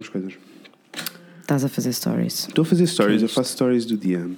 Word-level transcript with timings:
as 0.00 0.08
coisas. 0.08 0.34
Estás 1.40 1.64
a 1.64 1.68
fazer 1.68 1.92
stories. 1.92 2.46
Estou 2.48 2.62
a 2.62 2.64
fazer 2.64 2.86
stories, 2.86 3.20
é 3.22 3.24
eu 3.24 3.28
faço 3.28 3.52
stories 3.52 3.84
do 3.84 3.96
dia. 3.96 4.30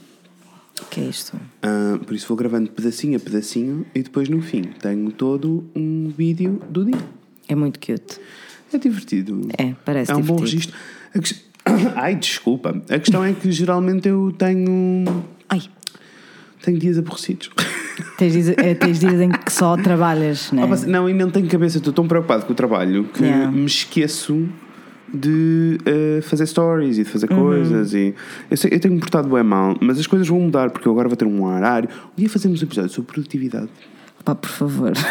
O 0.81 0.85
que 0.87 1.01
é 1.01 1.05
isto? 1.05 1.39
Ah, 1.63 1.99
por 2.05 2.15
isso 2.15 2.27
vou 2.27 2.37
gravando 2.37 2.71
pedacinho 2.71 3.17
a 3.19 3.21
pedacinho 3.21 3.85
e 3.95 4.03
depois 4.03 4.29
no 4.31 4.41
fim 4.41 4.63
tenho 4.81 5.13
todo 5.13 5.69
um 5.77 6.11
vídeo 6.17 6.63
do 6.71 6.85
dia. 6.87 6.99
É 7.47 7.55
muito 7.55 7.79
cute. 7.79 8.19
É 8.73 8.79
divertido. 8.79 9.49
É, 9.59 9.75
parece 9.85 10.11
É 10.13 10.17
um 10.17 10.23
bom 10.23 10.37
divertido. 10.37 10.73
registro. 10.73 10.77
A 11.15 11.19
ques- 11.19 11.45
Ai, 11.97 12.15
desculpa. 12.17 12.83
A 12.89 12.99
questão 12.99 13.23
é 13.23 13.35
que 13.35 13.53
geralmente 13.53 14.09
eu 14.09 14.33
tenho. 14.39 15.05
Ai, 15.49 15.61
Tenho 16.63 16.79
dias 16.79 16.97
aborrecidos. 16.97 17.51
tens 18.17 18.33
dias, 18.33 18.49
é, 18.57 18.75
tens 18.75 18.99
dias 19.01 19.21
em 19.21 19.31
que 19.31 19.53
só 19.53 19.77
trabalhas, 19.83 20.53
né? 20.53 20.63
Ah, 20.63 20.67
mas 20.67 20.85
Não, 20.85 21.09
e 21.09 21.13
não 21.13 21.31
tenho 21.31 21.49
cabeça, 21.49 21.77
estou 21.79 21.93
tão 21.93 22.07
preocupado 22.09 22.47
com 22.47 22.53
o 22.53 22.57
trabalho 22.57 23.05
que 23.13 23.23
Yeah. 23.25 23.51
me 23.51 23.67
esqueço 23.67 24.49
de 25.13 25.79
eh, 25.85 26.21
fazer 26.23 26.47
stories 26.47 26.99
e 26.99 27.05
de 27.05 27.11
fazer 27.11 27.31
Uhum. 27.31 27.39
coisas. 27.41 27.93
E 27.95 28.15
eu, 28.51 28.57
sei, 28.57 28.71
eu 28.75 28.81
tenho 28.81 28.95
me 28.95 29.01
portado 29.01 29.29
bem 29.29 29.43
mal, 29.43 29.77
mas 29.81 29.99
as 29.99 30.07
coisas 30.07 30.27
vão 30.29 30.41
mudar 30.41 30.71
porque 30.71 30.87
eu 30.89 30.93
agora 30.93 31.09
vou 31.09 31.17
ter 31.17 31.25
um 31.27 31.45
horário. 31.45 31.89
Um 32.13 32.21
dia 32.21 32.29
fazemos 32.29 32.61
um 32.63 32.65
episódio 32.65 32.91
sobre 32.91 33.13
produtividade. 33.13 33.69
Pá, 34.25 34.35
por 34.35 34.51
favor. 34.51 34.93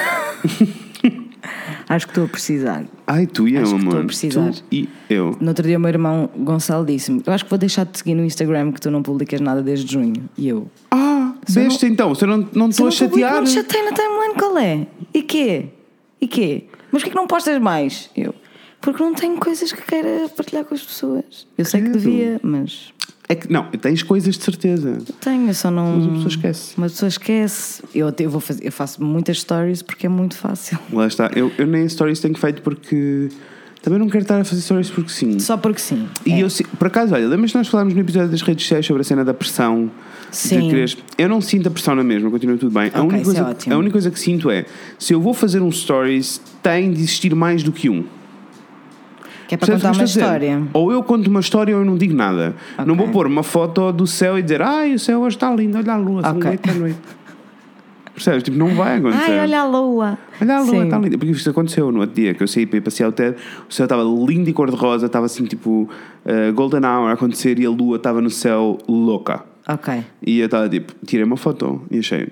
Acho 1.87 2.05
que 2.05 2.11
estou 2.11 2.25
a 2.25 2.27
precisar. 2.27 2.83
Ai, 3.07 3.25
tu 3.25 3.47
e 3.47 3.55
eu, 3.55 3.61
Acho 3.63 3.75
que 3.75 3.83
estou 3.83 3.99
a 4.01 4.03
precisar. 4.03 4.51
Tu 4.51 4.63
e 4.71 4.89
eu. 5.09 5.35
No 5.39 5.47
outro 5.47 5.65
dia 5.65 5.77
o 5.77 5.79
meu 5.79 5.89
irmão 5.89 6.29
Gonçalo 6.37 6.85
disse-me 6.85 7.23
Eu 7.25 7.33
acho 7.33 7.43
que 7.45 7.49
vou 7.49 7.57
deixar 7.57 7.85
de 7.85 7.97
seguir 7.97 8.13
no 8.13 8.23
Instagram 8.23 8.71
que 8.71 8.79
tu 8.81 8.91
não 8.91 9.01
publicas 9.01 9.41
nada 9.41 9.61
desde 9.63 9.91
junho. 9.91 10.29
E 10.37 10.47
eu 10.49 10.69
Ah, 10.91 11.33
Se 11.47 11.59
besta 11.59 11.87
então. 11.87 12.13
Se 12.13 12.25
eu 12.25 12.27
não 12.29 12.47
não 12.53 12.71
"Se 12.71 12.83
estou 12.83 12.85
a 12.85 12.89
não 12.89 12.91
chatear. 12.91 13.35
Não 13.35 13.43
te 13.45 13.51
chatei 13.51 13.81
na 13.83 13.91
timeline, 13.91 14.33
qual 14.37 14.57
é? 14.59 14.87
E 15.13 15.21
quê? 15.23 15.65
E 16.21 16.27
quê? 16.27 16.65
Mas 16.91 17.01
porquê 17.01 17.09
que 17.11 17.15
não 17.15 17.25
postas 17.25 17.59
mais? 17.59 18.09
Eu 18.15 18.35
Porque 18.81 19.03
não 19.03 19.13
tenho 19.13 19.37
coisas 19.37 19.71
que 19.71 19.81
queira 19.81 20.29
partilhar 20.35 20.63
com 20.65 20.73
as 20.73 20.81
pessoas. 20.81 21.45
Eu 21.57 21.65
sei 21.65 21.81
que 21.81 21.89
devia, 21.89 22.39
mas 22.41 22.93
É 23.27 23.35
que 23.35 23.51
não, 23.51 23.65
tens 23.71 24.01
coisas 24.03 24.37
de 24.37 24.43
certeza. 24.43 24.97
tenho, 25.19 25.47
eu 25.49 25.53
só 25.53 25.69
não. 25.69 25.95
Mas 25.97 26.03
uma 26.05 26.13
pessoa 26.13 26.29
esquece. 26.29 26.77
Uma 26.77 26.87
pessoa 26.87 27.09
esquece. 27.09 27.83
Eu, 27.93 28.07
até- 28.07 28.25
eu, 28.25 28.29
vou 28.29 28.39
fazer, 28.41 28.65
eu 28.65 28.71
faço 28.71 29.03
muitas 29.03 29.39
stories 29.41 29.81
porque 29.81 30.05
é 30.05 30.09
muito 30.09 30.35
fácil. 30.37 30.79
Lá 30.93 31.05
está. 31.07 31.29
Eu, 31.35 31.51
eu 31.57 31.67
nem 31.67 31.87
stories 31.87 32.19
tenho 32.19 32.37
feito 32.37 32.61
porque. 32.61 33.29
Também 33.81 33.97
não 33.97 34.09
quero 34.09 34.23
estar 34.23 34.37
a 34.41 34.43
fazer 34.43 34.61
stories 34.61 34.89
porque 34.89 35.09
sim. 35.09 35.39
Só 35.39 35.55
porque 35.55 35.79
sim. 35.79 36.05
E 36.25 36.33
É. 36.33 36.43
eu, 36.43 36.47
por 36.77 36.87
acaso, 36.87 37.13
olha, 37.13 37.25
lembras 37.29 37.51
que 37.53 37.57
nós 37.57 37.67
falámos 37.69 37.93
no 37.93 38.01
episódio 38.01 38.27
das 38.29 38.41
redes 38.41 38.63
sociais 38.65 38.85
sobre 38.85 39.01
a 39.01 39.03
cena 39.05 39.23
da 39.23 39.33
pressão? 39.33 39.89
Sim. 40.31 40.67
De 40.67 40.97
eu 41.17 41.29
não 41.29 41.39
sinto 41.39 41.67
a 41.67 41.71
pressão 41.71 41.95
na 41.95 42.03
mesma, 42.03 42.29
continua 42.29 42.57
tudo 42.57 42.71
bem. 42.73 42.91
a, 42.93 43.01
Ok, 43.01 43.01
única 43.03 43.17
isso 43.21 43.31
é 43.31 43.33
coisa, 43.35 43.49
ótimo. 43.49 43.73
a 43.75 43.77
única 43.77 43.91
coisa 43.93 44.11
que 44.11 44.19
sinto 44.19 44.49
é 44.51 44.65
se 44.97 45.13
eu 45.13 45.21
vou 45.21 45.33
fazer 45.33 45.61
um 45.61 45.71
stories, 45.71 46.41
tem 46.61 46.91
de 46.91 46.99
existir 46.99 47.33
mais 47.33 47.63
do 47.63 47.71
que 47.71 47.89
um. 47.89 48.03
Que 49.49 49.55
é 49.55 49.57
para 49.57 49.65
Percebes 49.65 49.81
contar 49.81 49.97
uma 49.97 50.05
dizer? 50.05 50.19
história. 50.21 50.63
Ou 50.73 50.91
eu 50.91 51.01
conto 51.01 51.27
uma 51.27 51.39
história 51.39 51.75
ou 51.75 51.81
eu 51.81 51.85
não 51.85 51.97
digo 51.97 52.13
nada. 52.13 52.55
Não 52.85 52.93
Ok. 52.93 52.95
vou 52.97 53.07
pôr 53.09 53.25
uma 53.25 53.41
foto 53.41 53.91
do 53.91 54.05
céu 54.05 54.37
e 54.37 54.43
dizer 54.43 54.61
ai, 54.61 54.93
o 54.93 54.99
céu 54.99 55.21
hoje 55.21 55.37
está 55.37 55.51
lindo, 55.55 55.75
olha 55.75 55.91
a 55.93 55.97
lua, 55.97 56.21
são 56.21 56.37
Ok. 56.37 56.51
oito 56.51 56.67
da 56.67 56.73
noite. 56.75 56.99
Percebes? 58.13 58.43
Tipo, 58.43 58.57
não 58.57 58.75
vai 58.75 58.97
acontecer. 58.97 59.31
Ai, 59.31 59.39
olha 59.39 59.61
a 59.61 59.65
lua. 59.65 60.17
Olha 60.39 60.57
a 60.57 60.61
lua, 60.61 60.83
está 60.83 60.99
linda. 60.99 61.17
Porque 61.17 61.31
isto 61.31 61.49
aconteceu 61.49 61.91
no 61.91 62.01
outro 62.01 62.15
dia 62.15 62.35
que 62.35 62.43
eu 62.43 62.47
saí 62.47 62.67
para 62.67 62.77
ir 62.77 62.81
passear 62.81 63.07
o 63.09 63.11
TED. 63.11 63.37
O 63.67 63.73
céu 63.73 63.85
estava 63.85 64.03
lindo 64.03 64.47
e 64.49 64.53
cor-de-rosa, 64.53 65.07
estava 65.07 65.25
assim 65.25 65.45
tipo 65.45 65.89
uh, 66.25 66.53
Golden 66.53 66.81
Hour 66.85 67.09
a 67.09 67.13
acontecer 67.13 67.57
e 67.57 67.65
a 67.65 67.69
lua 67.71 67.95
estava 67.95 68.21
no 68.21 68.29
céu 68.29 68.77
louca. 68.87 69.43
Ok. 69.67 70.03
E 70.25 70.39
eu 70.39 70.45
estava 70.45 70.67
tipo, 70.69 70.93
tirei 71.05 71.23
uma 71.25 71.37
foto 71.37 71.81
e 71.89 71.99
achei, 71.99 72.27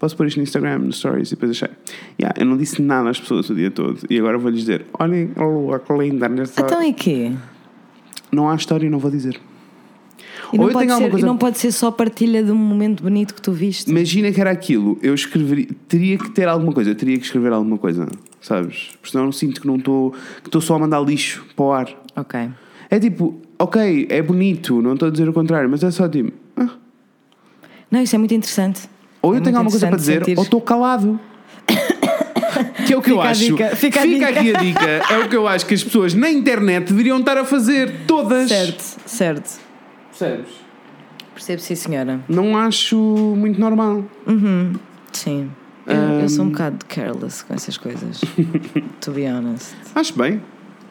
posso 0.00 0.16
pôr 0.16 0.26
isto 0.26 0.38
no 0.38 0.42
Instagram, 0.42 0.78
no 0.80 0.92
Stories? 0.92 1.28
E 1.30 1.34
depois 1.36 1.52
achei, 1.52 1.68
yeah, 2.20 2.34
eu 2.40 2.44
não 2.46 2.56
disse 2.56 2.82
nada 2.82 3.08
às 3.10 3.20
pessoas 3.20 3.48
o 3.50 3.54
dia 3.54 3.70
todo. 3.70 4.00
E 4.10 4.18
agora 4.18 4.36
vou-lhes 4.38 4.60
dizer, 4.60 4.86
olhem 4.98 5.30
a 5.36 5.44
lua, 5.44 5.78
que 5.78 5.92
linda 5.92 6.28
nesta. 6.28 6.62
Então 6.62 6.82
e 6.82 6.92
quê? 6.92 7.30
Não 8.32 8.48
há 8.50 8.56
história, 8.56 8.88
não 8.90 8.98
vou 8.98 9.10
dizer. 9.10 9.38
E 10.52 10.58
não, 10.58 10.68
pode 10.70 10.92
ser, 10.92 11.10
coisa- 11.10 11.18
e 11.18 11.28
não 11.28 11.36
pode 11.36 11.58
ser 11.58 11.70
só 11.70 11.92
partilha 11.92 12.42
de 12.42 12.50
um 12.50 12.56
momento 12.56 13.04
bonito 13.04 13.34
que 13.34 13.40
tu 13.42 13.52
viste. 13.52 13.88
Imagina 13.88 14.32
que 14.32 14.40
era 14.40 14.50
aquilo, 14.50 14.98
eu 15.00 15.14
escreveria, 15.14 15.68
teria 15.86 16.18
que 16.18 16.28
ter 16.30 16.48
alguma 16.48 16.72
coisa, 16.72 16.92
teria 16.92 17.16
que 17.18 17.24
escrever 17.24 17.52
alguma 17.52 17.78
coisa, 17.78 18.08
sabes? 18.40 18.88
Porque 19.00 19.10
senão 19.12 19.26
eu 19.26 19.32
sinto 19.32 19.60
que 19.60 19.66
não 19.66 19.76
estou, 19.76 20.10
que 20.42 20.48
estou 20.48 20.60
só 20.60 20.74
a 20.74 20.78
mandar 20.80 21.00
lixo 21.02 21.44
para 21.54 21.64
o 21.64 21.72
ar. 21.72 21.88
Ok. 22.16 22.50
É 22.88 22.98
tipo, 22.98 23.40
ok, 23.60 24.08
é 24.10 24.20
bonito, 24.20 24.82
não 24.82 24.94
estou 24.94 25.06
a 25.06 25.10
dizer 25.12 25.28
o 25.28 25.32
contrário, 25.32 25.70
mas 25.70 25.84
é 25.84 25.90
só 25.92 26.08
tipo, 26.08 26.32
ah, 26.56 26.70
Não, 27.88 28.02
isso 28.02 28.16
é 28.16 28.18
muito 28.18 28.34
interessante. 28.34 28.88
Ou 29.22 29.34
É 29.34 29.38
eu 29.38 29.40
tenho 29.42 29.56
muito 29.56 29.56
alguma 29.56 29.70
coisa 29.70 29.86
para 29.88 29.96
dizer, 29.96 30.12
interessante 30.16 30.38
ou 30.38 30.44
estou 30.44 30.60
calado. 30.60 31.20
Que 32.86 32.92
é 32.92 32.96
o 32.96 33.00
que 33.00 33.10
eu 33.10 33.16
Fica 33.16 33.28
a 33.28 33.30
acho. 33.30 33.40
dica, 33.40 33.76
fica 33.76 34.00
a 34.00 34.06
dica. 34.06 34.28
aqui 34.28 34.54
a 34.54 34.58
dica. 34.60 34.86
É 35.14 35.18
o 35.18 35.28
que 35.28 35.36
eu 35.36 35.46
acho 35.48 35.64
que 35.64 35.72
as 35.72 35.82
pessoas 35.82 36.12
na 36.12 36.30
internet 36.30 36.88
deveriam 36.88 37.18
estar 37.20 37.38
a 37.38 37.44
fazer. 37.44 38.00
Todas. 38.06 38.48
Certo, 38.48 38.82
certo. 39.06 39.60
Percebes? 40.10 40.48
Percebo, 41.34 41.62
sim, 41.62 41.74
senhora. 41.74 42.20
Não 42.28 42.56
acho 42.58 42.96
muito 42.98 43.58
normal. 43.58 44.04
Sim. 45.12 45.50
Eu, 45.86 46.20
eu 46.20 46.28
sou 46.28 46.44
um 46.44 46.48
bocado 46.50 46.84
careless 46.86 47.44
com 47.44 47.54
essas 47.54 47.78
coisas. 47.78 48.20
to 49.00 49.12
be 49.12 49.24
honest. 49.26 49.72
Acho 49.94 50.16
bem. 50.18 50.42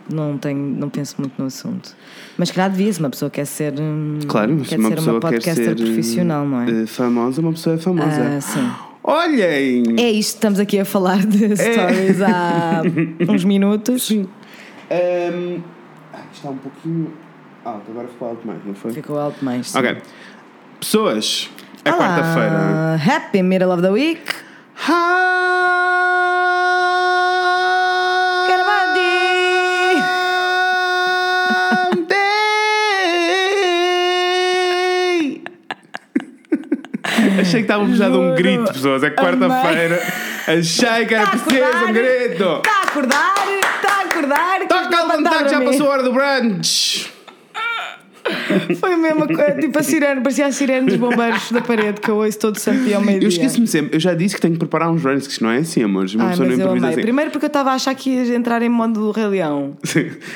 Não, 0.10 0.38
tenho, 0.38 0.60
não 0.60 0.90
penso 0.90 1.16
muito 1.20 1.34
no 1.38 1.46
assunto. 1.46 1.96
Mas 2.38 2.50
calhar 2.52 2.70
devia-se, 2.70 3.00
uma 3.00 3.10
pessoa 3.10 3.30
quer 3.30 3.46
ser. 3.46 3.74
hum, 3.80 4.20
Claro, 4.28 4.60
se 4.64 4.70
quer 4.70 4.80
uma 4.80 4.90
ser 4.90 4.96
pessoa 4.96 5.14
uma 5.16 5.22
quer 5.22 5.36
podcaster 5.36 5.66
ser 5.66 5.76
profissional, 5.76 6.46
não 6.46 6.62
é? 6.62 6.84
eh, 6.84 6.86
famosa, 6.86 7.42
uma 7.42 7.52
pessoa 7.52 7.76
é 7.76 7.78
famosa. 7.80 8.22
Ah, 8.38 8.42
sim. 8.42 8.72
Olhem! 9.04 9.84
É 9.98 10.12
isto, 10.12 10.36
estamos 10.36 10.60
aqui 10.60 10.78
a 10.80 10.86
falar 10.86 11.26
de 11.26 11.56
stories 11.56 12.22
há 12.22 12.82
uns 13.32 13.44
minutos. 13.44 14.08
Sim. 14.08 14.28
Ehm, 14.90 15.62
ah, 16.14 16.20
está 16.34 16.50
um 16.50 16.58
pouquinho 16.58 17.12
alto, 17.64 17.92
agora 17.92 18.08
ficou 18.08 18.30
alto 18.30 18.48
mais, 18.48 18.60
não 18.66 18.74
foi? 18.76 18.92
Ficou 18.94 19.18
alto 19.18 19.44
mais. 19.44 19.70
sim. 19.70 19.78
Ok. 19.80 19.98
Pessoas, 20.80 21.50
é 21.86 21.92
quarta-feira. 21.92 22.96
Happy 23.06 23.42
middle 23.44 23.72
of 23.72 23.82
the 23.82 23.90
week. 23.92 24.22
Day. 24.88 26.29
Achei 37.50 37.62
que 37.62 37.66
estávamos 37.66 38.00
a 38.00 38.10
dar 38.10 38.18
um 38.18 38.36
grito, 38.36 38.72
pessoas. 38.72 39.04
É 39.04 39.10
quarta-feira. 39.10 40.02
Achei 40.48 41.06
que 41.06 41.16
era 41.16 41.26
Tá 41.26 41.32
preciso 41.32 41.86
um 41.88 41.94
grito. 41.94 42.58
Está 42.58 42.78
a 42.78 42.84
acordar? 42.84 43.34
Está 43.76 43.94
a 43.94 44.02
acordar? 44.02 44.60
Toca 44.68 44.98
a 44.98 45.02
levantar 45.04 45.44
que 45.44 45.50
já 45.50 45.62
passou 45.62 45.88
a 45.88 45.90
hora 45.90 46.04
do 46.04 46.14
brunch. 46.14 47.12
Foi 48.80 48.96
mesmo, 48.96 49.24
a- 49.24 49.52
tipo 49.60 49.78
a 49.80 49.84
sirene, 49.84 50.22
parecia 50.22 50.46
a 50.48 50.52
sirene 50.52 50.88
dos 50.88 50.96
bombeiros 50.98 51.52
da 51.52 51.62
parede 51.62 52.02
que 52.02 52.10
eu 52.10 52.18
ouço 52.18 52.38
todo 52.40 52.58
santo 52.58 52.84
dia 52.84 52.98
ao 52.98 53.02
meio-dia. 53.04 53.28
Eu 53.28 53.30
esqueço-me 53.30 53.68
sempre. 53.68 53.96
Eu 53.96 54.00
já 54.00 54.14
disse 54.14 54.36
que 54.36 54.42
tenho 54.42 54.54
que 54.54 54.60
preparar 54.60 54.92
uns 54.92 55.04
runs, 55.04 55.26
que 55.28 55.34
isto 55.34 55.44
não 55.44 55.52
é 55.52 55.58
assim, 55.58 55.84
amores. 55.84 56.14
Uma 56.16 56.26
Ai, 56.26 56.30
pessoa 56.32 56.48
não 56.48 56.56
improvisa 56.56 56.88
assim. 56.90 57.02
Primeiro 57.02 57.32
porque 57.32 57.46
eu 57.46 57.48
estava 57.48 57.72
a 57.72 57.74
achar 57.74 57.94
que 57.96 58.10
ias 58.12 58.30
entrar 58.30 58.62
em 58.62 58.70
modo 58.70 58.94
do 59.00 59.12
Rei 59.12 59.28
Leão. 59.28 59.78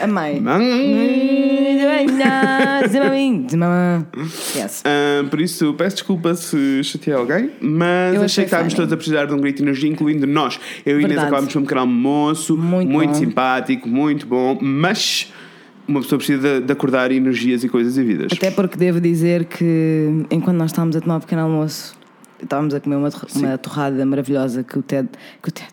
Amei. 0.01 0.41
yes. 4.55 4.83
Ah, 4.85 5.23
por 5.29 5.39
isso, 5.41 5.73
peço 5.75 5.95
desculpa 5.97 6.33
se 6.35 6.83
chateei 6.83 7.15
alguém, 7.15 7.51
mas 7.61 8.15
Eu 8.15 8.21
achei 8.21 8.25
achei 8.25 8.43
que 8.43 8.47
estávamos 8.47 8.73
todos 8.73 8.91
a 8.91 8.95
precisar 8.97 9.25
de 9.25 9.33
um 9.33 9.37
grito 9.37 9.57
de 9.57 9.63
energia, 9.63 9.89
incluindo 9.89 10.25
nós. 10.27 10.59
Eu 10.85 10.99
e 10.99 11.03
Inês 11.03 11.19
acabámos 11.19 11.51
por 11.53 11.61
um 11.61 11.65
canal 11.65 11.87
moço, 11.87 12.57
Muito 12.57 12.89
muito, 12.91 13.09
bom. 13.11 13.15
simpático, 13.15 13.87
muito 13.87 14.25
bom, 14.27 14.57
mas 14.61 15.31
uma 15.87 16.01
pessoa 16.01 16.17
precisa 16.17 16.59
de, 16.59 16.65
de 16.65 16.71
acordar 16.71 17.11
energias 17.11 17.63
e 17.63 17.69
coisas 17.69 17.97
e 17.97 18.03
vidas. 18.03 18.27
Até 18.31 18.51
porque 18.51 18.77
devo 18.77 18.99
dizer 19.01 19.45
que 19.45 20.25
enquanto 20.31 20.57
nós 20.57 20.71
estávamos 20.71 20.95
a 20.95 21.01
tomar 21.01 21.17
um 21.17 21.19
pequeno 21.19 21.41
almoço, 21.43 21.95
estávamos 22.41 22.73
a 22.73 22.79
comer 22.79 22.95
uma, 22.97 23.11
torra- 23.11 23.27
uma 23.35 23.57
torrada 23.57 24.05
maravilhosa 24.05 24.63
que 24.63 24.77
o 24.77 24.81
Ted. 24.81 25.09
Que 25.41 25.49
o 25.49 25.51
Ted. 25.51 25.71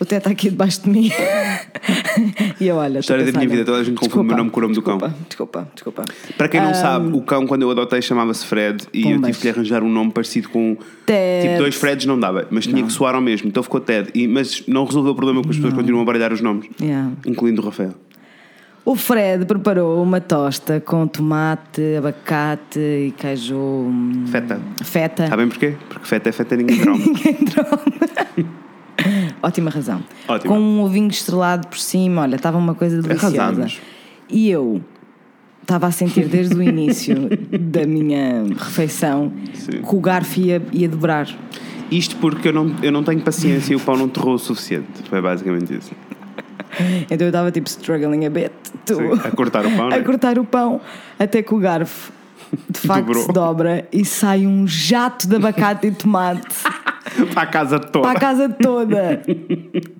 O 0.00 0.04
Ted 0.04 0.18
está 0.18 0.30
aqui 0.30 0.48
debaixo 0.48 0.82
de 0.84 0.90
mim. 0.90 1.10
e 2.60 2.68
eu 2.68 2.76
olha. 2.76 3.00
História 3.00 3.24
da 3.24 3.32
minha 3.32 3.48
vida, 3.48 3.64
toda 3.64 3.78
a 3.78 3.82
gente 3.84 3.96
confunde 3.98 4.18
o 4.20 4.24
meu 4.24 4.36
nome 4.36 4.50
com 4.50 4.60
o 4.60 4.62
nome 4.62 4.74
do 4.74 4.82
cão. 4.82 4.98
Desculpa, 5.28 5.68
desculpa. 5.74 6.04
Para 6.38 6.48
quem 6.48 6.60
não 6.60 6.72
sabe, 6.74 7.16
o 7.16 7.20
cão, 7.22 7.46
quando 7.46 7.62
eu 7.62 7.70
adotei, 7.70 8.00
chamava-se 8.00 8.46
Fred 8.46 8.84
e 8.94 9.10
eu 9.10 9.20
tive 9.20 9.38
que 9.38 9.44
lhe 9.44 9.50
arranjar 9.50 9.82
um 9.82 9.88
nome 9.88 10.12
parecido 10.12 10.48
com. 10.50 10.76
Ted. 11.06 11.48
Tipo, 11.48 11.58
dois 11.58 11.74
Freds 11.74 12.06
não 12.06 12.18
dava, 12.18 12.46
mas 12.50 12.66
tinha 12.66 12.82
que 12.84 12.92
soar 12.92 13.14
ao 13.16 13.20
mesmo, 13.20 13.48
então 13.48 13.62
ficou 13.62 13.80
Ted. 13.80 14.10
E, 14.14 14.28
mas 14.28 14.62
não 14.68 14.84
resolveu 14.84 15.12
o 15.12 15.14
problema 15.16 15.40
porque 15.40 15.50
as 15.52 15.56
pessoas 15.56 15.74
continuam 15.74 16.02
a 16.02 16.04
baralhar 16.04 16.32
os 16.32 16.40
nomes, 16.40 16.68
Yeah. 16.80 17.10
incluindo 17.26 17.60
o 17.60 17.64
Rafael. 17.64 17.94
O 18.84 18.96
Fred 18.96 19.44
preparou 19.44 20.02
uma 20.02 20.20
tosta 20.20 20.80
com 20.80 21.06
tomate, 21.06 21.96
abacate 21.98 22.78
e 22.80 23.14
queijo. 23.16 23.54
hum, 23.56 24.24
Feta. 24.26 24.60
Feta. 24.82 25.26
Sabem 25.28 25.48
porquê? 25.48 25.74
Porque 25.88 26.06
feta 26.06 26.28
é 26.30 26.32
feta, 26.32 26.56
ninguém 26.56 26.78
troma. 27.46 27.80
Ótima 29.42 29.70
razão. 29.70 30.02
Ótima. 30.28 30.54
Com 30.54 30.60
um 30.60 30.82
ovinho 30.82 31.08
estrelado 31.08 31.68
por 31.68 31.78
cima, 31.78 32.22
olha, 32.22 32.36
estava 32.36 32.58
uma 32.58 32.74
coisa 32.74 33.00
deliciosa. 33.00 33.42
Arrasamos. 33.42 33.80
E 34.28 34.50
eu 34.50 34.82
estava 35.62 35.86
a 35.86 35.90
sentir 35.90 36.26
desde 36.26 36.54
o 36.54 36.62
início 36.62 37.14
da 37.60 37.86
minha 37.86 38.44
refeição 38.58 39.32
Sim. 39.54 39.82
que 39.82 39.94
o 39.94 40.00
garfo 40.00 40.40
ia, 40.40 40.62
ia 40.72 40.88
dobrar. 40.88 41.28
Isto 41.90 42.16
porque 42.16 42.48
eu 42.48 42.52
não, 42.52 42.74
eu 42.82 42.92
não 42.92 43.02
tenho 43.02 43.20
paciência 43.20 43.72
e 43.72 43.76
o 43.76 43.80
pão 43.80 43.96
não 43.96 44.08
torrou 44.08 44.34
o 44.34 44.38
suficiente. 44.38 44.86
Foi 45.08 45.20
basicamente 45.20 45.74
isso. 45.74 45.90
Então 47.10 47.26
eu 47.26 47.30
estava 47.30 47.50
tipo 47.50 47.68
struggling 47.68 48.26
a 48.26 48.30
bit 48.30 48.50
Sim, 48.86 49.12
a 49.24 49.30
cortar 49.30 49.66
o 49.66 49.70
pão, 49.70 49.86
a 49.86 49.90
né? 49.90 50.00
cortar 50.02 50.38
o 50.38 50.44
pão, 50.44 50.80
até 51.18 51.42
que 51.42 51.54
o 51.54 51.58
garfo 51.58 52.12
de 52.68 52.80
facto 52.80 53.06
Dobrou. 53.06 53.22
se 53.24 53.32
dobra 53.32 53.88
e 53.92 54.04
sai 54.04 54.46
um 54.46 54.66
jato 54.66 55.28
de 55.28 55.36
abacate 55.36 55.86
e 55.86 55.90
tomate 55.92 56.42
Para 57.32 57.42
a 57.42 57.46
casa 57.46 57.78
toda. 57.80 58.02
para 58.08 58.16
a 58.16 58.20
casa 58.20 58.48
toda. 58.48 59.22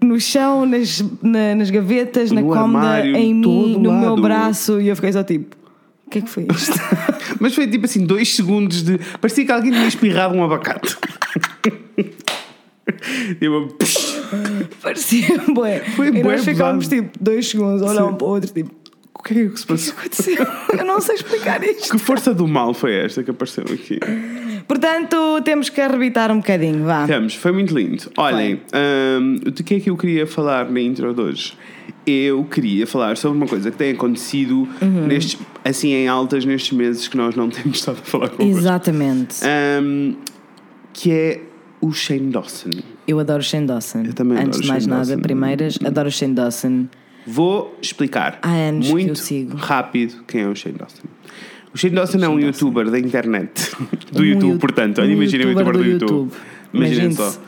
No 0.02 0.20
chão, 0.20 0.64
nas, 0.66 1.02
na- 1.22 1.54
nas 1.56 1.70
gavetas, 1.70 2.30
na 2.30 2.40
No 2.40 2.48
cômoda, 2.48 2.86
armário, 2.86 3.16
em 3.16 3.34
mim, 3.34 3.42
todo 3.42 3.78
no 3.80 3.92
meu 3.92 4.10
lado. 4.10 4.22
braço. 4.22 4.80
E 4.80 4.88
eu 4.88 4.94
fiquei 4.94 5.12
só 5.12 5.22
tipo: 5.24 5.56
o 6.06 6.10
que 6.10 6.18
é 6.18 6.22
que 6.22 6.28
foi 6.30 6.46
isto? 6.54 6.72
Mas 7.40 7.54
foi 7.54 7.66
tipo 7.66 7.86
assim, 7.86 8.04
dois 8.06 8.32
segundos 8.34 8.82
de. 8.84 8.98
Parecia 9.20 9.44
que 9.44 9.50
alguém 9.50 9.72
tinha 9.72 9.86
espirrado 9.88 10.34
um 10.36 10.44
abacate. 10.44 10.96
tipo, 13.38 13.68
Parecia 14.82 15.38
bué. 15.52 15.80
Foi 15.96 16.08
e 16.08 16.10
bué 16.22 16.22
nós 16.36 16.44
ficámos 16.44 16.88
tipo 16.88 17.10
dois 17.20 17.48
segundos 17.48 17.82
a 17.82 17.86
olhar 17.90 18.04
um 18.06 18.14
para 18.14 18.26
o 18.26 18.30
outro, 18.30 18.52
tipo: 18.52 18.70
o 19.14 19.22
que 19.22 19.34
é 19.38 19.48
que 19.48 19.56
se 19.58 19.64
o 19.64 19.66
que 19.66 19.66
passou? 19.66 19.94
aconteceu? 19.98 20.46
Eu 20.78 20.84
não 20.84 21.00
sei 21.00 21.14
explicar 21.16 21.62
isto. 21.62 21.90
Que 21.92 21.98
força 21.98 22.32
do 22.34 22.48
mal 22.48 22.72
foi 22.74 22.94
esta 22.94 23.22
que 23.22 23.30
apareceu 23.30 23.64
aqui? 23.64 23.98
Portanto, 24.66 25.40
temos 25.44 25.68
que 25.68 25.80
arrebitar 25.80 26.30
um 26.30 26.36
bocadinho, 26.36 26.84
vá. 26.84 27.06
Temos, 27.06 27.34
foi 27.34 27.52
muito 27.52 27.74
lindo. 27.76 28.10
Olhem, 28.16 28.60
de 29.52 29.62
que 29.62 29.74
é 29.74 29.80
que 29.80 29.90
eu 29.90 29.96
queria 29.96 30.26
falar 30.26 30.70
na 30.70 30.80
intro 30.80 31.12
de 31.12 31.20
hoje? 31.20 31.54
Eu 32.06 32.44
queria 32.44 32.86
falar 32.86 33.16
sobre 33.16 33.36
uma 33.36 33.46
coisa 33.46 33.70
que 33.70 33.76
tem 33.76 33.92
acontecido 33.92 34.66
Uhum. 34.80 35.06
nestes, 35.06 35.38
assim 35.64 35.92
em 35.92 36.08
altas 36.08 36.44
nestes 36.44 36.72
meses 36.76 37.08
que 37.08 37.16
nós 37.16 37.34
não 37.34 37.50
temos 37.50 37.78
estado 37.78 37.98
a 37.98 38.04
falar 38.04 38.28
convosco. 38.30 38.58
Exatamente. 38.58 39.36
Hum, 39.82 40.14
que 40.92 41.10
é 41.10 41.40
o 41.80 41.92
Shane 41.92 42.30
Dawson. 42.30 42.70
Eu 43.06 43.18
adoro 43.18 43.42
Shane 43.42 43.66
Dawson. 43.66 44.02
Eu 44.04 44.12
também 44.12 44.36
Antes 44.38 44.48
adoro 44.48 44.62
de 44.62 44.68
mais 44.68 44.82
Shane 44.84 44.90
nada, 44.94 45.06
Dawson. 45.06 45.22
primeiras, 45.22 45.78
adoro 45.84 46.10
Shane 46.10 46.34
Dawson. 46.34 46.86
Vou 47.26 47.76
explicar 47.82 48.38
Há 48.42 48.48
anos 48.50 48.86
que 48.86 48.92
muito 48.92 49.08
eu 49.10 49.14
sigo. 49.16 49.56
rápido 49.56 50.22
quem 50.26 50.42
é 50.42 50.48
o 50.48 50.54
Shane 50.54 50.76
Dawson. 50.78 51.02
O 51.72 51.78
Shane 51.78 51.94
Dawson 51.94 52.18
é 52.18 52.28
um 52.28 52.32
Shane 52.32 52.44
youtuber 52.46 52.90
da 52.90 52.98
internet. 52.98 53.70
Do 54.12 54.22
Um 54.22 54.24
YouTube, 54.24 54.52
you- 54.52 54.58
portanto. 54.58 55.00
Um 55.00 55.04
imaginem 55.04 55.46
o 55.46 55.50
youtuber 55.50 55.74
youtuber 55.74 55.74
do 55.74 55.84
YouTube. 56.04 56.10
YouTube. 56.10 56.32
Imaginem 56.72 57.10
Imagine-se. 57.10 57.32
só. 57.34 57.40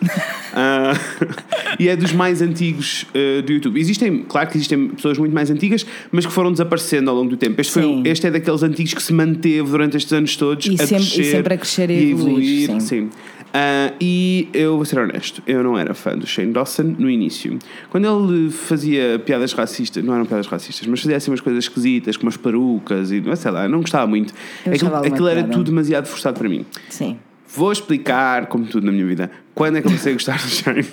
Ah, 0.54 0.92
e 1.78 1.88
é 1.88 1.94
dos 1.96 2.12
mais 2.12 2.42
antigos 2.42 3.06
ah, 3.14 3.40
do 3.42 3.52
YouTube. 3.52 3.78
Existem, 3.80 4.24
claro 4.28 4.48
que 4.50 4.56
existem 4.56 4.88
pessoas 4.88 5.16
muito 5.16 5.32
mais 5.32 5.48
antigas, 5.50 5.86
mas 6.10 6.26
que 6.26 6.32
foram 6.32 6.50
desaparecendo 6.52 7.08
ao 7.08 7.16
longo 7.16 7.30
do 7.30 7.36
tempo. 7.36 7.60
Este, 7.60 7.72
foi, 7.72 7.82
Sim. 7.82 8.02
o- 8.02 8.06
este 8.06 8.26
é 8.26 8.30
daqueles 8.32 8.62
antigos 8.64 8.94
que 8.94 9.02
se 9.02 9.12
manteve 9.12 9.62
durante 9.70 9.96
estes 9.96 10.12
anos 10.12 10.36
todos 10.36 10.66
E 10.66 10.74
a 10.74 10.86
sempre- 10.86 11.04
e 11.04 11.08
crescer 11.08 11.24
sempre 11.30 11.54
a 11.54 11.58
crescer 11.58 11.90
e 11.90 11.94
a 11.98 12.02
evoluir, 12.02 12.80
sim. 12.80 13.10
Ah, 13.52 13.92
e 14.00 14.48
eu 14.54 14.76
vou 14.76 14.84
ser 14.84 14.98
honesto, 14.98 15.42
eu 15.46 15.62
não 15.62 15.78
era 15.78 15.92
fã 15.92 16.16
do 16.16 16.26
Shane 16.26 16.52
Dawson 16.52 16.94
no 16.98 17.10
início. 17.10 17.58
Quando 17.90 18.06
ele 18.06 18.50
fazia 18.50 19.20
piadas 19.24 19.52
racistas, 19.52 20.02
não 20.02 20.14
eram 20.14 20.24
piadas 20.24 20.46
racistas, 20.46 20.86
mas 20.86 21.00
fazia 21.00 21.16
assim 21.16 21.30
umas 21.30 21.40
coisas 21.40 21.64
esquisitas, 21.64 22.16
como 22.16 22.30
as 22.30 22.36
perucas 22.36 23.12
e 23.12 23.20
não 23.20 23.36
sei 23.36 23.50
lá, 23.50 23.68
não 23.68 23.80
gostava 23.80 24.06
muito. 24.06 24.32
Eu 24.64 24.72
Aquilo, 24.72 24.96
aquilo 24.96 25.28
era 25.28 25.44
tudo 25.44 25.64
demasiado 25.64 26.06
forçado 26.06 26.38
para 26.38 26.48
mim. 26.48 26.64
Sim. 26.88 27.18
Vou 27.54 27.70
explicar, 27.70 28.46
como 28.46 28.64
tudo 28.64 28.86
na 28.86 28.92
minha 28.92 29.04
vida, 29.04 29.30
quando 29.54 29.76
é 29.76 29.80
que 29.82 29.86
eu 29.86 29.90
comecei 29.90 30.12
a 30.12 30.14
gostar 30.14 30.38
do 30.38 30.48
Shane. 30.48 30.86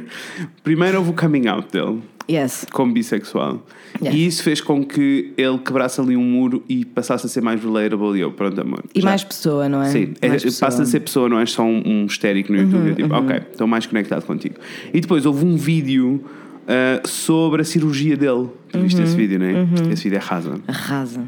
Primeiro 0.64 0.98
houve 0.98 1.10
o 1.10 1.12
coming 1.12 1.46
out 1.46 1.70
dele 1.70 2.00
Yes. 2.30 2.66
como 2.72 2.92
bissexual. 2.92 3.64
Yes. 4.02 4.14
E 4.14 4.26
isso 4.26 4.42
fez 4.42 4.60
com 4.60 4.84
que 4.84 5.32
ele 5.36 5.58
quebrasse 5.58 6.00
ali 6.00 6.16
um 6.16 6.22
muro 6.24 6.62
e 6.68 6.84
passasse 6.84 7.24
a 7.24 7.28
ser 7.28 7.40
mais 7.40 7.62
relatable. 7.62 8.16
E 8.16 8.20
eu, 8.20 8.30
pronto, 8.32 8.60
amor. 8.60 8.84
E 8.94 9.00
já- 9.00 9.08
mais 9.08 9.24
pessoa, 9.24 9.68
não 9.68 9.82
é? 9.82 9.88
Sim, 9.88 10.12
é. 10.20 10.28
Uhum, 10.28 10.36
passa 10.60 10.82
a 10.82 10.86
ser 10.86 11.00
pessoa, 11.00 11.28
não 11.28 11.38
é 11.40 11.46
só 11.46 11.62
um, 11.62 11.82
um 11.86 12.04
histérico 12.06 12.52
no 12.52 12.58
YouTube. 12.60 12.88
Eu, 12.90 12.94
tipo, 12.94 13.14
ok, 13.14 13.36
estou 13.50 13.66
mais 13.66 13.86
conectado 13.86 14.24
contigo. 14.26 14.56
E 14.92 15.00
depois 15.00 15.24
houve 15.24 15.44
um 15.44 15.56
vídeo 15.56 16.22
ah, 16.66 17.00
sobre 17.06 17.62
a 17.62 17.64
cirurgia 17.64 18.16
dele. 18.16 18.48
Tu 18.70 18.78
viste 18.78 18.98
Uhum, 18.98 19.04
esse 19.04 19.16
vídeo, 19.16 19.38
não 19.38 19.46
é? 19.46 19.92
Esse 19.92 20.04
vídeo 20.04 20.16
é 20.16 20.20
rasa. 20.20 20.60
Arrasa. 20.68 21.24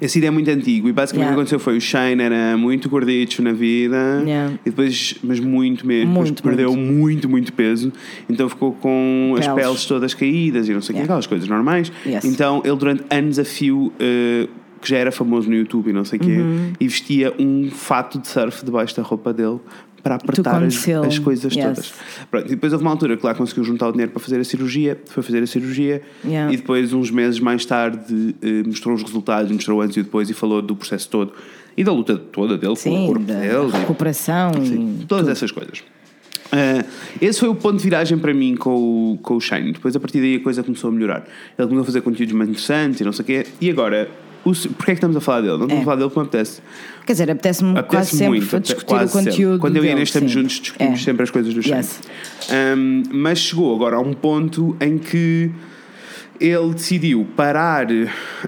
Esse 0.00 0.14
vídeo 0.14 0.28
é 0.28 0.30
muito 0.30 0.50
antigo 0.50 0.88
e 0.88 0.92
basicamente 0.92 1.26
Yeah. 1.26 1.32
o 1.32 1.36
que 1.36 1.40
aconteceu 1.40 1.58
foi 1.58 1.76
o 1.76 1.80
Shane 1.80 2.22
era 2.22 2.56
muito 2.56 2.88
gordito 2.88 3.42
na 3.42 3.52
vida 3.52 4.22
Yeah. 4.24 4.54
e 4.64 4.70
depois, 4.70 5.16
mas 5.22 5.38
muito 5.40 5.86
mesmo, 5.86 6.08
depois 6.10 6.28
Muito, 6.30 6.42
perdeu 6.42 6.74
muito. 6.76 7.28
muito, 7.28 7.52
peso, 7.52 7.92
então 8.28 8.48
ficou 8.48 8.72
com 8.72 9.34
as 9.38 9.46
Peles. 9.46 9.62
peles 9.62 9.84
todas 9.84 10.14
caídas 10.14 10.68
e 10.68 10.72
não 10.72 10.80
sei 10.80 10.92
o 10.92 10.94
que, 10.94 11.00
Yeah. 11.00 11.04
aquelas 11.04 11.26
coisas 11.26 11.48
normais. 11.48 11.92
Yes. 12.06 12.24
Então 12.24 12.62
ele 12.64 12.76
durante 12.76 13.04
anos 13.10 13.38
a 13.38 13.44
fio, 13.44 13.92
eh, 14.00 14.48
que 14.80 14.88
já 14.88 14.96
era 14.96 15.12
famoso 15.12 15.50
no 15.50 15.54
YouTube 15.54 15.90
e 15.90 15.92
não 15.92 16.04
sei 16.06 16.18
o 16.18 16.22
quê, 16.22 16.38
Uhum. 16.38 16.72
e 16.80 16.88
vestia 16.88 17.34
um 17.38 17.68
fato 17.70 18.18
de 18.18 18.26
surf 18.26 18.64
debaixo 18.64 18.96
da 18.96 19.02
roupa 19.02 19.30
dele 19.32 19.58
para 20.02 20.14
apertar 20.16 20.62
as, 20.62 20.88
as 21.06 21.18
coisas 21.18 21.54
Yes. 21.54 21.64
todas. 21.64 21.92
Pronto, 22.30 22.46
e 22.46 22.50
depois 22.50 22.72
houve 22.72 22.84
uma 22.84 22.90
altura 22.90 23.16
que 23.16 23.24
lá 23.24 23.34
conseguiu 23.34 23.64
juntar 23.64 23.88
o 23.88 23.92
dinheiro 23.92 24.10
para 24.12 24.20
fazer 24.20 24.40
a 24.40 24.44
cirurgia, 24.44 24.98
foi 25.06 25.22
fazer 25.22 25.42
a 25.42 25.46
cirurgia 25.46 26.02
Yeah. 26.24 26.52
e 26.52 26.56
depois, 26.56 26.92
uns 26.92 27.10
meses 27.10 27.40
mais 27.40 27.64
tarde, 27.64 28.34
eh, 28.42 28.62
mostrou 28.66 28.94
os 28.94 29.02
resultados, 29.02 29.50
mostrou 29.52 29.80
antes 29.80 29.96
e 29.96 30.02
depois 30.02 30.28
e 30.30 30.34
falou 30.34 30.60
do 30.62 30.74
processo 30.76 31.08
todo 31.08 31.32
e 31.76 31.84
da 31.84 31.92
luta 31.92 32.16
toda 32.16 32.54
dele 32.58 32.66
com 32.68 32.72
o 32.72 32.76
Sim, 32.76 33.06
corpo 33.06 33.24
dele. 33.24 33.70
recuperação 33.72 34.52
e 34.62 35.04
Todas 35.06 35.28
essas 35.28 35.50
coisas. 35.52 35.82
Ah, 36.52 36.84
esse 37.20 37.38
foi 37.38 37.48
o 37.48 37.54
ponto 37.54 37.76
de 37.76 37.84
viragem 37.84 38.18
para 38.18 38.34
mim 38.34 38.56
com 38.56 39.12
o, 39.12 39.18
com 39.22 39.36
o 39.36 39.40
Shine. 39.40 39.70
Depois, 39.72 39.94
a 39.94 40.00
partir 40.00 40.18
daí, 40.20 40.34
a 40.36 40.40
coisa 40.40 40.62
começou 40.64 40.90
a 40.90 40.92
melhorar. 40.92 41.18
Ele 41.56 41.68
começou 41.68 41.82
a 41.82 41.84
fazer 41.84 42.00
conteúdos 42.00 42.34
mais 42.34 42.50
interessantes 42.50 43.00
e 43.00 43.04
não 43.04 43.12
sei 43.12 43.22
o 43.22 43.26
quê. 43.26 43.46
E 43.60 43.70
agora, 43.70 44.10
o, 44.44 44.52
porquê 44.52 44.82
é 44.82 44.84
que 44.86 44.92
estamos 44.92 45.16
a 45.16 45.20
falar 45.20 45.40
dele? 45.42 45.52
Não 45.58 45.62
estamos 45.64 45.78
É. 45.78 45.82
a 45.82 45.84
falar 45.84 45.96
dele 45.96 46.10
como 46.10 46.26
apetece. 46.26 46.60
Quer 47.06 47.12
dizer, 47.12 47.30
apetece-me 47.30 47.72
quase 47.72 47.80
Apetece 47.86 48.10
sempre 48.16 48.28
muito, 48.28 48.44
apete- 48.56 48.62
discutir 48.62 48.86
quase 48.86 49.10
o 49.10 49.18
conteúdo. 49.18 49.36
sempre. 49.36 49.58
Quando 49.58 49.76
eu 49.76 49.84
e 49.84 49.90
Inês 49.90 50.08
estamos 50.08 50.30
sim. 50.32 50.38
juntos, 50.40 50.60
discutimos 50.60 51.00
É. 51.00 51.04
sempre 51.04 51.22
as 51.24 51.30
coisas 51.30 51.54
do. 51.54 51.60
Yes. 51.60 52.00
Um, 52.76 53.02
mas 53.12 53.38
chegou 53.38 53.74
agora 53.74 53.96
a 53.96 54.00
um 54.00 54.12
ponto 54.12 54.76
em 54.80 54.98
que 54.98 55.50
ele 56.40 56.72
decidiu 56.72 57.26
parar 57.36 57.86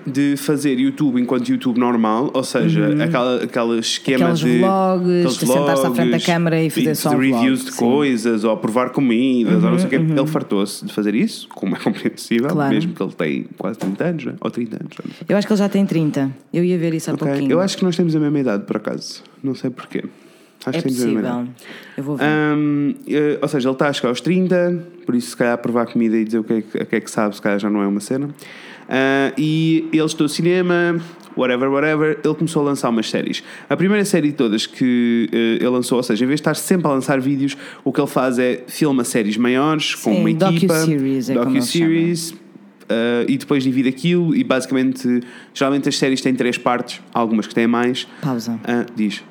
de 0.06 0.36
fazer 0.36 0.78
YouTube 0.78 1.20
enquanto 1.20 1.48
YouTube 1.48 1.78
normal, 1.78 2.30
ou 2.32 2.42
seja, 2.42 2.88
aquela, 3.04 3.42
aquele 3.44 3.78
esquema 3.80 4.26
Uhum. 4.28 4.32
Aqueles 4.32 4.38
de. 4.40 4.58
vlogs, 4.60 5.38
de 5.38 5.46
sentar-se 5.46 5.86
à 5.86 5.90
frente 5.90 6.10
da 6.10 6.20
câmara 6.20 6.62
e 6.62 6.70
fazer 6.70 6.94
só 6.94 7.10
um 7.10 7.20
de 7.20 7.30
reviews 7.30 7.60
vlog, 7.60 7.64
de 7.70 7.76
sim. 7.76 7.84
Uhum, 7.84 7.90
coisas, 7.90 8.44
ou 8.44 8.56
provar 8.56 8.90
comidas, 8.90 9.62
ou 9.62 9.70
não 9.70 9.78
sei 9.78 9.86
o 9.86 9.90
quê. 9.90 9.96
Ele 9.96 10.26
fartou-se 10.26 10.84
de 10.86 10.92
fazer 10.92 11.14
isso, 11.14 11.46
como 11.48 11.76
é 11.76 11.78
compreensível, 11.82 12.48
Claro. 12.48 12.74
mesmo 12.74 12.94
que 12.94 13.02
ele 13.02 13.12
tem 13.12 13.46
quase 13.58 13.78
30 13.78 14.04
anos, 14.04 14.24
né? 14.24 14.34
ou 14.40 14.50
30 14.50 14.76
anos. 14.76 14.96
Eu 15.28 15.36
acho 15.36 15.46
que 15.46 15.52
ele 15.52 15.58
já 15.58 15.68
tem 15.68 15.84
30. 15.84 16.30
Eu 16.52 16.64
ia 16.64 16.78
ver 16.78 16.94
isso 16.94 17.10
há 17.10 17.14
Ok, 17.14 17.26
pouquinho. 17.28 17.50
Eu 17.52 17.60
acho 17.60 17.76
que 17.76 17.84
nós 17.84 17.94
temos 17.96 18.16
a 18.16 18.20
mesma 18.20 18.38
idade, 18.40 18.64
por 18.64 18.76
acaso. 18.76 19.22
Não 19.42 19.54
sei 19.54 19.70
porquê. 19.70 20.04
Acho 20.66 20.78
é 20.78 20.82
possível. 20.82 21.48
Eu 21.96 22.04
vou 22.04 22.16
ver. 22.16 22.24
Hum, 22.24 22.94
eh, 23.08 23.38
ou 23.40 23.48
seja, 23.48 23.68
ele 23.68 23.74
está 23.74 23.88
a 23.88 23.92
chegar 23.92 24.08
aos 24.10 24.20
30, 24.20 24.86
por 25.04 25.14
isso, 25.14 25.30
se 25.30 25.36
calhar, 25.36 25.58
provar 25.58 25.86
comida 25.86 26.16
e 26.16 26.24
dizer 26.24 26.38
o 26.38 26.44
que 26.44 26.52
é 26.52 26.84
que, 26.84 26.96
é 26.96 27.00
que 27.00 27.10
sabe, 27.10 27.34
se 27.34 27.42
calhar 27.42 27.58
já 27.58 27.68
não 27.68 27.82
é 27.82 27.86
uma 27.86 28.00
cena. 28.00 28.30
Ah, 28.88 29.32
e 29.36 29.88
ele 29.92 30.04
estou 30.04 30.28
cinema, 30.28 31.00
whatever, 31.36 31.70
whatever. 31.70 32.18
Ele 32.22 32.34
começou 32.34 32.62
a 32.62 32.66
lançar 32.66 32.90
umas 32.90 33.08
séries. 33.08 33.42
A 33.68 33.76
primeira 33.76 34.04
série 34.04 34.28
de 34.28 34.34
todas 34.34 34.66
que 34.66 35.28
eh, 35.32 35.56
ele 35.56 35.68
lançou, 35.68 35.96
ou 35.96 36.02
seja, 36.02 36.24
em 36.24 36.28
vez 36.28 36.38
de 36.38 36.42
estar 36.42 36.54
sempre 36.54 36.86
a 36.86 36.90
lançar 36.90 37.20
vídeos, 37.20 37.56
o 37.84 37.92
que 37.92 38.00
ele 38.00 38.08
faz 38.08 38.38
é 38.38 38.64
filma 38.68 39.04
séries 39.04 39.36
maiores 39.36 39.94
com 39.94 40.12
Sim, 40.12 40.20
uma 40.20 40.30
equipa, 40.30 40.74
docu-series 40.74 41.30
é 41.30 41.34
docu-series, 41.34 42.34
ah, 42.88 43.24
e 43.26 43.38
depois 43.38 43.64
divide 43.64 43.88
aquilo. 43.88 44.34
E 44.34 44.44
basicamente, 44.44 45.22
geralmente 45.54 45.88
as 45.88 45.96
séries 45.96 46.20
têm 46.20 46.34
três 46.34 46.58
partes, 46.58 47.00
algumas 47.12 47.46
que 47.46 47.54
têm 47.54 47.66
mais. 47.66 48.06
Pausa. 48.20 48.60
Ah, 48.64 48.84
diz. 48.94 49.22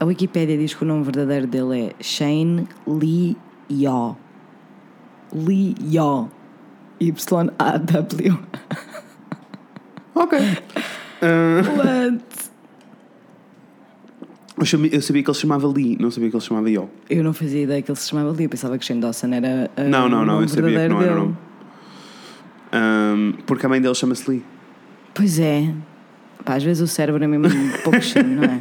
A 0.00 0.04
Wikipédia 0.06 0.56
diz 0.56 0.72
que 0.74 0.82
o 0.82 0.86
nome 0.86 1.04
verdadeiro 1.04 1.46
dele 1.46 1.80
é 1.98 2.02
Shane 2.02 2.66
Lee 2.86 3.36
Yaw. 3.70 4.16
Lee 5.34 5.74
Yaw. 5.82 6.28
Y-A-W. 6.98 8.38
Ok. 10.14 10.38
What? 11.20 12.20
eu, 14.58 14.64
chamei- 14.64 14.90
eu 14.92 15.02
sabia 15.02 15.22
que 15.22 15.28
ele 15.30 15.34
se 15.34 15.40
chamava 15.42 15.66
Lee, 15.68 15.96
não 16.00 16.10
sabia 16.10 16.30
que 16.30 16.36
ele 16.36 16.40
se 16.42 16.48
chamava 16.48 16.70
Yo. 16.70 16.88
Eu 17.10 17.22
não 17.22 17.32
fazia 17.34 17.62
ideia 17.62 17.82
que 17.82 17.90
ele 17.90 17.98
se 17.98 18.08
chamava 18.08 18.30
Lee. 18.30 18.44
Eu 18.44 18.48
pensava 18.50 18.78
que 18.78 18.84
Shane 18.86 19.00
Dawson 19.02 19.28
era. 19.34 19.70
ah, 19.76 19.82
Não, 19.84 20.08
não, 20.08 20.24
não, 20.24 20.40
eu 20.40 20.48
sabia 20.48 20.80
que 20.80 20.88
não 20.88 21.02
era 21.02 21.12
o 21.14 21.18
nome. 21.26 21.36
Ahm, 22.72 23.32
porque 23.46 23.66
a 23.66 23.68
mãe 23.68 23.80
dele 23.80 23.94
chama-se 23.94 24.30
Lee. 24.30 24.42
Pois 25.14 25.38
é. 25.38 25.74
Pá, 26.44 26.54
às 26.54 26.62
vezes 26.62 26.82
o 26.82 26.86
cérebro 26.86 27.22
é 27.22 27.26
mesmo 27.26 27.46
um 27.46 27.70
pouco 27.82 28.00
cheio, 28.02 28.26
não 28.26 28.44
é? 28.44 28.60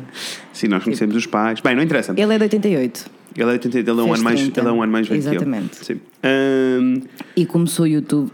Sim, 0.54 0.68
nós 0.68 0.84
conhecemos 0.84 1.16
os 1.16 1.26
pais. 1.26 1.62
Bem, 1.62 1.76
não 1.76 1.84
interessa. 1.84 2.14
Ele 2.16 2.34
é 2.34 2.38
de 2.38 2.44
88 2.44 3.06
Ele 3.36 3.44
é, 3.44 3.58
de 3.58 3.68
80, 3.68 3.78
ele 3.78 3.90
é, 3.90 4.04
um, 4.04 4.14
ano 4.14 4.24
mais, 4.24 4.42
30. 4.42 4.60
ele 4.60 4.68
é 4.68 4.72
um 4.72 4.84
ano 4.84 4.92
mais 4.92 5.08
velho 5.08 5.20
Exatamente. 5.20 5.80
que 5.80 5.92
eu. 5.92 5.96
Sim. 5.96 6.02
Ahm, 6.24 7.02
e 7.36 7.46
começou 7.46 7.86
o 7.86 7.88
YouTube 7.88 8.32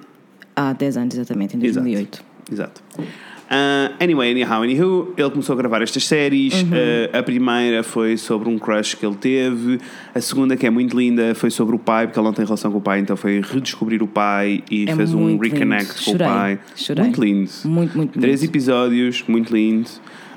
há 0.56 0.74
10 0.74 0.98
anos, 0.98 1.16
exatamente, 1.16 1.56
em 1.56 1.60
2008. 1.60 2.24
Exato. 2.52 2.82
Ah, 3.50 3.92
anyway, 4.00 4.32
anyhow, 4.32 4.64
anywho, 4.64 5.14
ele 5.16 5.30
começou 5.30 5.54
a 5.54 5.58
gravar 5.58 5.82
estas 5.82 6.04
séries. 6.06 6.54
Uhum. 6.64 6.70
Ah, 7.14 7.20
a 7.20 7.24
primeira 7.24 7.84
foi 7.84 8.18
sobre 8.18 8.50
um 8.50 8.58
crush 8.58 8.96
que 8.96 9.06
ele 9.06 9.16
teve. 9.16 9.80
A 10.14 10.20
segunda, 10.22 10.58
que 10.58 10.66
é 10.66 10.70
muito 10.70 10.98
linda, 10.98 11.36
foi 11.36 11.52
sobre 11.52 11.76
o 11.76 11.80
pai, 11.80 12.08
porque 12.08 12.20
ele 12.20 12.26
não 12.26 12.34
tem 12.34 12.44
relação 12.46 12.72
com 12.72 12.80
o 12.80 12.82
pai, 12.82 13.00
então 13.00 13.16
foi 13.16 13.42
redescobrir 13.42 14.02
o 14.02 14.08
pai 14.08 14.64
e 14.72 14.86
É 14.90 14.96
fez 14.96 15.14
um 15.14 15.38
reconnect 15.38 15.86
lindo. 15.86 15.94
com 15.94 16.12
Chorei, 16.12 16.28
o 16.28 16.30
pai. 16.30 16.60
chorei. 16.76 17.04
Muito 17.04 17.22
lindo. 17.24 17.52
Muito, 17.66 17.98
muito 17.98 18.20
Três 18.20 18.42
lindo. 18.42 18.52
episódios, 18.52 19.24
muito 19.28 19.54
lindo. 19.54 19.90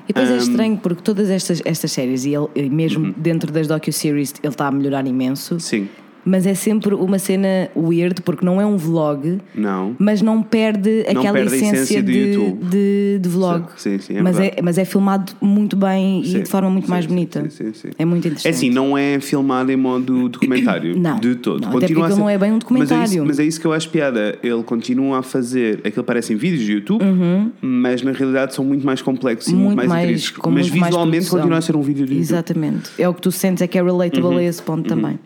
E 0.07 0.13
depois 0.13 0.29
é 0.29 0.33
Ahm, 0.33 0.37
estranho 0.39 0.77
porque 0.77 1.01
todas 1.03 1.29
estas, 1.29 1.61
estas 1.65 1.91
séries, 1.91 2.25
e 2.25 2.33
ele, 2.35 2.69
mesmo 2.69 3.13
dentro 3.17 3.51
das 3.51 3.67
docu-series, 3.67 4.33
ele 4.43 4.51
está 4.53 4.67
a 4.67 4.71
melhorar 4.71 5.05
imenso. 5.05 5.59
Sim. 5.59 5.87
Mas 6.25 6.45
é 6.45 6.53
sempre 6.53 6.93
uma 6.93 7.17
cena 7.19 7.69
weird, 7.75 8.21
porque 8.21 8.45
não 8.45 8.59
é 8.61 8.65
um 8.65 8.77
vlog, 8.77 9.39
Não. 9.55 9.95
mas 9.99 10.21
não 10.21 10.41
perde 10.41 11.03
Não 11.13 11.21
aquela 11.21 11.33
perde 11.39 11.55
essência 11.55 12.01
de, 12.03 12.35
de, 12.69 13.19
de 13.21 13.29
vlog. 13.29 13.65
Sim, 13.77 13.97
sim, 13.99 14.17
é 14.17 14.21
mas, 14.21 14.39
é, 14.39 14.55
mas 14.61 14.77
é 14.77 14.85
filmado 14.85 15.31
muito 15.41 15.75
bem 15.75 16.23
Sim, 16.23 16.37
e 16.37 16.43
de 16.43 16.49
forma 16.49 16.69
muito 16.69 16.89
mais 16.89 17.05
bonita. 17.05 17.41
sim, 17.49 17.65
sim, 17.65 17.73
sim. 17.73 17.89
É 17.97 18.05
muito 18.05 18.27
interessante. 18.27 18.47
É 18.53 18.55
assim, 18.55 18.69
não 18.69 18.97
é 18.97 19.19
filmado 19.19 19.71
em 19.71 19.75
modo 19.77 20.29
documentário. 20.29 20.97
Não. 20.99 21.19
De 21.19 21.35
todo. 21.35 21.61
Não, 21.61 21.77
até 21.77 21.87
porque 21.87 22.01
a 22.01 22.09
ser- 22.11 22.19
não 22.19 22.29
é 22.29 22.37
bem 22.37 22.51
um 22.51 22.53
Mas 22.53 22.57
é, 22.57 22.59
documentário. 22.59 23.03
isso, 23.05 23.25
mas 23.25 23.39
é 23.39 23.43
isso 23.45 23.59
que 23.59 23.65
eu 23.67 23.73
acho 23.73 23.89
piada. 23.89 24.37
Ele 24.43 24.63
continua 24.63 25.19
a 25.19 25.23
fazer. 25.23 25.79
Aquilo 25.83 26.03
parece 26.03 26.33
em 26.33 26.35
vídeos 26.35 26.63
de 26.65 26.73
YouTube, 26.73 27.03
mas 27.61 28.01
na 28.01 28.11
realidade 28.11 28.53
são 28.53 28.63
muito 28.65 28.85
mais 28.85 29.01
complexos 29.01 29.51
e 29.51 29.55
muito, 29.55 29.69
Uhum. 29.69 29.75
Muito 29.79 29.87
mais, 29.89 30.05
mais- 30.05 30.33
Mas 30.37 30.53
mais 30.53 30.67
visualmente 30.69 31.11
produção. 31.17 31.39
continua 31.39 31.57
a 31.57 31.61
ser 31.61 31.75
um 31.75 31.81
vídeo 31.81 32.05
de 32.05 32.13
YouTube. 32.13 32.21
Exatamente. 32.21 32.89
É 32.97 33.07
o 33.07 33.13
que 33.13 33.21
tu 33.21 33.31
sentes, 33.31 33.61
é 33.61 33.67
que 33.67 33.77
é 33.77 33.83
relatable 33.83 34.37
a 34.37 34.43
esse 34.43 34.61
ponto 34.61 34.87
também. 34.87 35.19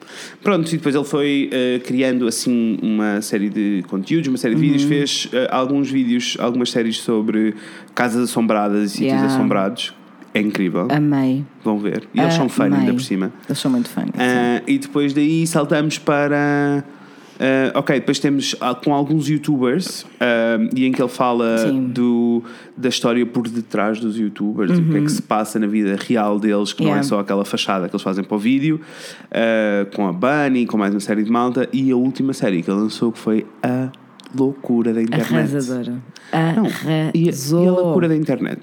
Pronto, 0.43 0.67
e 0.69 0.77
depois 0.77 0.92
ele 0.95 1.03
foi 1.03 1.49
eh, 1.51 1.79
criando 1.83 2.27
assim 2.27 2.77
uma 2.81 3.21
série 3.21 3.49
de 3.49 3.83
conteúdos, 3.87 4.27
uma 4.27 4.37
série 4.37 4.55
de 4.55 4.61
Uhum. 4.61 4.67
vídeos, 4.71 4.83
fez 4.83 5.27
eh, 5.33 5.47
alguns 5.51 5.89
vídeos, 5.89 6.35
algumas 6.39 6.71
séries 6.71 6.97
sobre 6.97 7.55
casas 7.95 8.23
assombradas 8.29 8.91
e 8.91 8.97
sítios 8.97 9.11
Yeah. 9.13 9.33
assombrados. 9.35 9.93
É 10.35 10.41
incrível, 10.41 10.87
Amei. 10.89 11.43
vão 11.63 11.77
ver. 11.77 12.07
E 12.13 12.19
eles 12.19 12.33
são 12.33 12.49
fã 12.49 12.63
ainda 12.65 12.91
por 12.91 13.01
cima. 13.03 13.31
Eles 13.47 13.59
são 13.59 13.69
muito 13.69 13.87
fãs. 13.87 14.09
Ah, 14.17 14.63
e 14.67 14.79
depois 14.79 15.13
daí 15.13 15.45
saltamos 15.45 15.99
para. 15.99 16.83
Ah, 17.39 17.79
ok, 17.79 17.99
depois 17.99 18.19
temos 18.19 18.55
ah, 18.61 18.75
com 18.75 18.93
alguns 18.93 19.27
youtubers 19.27 20.05
ah, 20.19 20.57
e 20.75 20.85
em 20.85 20.91
que 20.91 21.01
ele 21.01 21.09
fala 21.09 21.57
Sim. 21.57 21.87
do, 21.87 22.43
da 22.77 22.89
história 22.89 23.25
por 23.25 23.47
detrás 23.47 23.99
dos 23.99 24.17
youtubers, 24.17 24.77
o 24.77 24.83
que 24.83 24.97
é 24.97 25.01
que 25.01 25.11
se 25.11 25.21
passa 25.21 25.59
na 25.59 25.67
vida 25.67 25.97
real 25.99 26.39
deles, 26.39 26.73
que 26.73 26.81
não 26.83 26.89
é 26.89 26.93
Uhum. 26.93 26.97
Yeah. 26.97 27.09
só 27.09 27.19
aquela 27.19 27.43
fachada 27.45 27.87
que 27.89 27.95
eles 27.95 28.03
fazem 28.03 28.23
para 28.23 28.35
o 28.35 28.39
vídeo, 28.39 28.79
ah, 29.31 29.85
com 29.95 30.07
a 30.07 30.13
Bunny, 30.13 30.65
com 30.65 30.77
mais 30.77 30.93
uma 30.93 30.99
série 30.99 31.23
de 31.23 31.31
malta, 31.31 31.67
e 31.73 31.91
a 31.91 31.95
última 31.95 32.33
série 32.33 32.61
que 32.61 32.69
ele 32.69 32.79
lançou 32.79 33.11
que 33.11 33.19
foi 33.19 33.45
a 33.61 33.89
loucura 34.35 34.93
da 34.93 35.01
internet. 35.01 35.33
Arrasadora. 35.33 35.93
Não, 36.55 36.65
e, 37.13 37.25
a- 37.25 37.29
Arrasou. 37.29 37.63
e 37.63 37.67
a 37.67 37.71
loucura 37.71 38.07
da 38.09 38.15
internet. 38.15 38.59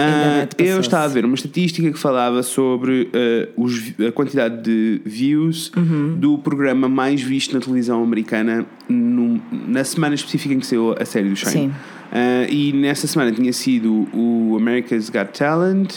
Ah, 0.00 0.48
eu 0.58 0.80
estava 0.80 1.04
a 1.04 1.08
ver 1.08 1.24
uma 1.24 1.34
estatística 1.34 1.90
que 1.90 1.98
falava 1.98 2.42
sobre 2.42 3.08
ah, 3.12 3.48
os 3.56 3.92
a 4.06 4.12
quantidade 4.12 4.62
de 4.62 5.00
views 5.04 5.70
Uhum. 5.76 6.16
do 6.18 6.38
programa 6.38 6.88
mais 6.88 7.20
visto 7.22 7.54
na 7.54 7.60
televisão 7.60 8.02
americana 8.02 8.64
num- 8.88 9.40
na 9.68 9.84
semana 9.84 10.14
específica 10.14 10.54
em 10.54 10.58
que 10.58 10.66
saiu 10.66 10.94
a 10.98 11.04
série 11.04 11.28
do 11.28 11.36
Shane. 11.36 11.52
Sim. 11.52 11.72
Ah, 12.12 12.46
e 12.48 12.72
nessa 12.72 13.06
semana 13.06 13.30
tinha 13.32 13.52
sido 13.52 14.08
o 14.14 14.56
America's 14.56 15.08
Got 15.10 15.36
Talent 15.38 15.94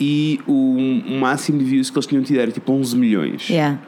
e 0.00 0.40
o, 0.46 0.76
o 1.08 1.20
máximo 1.20 1.58
de 1.58 1.64
views 1.64 1.90
que 1.90 1.96
eles 1.98 2.06
tinham 2.06 2.22
tido 2.22 2.40
era 2.40 2.50
tipo 2.50 2.72
11 2.72 2.96
milhões. 2.96 3.48
Yeah. 3.50 3.78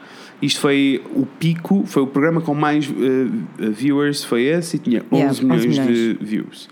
Isto 0.41 0.59
foi 0.59 1.01
o 1.15 1.25
pico, 1.25 1.83
foi 1.87 2.03
o 2.03 2.07
programa 2.07 2.41
com 2.41 2.53
mais 2.53 2.85
eh, 2.87 3.69
viewers, 3.69 4.23
foi 4.25 4.43
esse, 4.43 4.75
e 4.75 4.79
tinha 4.79 4.99
11 5.11 5.15
Yeah, 5.15 5.31
11 5.31 5.45
milhões, 5.45 5.65
milhões. 5.65 5.87
de 5.97 6.17
views. 6.21 6.69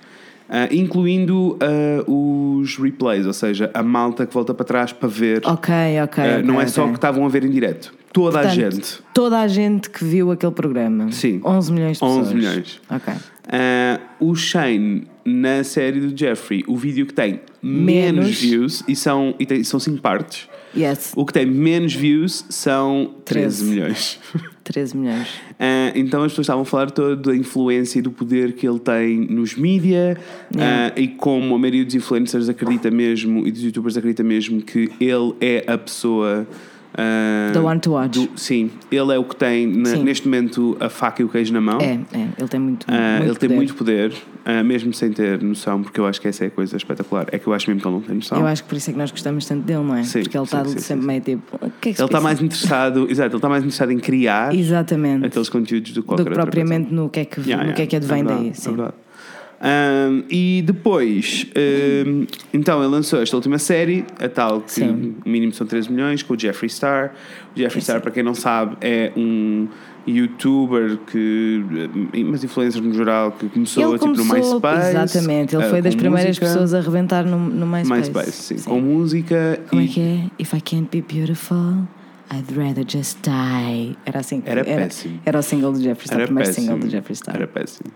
Ah, 0.53 0.67
incluindo 0.69 1.57
ah, 1.61 2.03
os 2.11 2.75
replays, 2.77 3.25
ou 3.25 3.31
seja, 3.31 3.71
a 3.73 3.81
malta 3.81 4.25
que 4.25 4.33
volta 4.33 4.53
para 4.53 4.65
trás 4.65 4.91
para 4.91 5.07
ver. 5.07 5.41
Ok, 5.45 5.73
ok. 6.03 6.23
Ah, 6.23 6.27
ok, 6.37 6.43
não 6.43 6.59
é 6.59 6.67
só 6.67 6.81
ok. 6.81 6.91
que 6.91 6.97
estavam 6.97 7.25
a 7.25 7.29
ver 7.29 7.45
em 7.45 7.49
direto. 7.49 7.93
Toda 8.11 8.39
a 8.39 8.43
Portanto, 8.43 8.55
gente. 8.75 8.99
Toda 9.13 9.39
a 9.39 9.47
gente 9.47 9.89
que 9.89 10.03
viu 10.03 10.29
aquele 10.31 10.51
programa. 10.51 11.09
Sim. 11.13 11.39
11 11.45 11.71
milhões 11.71 11.97
de 11.97 12.03
11 12.03 12.17
pessoas. 12.19 12.33
milhões. 12.35 12.81
Ok. 12.89 13.13
O 14.19 14.35
Shane, 14.35 15.07
na 15.23 15.63
série 15.63 16.01
do 16.01 16.17
Jeffrey, 16.17 16.63
o 16.67 16.75
vídeo 16.75 17.05
que 17.05 17.13
tem 17.13 17.39
menos, 17.63 18.25
Menos. 18.25 18.41
views, 18.41 18.83
e 18.87 18.95
são, 18.95 19.33
e 19.39 19.45
tem, 19.45 19.63
são 19.63 19.79
5 19.79 20.01
partes, 20.01 20.49
Yes. 20.75 21.13
o 21.15 21.25
que 21.25 21.31
tem 21.33 21.45
menos 21.45 21.93
views 21.93 22.45
são 22.49 23.13
13 23.25 23.59
13. 23.59 23.63
milhões. 23.65 24.19
13 24.63 24.97
milhões. 24.97 25.27
Ah, 25.59 25.91
então 25.95 26.23
as 26.23 26.31
pessoas 26.31 26.45
estavam 26.45 26.63
a 26.63 26.65
falar 26.65 26.91
toda 26.91 27.15
da 27.15 27.35
influência 27.35 27.99
e 27.99 28.01
do 28.01 28.11
poder 28.11 28.53
que 28.53 28.67
ele 28.67 28.79
tem 28.79 29.19
nos 29.19 29.55
mídia 29.55 30.17
Yeah. 30.53 30.93
ah, 30.95 30.99
e 30.99 31.07
como 31.07 31.55
a 31.55 31.59
maioria 31.59 31.85
dos 31.85 31.95
influencers 31.95 32.49
acredita 32.49 32.91
mesmo 32.91 33.47
e 33.47 33.51
dos 33.51 33.63
youtubers 33.63 33.95
acredita 33.97 34.23
mesmo 34.23 34.61
que 34.61 34.91
ele 34.99 35.33
é 35.39 35.63
a 35.65 35.77
pessoa. 35.77 36.45
Ah, 36.97 37.51
The 37.53 37.59
one 37.59 37.79
to 37.79 37.91
watch. 37.91 38.19
do- 38.19 38.29
sim, 38.39 38.69
ele 38.91 39.13
é 39.13 39.17
o 39.17 39.23
que 39.23 39.35
tem 39.35 39.67
na- 39.67 39.95
neste 39.97 40.27
momento 40.27 40.75
a 40.79 40.89
faca 40.89 41.21
e 41.21 41.25
o 41.25 41.29
queijo 41.29 41.53
na 41.53 41.61
mão. 41.61 41.79
É, 41.79 41.99
é. 42.13 42.27
Ele 42.37 42.47
tem 42.49 42.59
muito, 42.59 42.85
Ah, 42.89 43.17
muito 43.19 43.23
ele 43.31 43.35
tem 43.39 43.49
poder. 43.49 43.55
muito 43.55 43.75
poder, 43.75 44.13
ah, 44.45 44.63
mesmo 44.63 44.93
sem 44.93 45.11
ter 45.11 45.41
noção, 45.41 45.81
porque 45.83 45.99
eu 45.99 46.05
acho 46.05 46.19
que 46.19 46.27
essa 46.27 46.43
é 46.43 46.47
a 46.47 46.51
coisa 46.51 46.75
espetacular. 46.77 47.27
É 47.31 47.39
que 47.39 47.47
eu 47.47 47.53
acho 47.53 47.69
mesmo 47.69 47.81
que 47.81 47.87
ele 47.87 47.95
não 47.95 48.01
tem 48.01 48.15
noção. 48.15 48.39
Eu 48.39 48.47
acho 48.47 48.63
que 48.63 48.69
por 48.69 48.75
isso 48.77 48.89
é 48.89 48.93
que 48.93 48.99
nós 48.99 49.11
gostamos 49.11 49.45
tanto 49.45 49.61
dele, 49.63 49.83
não 49.83 49.95
é? 49.95 50.03
Sim, 50.03 50.21
Porque 50.23 50.37
ele 50.37 50.45
sim, 50.45 50.57
está 50.57 50.65
sim, 50.69 50.79
sempre 50.79 51.05
meio 51.05 51.21
tipo. 51.21 51.55
O 51.55 51.69
que 51.79 51.89
é 51.89 51.93
que 51.93 52.01
Ele 52.01 52.05
está 52.07 52.21
mais 52.21 52.41
interessado, 52.41 53.07
exato, 53.11 53.29
ele 53.29 53.35
está 53.37 53.49
mais 53.49 53.63
interessado 53.63 53.91
em 53.91 53.99
criar 53.99 54.53
Exatamente. 54.53 55.25
aqueles 55.25 55.49
conteúdos 55.49 55.91
do 55.93 56.01
Do 56.01 56.15
que 56.25 56.31
propriamente 56.31 56.93
no 56.93 57.09
que 57.09 57.19
é 57.21 57.25
que, 57.25 57.41
Yeah, 57.41 57.67
no 57.67 57.73
que, 57.73 57.81
é 57.81 57.85
que 57.85 57.95
advém 57.95 58.23
verdade, 58.23 58.43
daí. 58.49 58.55
Sim. 58.55 58.69
É 58.69 58.73
verdade. 58.73 58.93
Ahm, 59.63 60.23
e 60.29 60.63
depois, 60.65 61.45
ahm, 61.55 62.25
então 62.51 62.79
ele 62.81 62.91
lançou 62.91 63.21
esta 63.21 63.35
última 63.35 63.59
série, 63.59 64.03
a 64.19 64.27
tal 64.27 64.61
que 64.61 64.71
Sim. 64.71 65.15
mínimo 65.23 65.53
são 65.53 65.67
13 65.67 65.91
milhões, 65.91 66.23
com 66.23 66.33
o 66.33 66.39
Jeffree 66.39 66.67
Star. 66.69 67.13
O 67.55 67.59
Jeffree 67.59 67.81
Star, 67.81 68.01
para 68.01 68.09
quem 68.09 68.23
não 68.23 68.33
sabe, 68.33 68.75
é 68.81 69.11
um 69.15 69.67
youtuber 70.07 70.97
que. 71.05 71.63
mas 72.25 72.43
influencer 72.43 72.81
no 72.81 72.91
geral, 72.91 73.31
que 73.33 73.47
começou 73.49 73.83
Ele 73.89 73.99
tipo 73.99 74.13
no 74.15 74.25
MySpace. 74.25 74.89
exatamente, 74.89 75.55
ele 75.55 75.63
ah, 75.63 75.69
foi 75.69 75.81
das 75.81 75.93
primeiras 75.93 76.29
música. 76.39 76.45
pessoas 76.47 76.73
a 76.73 76.79
arrebentar 76.79 77.23
no, 77.23 77.37
no 77.37 77.67
MySpace. 77.67 78.11
MySpace, 78.11 78.31
sim, 78.31 78.55
com 78.67 78.79
música. 78.81 79.59
Como 79.69 79.79
e 79.81 79.85
é 79.85 79.87
que 79.87 79.99
é? 80.01 80.25
If 80.41 80.53
I 80.53 80.61
can't 80.61 80.87
be 80.91 81.03
beautiful, 81.03 81.87
I'd 82.33 82.51
rather 82.57 82.83
just 82.87 83.19
die. 83.21 83.95
Era 84.07 84.21
assim. 84.21 84.41
que- 84.41 84.49
Era 84.49 84.61
era, 84.61 84.83
péssimo. 84.85 85.19
era 85.23 85.37
o 85.37 85.43
single 85.43 85.71
do 85.73 85.81
Jeffree 85.83 86.07
Star, 86.07 86.17
Era 86.17 86.23
o 86.23 86.27
primeiro 86.29 86.49
péssimo. 86.49 86.65
single 86.65 86.79
do 86.79 86.89
Jeffree 86.89 87.15
Star. 87.15 87.35
Era 87.35 87.47
péssimo. 87.47 87.91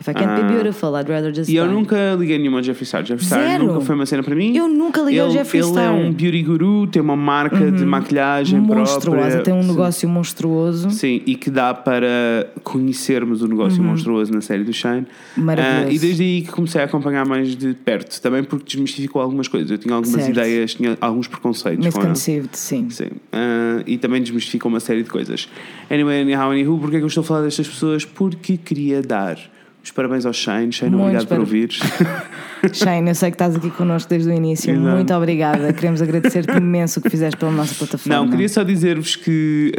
If 0.00 0.08
I 0.08 0.14
can't 0.14 0.30
Ah. 0.30 0.40
be 0.40 0.52
beautiful, 0.54 0.94
I'd 0.96 1.10
rather 1.10 1.30
just 1.30 1.50
E 1.50 1.56
eu 1.56 1.66
die. 1.68 1.74
nunca 1.74 2.14
liguei 2.18 2.38
nenhuma 2.38 2.58
ao 2.58 2.62
Jeffree 2.62 2.86
Star. 2.86 3.04
Jeffree 3.04 3.26
Star 3.26 3.40
Zero. 3.46 3.66
nunca 3.66 3.80
foi 3.82 3.94
uma 3.94 4.06
cena 4.06 4.22
para 4.22 4.34
mim. 4.34 4.56
Eu 4.56 4.66
nunca 4.66 5.00
liguei 5.02 5.16
ele, 5.20 5.26
ao 5.26 5.30
Jeffree 5.30 5.60
ele 5.60 5.68
Star. 5.70 5.84
é 5.84 5.90
um 5.90 6.10
beauty 6.10 6.42
guru, 6.42 6.86
tem 6.86 7.02
uma 7.02 7.16
marca 7.16 7.70
de 7.70 7.84
maquilhagem 7.84 8.58
monstruosa, 8.60 9.20
própria. 9.20 9.42
tem 9.42 9.52
um 9.52 9.62
negócio 9.62 10.08
monstruoso. 10.08 10.90
Sim, 10.90 11.20
e 11.26 11.34
que 11.34 11.50
dá 11.50 11.74
para 11.74 12.48
conhecermos 12.64 13.42
o 13.42 13.46
negócio 13.48 13.82
monstruoso 13.82 14.32
na 14.32 14.40
série 14.40 14.64
do. 14.64 14.70
Uhum. 14.70 15.04
Maravilhoso. 15.44 15.86
Ah, 15.88 15.92
e 15.92 15.98
desde 15.98 16.22
aí 16.22 16.42
que 16.42 16.50
comecei 16.52 16.80
a 16.80 16.84
acompanhar 16.84 17.26
mais 17.26 17.54
de 17.54 17.74
perto, 17.74 18.20
também 18.22 18.42
porque 18.42 18.64
desmistificou 18.64 19.20
algumas 19.20 19.48
coisas. 19.48 19.70
Eu 19.70 19.76
tinha 19.78 19.94
algumas 19.94 20.22
Certo. 20.22 20.30
ideias, 20.38 20.74
tinha 20.74 20.96
alguns 21.00 21.26
preconceitos 21.28 21.86
com 21.92 22.00
ele. 22.00 22.08
Misconceived, 22.08 22.56
sim. 22.56 22.88
Sim. 22.88 23.08
Ah, 23.32 23.82
e 23.86 23.98
também 23.98 24.22
desmistificou 24.22 24.70
uma 24.70 24.80
série 24.80 25.02
de 25.02 25.10
coisas. 25.10 25.46
Anyway, 25.90 26.22
anyhow, 26.22 26.50
anywho, 26.50 26.78
porquê 26.78 26.96
é 26.96 26.98
que 27.00 27.04
eu 27.04 27.08
estou 27.08 27.20
a 27.20 27.24
falar 27.24 27.42
destas 27.42 27.68
pessoas? 27.68 28.04
Porque 28.06 28.56
queria 28.56 29.02
dar 29.02 29.36
os 29.82 29.90
parabéns 29.90 30.26
ao 30.26 30.32
Shane. 30.32 30.72
Shane, 30.72 30.90
Muitos 30.94 31.06
obrigado 31.06 31.22
por 31.26 31.28
para- 31.28 31.40
ouvires. 31.40 31.80
Shane, 32.72 33.08
eu 33.08 33.14
sei 33.14 33.30
que 33.30 33.34
estás 33.36 33.56
aqui 33.56 33.70
connosco 33.70 34.10
desde 34.10 34.28
o 34.30 34.32
início. 34.34 34.70
Exato. 34.72 34.88
Muito 34.96 35.14
obrigada. 35.14 35.72
Queremos 35.72 36.02
agradecer-te 36.02 36.56
imenso 36.56 37.00
o 37.00 37.02
que 37.02 37.08
fizeste 37.10 37.36
pela 37.38 37.50
nossa 37.50 37.74
plataforma. 37.74 38.14
Não, 38.18 38.28
queria 38.28 38.48
só 38.48 38.62
dizer-vos 38.62 39.16
que 39.16 39.72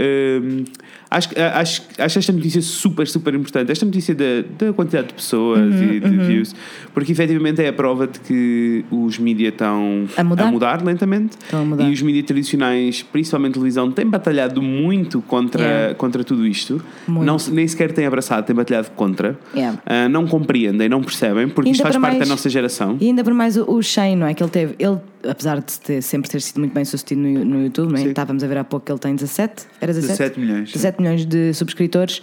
hum, 0.43 0.63
acho, 1.11 1.29
acho, 1.53 1.81
acho 1.97 2.19
esta 2.19 2.31
notícia 2.31 2.61
super, 2.61 3.05
super 3.07 3.35
importante. 3.35 3.71
Esta 3.71 3.85
notícia 3.85 4.15
da, 4.15 4.43
da 4.57 4.73
quantidade 4.73 5.09
de 5.09 5.13
pessoas 5.13 5.75
Uhum, 5.75 5.93
e 5.93 5.99
de 5.99 6.17
views, 6.17 6.55
porque 6.93 7.11
efetivamente 7.11 7.61
é 7.61 7.67
a 7.67 7.73
prova 7.73 8.07
de 8.07 8.19
que 8.21 8.85
os 8.89 9.19
mídias 9.19 9.51
estão 9.53 10.05
A 10.17 10.23
mudar. 10.23 10.81
lentamente 10.83 11.37
Estão 11.43 11.61
a 11.61 11.65
mudar. 11.65 11.89
e 11.89 11.91
os 11.93 12.01
mídias 12.01 12.25
tradicionais, 12.25 13.03
principalmente 13.03 13.53
televisão, 13.53 13.91
têm 13.91 14.05
batalhado 14.07 14.61
muito 14.61 15.21
contra, 15.21 15.61
Yeah. 15.61 15.95
contra 15.95 16.23
tudo 16.23 16.47
isto. 16.47 16.81
Muito. 17.07 17.25
Não, 17.25 17.37
nem 17.53 17.67
sequer 17.67 17.91
têm 17.91 18.05
abraçado, 18.05 18.45
têm 18.45 18.55
batalhado 18.55 18.89
contra. 18.91 19.37
Yeah. 19.53 19.77
Ah, 19.85 20.07
não 20.07 20.25
compreendem, 20.25 20.87
não 20.87 21.01
percebem, 21.01 21.49
porque 21.49 21.71
isto 21.71 21.83
faz 21.83 21.97
parte 21.97 22.15
mais- 22.17 22.19
da 22.19 22.25
nossa 22.33 22.49
geração. 22.49 22.97
E 23.01 23.07
ainda 23.07 23.23
por 23.23 23.33
mais 23.33 23.57
o, 23.57 23.69
o 23.69 23.81
Shane, 23.83 24.15
não 24.15 24.27
é? 24.27 24.33
Que 24.33 24.41
ele 24.41 24.49
teve, 24.49 24.75
ele, 24.79 24.97
apesar 25.27 25.59
de 25.61 25.79
ter- 25.79 26.01
sempre 26.01 26.29
ter 26.29 26.41
sido 26.41 26.59
muito 26.59 26.73
bem 26.73 26.83
sucedido 26.85 27.21
no, 27.21 27.45
no 27.45 27.63
YouTube, 27.63 27.89
não 27.91 27.97
é? 27.99 28.03
Sim. 28.03 28.09
Estávamos 28.09 28.43
a 28.43 28.47
ver 28.47 28.57
há 28.57 28.63
pouco 28.63 28.85
que 28.85 28.91
ele 28.91 28.99
tem 28.99 29.15
17, 29.15 29.65
era 29.79 29.93
17? 29.93 30.17
17 30.17 30.39
milhões, 30.39 30.69
sim. 30.69 30.73
17 30.73 31.01
milhões 31.01 31.25
de 31.25 31.53
subscritores. 31.53 32.21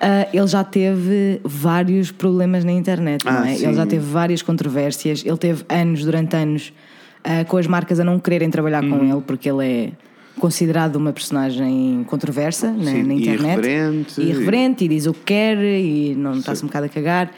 Ah, 0.00 0.28
ele 0.32 0.46
já 0.46 0.62
teve 0.62 1.40
vários 1.44 2.12
problemas 2.12 2.64
na 2.64 2.72
internet, 2.72 3.24
não 3.24 3.32
Ah, 3.32 3.50
é? 3.50 3.54
sim. 3.56 3.64
Ele 3.66 3.74
já 3.74 3.84
teve 3.86 4.04
várias 4.04 4.42
controvérsias, 4.42 5.24
ele 5.26 5.36
teve 5.36 5.64
anos, 5.68 6.04
durante 6.04 6.36
anos, 6.36 6.72
ah, 7.24 7.44
com 7.44 7.56
as 7.56 7.66
marcas 7.66 7.98
a 7.98 8.04
não 8.04 8.18
quererem 8.20 8.48
trabalhar 8.50 8.80
com 8.82 8.94
Uhum. 8.96 9.12
ele 9.12 9.22
porque 9.26 9.50
ele 9.50 9.66
é 9.66 9.92
considerado 10.38 10.94
uma 10.96 11.12
personagem 11.12 12.04
controversa 12.06 12.70
na, 12.70 12.84
Sim, 12.92 13.02
na 13.02 13.14
e 13.14 13.18
internet. 13.22 13.42
irreverente. 13.66 14.20
E 14.20 14.28
irreverente, 14.28 14.84
e 14.84 14.88
diz 14.88 15.06
o 15.06 15.12
que 15.12 15.20
quer 15.24 15.58
e 15.58 16.14
não 16.14 16.34
está-se 16.38 16.62
um 16.62 16.68
bocado 16.68 16.86
a 16.86 16.88
cagar. 16.88 17.30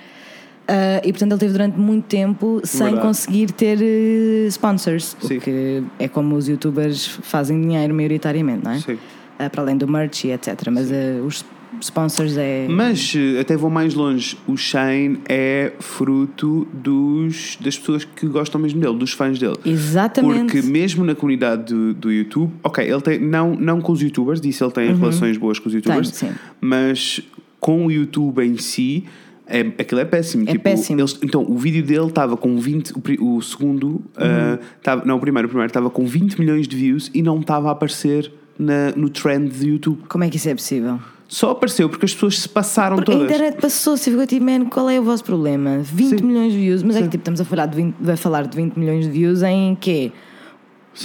Ah, 0.71 1.01
e 1.05 1.11
portanto 1.13 1.33
ele 1.33 1.41
teve 1.41 1.53
durante 1.53 1.77
muito 1.79 2.05
tempo 2.05 2.61
sem 2.63 2.83
Verdade. 2.87 3.07
conseguir 3.07 3.51
ter 3.51 3.79
eh, 3.83 4.47
sponsors, 4.49 5.17
Sim. 5.21 5.39
o 5.39 5.41
que 5.41 5.83
é 5.99 6.07
como 6.07 6.37
os 6.37 6.47
youtubers 6.49 7.07
fazem 7.07 7.61
dinheiro 7.61 7.93
maioritariamente, 7.93 8.65
não 8.65 8.71
é? 8.71 8.79
Sim. 8.79 8.97
Ah, 9.39 9.51
para 9.51 9.63
além 9.63 9.77
do 9.77 9.89
merch 9.89 10.25
e 10.25 10.31
etc. 10.33 10.69
Mas 10.71 10.93
ah, 10.93 11.23
os 11.25 11.45
sponsors 11.81 12.37
é. 12.37 12.67
Mas 12.69 13.15
eh, 13.17 13.41
até 13.41 13.57
vou 13.57 13.69
mais 13.71 13.95
longe. 13.95 14.37
O 14.47 14.57
Shane 14.57 15.19
é 15.29 15.73
fruto 15.81 16.69
dos, 16.73 17.57
das 17.61 17.77
pessoas 17.79 18.05
que 18.05 18.27
gostam 18.27 18.61
mesmo 18.61 18.81
dele, 18.81 18.97
dos 18.97 19.13
fãs 19.13 19.39
dele. 19.41 19.57
Exatamente. 19.65 20.53
Porque 20.53 20.63
mesmo 20.63 21.05
na 21.05 21.15
comunidade 21.17 21.73
do, 21.75 21.95
do 21.95 22.13
YouTube, 22.13 22.53
ok, 22.63 22.85
ele 22.89 23.01
tem, 23.01 23.19
não, 23.19 23.55
não 23.57 23.81
com 23.81 23.91
os 23.93 24.01
youtubers, 24.03 24.41
disse 24.41 24.63
ele 24.63 24.73
tem 24.73 24.95
relações 24.95 25.37
boas 25.37 25.59
com 25.59 25.69
os 25.69 25.75
youtubers, 25.75 26.09
Uhum. 26.09 26.29
Tem, 26.29 26.29
sim. 26.31 26.35
mas 26.61 27.21
com 27.59 27.87
o 27.87 27.91
YouTube 27.91 28.45
em 28.45 28.57
si, 28.57 29.05
é, 29.51 29.61
aquilo 29.83 30.01
é 30.01 30.05
péssimo. 30.05 30.45
É 30.49 30.57
péssimo. 30.57 31.01
eles- 31.01 31.19
então, 31.23 31.43
o 31.49 31.57
vídeo 31.59 31.83
dele 31.83 32.07
estava 32.07 32.37
com 32.37 32.57
20, 32.57 32.93
o, 33.21 33.37
o 33.37 33.43
segundo, 33.43 34.01
ah, 34.17 34.59
Uhum. 34.61 34.67
tava- 34.83 35.05
não, 35.05 35.17
o 35.17 35.21
primeiro, 35.21 35.47
o 35.47 35.49
primeiro 35.49 35.69
estava 35.69 35.91
com 35.91 36.07
20 36.07 36.39
milhões 36.39 36.67
de 36.69 36.77
views 36.77 37.11
e 37.15 37.23
não 37.23 37.41
estava 37.41 37.69
a 37.69 37.73
aparecer 37.73 38.33
na, 38.59 38.93
no 38.97 39.09
trend 39.11 39.49
do 39.51 39.67
YouTube. 39.67 39.99
Como 40.09 40.25
é 40.25 40.29
que 40.31 40.37
isso 40.37 40.49
é 40.49 40.55
possível? 40.55 40.99
Só 41.29 41.51
apareceu 41.53 41.89
porque 41.89 42.05
as 42.07 42.13
pessoas 42.13 42.39
se 42.41 42.49
passaram 42.49 42.97
Porque 42.97 43.13
a 43.13 43.15
todas. 43.15 43.31
internet 43.31 43.61
passou-se 43.61 44.09
e 44.09 44.13
ficou 44.13 44.27
tipo, 44.27 44.45
man, 44.45 44.65
qual 44.67 44.91
é 44.91 44.99
o 44.99 45.03
vosso 45.05 45.23
problema? 45.25 45.79
20 45.79 46.19
Sim. 46.19 46.25
milhões 46.27 46.53
de 46.53 46.59
views, 46.59 46.83
mas 46.83 46.97
é 46.97 46.99
Sim. 46.99 47.05
que 47.05 47.11
tipo, 47.13 47.21
estamos 47.23 47.41
a 47.41 47.45
falar, 47.45 47.67
de 47.67 47.77
20, 47.77 47.95
a 48.11 48.17
falar 48.17 48.47
de 48.49 48.57
20 48.57 48.75
milhões 48.77 49.05
de 49.05 49.11
views 49.13 49.43
em 49.45 49.77
quê? 49.81 50.11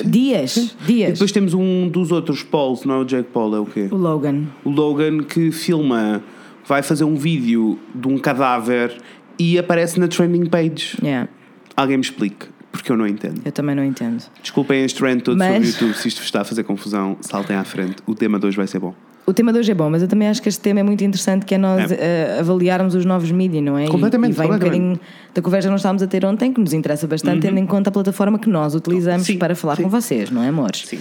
Dias. 0.03 0.57
E 0.57 0.71
Dias. 0.85 1.13
depois 1.13 1.31
temos 1.31 1.53
um 1.53 1.87
dos 1.87 2.11
outros 2.11 2.41
Pauls, 2.41 2.83
não 2.85 2.95
é 2.95 2.97
o 2.99 3.05
Jake 3.05 3.29
Paul, 3.31 3.55
é 3.55 3.59
o 3.59 3.65
quê? 3.65 3.87
O 3.91 3.95
Logan. 3.95 4.45
O 4.63 4.69
Logan 4.71 5.19
que 5.19 5.51
filma, 5.51 6.23
vai 6.67 6.81
fazer 6.81 7.03
um 7.03 7.15
vídeo 7.15 7.79
de 7.93 8.07
um 8.07 8.17
cadáver 8.17 8.95
e 9.37 9.57
aparece 9.57 9.99
na 9.99 10.07
trending 10.07 10.45
page. 10.47 10.97
Yeah, 11.03 11.29
Alguém 11.75 11.97
me 11.97 12.03
explique, 12.03 12.47
porque 12.71 12.91
eu 12.91 12.97
não 12.97 13.05
entendo. 13.07 13.41
eu 13.43 13.51
também 13.51 13.75
não 13.75 13.83
entendo. 13.83 14.23
Desculpem 14.41 14.83
este 14.83 14.99
trend 14.99 15.21
todo 15.23 15.37
Mas- 15.37 15.47
sobre 15.53 15.67
o 15.67 15.71
YouTube, 15.71 15.93
se 16.01 16.07
isto 16.07 16.17
vos 16.17 16.25
está 16.25 16.41
a 16.41 16.45
fazer 16.45 16.63
confusão, 16.63 17.17
saltem 17.21 17.55
à 17.55 17.63
frente. 17.63 17.97
O 18.05 18.15
tema 18.15 18.39
de 18.39 18.45
hoje 18.47 18.57
vai 18.57 18.67
ser 18.67 18.79
bom. 18.79 18.93
O 19.27 19.33
tema 19.33 19.51
de 19.51 19.57
hoje 19.57 19.71
é 19.71 19.73
bom, 19.73 19.89
mas 19.89 20.03
eu 20.03 20.07
também 20.07 20.27
acho 20.27 20.39
que 20.39 20.47
este 20.47 20.61
tema 20.61 20.79
é 20.81 20.83
muito 20.83 21.03
interessante, 21.03 21.47
que 21.47 21.55
é 21.55 21.57
nós 21.57 21.91
eh, 21.91 22.37
avaliarmos 22.39 22.93
os 22.93 23.05
novos 23.05 23.31
mídias, 23.31 23.63
não 23.63 23.75
é? 23.75 23.85
E- 23.85 23.89
Completamente, 23.89 24.33
E, 24.33 24.37
vem 24.37 24.45
um 24.45 24.49
completamente. 24.51 24.81
Uhum. 24.83 24.93
bocadinho 24.93 25.09
da 25.35 25.41
conversa 25.41 25.67
que 25.67 25.71
nós 25.71 25.81
estávamos 25.81 26.01
a 26.01 26.07
ter 26.07 26.23
ontem, 26.23 26.53
que 26.53 26.61
nos 26.61 26.71
interessa 26.71 27.05
bastante, 27.05 27.41
tendo 27.41 27.59
em 27.59 27.65
conta 27.65 27.89
a 27.89 27.91
plataforma 27.91 28.39
que 28.39 28.47
nós 28.47 28.73
utilizamos 28.73 29.27
Sim, 29.27 29.37
para 29.37 29.53
falar 29.53 29.75
sim. 29.75 29.83
com 29.83 29.89
vocês, 29.89 30.31
não 30.31 30.41
é, 30.41 30.47
amores? 30.47 30.85
Sim. 30.87 30.97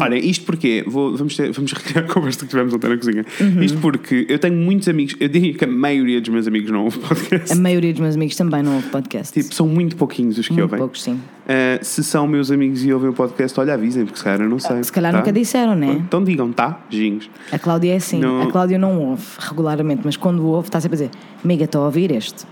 Olha, 0.00 0.14
isto 0.14 0.46
porque 0.46 0.82
vou, 0.86 1.14
vamos, 1.14 1.36
ter, 1.36 1.52
vamos 1.52 1.70
recriar 1.76 2.06
a 2.06 2.08
conversa 2.08 2.40
que 2.40 2.46
tivemos 2.46 2.72
ontem 2.72 2.88
na 2.88 2.96
cozinha. 2.96 3.26
Uhum. 3.38 3.62
Isto 3.62 3.78
porque 3.78 4.26
eu 4.30 4.38
tenho 4.38 4.54
muitos 4.56 4.88
amigos, 4.88 5.14
eu 5.20 5.28
diria 5.28 5.52
que 5.52 5.62
a 5.62 5.68
maioria 5.68 6.22
dos 6.22 6.30
meus 6.30 6.46
amigos 6.46 6.70
não 6.70 6.84
ouve 6.84 6.98
podcast. 7.00 7.52
A 7.52 7.60
maioria 7.60 7.92
dos 7.92 8.00
meus 8.00 8.14
amigos 8.14 8.34
também 8.34 8.62
não 8.62 8.76
ouve 8.76 8.88
podcast. 8.88 9.38
Tipo, 9.38 9.54
são 9.54 9.68
muito 9.68 9.94
pouquinhos 9.94 10.38
os 10.38 10.46
que 10.46 10.54
muito 10.54 10.62
ouvem. 10.62 10.78
poucos, 10.78 11.02
sim. 11.02 11.12
Uh, 11.12 11.84
se 11.84 12.02
são 12.02 12.26
meus 12.26 12.50
amigos 12.50 12.82
e 12.82 12.90
ouvem 12.90 13.10
o 13.10 13.12
podcast, 13.12 13.60
olha, 13.60 13.74
avisem, 13.74 14.06
porque 14.06 14.16
se 14.16 14.24
calhar 14.24 14.40
eu 14.40 14.48
não 14.48 14.58
sei. 14.58 14.82
Se 14.82 14.90
calhar 14.90 15.12
tá? 15.12 15.18
nunca 15.18 15.30
disseram, 15.30 15.74
né? 15.74 15.98
Então 16.00 16.24
digam, 16.24 16.50
tá? 16.50 16.80
Ginhos. 16.88 17.28
A 17.52 17.58
Cláudia 17.58 17.92
é 17.92 17.96
assim. 17.96 18.20
Não. 18.20 18.40
A 18.40 18.50
Cláudia 18.50 18.78
não 18.78 18.98
ouve 18.98 19.26
regularmente, 19.38 20.00
mas 20.02 20.16
quando 20.16 20.46
ouve, 20.46 20.68
está 20.68 20.80
sempre 20.80 20.94
a 20.94 21.06
dizer: 21.06 21.10
Amiga, 21.44 21.64
estou 21.64 21.82
a 21.82 21.84
ouvir 21.84 22.10
este. 22.12 22.46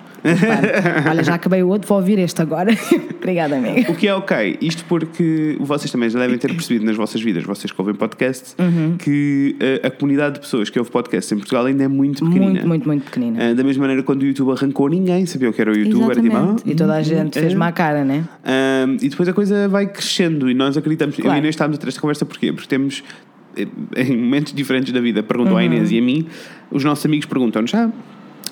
Olha, 1.08 1.22
já 1.22 1.34
acabei 1.34 1.62
o 1.62 1.68
outro, 1.68 1.88
vou 1.88 1.98
ouvir 1.98 2.18
este 2.18 2.40
agora. 2.42 2.70
Obrigada, 3.18 3.56
amiga. 3.56 3.90
O 3.90 3.94
que 3.94 4.08
é 4.08 4.14
ok, 4.14 4.58
isto 4.60 4.84
porque 4.86 5.56
vocês 5.60 5.90
também 5.90 6.08
já 6.10 6.18
devem 6.18 6.38
ter 6.38 6.48
percebido 6.52 6.84
nas 6.84 6.96
vossas 6.96 7.20
vidas, 7.20 7.44
vocês 7.44 7.70
que 7.72 7.80
ouvem 7.80 7.94
podcast, 7.94 8.54
Uhum. 8.58 8.96
que 8.98 9.56
uh, 9.82 9.86
a 9.86 9.90
comunidade 9.90 10.34
de 10.36 10.40
pessoas 10.40 10.70
que 10.70 10.78
ouve 10.78 10.90
podcast 10.90 11.32
em 11.32 11.36
Portugal 11.38 11.66
ainda 11.66 11.84
é 11.84 11.88
muito 11.88 12.24
pequenina. 12.24 12.46
Muito, 12.52 12.66
muito, 12.68 12.86
muito 12.88 13.04
pequenina. 13.04 13.52
Uh, 13.52 13.54
da 13.54 13.64
mesma 13.64 13.82
maneira, 13.82 14.02
quando 14.02 14.22
o 14.22 14.26
YouTube 14.26 14.52
arrancou, 14.52 14.88
ninguém 14.88 15.26
sabia 15.26 15.50
o 15.50 15.52
que 15.52 15.60
era 15.60 15.70
o 15.70 15.76
YouTube. 15.76 16.04
Era 16.04 16.14
tipo, 16.14 16.26
Exatamente. 16.26 16.62
ah, 16.66 16.70
e 16.70 16.74
toda 16.74 16.94
a 16.94 17.02
gente 17.02 17.38
é. 17.38 17.42
fez 17.42 17.54
má 17.54 17.70
cara, 17.72 18.04
né? 18.04 18.24
Um, 18.44 18.96
e 19.00 19.08
depois 19.08 19.28
a 19.28 19.32
coisa 19.32 19.68
vai 19.68 19.86
crescendo 19.86 20.50
e 20.50 20.54
nós 20.54 20.76
acreditamos. 20.76 21.16
Eu 21.18 21.20
e 21.20 21.22
a 21.22 21.24
Claro. 21.28 21.38
Inês 21.38 21.54
estávamos 21.54 21.78
a 21.78 21.80
ter 21.80 21.88
esta 21.88 22.00
conversa 22.00 22.24
porquê? 22.24 22.52
Porque 22.52 22.68
temos, 22.68 23.02
eh, 23.56 23.66
em 23.96 24.16
momentos 24.16 24.52
diferentes 24.52 24.92
da 24.92 25.00
vida, 25.00 25.22
perguntam 25.22 25.52
Uhum. 25.54 25.58
à 25.58 25.64
Inês 25.64 25.90
e 25.90 25.98
a 25.98 26.02
mim, 26.02 26.26
os 26.70 26.82
nossos 26.84 27.04
amigos 27.06 27.26
perguntam-nos: 27.26 27.74
ah, 27.74 27.90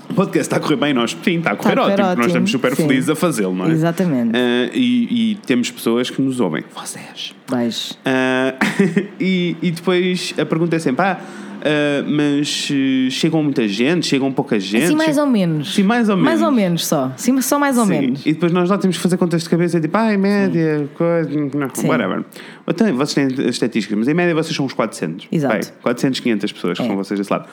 o 0.09 0.15
podcast 0.15 0.43
está 0.43 0.57
a 0.57 0.61
correr 0.61 0.77
bem? 0.77 0.95
Nós, 0.95 1.17
sim, 1.23 1.39
está 1.39 1.53
a 1.53 1.57
correr 1.57 1.73
Está 1.73 1.83
correr 1.83 1.93
ótimo, 1.93 2.07
nós 2.07 2.11
ótimo, 2.11 2.27
estamos 2.27 2.51
super 2.51 2.75
sim. 2.77 2.87
felizes 2.87 3.11
a 3.11 3.15
fazê-lo, 3.15 3.55
não 3.55 3.67
é? 3.67 3.71
Exatamente. 3.71 4.37
Ah, 4.37 4.71
e, 4.73 5.33
e 5.33 5.35
temos 5.47 5.71
pessoas 5.71 6.11
que 6.11 6.21
nos 6.21 6.41
ouvem. 6.41 6.65
Vocês. 6.75 7.35
Vais. 7.49 7.99
Ah, 8.05 8.55
e, 9.21 9.57
e 9.63 9.71
depois 9.71 10.35
a 10.39 10.45
pergunta 10.45 10.77
é 10.77 10.79
sempre: 10.79 11.05
ah, 11.05 11.21
ah, 11.66 12.04
mas 12.08 12.68
eh, 12.73 13.11
chegam 13.11 13.42
muita 13.42 13.66
gente? 13.66 14.06
Chegam 14.06 14.30
pouca 14.32 14.58
gente? 14.61 14.85
Assim, 14.85 14.94
mais 14.94 15.18
ou 15.18 15.26
menos. 15.26 15.75
Sim, 15.75 15.82
mais 15.82 16.08
ou 16.08 16.16
Mais 16.16 16.40
ou 16.40 16.50
menos. 16.50 16.62
menos 16.62 16.87
só. 16.87 17.12
Sim, 17.16 17.40
só 17.40 17.58
mais 17.58 17.76
ou 17.76 17.85
Sim. 17.85 17.90
menos. 17.90 18.25
E 18.25 18.32
depois 18.32 18.52
nós 18.52 18.70
lá 18.70 18.78
temos 18.78 18.96
que 18.96 19.02
fazer 19.02 19.16
contas 19.16 19.42
de 19.42 19.49
cabeça, 19.49 19.80
tipo, 19.80 19.96
ah, 19.96 20.14
em 20.14 20.16
média, 20.16 20.88
coisa, 20.94 21.28
não, 21.30 21.68
Sim. 21.75 21.88
whatever. 21.88 22.25
Então, 22.68 22.94
vocês 22.96 23.14
têm 23.14 23.44
as 23.46 23.55
estatísticas, 23.55 23.98
mas 23.98 24.09
em 24.09 24.14
média 24.14 24.35
vocês 24.35 24.55
são 24.55 24.64
uns 24.66 24.72
400. 24.72 25.29
Exato. 25.31 25.55
Bem, 25.55 25.62
400, 25.83 26.20
500 26.20 26.52
pessoas 26.52 26.79
que 26.79 26.85
É. 26.85 26.87
são 26.87 26.96
vocês 26.96 27.18
desse 27.18 27.33
lado. 27.33 27.46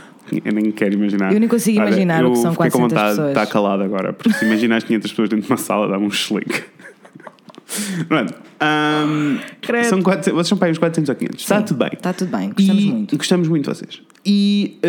Eu 0.46 0.54
nem 0.54 0.72
quero 0.72 0.94
imaginar. 0.94 1.34
Eu 1.34 1.40
nem 1.40 1.50
consigo 1.50 1.80
Olha, 1.80 1.88
imaginar 1.90 2.24
o 2.26 2.32
que 2.32 2.38
eu 2.38 2.42
são 2.42 2.52
fiquei 2.54 2.70
com 2.72 2.80
400 2.80 2.92
vontade 2.92 3.10
pessoas. 3.10 3.34
de 3.34 3.40
estar 3.40 3.52
calado 3.54 3.84
agora, 3.84 4.14
porque 4.14 4.34
se 4.34 4.46
imaginar 4.46 4.78
as 4.78 4.84
500 4.84 5.12
pessoas 5.12 5.30
dentro 5.30 5.46
de 5.46 5.52
uma 5.52 5.58
sala, 5.58 5.88
dá-me 5.88 6.06
um 6.06 6.10
slick. 6.10 6.64
Pronto. 8.08 8.34
Credo. 9.62 9.86
são 9.90 10.02
400, 10.02 10.34
vocês 10.34 10.48
são 10.48 10.58
para 10.58 10.68
aí 10.68 10.72
uns 10.72 10.78
400 10.78 11.10
ou 11.10 11.16
500. 11.16 11.42
Está 11.42 11.60
Sim, 11.60 11.66
tudo 11.66 11.78
bem. 11.78 11.90
Está 11.94 12.14
tudo 12.14 12.32
bem. 12.38 12.50
Gostamos 12.50 12.84
E 12.84 12.88
muito. 12.88 13.18
Gostamos 13.18 13.48
muito 13.48 13.64
de 13.72 13.78
vocês. 13.78 14.02
E, 14.26 14.80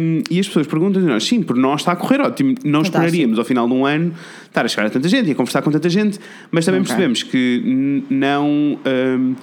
hum, 0.00 0.22
e 0.30 0.40
as 0.40 0.46
pessoas 0.46 0.66
perguntam 0.66 1.02
nós, 1.02 1.24
sim, 1.24 1.42
por 1.42 1.56
nós 1.56 1.80
está 1.82 1.92
a 1.92 1.96
correr 1.96 2.20
ótimo. 2.22 2.50
Não 2.64 2.82
Fantástico. 2.84 2.96
esperaríamos 2.96 3.38
ao 3.38 3.44
final 3.44 3.68
de 3.68 3.74
um 3.74 3.84
ano 3.84 4.14
estar 4.46 4.64
a 4.64 4.68
chegar 4.68 4.86
a 4.86 4.90
tanta 4.90 5.08
gente 5.08 5.28
e 5.28 5.32
a 5.32 5.34
conversar 5.34 5.60
com 5.62 5.70
tanta 5.70 5.88
gente, 5.90 6.18
mas 6.50 6.64
também 6.64 6.80
Ok. 6.80 6.88
percebemos 6.88 7.22
que 7.22 8.02
não. 8.10 8.46
hum, 8.48 9.34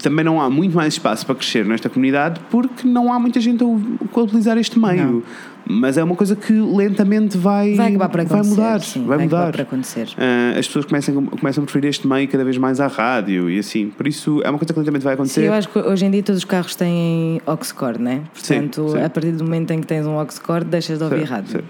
também 0.00 0.24
não 0.24 0.40
há 0.40 0.48
muito 0.48 0.74
mais 0.74 0.94
espaço 0.94 1.24
para 1.26 1.34
crescer 1.34 1.64
nesta 1.64 1.88
comunidade 1.88 2.40
porque 2.50 2.86
não 2.86 3.12
há 3.12 3.18
muita 3.18 3.40
gente 3.40 3.62
a, 3.64 4.20
utilizar 4.20 4.56
este 4.58 4.78
meio. 4.78 5.22
Mas 5.64 5.96
é 5.96 6.02
uma 6.02 6.16
coisa 6.16 6.34
que 6.34 6.52
lentamente 6.52 7.38
vai, 7.38 7.74
Vai 7.74 7.90
acabar 7.90 8.08
por 8.08 8.20
acontecer. 8.20 8.50
mudar. 8.50 8.80
sim, 8.80 9.04
vai 9.06 9.18
mudar. 9.18 9.36
acabar 9.48 9.52
por 9.52 9.60
acontecer. 9.60 10.08
Ah, 10.18 10.58
as 10.58 10.66
pessoas 10.66 10.84
começam, 10.86 11.24
começam 11.26 11.62
a 11.62 11.64
preferir 11.64 11.88
este 11.88 12.04
meio 12.06 12.26
cada 12.26 12.42
vez 12.44 12.58
mais 12.58 12.80
à 12.80 12.88
rádio 12.88 13.48
e 13.48 13.60
assim. 13.60 13.88
Por 13.88 14.08
isso 14.08 14.40
é 14.42 14.50
uma 14.50 14.58
coisa 14.58 14.72
que 14.72 14.78
lentamente 14.80 15.04
vai 15.04 15.14
acontecer. 15.14 15.42
Sim, 15.42 15.46
eu 15.46 15.52
acho 15.52 15.68
que 15.68 15.78
hoje 15.78 16.04
em 16.04 16.10
dia 16.10 16.22
todos 16.22 16.38
os 16.40 16.44
carros 16.44 16.74
têm 16.74 17.40
aux-cord, 17.46 18.02
né? 18.02 18.22
Sim, 18.34 18.54
Portanto, 18.68 18.88
sim. 18.90 19.02
a 19.04 19.08
partir 19.08 19.30
do 19.32 19.44
momento 19.44 19.70
em 19.70 19.80
que 19.80 19.86
tens 19.86 20.04
um 20.04 20.18
aux-cord, 20.18 20.66
deixas 20.68 20.98
de 20.98 21.04
ouvir 21.04 21.18
Certo, 21.18 21.30
rádio. 21.30 21.50
certo. 21.52 21.68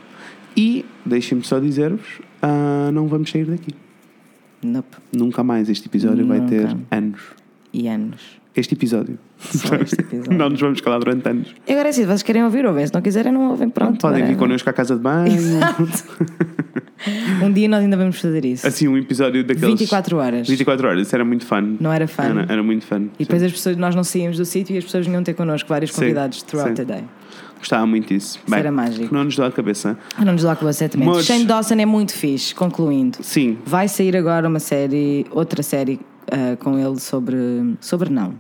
E 0.56 0.87
deixem-me 1.04 1.44
só 1.44 1.58
dizer-vos: 1.58 2.00
ah, 2.40 2.90
não 2.94 3.06
vamos 3.08 3.30
sair 3.30 3.44
daqui. 3.44 3.74
Nope. 4.62 4.96
Nunca 5.12 5.44
mais 5.44 5.68
este 5.68 5.87
episódio 5.88 6.26
vai 6.26 6.40
ter 6.40 6.68
Nunca. 6.68 6.78
anos. 6.96 7.20
E 7.72 7.88
anos. 7.88 8.20
Este 8.54 8.74
episódio. 8.74 9.18
Só 9.38 9.74
este 9.76 9.94
episódio. 10.02 10.37
não 10.37 10.50
nos 10.50 10.61
vamos 10.61 10.80
calar 10.82 10.98
durante 10.98 11.26
anos. 11.28 11.54
E 11.66 11.72
agora, 11.72 11.90
se 11.92 12.04
vocês 12.04 12.22
querem 12.22 12.44
ouvir, 12.44 12.66
ouvem. 12.66 12.87
Se 12.87 12.92
não 12.92 13.00
quiserem, 13.00 13.32
não 13.32 13.50
ouvem. 13.50 13.70
Pronto. 13.70 13.98
Podem 13.98 14.18
vir 14.18 14.22
whatever. 14.32 14.38
connosco 14.38 14.68
à 14.70 14.72
casa 14.72 14.94
de 14.94 15.00
banho. 15.02 15.32
Um 17.42 17.52
dia 17.52 17.68
nós 17.68 17.80
ainda 17.82 17.96
vamos 17.96 18.20
fazer 18.20 18.44
isso. 18.44 18.64
assim, 18.64 18.87
um 18.87 18.96
episódio 18.96 19.42
daqueles. 19.42 19.70
24 19.80 20.16
horas. 20.18 20.48
24 20.48 20.87
horas. 20.87 21.06
Isso 21.06 21.14
era 21.16 21.24
muito 21.24 21.44
fun. 21.44 21.76
Não 21.80 21.92
era 21.92 22.06
fun. 22.06 22.22
Era, 22.22 22.46
era 22.48 22.62
muito 22.62 22.87
fun. 22.87 23.08
E 23.18 23.24
depois 23.24 23.40
Sim. 23.40 23.46
as 23.46 23.52
pessoas, 23.52 23.76
nós 23.76 23.94
não 23.96 24.04
saímos 24.04 24.37
do 24.37 24.44
sítio 24.44 24.74
e 24.74 24.78
as 24.78 24.85
pessoas 24.85 25.04
vinham 25.06 25.20
ter 25.24 25.35
connosco 25.35 25.68
vários 25.68 25.90
Sim, 25.92 26.00
convidados 26.02 26.42
throughout 26.42 26.70
sim. 26.70 26.74
the 26.76 26.85
day. 26.85 27.04
Gostava 27.58 27.85
muito 27.87 28.06
disso. 28.14 28.38
Bem, 28.48 28.58
era 28.61 28.70
mágico. 28.70 29.12
Não 29.12 29.24
nos 29.24 29.35
dá 29.37 29.48
a 29.48 29.50
cabeça. 29.50 29.98
Ah, 30.16 30.24
não 30.24 30.35
nos 30.35 30.42
dá 30.44 30.54
com 30.54 30.64
você 30.64 30.88
também. 30.88 31.08
Mas- 31.08 31.24
Shane 31.26 31.44
Dawson 31.44 31.74
é 31.74 31.87
muito 31.87 32.12
fixe, 32.12 32.54
concluindo. 32.54 33.18
Sim. 33.20 33.58
Vai 33.66 33.88
sair 33.88 34.16
agora 34.16 34.46
uma 34.46 34.61
série, 34.61 35.26
outra 35.32 35.62
série 35.64 35.98
ah, 36.30 36.56
com 36.58 36.78
ele 36.78 36.98
sobre. 37.00 37.37
Sobre 37.80 38.11
não. 38.11 38.35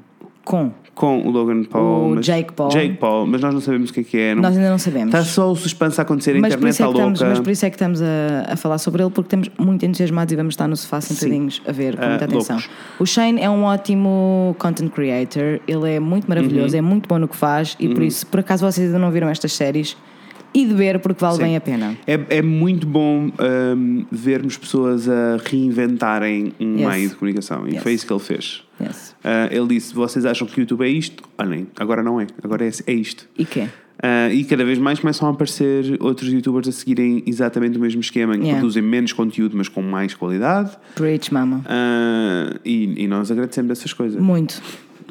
Com. 0.44 0.72
Com 0.94 1.22
o 1.26 1.30
Logan 1.30 1.64
Paul. 1.64 2.10
O 2.12 2.14
mas- 2.16 2.26
Jake 2.26 2.52
Paul. 2.52 2.68
Jake 2.68 2.94
Paul, 2.98 3.26
mas 3.26 3.40
nós 3.40 3.54
não 3.54 3.60
sabemos 3.62 3.88
o 3.88 3.92
que 3.94 4.00
é 4.00 4.02
que 4.02 4.18
é. 4.18 4.34
Não... 4.34 4.42
Nós 4.42 4.54
ainda 4.56 4.68
não 4.70 4.78
sabemos. 4.78 5.14
Está 5.14 5.24
só 5.24 5.50
o 5.50 5.56
suspense 5.56 5.98
a 5.98 6.02
acontecer, 6.02 6.32
a 6.36 6.40
mas, 6.40 6.52
internet 6.52 6.72
isso 6.74 6.82
é 6.82 6.84
está 6.86 6.92
que 6.92 6.98
estamos, 6.98 7.20
louca. 7.20 7.34
mas 7.34 7.40
por 7.44 7.50
isso 7.50 7.64
é 7.64 7.70
que 7.70 7.76
estamos 7.76 8.02
a, 8.02 8.06
a 8.52 8.56
falar 8.56 8.76
sobre 8.78 9.02
ele, 9.02 9.10
porque 9.10 9.26
estamos 9.34 9.48
muito 9.58 9.86
entusiasmados 9.86 10.32
e 10.32 10.36
vamos 10.36 10.52
estar 10.52 10.68
no 10.68 10.76
sofá 10.76 11.00
sentadinhos 11.00 11.62
a 11.66 11.72
ver 11.72 11.96
com 11.96 12.04
Ah, 12.04 12.08
muita 12.10 12.24
atenção. 12.26 12.56
loucos. 12.56 12.70
O 12.98 13.06
Shane 13.06 13.40
é 13.40 13.48
um 13.48 13.62
ótimo 13.64 14.54
content 14.58 14.90
creator, 14.90 15.60
ele 15.66 15.94
é 15.94 15.98
muito 16.00 16.24
Uhum. 16.24 16.28
maravilhoso, 16.28 16.76
é 16.76 16.80
muito 16.82 17.08
bom 17.08 17.18
no 17.18 17.26
que 17.28 17.36
faz 17.36 17.74
e 17.80 17.88
por 17.88 18.02
isso, 18.02 18.26
por 18.26 18.40
acaso 18.40 18.66
vocês 18.70 18.86
ainda 18.88 18.98
não 18.98 19.10
viram 19.10 19.28
estas 19.30 19.52
séries, 19.54 19.96
e 20.54 20.66
de 20.66 20.74
ver 20.74 20.98
porque 21.00 21.20
vale 21.20 21.36
Sim. 21.36 21.42
bem 21.42 21.56
a 21.56 21.60
pena. 21.60 21.96
É, 22.06 22.18
é 22.38 22.42
muito 22.42 22.86
bom 22.86 23.30
hum, 23.76 24.04
vermos 24.10 24.56
pessoas 24.56 25.08
a 25.08 25.38
reinventarem 25.44 26.52
um 26.60 26.76
Yes. 26.78 26.88
meio 26.88 27.08
de 27.08 27.14
comunicação. 27.16 27.66
E 27.66 27.72
Yes. 27.74 27.82
foi 27.82 27.92
isso 27.92 28.06
que 28.06 28.12
ele 28.12 28.20
fez. 28.20 28.64
Yes. 28.80 29.14
Ah, 29.24 29.48
ele 29.50 29.66
disse: 29.68 29.94
Vocês 29.94 30.24
acham 30.26 30.46
que 30.46 30.58
o 30.58 30.60
YouTube 30.60 30.82
é 30.84 30.88
isto? 30.88 31.22
Olhem, 31.38 31.66
agora 31.78 32.02
não 32.02 32.20
é. 32.20 32.26
Agora 32.42 32.66
é, 32.66 32.70
é 32.86 32.92
isto. 32.92 33.28
E 33.38 33.44
quê? 33.44 33.68
Ah, 34.02 34.28
e 34.32 34.42
cada 34.44 34.64
vez 34.64 34.78
mais 34.78 34.98
começam 34.98 35.28
a 35.28 35.30
aparecer 35.30 35.96
outros 36.00 36.32
youtubers 36.32 36.66
a 36.66 36.72
seguirem 36.72 37.22
exatamente 37.26 37.78
o 37.78 37.80
mesmo 37.80 38.00
esquema, 38.00 38.34
em 38.34 38.38
que 38.38 38.44
Yeah. 38.44 38.58
produzem 38.60 38.82
menos 38.82 39.12
conteúdo, 39.12 39.56
mas 39.56 39.68
com 39.68 39.80
mais 39.82 40.12
qualidade. 40.14 40.70
Preach, 40.96 41.32
mama. 41.32 41.62
Ah, 41.66 42.56
e, 42.64 43.04
e 43.04 43.06
nós 43.06 43.30
agradecemos 43.30 43.70
essas 43.70 43.92
coisas. 43.92 44.20
Muito. 44.20 44.60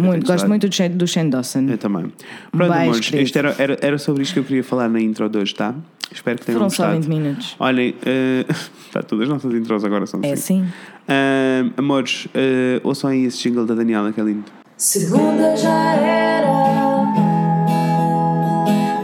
Muito, 0.02 0.28
gosto 0.28 0.48
muito 0.48 0.68
do 0.68 0.76
Shane, 0.76 0.96
do 0.96 1.08
Shane 1.08 1.30
Dawson. 1.30 1.68
Eu 1.70 1.78
também. 1.78 2.12
Pronto, 2.52 2.72
Bem 2.72 2.82
amores, 2.84 3.12
isto 3.14 3.38
era, 3.38 3.56
era, 3.58 3.78
era 3.82 3.98
sobre 3.98 4.24
isto 4.24 4.34
que 4.34 4.40
eu 4.40 4.44
queria 4.44 4.64
falar 4.64 4.90
na 4.90 5.00
intro 5.00 5.30
de 5.30 5.38
hoje, 5.38 5.54
tá? 5.56 5.76
Espero 6.14 6.38
que 6.38 6.46
tenham 6.46 6.60
Foram 6.60 6.68
gostado. 6.70 6.90
Foram 6.90 7.04
só 7.04 7.10
20 7.10 7.18
minutos. 7.18 7.56
Olhem, 7.60 7.92
uh, 7.92 8.54
tá, 8.92 9.02
todas 9.02 9.24
as 9.24 9.30
nossas 9.30 9.54
intros 9.54 9.86
agora 9.86 10.06
são 10.06 10.20
é 10.24 10.34
assim. 10.34 10.62
É 10.62 10.66
sim. 10.66 10.68
Uh, 11.08 11.74
amores, 11.78 12.26
uh, 12.26 12.82
ouçam 12.84 13.10
aí 13.10 13.26
esse 13.26 13.42
jingle 13.42 13.66
da 13.66 13.76
Daniela, 13.76 14.12
que 14.12 14.20
é 14.20 14.24
lindo. 14.24 14.46
Segunda 14.76 15.56
já 15.56 15.94
era, 15.96 16.48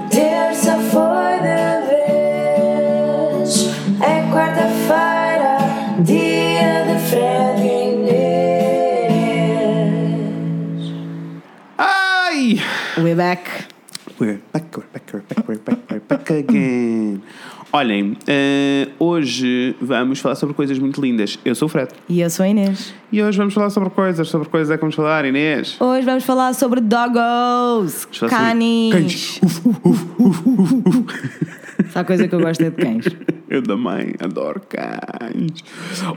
terça 0.09 0.77
foi 0.79 1.37
de 1.39 1.87
vez, 3.45 3.69
é 4.01 4.31
quarta-feira, 4.31 5.57
dia. 6.03 6.26
Back. 13.27 13.67
We're 14.19 14.39
back, 14.53 14.77
we're 14.77 14.85
back, 14.93 15.13
we're 15.13 15.21
back, 15.21 15.47
we're 15.47 15.57
back, 15.57 15.79
we're 15.91 15.99
back 15.99 16.29
again. 16.31 17.21
Olhem, 17.73 18.17
eh, 18.25 18.87
hoje 18.97 19.75
vamos 19.81 20.19
falar 20.21 20.35
sobre 20.35 20.55
coisas 20.55 20.79
muito 20.79 21.01
lindas. 21.01 21.37
Eu 21.43 21.53
sou 21.53 21.65
o 21.65 21.69
Fred. 21.69 21.91
E 22.07 22.21
eu 22.21 22.29
sou 22.29 22.45
a 22.45 22.47
Inês. 22.47 22.93
E 23.11 23.21
hoje 23.21 23.37
vamos 23.37 23.53
falar 23.53 23.69
sobre 23.69 23.89
coisas. 23.89 24.29
Sobre 24.29 24.47
coisas 24.47 24.71
é 24.71 24.75
que 24.77 24.81
vamos 24.81 24.95
falar, 24.95 25.25
Inês. 25.25 25.75
Hoje 25.77 26.05
vamos 26.05 26.23
falar 26.23 26.53
sobre 26.53 26.79
doggos, 26.79 28.05
falar 28.05 28.13
sobre 28.13 28.29
canis. 28.29 28.93
cães. 28.93 29.41
Uf, 29.43 29.61
uf, 29.67 30.05
uf, 30.17 30.41
uf, 30.45 30.73
uf. 30.87 31.91
Só 31.91 31.99
a 31.99 32.03
coisa 32.05 32.29
que 32.29 32.33
eu 32.33 32.39
gosto 32.39 32.63
é 32.63 32.69
de 32.69 32.77
cães. 32.77 33.05
Eu 33.49 33.61
também 33.61 34.13
adoro 34.19 34.61
cães. 34.69 35.63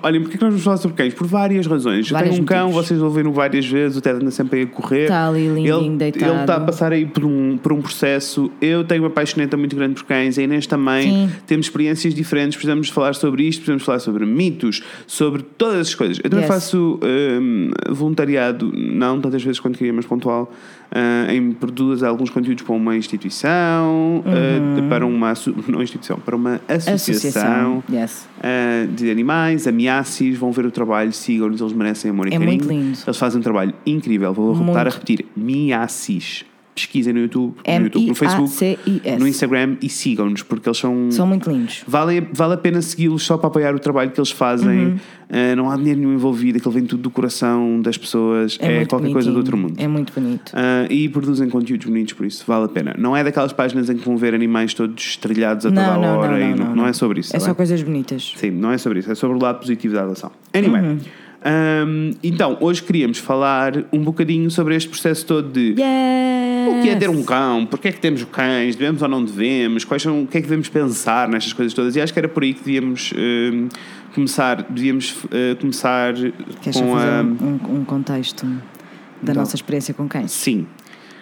Olhem, 0.03 0.21
porquê 0.21 0.37
que 0.37 0.43
nós 0.45 0.53
vamos 0.53 0.65
falar 0.65 0.77
sobre 0.79 0.97
cães? 0.97 1.15
Por 1.15 1.27
várias 1.27 1.67
razões. 1.67 2.11
Eu 2.11 2.19
tenho 2.19 2.43
um 2.43 2.45
cão, 2.45 2.71
vocês 2.71 3.01
ouviram 3.01 3.33
várias 3.33 3.67
vezes, 3.67 3.97
o 3.99 4.01
Ted 4.01 4.17
anda 4.21 4.31
sempre 4.31 4.61
aí 4.61 4.65
a 4.65 4.69
correr. 4.69 5.03
Está 5.05 5.29
ali 5.29 5.47
lindinho, 5.49 5.81
ele, 5.87 5.97
deitado. 5.97 6.33
Ele 6.33 6.41
está 6.41 6.57
a 6.57 6.61
passar 6.61 6.93
aí 6.93 7.07
por 7.07 7.25
um, 7.25 7.57
por 7.57 7.73
um 7.73 7.81
processo. 7.81 8.51
Eu 8.61 8.85
tenho 8.85 9.03
uma 9.03 9.11
paixoneta 9.11 9.57
muito 9.57 9.77
grande 9.77 9.95
por 9.95 10.05
cães, 10.05 10.39
a 10.39 10.43
Inês 10.43 10.67
também. 10.67 11.03
Sim. 11.03 11.31
Temos 11.47 11.67
experiências 11.67 12.15
diferentes, 12.15 12.57
precisamos 12.57 12.89
falar 12.89 13.15
sobre 13.15 13.45
isto, 13.45 13.59
precisamos 13.61 13.85
falar 13.85 14.01
sobre 14.01 14.27
mitos, 14.27 14.83
sobre 15.07 15.43
todas 15.43 15.81
as 15.89 15.95
coisas. 15.95 16.19
Eu 16.23 16.31
também 16.31 16.41
Yes. 16.45 16.49
faço 16.55 16.99
hum, 17.03 17.71
voluntariado, 17.91 18.73
não 18.75 19.21
tantas 19.21 19.43
vezes 19.43 19.61
quanto 19.61 19.77
queria, 19.79 19.93
mas 19.93 20.07
pontual, 20.07 20.53
ah, 20.93 21.33
em 21.33 21.53
produzir 21.53 22.05
alguns 22.05 22.31
conteúdos 22.31 22.63
para 22.65 22.75
uma 22.75 22.97
instituição, 22.97 24.23
ah, 24.27 24.81
de- 24.81 24.89
para 24.89 25.07
uma 25.07 25.33
não 25.69 25.83
instituição, 25.83 26.19
para 26.19 26.37
uma 26.37 26.61
associação, 26.69 26.95
Associação. 26.95 27.85
Yes. 27.91 28.29
ah, 28.43 28.87
de 28.95 29.11
animais, 29.11 29.67
ameaças, 29.67 30.37
vão 30.37 30.53
ver 30.53 30.67
o 30.67 30.71
trabalho, 30.71 31.13
sigam-nos, 31.13 31.61
eles 31.61 31.73
merecem 31.73 32.11
amor 32.11 32.27
e 32.27 32.31
É 32.35 32.39
carinho. 32.39 32.49
muito 32.51 32.69
lindo. 32.69 32.99
Eles 33.07 33.17
fazem 33.19 33.39
um 33.41 33.43
trabalho 33.43 33.73
incrível. 33.87 34.33
Vou 34.33 34.55
voltar 34.55 34.87
a 34.87 34.91
repetir: 34.91 35.27
Miacis. 35.37 36.45
Pesquisem 36.81 37.13
no 37.13 37.21
YouTube, 37.21 37.55
no, 37.67 37.85
YouTube, 37.85 38.07
no 38.09 38.15
Facebook, 38.15 38.79
no 39.19 39.29
Instagram 39.29 39.77
e 39.83 39.89
sigam-nos, 39.89 40.43
porque 40.43 40.69
eles 40.69 40.79
são. 40.79 41.11
São 41.11 41.27
muito 41.27 41.51
lindos. 41.51 41.83
Vale, 41.87 42.27
vale 42.33 42.55
a 42.55 42.57
pena 42.57 42.81
segui-los 42.81 43.23
só 43.23 43.37
para 43.37 43.49
apoiar 43.49 43.75
o 43.75 43.79
trabalho 43.79 44.11
que 44.11 44.19
eles 44.19 44.31
fazem. 44.31 44.87
Uhum. 44.87 44.97
Ah, 45.33 45.55
não 45.55 45.71
há 45.71 45.77
dinheiro 45.77 46.01
nenhum 46.01 46.13
envolvido, 46.15 46.59
aquilo 46.59 46.73
vem 46.75 46.85
tudo 46.85 47.03
do 47.03 47.11
coração 47.11 47.81
das 47.81 47.97
pessoas. 47.97 48.59
É, 48.61 48.77
muito 48.77 48.89
qualquer 48.89 49.13
coisa 49.13 49.31
do 49.31 49.37
outro 49.39 49.57
mundo. 49.57 49.75
É 49.79 49.87
muito 49.87 50.13
bonito. 50.13 50.53
Ah, 50.55 50.87
e 50.91 51.09
produzem 51.09 51.49
conteúdos 51.49 51.87
bonitos, 51.87 52.15
por 52.15 52.27
isso 52.27 52.45
vale 52.47 52.65
a 52.65 52.69
pena. 52.69 52.95
Não 52.99 53.17
é 53.17 53.23
daquelas 53.23 53.53
páginas 53.53 53.89
em 53.89 53.97
que 53.97 54.05
vão 54.05 54.17
ver 54.17 54.35
animais 54.35 54.75
todos 54.75 55.03
estrelhados 55.05 55.67
a 55.67 55.69
toda 55.69 55.81
Não, 55.83 55.93
a 55.93 55.99
não, 55.99 56.19
hora. 56.19 56.31
não, 56.33 56.39
e 56.41 56.55
não, 56.55 56.67
não, 56.67 56.77
não. 56.77 56.87
é 56.87 56.93
sobre 56.93 57.21
isso. 57.21 57.37
É 57.37 57.39
só 57.39 57.47
bem? 57.47 57.55
coisas 57.55 57.81
bonitas. 57.83 58.33
Sim, 58.37 58.51
não 58.51 58.73
é 58.73 58.79
sobre 58.79 58.99
isso, 59.01 59.11
é 59.13 59.15
sobre 59.15 59.37
o 59.37 59.41
lado 59.41 59.61
positivo 59.61 59.95
da 59.95 60.01
relação. 60.01 60.33
Anyway, 60.53 60.81
Uhum. 60.81 60.99
Hum, 61.45 62.11
então, 62.23 62.57
hoje 62.61 62.83
queríamos 62.83 63.19
falar 63.19 63.85
um 63.93 64.03
bocadinho 64.03 64.51
sobre 64.51 64.75
este 64.77 64.89
processo 64.89 65.25
todo 65.27 65.49
de 65.51 65.71
Yes. 65.81 66.79
o 66.79 66.83
que 66.83 66.89
é 66.91 66.97
ter 66.97 67.09
um 67.11 67.23
cão, 67.23 67.67
porque 67.67 67.89
é 67.89 67.93
que 67.93 68.01
temos 68.01 68.23
cães, 68.25 68.77
devemos 68.77 69.01
ou 69.03 69.09
não 69.09 69.25
devemos, 69.25 69.85
quais 69.85 70.03
são, 70.03 70.23
o 70.23 70.27
que 70.27 70.39
é 70.39 70.41
que 70.41 70.47
devemos 70.47 70.69
pensar 70.69 71.29
nestas 71.29 71.53
coisas 71.53 71.73
todas. 71.75 71.97
E 71.97 72.01
acho 72.01 72.13
que 72.13 72.19
era 72.19 72.29
por 72.29 72.43
aí 72.43 72.53
que 72.55 72.61
devíamos 72.65 73.13
hum, 73.17 73.69
começar, 74.15 74.63
devíamos 74.69 75.13
uh, 75.25 75.57
começar 75.61 76.15
Queres 76.61 76.81
com 76.81 76.95
fazer 76.95 77.09
a. 77.09 77.23
um, 77.23 77.81
um 77.81 77.85
contexto 77.85 78.45
da 78.47 79.33
Então. 79.33 79.35
nossa 79.37 79.55
experiência 79.57 79.95
com 79.95 80.09
cães? 80.09 80.31
Sim, 80.33 80.67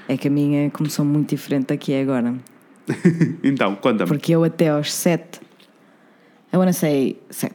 É 0.08 0.16
que 0.16 0.26
a 0.28 0.30
minha 0.30 0.70
começou 0.70 1.04
muito 1.04 1.30
diferente 1.30 1.66
da 1.66 1.76
que 1.76 1.92
é 1.92 2.00
agora. 2.02 2.34
então, 3.44 3.74
conta-me. 3.76 4.08
Porque 4.08 4.34
eu 4.34 4.42
até 4.42 4.68
aos 4.70 4.92
7, 4.92 5.40
I 6.52 6.56
wanna 6.56 6.72
say 6.72 7.18
7, 7.28 7.54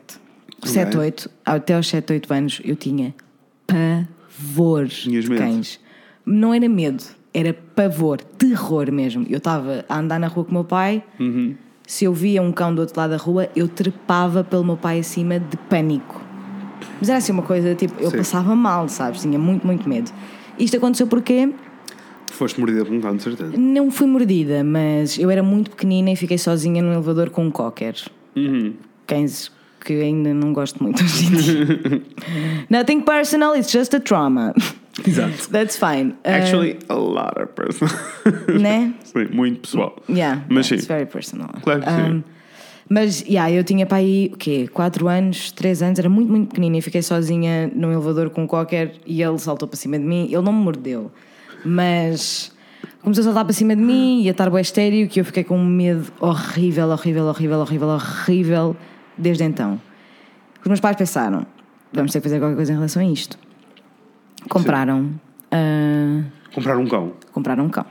7, 0.70 0.98
8, 0.98 1.30
até 1.46 1.74
aos 1.76 1.88
7, 1.88 2.14
8 2.14 2.34
anos 2.34 2.62
eu 2.64 2.76
tinha 2.76 3.14
pavor 3.68 4.88
Tinhas 4.88 5.26
de 5.26 5.30
medo? 5.30 5.42
cães. 5.42 5.80
Não 6.26 6.54
era 6.54 6.68
medo, 6.70 7.04
era 7.34 7.54
pavor, 7.54 8.22
terror 8.22 8.92
mesmo. 8.92 9.26
Eu 9.30 9.38
estava 9.38 9.84
a 9.90 10.00
andar 10.00 10.20
na 10.20 10.28
rua 10.28 10.46
com 10.46 10.52
o 10.52 10.54
meu 10.54 10.64
pai, 10.64 11.04
Uhum. 11.20 11.56
se 11.86 12.06
eu 12.06 12.14
via 12.14 12.42
um 12.42 12.52
cão 12.52 12.74
do 12.74 12.80
outro 12.82 12.98
lado 13.00 13.12
da 13.12 13.18
rua, 13.18 13.50
eu 13.56 13.68
trepava 13.68 14.44
pelo 14.44 14.64
meu 14.64 14.78
pai 14.78 15.00
acima 15.00 15.40
de 15.40 15.58
pânico. 15.58 16.22
Mas 17.00 17.10
era 17.10 17.18
assim 17.18 17.32
uma 17.32 17.42
coisa, 17.44 17.76
tipo, 17.76 17.94
eu 18.02 18.10
Sim. 18.12 18.18
passava 18.18 18.56
mal, 18.56 18.88
sabes? 18.88 19.22
Tinha 19.22 19.38
muito, 19.40 19.66
muito 19.66 19.88
medo. 19.88 20.12
Isto 20.58 20.78
aconteceu 20.78 21.08
porque 21.08 21.52
Foste 22.32 22.60
mordida 22.60 22.84
por 22.84 22.94
um 22.96 23.00
cão, 23.02 23.16
de 23.16 23.22
certeza. 23.24 23.54
não 23.58 23.92
fui 23.92 24.08
mordida, 24.08 24.64
mas 24.64 25.20
eu 25.20 25.30
era 25.30 25.44
muito 25.44 25.70
pequenina 25.72 26.10
e 26.12 26.16
fiquei 26.16 26.38
sozinha 26.38 26.82
no 26.82 26.92
elevador 26.92 27.30
com 27.30 27.46
um 27.46 27.52
cocker. 27.52 27.96
Uhum. 28.36 28.74
Cães 29.06 29.52
que 29.84 29.94
ainda 30.02 30.34
não 30.34 30.54
gosto 30.54 30.82
muito 30.82 31.04
hoje 31.04 31.26
em 31.26 31.36
dia. 31.36 32.02
Nothing 32.70 33.02
personal, 33.02 33.56
it's 33.56 33.72
just 33.72 33.94
a 33.94 34.00
trauma. 34.00 34.54
Exato. 35.08 35.50
That's 35.50 35.76
fine. 35.76 36.12
Uh, 36.24 36.30
Actually, 36.30 36.80
a 36.88 36.96
lot 36.96 37.42
of 37.42 37.54
person. 37.54 37.88
né? 38.60 38.94
sim, 39.04 39.28
muito 39.32 39.62
pessoal. 39.62 39.96
Yeah, 40.08 40.44
Mas 40.50 40.68
yeah, 40.68 40.76
it's 40.76 40.84
sim. 40.84 40.88
very 40.88 41.06
personal. 41.06 41.50
Claro 41.64 41.82
que 41.82 41.90
sim. 41.90 42.12
Um, 42.12 42.24
mas, 42.90 43.22
yeah, 43.22 43.50
eu 43.50 43.64
tinha 43.64 43.86
para 43.86 43.98
aí, 43.98 44.30
o 44.34 44.38
quê? 44.38 44.68
4 44.72 45.08
anos, 45.08 45.52
3 45.52 45.82
anos, 45.82 46.00
era 46.00 46.10
muito, 46.10 46.30
muito 46.30 46.50
pequenina 46.50 46.78
e 46.78 46.82
fiquei 46.82 47.02
sozinha 47.02 47.72
no 47.74 47.92
elevador 47.92 48.30
com 48.30 48.48
qualquer 48.48 48.96
e 49.06 49.24
ele 49.24 49.40
saltou 49.40 49.68
para 49.68 49.78
cima 49.78 49.98
de 49.98 50.06
mim. 50.06 50.26
Ele 50.26 50.42
não 50.42 50.54
me 50.54 50.64
mordeu, 50.64 51.12
mas 51.66 52.52
começou 53.02 53.22
a 53.22 53.26
saltar 53.26 53.46
para 53.46 53.54
cima 53.54 53.76
de 53.76 53.82
mim 53.82 54.22
e 54.22 54.28
a 54.28 54.32
estar 54.32 54.50
bué 54.50 54.62
estéreo 54.62 55.08
que 55.08 55.20
eu 55.20 55.26
fiquei 55.26 55.44
com 55.44 55.58
um 55.58 55.66
medo 55.66 56.12
horrível, 56.20 56.90
horrível, 56.90 57.26
horrível, 57.26 57.60
horrível, 57.60 57.88
horrível 57.90 58.76
desde 59.18 59.44
então. 59.44 59.80
Os 60.62 60.68
meus 60.68 60.80
pais 60.80 60.96
pensaram, 60.96 61.46
vamos 61.92 62.12
ter 62.12 62.20
que 62.20 62.24
fazer 62.24 62.40
qualquer 62.40 62.56
coisa 62.56 62.72
em 62.72 62.76
relação 62.76 63.02
a 63.02 63.06
isto. 63.06 63.38
Compraram, 64.50 65.12
ah, 65.52 66.24
Comprar 66.54 66.78
um 66.78 66.88
cão. 66.88 67.14
compraram 67.32 67.66
um 67.66 67.70
cão. 67.70 67.86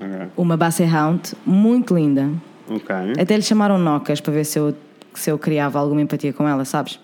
Ok. 0.00 0.28
Uma 0.36 0.56
Basset 0.56 0.90
Hound 0.94 1.34
muito 1.44 1.94
linda, 1.94 2.30
Ok. 2.68 2.94
até 3.20 3.36
lhe 3.36 3.42
chamaram 3.42 3.78
Nocas 3.78 4.20
para 4.20 4.32
ver 4.32 4.44
se 4.44 4.58
eu, 4.58 4.74
se 5.14 5.30
eu 5.30 5.38
criava 5.38 5.78
alguma 5.78 6.00
empatia 6.00 6.32
com 6.32 6.48
ela, 6.48 6.64
sabes? 6.64 6.98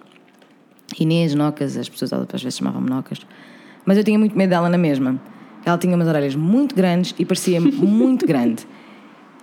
Inês, 0.98 1.34
Nocas, 1.34 1.76
as 1.76 1.88
pessoas 1.88 2.12
às 2.12 2.42
vezes 2.42 2.56
chamavam-me 2.58 2.88
Nocas. 2.88 3.18
Mas 3.84 3.98
eu 3.98 4.04
tinha 4.04 4.18
muito 4.18 4.36
medo 4.36 4.50
dela 4.50 4.68
na 4.68 4.78
mesma. 4.78 5.20
Ela 5.64 5.76
tinha 5.78 5.94
umas 5.94 6.08
orelhas 6.08 6.34
muito 6.36 6.74
grandes 6.74 7.14
e 7.18 7.24
parecia 7.24 7.60
muito 7.60 8.26
grande. 8.26 8.66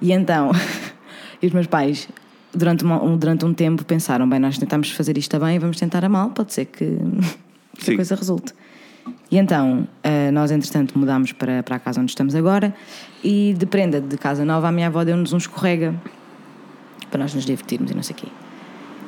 E 0.02 0.12
então, 0.12 0.52
e 1.42 1.48
os 1.48 1.54
meus 1.54 1.68
pais, 1.68 2.08
durante, 2.54 2.84
uma- 2.84 3.02
um, 3.04 3.18
durante 3.18 3.46
um 3.46 3.54
tempo, 3.54 3.84
pensaram: 3.86 4.28
bem, 4.28 4.40
nós 4.40 4.58
tentamos 4.58 4.92
fazer 4.92 5.18
isto 5.18 5.36
a 5.36 5.40
bem, 5.40 5.60
vamos 5.60 5.78
tentar 5.80 6.04
a 6.06 6.10
mal, 6.10 6.30
pode 6.30 6.54
ser 6.54 6.66
que, 6.66 6.98
que 7.78 7.86
Sim. 7.86 7.94
a 7.94 7.96
coisa 7.96 8.16
resulte. 8.16 8.54
E 9.30 9.38
então, 9.38 9.88
eh, 10.04 10.32
nós 10.32 10.52
entretanto 10.52 10.98
mudámos 10.98 11.32
para, 11.34 11.64
para 11.64 11.76
a 11.76 11.80
casa 11.80 12.00
onde 12.00 12.12
estamos 12.12 12.36
agora 12.36 12.74
e 13.24 13.54
de 13.58 13.66
prenda 13.66 14.00
de 14.00 14.16
casa 14.18 14.46
nova 14.46 14.68
a 14.70 14.72
minha 14.72 14.88
avó 14.88 15.04
deu-nos 15.04 15.34
um 15.34 15.38
escorrega 15.38 15.94
para 17.10 17.20
nós 17.22 17.34
nos 17.34 17.44
divertirmos 17.46 17.90
e 17.92 17.96
não 17.96 18.04
sei 18.04 18.16
o 18.16 18.20
quê. 18.20 18.28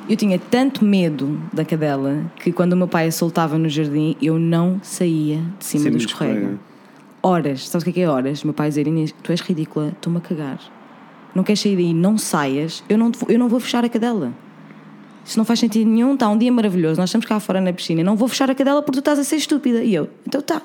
Eu 0.08 0.16
tinha 0.16 0.38
tanto 0.38 0.84
medo 0.84 1.40
da 1.52 1.64
cadela 1.64 2.24
que 2.36 2.52
quando 2.52 2.72
o 2.74 2.76
meu 2.76 2.86
pai 2.88 3.06
a 3.08 3.12
soltava 3.12 3.56
no 3.56 3.68
jardim 3.68 4.16
eu 4.20 4.38
não 4.38 4.80
saía 4.82 5.38
de 5.58 5.64
cima 5.64 5.84
Cima 5.84 5.90
do 5.96 5.96
escorrega. 5.98 6.34
escorrega. 6.40 6.58
Horas, 7.22 7.68
sabes 7.68 7.82
o 7.82 7.84
que 7.84 7.90
é 7.90 7.92
que 7.94 8.00
é 8.02 8.08
horas? 8.08 8.42
O 8.42 8.46
meu 8.48 8.54
pai 8.54 8.68
dizer 8.68 8.86
Inês, 8.86 9.14
tu 9.22 9.30
és 9.32 9.40
ridícula, 9.40 9.88
estou-me 9.88 10.18
a 10.18 10.20
cagar. 10.20 10.58
Não 11.36 11.44
queres 11.44 11.60
sair 11.60 11.76
daí, 11.76 11.92
não 11.92 12.16
saias, 12.16 12.82
eu 12.88 12.96
não, 12.96 13.12
eu 13.28 13.38
não 13.38 13.46
vou 13.46 13.60
fechar 13.60 13.84
a 13.84 13.88
cadela. 13.90 14.32
Isso 15.22 15.36
não 15.36 15.44
faz 15.44 15.58
sentido 15.60 15.86
nenhum, 15.86 16.14
está 16.14 16.28
um 16.30 16.38
dia 16.38 16.50
maravilhoso, 16.50 16.98
nós 16.98 17.10
estamos 17.10 17.26
cá 17.26 17.38
fora 17.38 17.60
na 17.60 17.74
piscina, 17.74 18.02
não 18.02 18.16
vou 18.16 18.26
fechar 18.26 18.50
a 18.50 18.54
cadela 18.54 18.80
porque 18.80 18.92
tu 18.96 19.00
estás 19.00 19.18
a 19.18 19.24
ser 19.24 19.36
estúpida. 19.36 19.84
E 19.84 19.94
eu, 19.94 20.08
então 20.26 20.40
tá. 20.40 20.62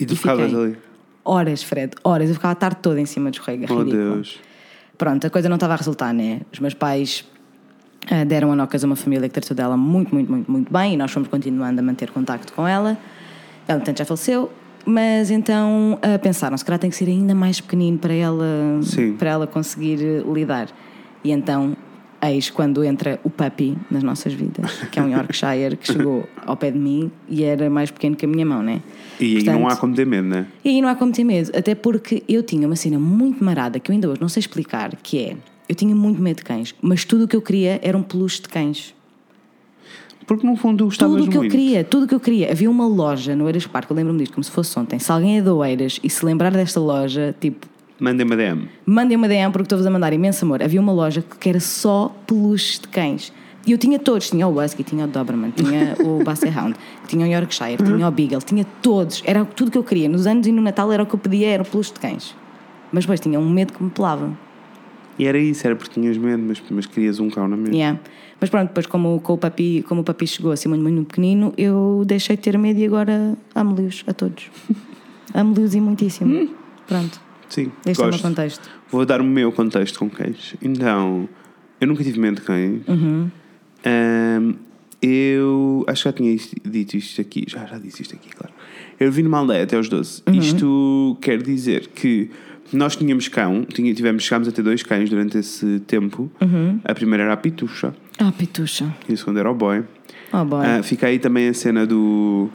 E 0.00 0.04
tu 0.04 0.14
E 0.14 0.16
ficavas 0.16 0.50
fiquei. 0.50 0.64
ali. 0.64 0.76
Horas, 1.24 1.62
Fred, 1.62 1.94
horas. 2.02 2.28
Eu 2.28 2.34
ficava 2.34 2.52
a 2.52 2.56
tarde 2.56 2.78
toda 2.82 3.00
em 3.00 3.06
cima 3.06 3.30
do 3.30 3.34
escorrega. 3.34 3.66
Oh 3.70 3.78
ridículo. 3.78 4.14
Deus. 4.14 4.40
Pronto, 4.98 5.26
a 5.26 5.30
coisa 5.30 5.48
não 5.48 5.54
estava 5.56 5.74
a 5.74 5.76
resultar, 5.76 6.12
né? 6.12 6.40
Os 6.52 6.58
meus 6.58 6.74
pais 6.74 7.24
ah, 8.10 8.24
deram 8.24 8.50
a 8.50 8.56
Nocas 8.56 8.82
a 8.82 8.86
uma 8.86 8.96
família 8.96 9.28
que 9.28 9.34
tratou 9.34 9.56
dela 9.56 9.76
muito, 9.76 10.12
muito, 10.12 10.30
muito, 10.30 10.50
muito 10.50 10.72
bem 10.72 10.94
e 10.94 10.96
nós 10.96 11.12
fomos 11.12 11.28
continuando 11.28 11.78
a 11.78 11.82
manter 11.84 12.10
contacto 12.10 12.52
com 12.52 12.66
ela. 12.66 12.98
Ela, 13.68 13.78
portanto, 13.78 13.98
já 13.98 14.04
faleceu. 14.04 14.50
Mas 14.86 15.30
então 15.30 15.98
ah, 16.02 16.18
pensaram, 16.18 16.56
se 16.56 16.64
calhar 16.64 16.78
tem 16.78 16.90
que 16.90 16.96
ser 16.96 17.08
ainda 17.08 17.34
mais 17.34 17.60
pequenino 17.60 17.98
para 17.98 18.12
ela, 18.12 18.80
Sim. 18.82 19.14
para 19.14 19.30
ela 19.30 19.46
conseguir 19.46 19.98
eh, 20.02 20.22
lidar. 20.32 20.68
E 21.22 21.30
então, 21.32 21.74
eis 22.22 22.50
quando 22.50 22.84
entra 22.84 23.18
o 23.24 23.30
puppy 23.30 23.76
nas 23.90 24.02
nossas 24.02 24.32
vidas, 24.32 24.72
que 24.90 24.98
é 24.98 25.02
um 25.02 25.08
Yorkshire 25.08 25.76
que 25.76 25.92
chegou 25.92 26.28
ao 26.44 26.56
pé 26.56 26.70
de 26.70 26.78
mim 26.78 27.10
e 27.28 27.44
era 27.44 27.68
mais 27.68 27.90
pequeno 27.90 28.16
que 28.16 28.24
a 28.24 28.28
minha 28.28 28.44
mão, 28.46 28.62
né? 28.62 28.80
E 29.20 29.38
aí 29.38 29.44
não 29.44 29.52
há 29.52 29.60
Portanto, 29.60 29.80
como 29.80 29.94
ter 29.94 30.06
medo, 30.06 30.28
né? 30.28 30.46
e 30.64 30.68
aí 30.70 30.82
não 30.82 30.88
há 30.88 30.94
como 30.94 31.12
ter 31.12 31.24
medo, 31.24 31.50
até 31.56 31.74
porque 31.74 32.22
eu 32.28 32.42
tinha 32.42 32.66
uma 32.66 32.76
cena 32.76 32.98
muito 32.98 33.42
marada 33.44 33.78
que 33.78 33.90
eu 33.90 33.94
ainda 33.94 34.08
hoje 34.08 34.20
não 34.20 34.28
sei 34.28 34.40
explicar, 34.40 34.94
que 35.02 35.18
é, 35.18 35.36
eu 35.68 35.74
tinha 35.74 35.94
muito 35.94 36.20
medo 36.20 36.38
de 36.38 36.44
cães, 36.44 36.74
mas 36.82 37.04
tudo 37.04 37.24
o 37.24 37.28
que 37.28 37.36
eu 37.36 37.42
queria 37.42 37.80
era 37.82 37.96
um 37.96 38.02
peluche 38.02 38.42
de 38.42 38.48
cães. 38.48 38.94
Porque 40.26 40.46
no 40.46 40.56
fundo 40.56 40.84
gostavas 40.84 41.16
Tudo 41.16 41.26
o 41.26 41.30
que 41.30 41.36
eu 41.36 41.42
muito. 41.42 41.50
queria, 41.52 41.84
tudo 41.84 42.04
o 42.04 42.08
que 42.08 42.14
eu 42.14 42.20
queria. 42.20 42.50
Havia 42.50 42.70
uma 42.70 42.86
loja 42.86 43.36
no 43.36 43.46
Eiras 43.46 43.66
Parque, 43.66 43.90
eu 43.92 43.96
lembro-me 43.96 44.18
disto 44.20 44.32
como 44.34 44.44
se 44.44 44.50
fosse 44.50 44.78
ontem. 44.78 44.98
Se 44.98 45.10
alguém 45.12 45.38
é 45.38 45.42
do 45.42 45.62
Eiras 45.64 46.00
e 46.02 46.08
se 46.08 46.24
lembrar 46.24 46.50
desta 46.52 46.80
loja, 46.80 47.34
tipo, 47.40 47.66
Mandem-me 48.00 48.32
a 48.32 48.36
DM. 48.36 48.68
mandem 48.86 49.16
uma 49.16 49.28
DM 49.28 49.52
porque 49.52 49.64
estou-vos 49.66 49.86
a 49.86 49.90
mandar 49.90 50.12
imenso 50.12 50.44
amor. 50.44 50.62
Havia 50.62 50.80
uma 50.80 50.92
loja 50.92 51.22
que 51.22 51.48
era 51.48 51.60
só 51.60 52.14
peluches 52.26 52.80
de 52.80 52.88
cães. 52.88 53.32
E 53.66 53.72
eu 53.72 53.78
tinha 53.78 53.98
todos, 53.98 54.28
tinha 54.28 54.46
o 54.46 54.62
Husky, 54.62 54.82
tinha 54.82 55.04
o 55.04 55.08
Doberman, 55.08 55.50
tinha 55.50 55.96
o 56.04 56.22
Basset 56.24 56.52
Hound, 56.58 56.76
tinha 57.08 57.24
o 57.26 57.30
Yorkshire, 57.30 57.82
tinha 57.82 58.06
o 58.06 58.10
Beagle, 58.10 58.40
tinha 58.42 58.64
todos. 58.82 59.22
Era 59.24 59.44
tudo 59.44 59.70
que 59.70 59.78
eu 59.78 59.84
queria. 59.84 60.06
Nos 60.08 60.26
anos 60.26 60.46
e 60.46 60.52
no 60.52 60.60
Natal 60.60 60.92
era 60.92 61.02
o 61.02 61.06
que 61.06 61.14
eu 61.14 61.18
pedia, 61.18 61.48
era 61.48 61.64
peluche 61.64 61.92
de 61.92 62.00
cães. 62.00 62.34
Mas 62.92 63.04
depois 63.04 63.20
tinha 63.20 63.38
um 63.40 63.48
medo 63.48 63.72
que 63.72 63.82
me 63.82 63.88
pelava. 63.90 64.36
E 65.18 65.24
era 65.26 65.38
isso, 65.38 65.64
era 65.66 65.76
porque 65.76 65.94
tinhas 65.98 66.18
medo, 66.18 66.42
mas, 66.46 66.60
mas 66.70 66.86
querias 66.86 67.20
um 67.20 67.30
cão 67.30 67.46
na 67.48 67.56
mesma. 67.56 67.74
Yeah. 67.74 68.00
Mas 68.44 68.50
pronto, 68.50 68.68
depois 68.68 68.84
como, 68.84 69.18
com 69.20 69.32
o 69.32 69.38
papi, 69.38 69.82
como 69.88 70.02
o 70.02 70.04
papi 70.04 70.26
chegou 70.26 70.52
assim 70.52 70.68
muito, 70.68 70.82
muito 70.82 71.06
pequenino, 71.06 71.54
eu 71.56 72.02
deixei 72.06 72.36
de 72.36 72.42
ter 72.42 72.58
medo 72.58 72.78
e 72.78 72.84
agora 72.84 73.34
amo-lhes 73.54 74.04
a 74.06 74.12
todos. 74.12 74.50
amo-lhes 75.32 75.72
e 75.74 75.80
muitíssimo. 75.80 76.50
Pronto, 76.86 77.18
Sim, 77.48 77.72
este 77.86 78.00
é 78.00 78.02
o 78.02 78.08
meu 78.08 78.10
gosto. 78.12 78.22
contexto. 78.22 78.70
Vou 78.90 79.06
dar 79.06 79.22
o 79.22 79.24
meu 79.24 79.50
contexto 79.50 79.98
com 79.98 80.10
cães. 80.10 80.54
Então, 80.60 81.26
eu 81.80 81.86
nunca 81.86 82.04
tive 82.04 82.20
medo 82.20 82.34
de 82.36 82.42
cães. 82.42 82.82
Uhum. 82.86 83.30
Ahm, 83.86 84.54
eu 85.00 85.84
acho 85.86 86.02
que 86.02 86.08
já 86.08 86.12
tinha 86.12 86.30
isto- 86.32 86.56
dito 86.68 86.96
isto 86.98 87.20
aqui. 87.20 87.44
Já, 87.48 87.64
já 87.64 87.78
disse 87.78 88.02
isto 88.02 88.14
aqui, 88.14 88.28
claro. 88.28 88.52
Eu 89.00 89.10
vim 89.10 89.22
numa 89.22 89.38
aldeia 89.38 89.64
até 89.64 89.76
aos 89.76 89.88
12. 89.88 90.22
Uhum. 90.26 90.34
Isto 90.34 91.18
quer 91.20 91.42
dizer 91.42 91.88
que 91.88 92.30
nós 92.72 92.96
tínhamos 92.96 93.28
cão, 93.28 93.64
tinha, 93.64 93.92
tivemos, 93.94 94.22
chegámos 94.24 94.48
a 94.48 94.52
ter 94.52 94.62
dois 94.62 94.82
cães 94.82 95.08
durante 95.10 95.38
esse 95.38 95.80
tempo. 95.80 96.30
Uhum. 96.40 96.80
A 96.84 96.94
primeira 96.94 97.24
era 97.24 97.32
a 97.32 97.36
Pitucha 97.36 97.94
Ah, 98.18 98.32
pitucha. 98.36 98.94
e 99.08 99.12
a 99.12 99.16
segunda 99.16 99.40
era 99.40 99.50
o 99.50 99.54
Boy. 99.54 99.84
Oh, 100.32 100.44
boy. 100.44 100.64
Ah, 100.66 100.82
fica 100.82 101.06
aí 101.06 101.18
também 101.18 101.48
a 101.48 101.54
cena 101.54 101.86
do. 101.86 102.48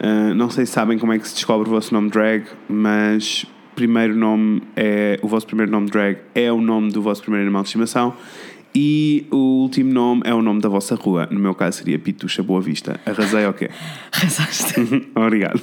ah, 0.00 0.34
não 0.34 0.50
sei 0.50 0.66
se 0.66 0.72
sabem 0.72 0.98
como 0.98 1.12
é 1.12 1.18
que 1.18 1.26
se 1.28 1.34
descobre 1.34 1.68
o 1.68 1.72
vosso 1.72 1.92
nome 1.94 2.10
drag, 2.10 2.44
mas 2.68 3.46
primeiro 3.74 4.16
nome 4.16 4.62
é. 4.76 5.18
O 5.22 5.28
vosso 5.28 5.46
primeiro 5.46 5.70
nome 5.70 5.88
drag 5.88 6.18
é 6.34 6.50
o 6.52 6.60
nome 6.60 6.90
do 6.90 7.02
vosso 7.02 7.22
primeiro 7.22 7.44
animal 7.46 7.62
de 7.62 7.68
estimação 7.68 8.14
e 8.78 9.26
o 9.30 9.62
último 9.62 9.90
nome 9.90 10.20
é 10.26 10.34
o 10.34 10.42
nome 10.42 10.60
da 10.60 10.68
vossa 10.68 10.94
rua. 10.94 11.26
No 11.30 11.40
meu 11.40 11.54
caso 11.54 11.78
seria 11.78 11.98
Pitucha 11.98 12.42
Boa 12.42 12.60
Vista. 12.60 13.00
Arrasei 13.06 13.46
ou 13.46 13.54
quê? 13.54 13.70
Arrasaste. 14.12 14.74
Obrigado. 15.16 15.62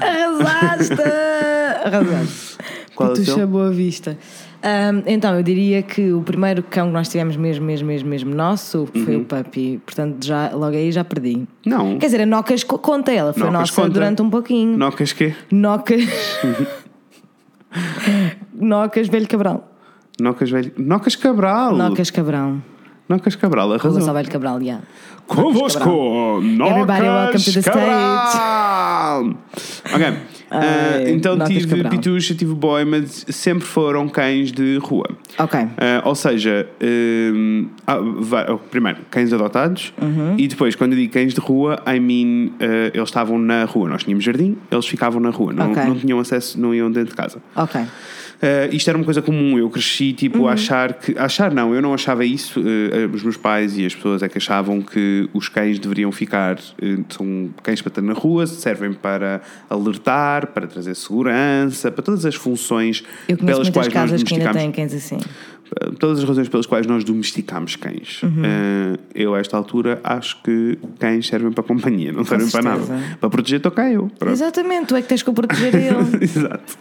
Arrasaste! 0.00 0.94
Arrasaste. 1.84 2.58
Qual 2.94 3.08
é 3.08 3.12
o 3.12 3.14
Pitucha 3.16 3.34
seu? 3.34 3.48
Boa 3.48 3.70
Vista. 3.72 4.16
Ahm, 4.62 5.02
então, 5.06 5.34
eu 5.36 5.42
diria 5.42 5.82
que 5.82 6.12
o 6.12 6.20
primeiro 6.22 6.62
cão 6.64 6.88
que 6.88 6.92
nós 6.92 7.08
tivemos 7.08 7.36
mesmo, 7.36 7.64
mesmo, 7.64 7.86
mesmo, 7.86 8.08
mesmo 8.08 8.34
nosso 8.34 8.88
foi 9.04 9.14
Uhum. 9.16 9.22
o 9.22 9.24
Papi. 9.24 9.80
Portanto, 9.86 10.24
já, 10.24 10.50
logo 10.52 10.76
aí 10.76 10.90
já 10.90 11.04
perdi. 11.04 11.46
Não. 11.64 11.96
Quer 11.98 12.06
dizer, 12.06 12.22
a 12.22 12.26
Nocas 12.26 12.64
co- 12.64 12.78
conta 12.78 13.12
ela, 13.12 13.32
foi 13.32 13.44
Nocas 13.44 13.60
nossa 13.60 13.74
conta. 13.82 13.90
durante 13.94 14.20
um 14.22 14.28
pouquinho. 14.30 14.76
Nocas 14.76 15.12
quê? 15.12 15.34
Nocas. 15.52 16.02
Nocas 18.52 19.08
Velho 19.08 19.28
Cabral. 19.28 19.72
Nocas 20.20 20.50
velho. 20.50 20.72
Nocas 20.76 21.14
Cabral. 21.14 21.76
Nocas 21.76 22.10
Cabral. 22.10 22.56
Nocas 23.08 23.34
Cabral, 23.36 23.72
Arrasou. 23.72 23.92
arrasou. 23.92 24.14
Velho 24.14 24.30
Cabral, 24.30 24.60
já. 24.62 24.78
Convosco, 25.26 25.80
to 25.80 26.40
the 26.86 27.00
Nocas 27.02 27.56
Cabral. 27.64 29.34
Ok. 29.94 30.14
Ai, 30.50 31.10
então 31.10 31.36
Nocas 31.36 31.52
tive 31.54 31.66
Cabral. 31.68 31.90
Pitucha, 31.90 32.34
tive 32.34 32.54
Boy, 32.54 32.84
mas 32.84 33.26
sempre 33.28 33.64
foram 33.66 34.08
cães 34.08 34.50
de 34.50 34.78
rua. 34.78 35.06
Ok. 35.38 35.60
Ah, 35.60 36.02
ou 36.04 36.14
seja, 36.14 36.66
hum, 36.82 37.68
ah, 37.86 37.98
oh, 38.50 38.58
primeiro, 38.58 38.98
cães 39.10 39.32
adotados 39.32 39.92
Uhum. 40.00 40.34
e 40.38 40.48
depois, 40.48 40.74
quando 40.74 40.92
eu 40.94 40.98
digo 40.98 41.12
cães 41.12 41.34
de 41.34 41.40
rua, 41.40 41.82
I 41.86 42.00
mean, 42.00 42.52
ah, 42.60 42.90
eles 42.94 43.08
estavam 43.08 43.38
na 43.38 43.64
rua. 43.64 43.88
Nós 43.88 44.04
tínhamos 44.04 44.24
jardim, 44.24 44.56
eles 44.70 44.86
ficavam 44.86 45.20
na 45.20 45.30
rua, 45.30 45.52
não, 45.52 45.70
Ok. 45.70 45.84
não 45.84 45.94
tinham 45.96 46.18
acesso, 46.18 46.58
não 46.60 46.74
iam 46.74 46.90
dentro 46.90 47.10
de 47.10 47.16
casa. 47.16 47.38
Ok. 47.54 47.80
Uh, 48.40 48.72
isto 48.72 48.88
era 48.88 48.96
uma 48.96 49.04
coisa 49.04 49.20
comum, 49.20 49.58
eu 49.58 49.68
cresci 49.68 50.12
tipo 50.12 50.38
Uhum. 50.42 50.48
a 50.48 50.52
achar 50.52 50.92
que. 50.92 51.18
Achar 51.18 51.52
não, 51.52 51.74
eu 51.74 51.82
não 51.82 51.92
achava 51.92 52.24
isso. 52.24 52.60
uh, 52.60 53.12
os 53.12 53.22
meus 53.24 53.36
pais 53.36 53.76
e 53.76 53.84
as 53.84 53.94
pessoas 53.96 54.22
é 54.22 54.28
que 54.28 54.38
achavam 54.38 54.80
que 54.80 55.28
os 55.34 55.48
cães 55.48 55.78
deveriam 55.80 56.12
ficar. 56.12 56.56
uh, 56.56 57.04
são 57.08 57.50
cães 57.64 57.82
para 57.82 57.90
ter 57.90 58.00
na 58.00 58.12
rua, 58.12 58.46
servem 58.46 58.92
para 58.92 59.40
alertar, 59.68 60.46
para 60.48 60.66
trazer 60.68 60.94
segurança, 60.94 61.90
para 61.90 62.02
todas 62.02 62.24
as 62.24 62.36
funções 62.36 63.02
Eu 63.28 63.36
conheço 63.36 63.44
pelas 63.46 63.58
muitas 63.58 63.72
quais 63.72 63.86
nós 63.88 63.94
casas 63.94 64.22
que 64.22 64.34
ainda 64.34 64.52
domesticamos. 64.52 64.76
têm 64.76 64.88
cães 64.88 64.94
assim. 64.94 65.18
Uh, 65.70 65.92
Todas 65.96 66.18
as 66.18 66.24
razões 66.24 66.48
pelas 66.48 66.66
quais 66.66 66.86
nós 66.86 67.04
domesticamos 67.04 67.76
cães. 67.76 68.22
Uhum. 68.22 68.30
Uh, 68.30 68.98
eu, 69.14 69.34
a 69.34 69.38
esta 69.38 69.56
altura, 69.56 70.00
acho 70.02 70.42
que 70.42 70.78
cães 70.98 71.26
servem 71.26 71.52
para 71.52 71.64
companhia, 71.64 72.12
não 72.12 72.24
servem 72.24 72.48
para 72.48 72.62
nada. 72.62 72.82
certeza. 72.84 73.16
Para 73.20 73.30
proteger, 73.30 73.60
cá 73.70 73.90
eu. 73.90 74.10
Pronto. 74.18 74.32
Exatamente, 74.32 74.86
tu 74.86 74.96
é 74.96 75.02
que 75.02 75.08
tens 75.08 75.22
que 75.22 75.30
o 75.30 75.34
proteger 75.34 75.74
ele. 75.74 75.94
Exato. 76.24 76.78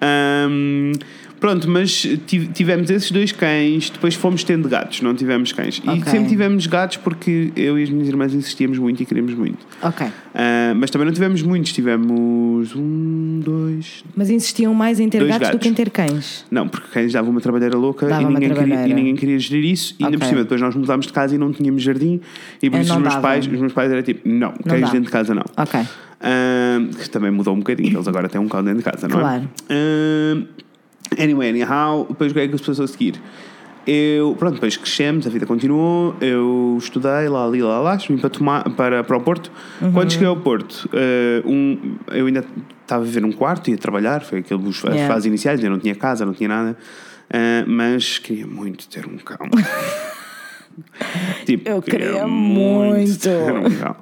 Ahm, 0.00 0.92
pronto, 1.40 1.68
mas 1.68 2.06
tive- 2.26 2.48
tivemos 2.48 2.90
esses 2.90 3.10
dois 3.10 3.32
cães, 3.32 3.88
depois 3.90 4.14
fomos 4.14 4.44
tendo 4.44 4.68
gatos, 4.68 5.00
não 5.00 5.14
tivemos 5.14 5.52
cães. 5.52 5.80
E 5.84 5.88
Ok. 5.88 6.04
sempre 6.04 6.28
tivemos 6.28 6.66
gatos 6.66 6.98
porque 6.98 7.50
eu 7.56 7.78
e 7.78 7.82
as 7.82 7.90
minhas 7.90 8.08
irmãs 8.08 8.34
insistíamos 8.34 8.78
muito 8.78 9.02
e 9.02 9.06
queríamos 9.06 9.34
muito. 9.34 9.58
ok. 9.82 10.06
Ah, 10.34 10.72
mas 10.76 10.90
também 10.90 11.06
não 11.06 11.12
tivemos 11.12 11.42
muitos, 11.42 11.72
tivemos 11.72 12.74
um, 12.76 13.40
dois. 13.42 14.04
Mas 14.14 14.30
insistiam 14.30 14.72
mais 14.74 15.00
em 15.00 15.08
ter 15.08 15.18
Dois 15.18 15.30
gatos, 15.30 15.48
do 15.48 15.52
gatos. 15.54 15.62
que 15.62 15.68
em 15.68 15.74
ter 15.74 15.90
cães. 15.90 16.44
Não, 16.50 16.68
porque 16.68 16.86
cães 16.92 17.12
davam 17.12 17.30
uma 17.30 17.40
trabalheira 17.40 17.76
louca 17.76 18.06
e 18.06 18.08
ninguém, 18.24 18.34
queria, 18.34 18.54
trabalheira. 18.54 18.88
e 18.88 18.94
ninguém 18.94 19.16
queria 19.16 19.38
gerir 19.38 19.64
isso. 19.72 19.94
E 19.98 20.04
ainda 20.04 20.18
por 20.18 20.26
cima, 20.26 20.42
depois 20.42 20.60
nós 20.60 20.74
mudámos 20.76 21.06
de 21.06 21.12
casa 21.12 21.34
e 21.34 21.38
não 21.38 21.50
tínhamos 21.52 21.82
jardim. 21.82 22.20
E 22.62 22.70
por 22.70 22.78
isso 22.80 22.90
não 22.90 22.96
os 22.98 23.02
meus, 23.02 23.14
dava. 23.14 23.26
pais, 23.26 23.46
os 23.46 23.52
meus 23.60 23.72
pais 23.72 23.90
eram 23.90 24.02
tipo: 24.02 24.28
não, 24.28 24.52
cães 24.52 24.82
dá. 24.82 24.86
dentro 24.88 25.06
de 25.06 25.10
casa 25.10 25.34
não. 25.34 25.44
Ok. 25.56 25.80
Ahm, 26.22 26.90
que 26.90 27.08
também 27.10 27.30
mudou 27.30 27.54
um 27.54 27.58
bocadinho, 27.58 27.96
eles 27.96 28.06
agora 28.06 28.28
têm 28.28 28.40
um 28.40 28.46
cão 28.48 28.62
dentro 28.62 28.78
de 28.78 28.84
casa, 28.84 29.08
não 29.08 29.18
Claro. 29.18 29.48
é? 29.68 29.74
Ahm, 29.74 30.44
anyway, 31.18 31.50
anyhow, 31.50 32.06
depois 32.08 32.30
o 32.30 32.34
que 32.34 32.40
é 32.40 32.48
que 32.48 32.56
se 32.58 32.64
passou 32.64 32.84
a 32.84 32.88
seguir? 32.88 33.20
Eu, 33.86 34.36
pronto, 34.38 34.54
depois 34.54 34.76
crescemos, 34.76 35.26
a 35.26 35.30
vida 35.30 35.46
continuou, 35.46 36.14
eu 36.20 36.76
estudei 36.78 37.28
lá 37.28 37.44
ali, 37.46 37.62
lá 37.62 37.80
lá, 37.80 37.96
vim 37.96 38.18
para, 38.18 38.28
tomar, 38.30 38.62
para, 38.70 39.02
para 39.02 39.16
o 39.16 39.20
Porto. 39.20 39.50
Uhum. 39.80 39.92
Quando 39.92 40.12
cheguei 40.12 40.28
ao 40.28 40.36
Porto, 40.36 40.88
eh, 40.92 41.42
um, 41.46 41.96
eu 42.12 42.26
ainda 42.26 42.44
estava 42.82 43.02
a 43.02 43.06
viver 43.06 43.20
num 43.20 43.32
quarto, 43.32 43.70
ia 43.70 43.78
trabalhar, 43.78 44.20
foi 44.22 44.40
aquele 44.40 44.62
dos 44.62 44.84
as 44.84 44.94
Yeah. 44.94 45.08
fases 45.12 45.26
iniciais, 45.26 45.64
eu 45.64 45.70
não 45.70 45.78
tinha 45.78 45.94
casa, 45.94 46.26
não 46.26 46.34
tinha 46.34 46.48
nada, 46.48 46.76
eh, 47.30 47.64
mas 47.66 48.18
queria 48.18 48.46
muito 48.46 48.86
ter 48.86 49.06
um 49.06 49.16
cão. 49.16 49.48
tipo, 51.46 51.68
Eu 51.68 51.82
queria 51.82 52.26
muito. 52.26 53.18
ter 53.18 53.52
um 53.52 53.70
cão. 53.70 53.96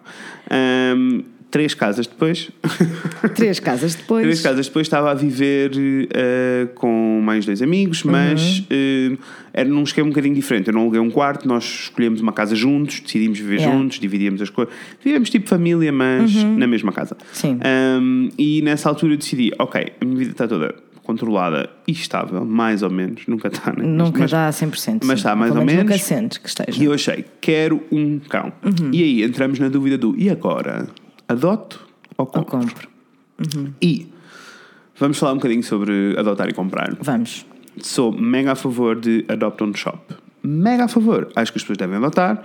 Ahm, 0.50 1.22
três 1.50 1.74
casas 1.74 2.06
depois, 2.06 2.50
Três 3.34 3.58
casas 3.60 3.94
depois. 3.96 4.22
Três 4.22 4.40
casas 4.40 4.66
depois 4.66 4.86
estava 4.86 5.10
a 5.10 5.14
viver 5.14 5.70
eh, 6.12 6.68
com 6.74 7.20
mais 7.22 7.46
dois 7.46 7.62
amigos, 7.62 8.02
mas 8.02 8.64
eh, 8.70 9.16
era 9.52 9.68
num 9.68 9.82
esquema 9.82 10.06
um 10.06 10.10
bocadinho 10.10 10.34
diferente. 10.34 10.68
Eu 10.68 10.74
não 10.74 10.82
aluguei 10.82 11.00
um 11.00 11.10
quarto, 11.10 11.48
nós 11.48 11.64
escolhemos 11.84 12.20
uma 12.20 12.32
casa 12.32 12.54
juntos, 12.54 13.00
decidimos 13.00 13.38
viver 13.38 13.58
Yeah. 13.58 13.76
juntos, 13.76 13.98
dividíamos 13.98 14.40
as 14.40 14.50
coisas. 14.50 14.72
Vivemos 15.02 15.30
tipo 15.30 15.48
família, 15.48 15.90
mas 15.90 16.32
na 16.44 16.66
mesma 16.66 16.92
casa. 16.92 17.16
Sim. 17.32 17.58
Um, 18.00 18.28
e 18.38 18.62
nessa 18.62 18.88
altura 18.88 19.14
eu 19.14 19.16
decidi: 19.18 19.50
ok, 19.58 19.92
a 20.00 20.04
minha 20.04 20.16
vida 20.16 20.30
está 20.32 20.46
toda 20.46 20.74
controlada 21.02 21.70
e 21.88 21.92
estável, 21.92 22.44
mais 22.44 22.82
ou 22.82 22.90
menos, 22.90 23.22
nunca 23.26 23.48
está, 23.48 23.72
né? 23.72 23.82
Nunca 23.82 24.20
mas, 24.20 24.30
dá 24.30 24.46
a 24.46 24.50
100%. 24.50 25.00
mas 25.04 25.20
está 25.20 25.34
mais 25.34 25.50
ou 25.52 25.56
menos 25.56 25.72
menos. 25.72 25.90
Nunca 25.90 25.98
sentes 25.98 26.36
que 26.36 26.48
esteja. 26.48 26.80
E 26.80 26.84
eu 26.84 26.92
achei, 26.92 27.24
quero 27.40 27.82
um 27.90 28.18
cão. 28.18 28.52
Uhum. 28.62 28.90
E 28.92 29.02
aí 29.02 29.22
entramos 29.22 29.58
na 29.58 29.68
dúvida 29.70 29.96
do: 29.96 30.14
e 30.18 30.28
agora? 30.28 30.86
Adoto 31.28 31.80
ou 32.16 32.24
Ou 32.26 32.44
compro? 32.44 32.58
compro. 32.58 32.88
E 33.80 34.08
vamos 34.98 35.18
falar 35.18 35.32
um 35.32 35.36
bocadinho 35.36 35.62
sobre 35.62 36.16
adotar 36.18 36.48
e 36.48 36.52
comprar. 36.52 36.96
Vamos. 37.00 37.46
Sou 37.80 38.10
mega 38.12 38.52
a 38.52 38.54
favor 38.56 38.98
de 38.98 39.24
Adopt 39.28 39.62
on 39.62 39.72
Shop. 39.74 39.98
Mega 40.42 40.84
a 40.84 40.88
favor. 40.88 41.28
Acho 41.36 41.52
que 41.52 41.58
as 41.58 41.62
pessoas 41.62 41.78
devem 41.78 41.96
adotar. 41.96 42.42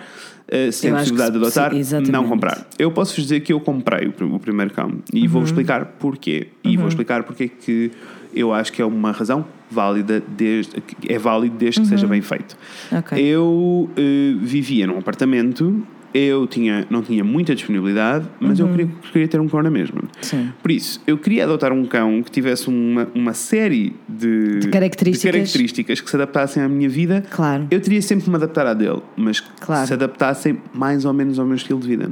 eh, 0.47 0.69
se 0.71 0.81
têm 0.81 0.91
possibilidade 0.91 1.39
de 1.39 1.45
se- 1.51 1.59
adotar, 1.59 1.77
exatamente. 1.79 2.11
não 2.11 2.27
comprar. 2.27 2.67
Eu 2.77 2.91
posso 2.91 3.15
vos 3.15 3.23
dizer 3.23 3.39
que 3.39 3.53
eu 3.53 3.59
comprei 3.61 4.07
o, 4.07 4.35
o 4.35 4.39
primeiro 4.39 4.71
cão 4.73 4.91
e 5.13 5.21
Uhum. 5.23 5.27
vou 5.29 5.43
explicar 5.43 5.85
porquê. 5.99 6.47
E 6.63 6.75
vou 6.75 6.87
explicar 6.87 7.23
porque 7.23 7.45
é 7.45 7.47
que 7.47 7.91
eu 8.35 8.51
acho 8.53 8.71
que 8.73 8.81
é 8.81 8.85
uma 8.85 9.11
razão 9.11 9.45
válida, 9.71 10.21
desde, 10.27 10.83
é 11.07 11.17
válido 11.17 11.55
desde 11.57 11.81
que 11.81 11.87
seja 11.87 12.05
bem 12.05 12.21
feito. 12.21 12.57
Uhum. 12.91 12.97
Ok. 12.99 13.17
Eu 13.17 13.89
eh, 13.95 14.35
vivia 14.39 14.85
num 14.85 14.97
apartamento, 14.97 15.87
eu 16.13 16.45
tinha, 16.47 16.85
não 16.89 17.01
tinha 17.01 17.23
muita 17.23 17.55
disponibilidade, 17.55 18.25
mas 18.39 18.59
eu 18.59 18.67
queria, 18.67 18.87
queria 19.11 19.27
ter 19.27 19.39
um 19.41 19.47
cão 19.47 19.61
na 19.63 19.69
mesma. 19.69 20.01
Uhum. 20.01 20.09
Sim. 20.21 20.49
Por 20.61 20.71
isso, 20.71 21.01
eu 21.07 21.17
queria 21.17 21.43
adotar 21.45 21.71
um 21.73 21.85
cão 21.85 22.21
que 22.21 22.29
tivesse 22.31 22.67
uma, 22.67 23.07
uma 23.15 23.33
série 23.33 23.95
de, 24.07 24.59
De 24.59 24.67
características. 24.69 25.31
de 25.31 25.37
características 25.39 26.01
que 26.01 26.09
se 26.09 26.15
adaptassem 26.15 26.61
à 26.61 26.69
minha 26.69 26.87
vida. 26.89 27.23
Claro. 27.31 27.67
Eu 27.71 27.81
teria 27.81 28.01
sempre 28.01 28.25
que 28.25 28.29
me 28.29 28.35
adaptar 28.35 28.65
à 28.67 28.73
dele, 28.73 29.01
mas 29.17 29.39
que 29.39 29.49
Claro. 29.61 29.81
Uhum. 29.81 29.87
se 29.87 29.93
adaptassem 29.93 30.57
mais 30.73 31.05
ou 31.05 31.13
menos 31.13 31.39
ao 31.39 31.45
meu 31.45 31.55
estilo 31.55 31.79
de 31.79 31.87
vida. 31.87 32.11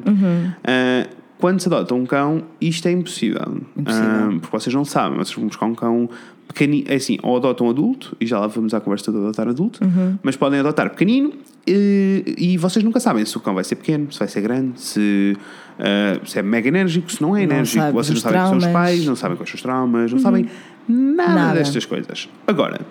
Ah, 0.64 1.08
quando 1.38 1.60
se 1.60 1.68
adota 1.68 1.96
um 1.96 2.06
cão, 2.06 2.44
isto 2.60 2.88
é 2.88 2.92
impossível. 2.92 3.62
Impossível. 3.76 4.10
Ah, 4.10 4.30
porque 4.40 4.58
vocês 4.58 4.74
não 4.76 4.86
sabem, 4.86 5.18
vocês 5.18 5.36
vão 5.36 5.48
buscar 5.48 5.66
um 5.66 5.74
cão 5.76 6.10
pequenino. 6.48 6.86
É 6.88 6.96
assim, 6.96 7.18
ou 7.24 7.36
adotam 7.38 7.70
adulto, 7.70 8.16
e 8.20 8.26
já 8.26 8.40
lá 8.40 8.48
vamos 8.48 8.74
à 8.74 8.80
conversa 8.80 9.12
de 9.12 9.18
adotar 9.18 9.48
adulto, 9.48 9.84
Uhum. 9.84 10.18
mas 10.22 10.36
podem 10.36 10.60
adotar 10.60 10.90
pequenino 10.92 11.34
eh, 11.68 12.24
e 12.38 12.58
vocês 12.58 12.84
nunca 12.84 13.00
sabem 13.00 13.24
se 13.26 13.36
o 13.38 13.40
cão 13.40 13.54
vai 13.54 13.64
ser 13.64 13.76
pequeno, 13.76 14.12
se 14.12 14.20
vai 14.20 14.28
ser 14.28 14.42
grande, 14.42 14.80
se, 14.82 15.38
ah, 15.80 16.20
se 16.26 16.40
é 16.40 16.42
mega 16.42 16.68
enérgico, 16.68 17.12
se 17.12 17.22
não 17.22 17.36
é 17.36 17.46
Não 17.46 17.54
enérgico. 17.56 17.80
sabe 17.84 17.94
vocês 17.94 18.16
não 18.24 18.32
sabem 18.32 18.40
quem 18.42 18.50
são 18.50 18.58
os 18.58 18.74
pais, 18.74 19.06
não 19.06 19.16
sabem 19.16 19.38
quais 19.38 19.50
são 19.50 19.56
os 19.56 19.62
traumas, 19.62 20.12
não 20.12 20.20
sabem 20.20 20.48
nada, 20.88 21.34
Nada. 21.34 21.60
destas 21.60 21.86
coisas. 21.86 22.28
Agora, 22.48 22.82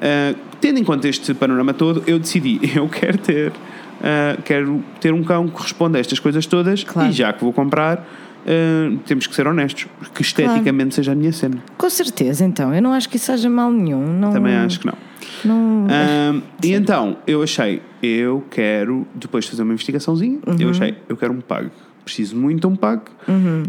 ah, 0.00 0.34
tendo 0.60 0.78
em 0.78 0.84
conta 0.84 1.08
este 1.08 1.32
panorama 1.34 1.72
todo, 1.74 2.02
eu 2.06 2.18
decidi, 2.18 2.60
eu 2.76 2.88
quero 2.88 3.18
ter 3.18 3.52
uh, 4.00 4.40
quero 4.42 4.82
ter 5.00 5.12
um 5.12 5.22
cão 5.22 5.48
que 5.48 5.62
responda 5.62 5.98
a 5.98 6.00
estas 6.00 6.18
coisas 6.18 6.46
todas 6.46 6.82
Claro. 6.84 7.08
e 7.08 7.12
já 7.12 7.32
que 7.32 7.42
vou 7.44 7.52
comprar, 7.52 7.98
uh, 7.98 8.96
temos 9.06 9.26
que 9.26 9.34
ser 9.34 9.46
honestos, 9.46 9.86
que 10.14 10.22
esteticamente 10.22 10.94
seja 10.94 11.12
a 11.12 11.14
minha 11.14 11.32
cena. 11.32 11.62
Com 11.76 11.90
certeza, 11.90 12.44
então. 12.44 12.74
Eu 12.74 12.82
não 12.82 12.92
acho 12.92 13.08
que 13.08 13.16
isso 13.16 13.26
seja 13.26 13.48
mal 13.50 13.70
nenhum. 13.70 14.06
Não, 14.18 14.32
Também 14.32 14.54
acho 14.56 14.80
que 14.80 14.86
não. 14.86 14.94
Não, 15.44 15.86
Um, 15.86 16.42
e 16.62 16.72
então, 16.72 17.16
eu 17.26 17.42
achei, 17.42 17.80
eu 18.02 18.44
quero, 18.50 19.06
depois 19.14 19.44
de 19.44 19.50
fazer 19.50 19.62
uma 19.62 19.72
investigaçãozinha, 19.72 20.38
Uhum. 20.46 20.56
eu 20.58 20.70
achei, 20.70 20.94
eu 21.08 21.16
quero 21.16 21.32
um 21.32 21.40
pug. 21.40 21.70
Preciso 22.02 22.34
muito 22.34 22.60
de 22.62 22.66
um 22.66 22.74
pug. 22.74 23.02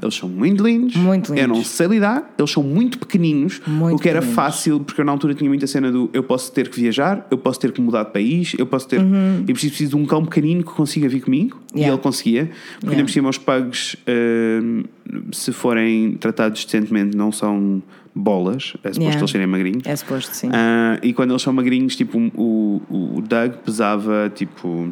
Eles 0.01 0.15
são 0.15 0.27
muito 0.27 0.63
lindos. 0.63 0.95
Muito 0.95 1.35
Eu 1.35 1.47
não 1.49 1.55
lindos. 1.57 1.69
sei 1.69 1.85
lidar. 1.85 2.33
Eles 2.39 2.49
são 2.49 2.63
muito 2.63 2.97
pequenininhos. 2.97 3.61
Muito 3.67 3.97
o 3.97 4.01
que 4.01 4.09
era 4.09 4.19
pequeninos. 4.19 4.35
fácil, 4.35 4.79
porque 4.79 5.01
eu 5.01 5.05
na 5.05 5.11
altura 5.11 5.35
tinha 5.35 5.47
muita 5.49 5.67
cena 5.67 5.91
do 5.91 6.09
eu 6.11 6.23
posso 6.23 6.51
ter 6.51 6.69
que 6.69 6.79
viajar, 6.79 7.27
eu 7.29 7.37
posso 7.37 7.59
ter 7.59 7.71
que 7.71 7.79
mudar 7.81 8.03
de 8.03 8.11
país, 8.13 8.53
eu 8.57 8.65
posso 8.65 8.87
ter. 8.87 8.99
E 8.99 9.51
preciso, 9.51 9.71
preciso 9.73 9.89
de 9.91 9.95
um 9.97 10.05
cão 10.05 10.23
pequenino 10.25 10.63
que 10.63 10.71
consiga 10.71 11.07
vir 11.09 11.21
comigo. 11.21 11.57
E 11.71 11.75
Uhum. 11.75 11.79
Yeah. 11.81 11.93
ele 11.93 12.01
conseguia. 12.01 12.45
Porque 12.79 12.85
ainda 12.87 12.93
Yeah. 12.95 13.03
por 13.03 13.11
cima 13.11 13.29
os 13.29 13.37
pugs, 13.37 13.97
um, 14.07 14.83
se 15.31 15.51
forem 15.51 16.13
tratados 16.13 16.63
decentemente, 16.65 17.15
não 17.15 17.31
são 17.31 17.83
bolas. 18.15 18.73
É 18.83 18.89
suposto 18.89 19.01
Yeah. 19.01 19.19
eles 19.19 19.31
serem 19.31 19.47
magrinhos. 19.47 19.83
É 19.85 19.95
suposto, 19.95 20.35
sim. 20.35 20.49
Ah, 20.53 20.99
e 21.01 21.13
quando 21.13 21.31
eles 21.31 21.41
são 21.41 21.53
magrinhos, 21.53 21.95
tipo, 21.95 22.17
o, 22.35 22.81
o 22.89 23.21
Doug 23.21 23.53
pesava 23.65 24.31
tipo 24.33 24.91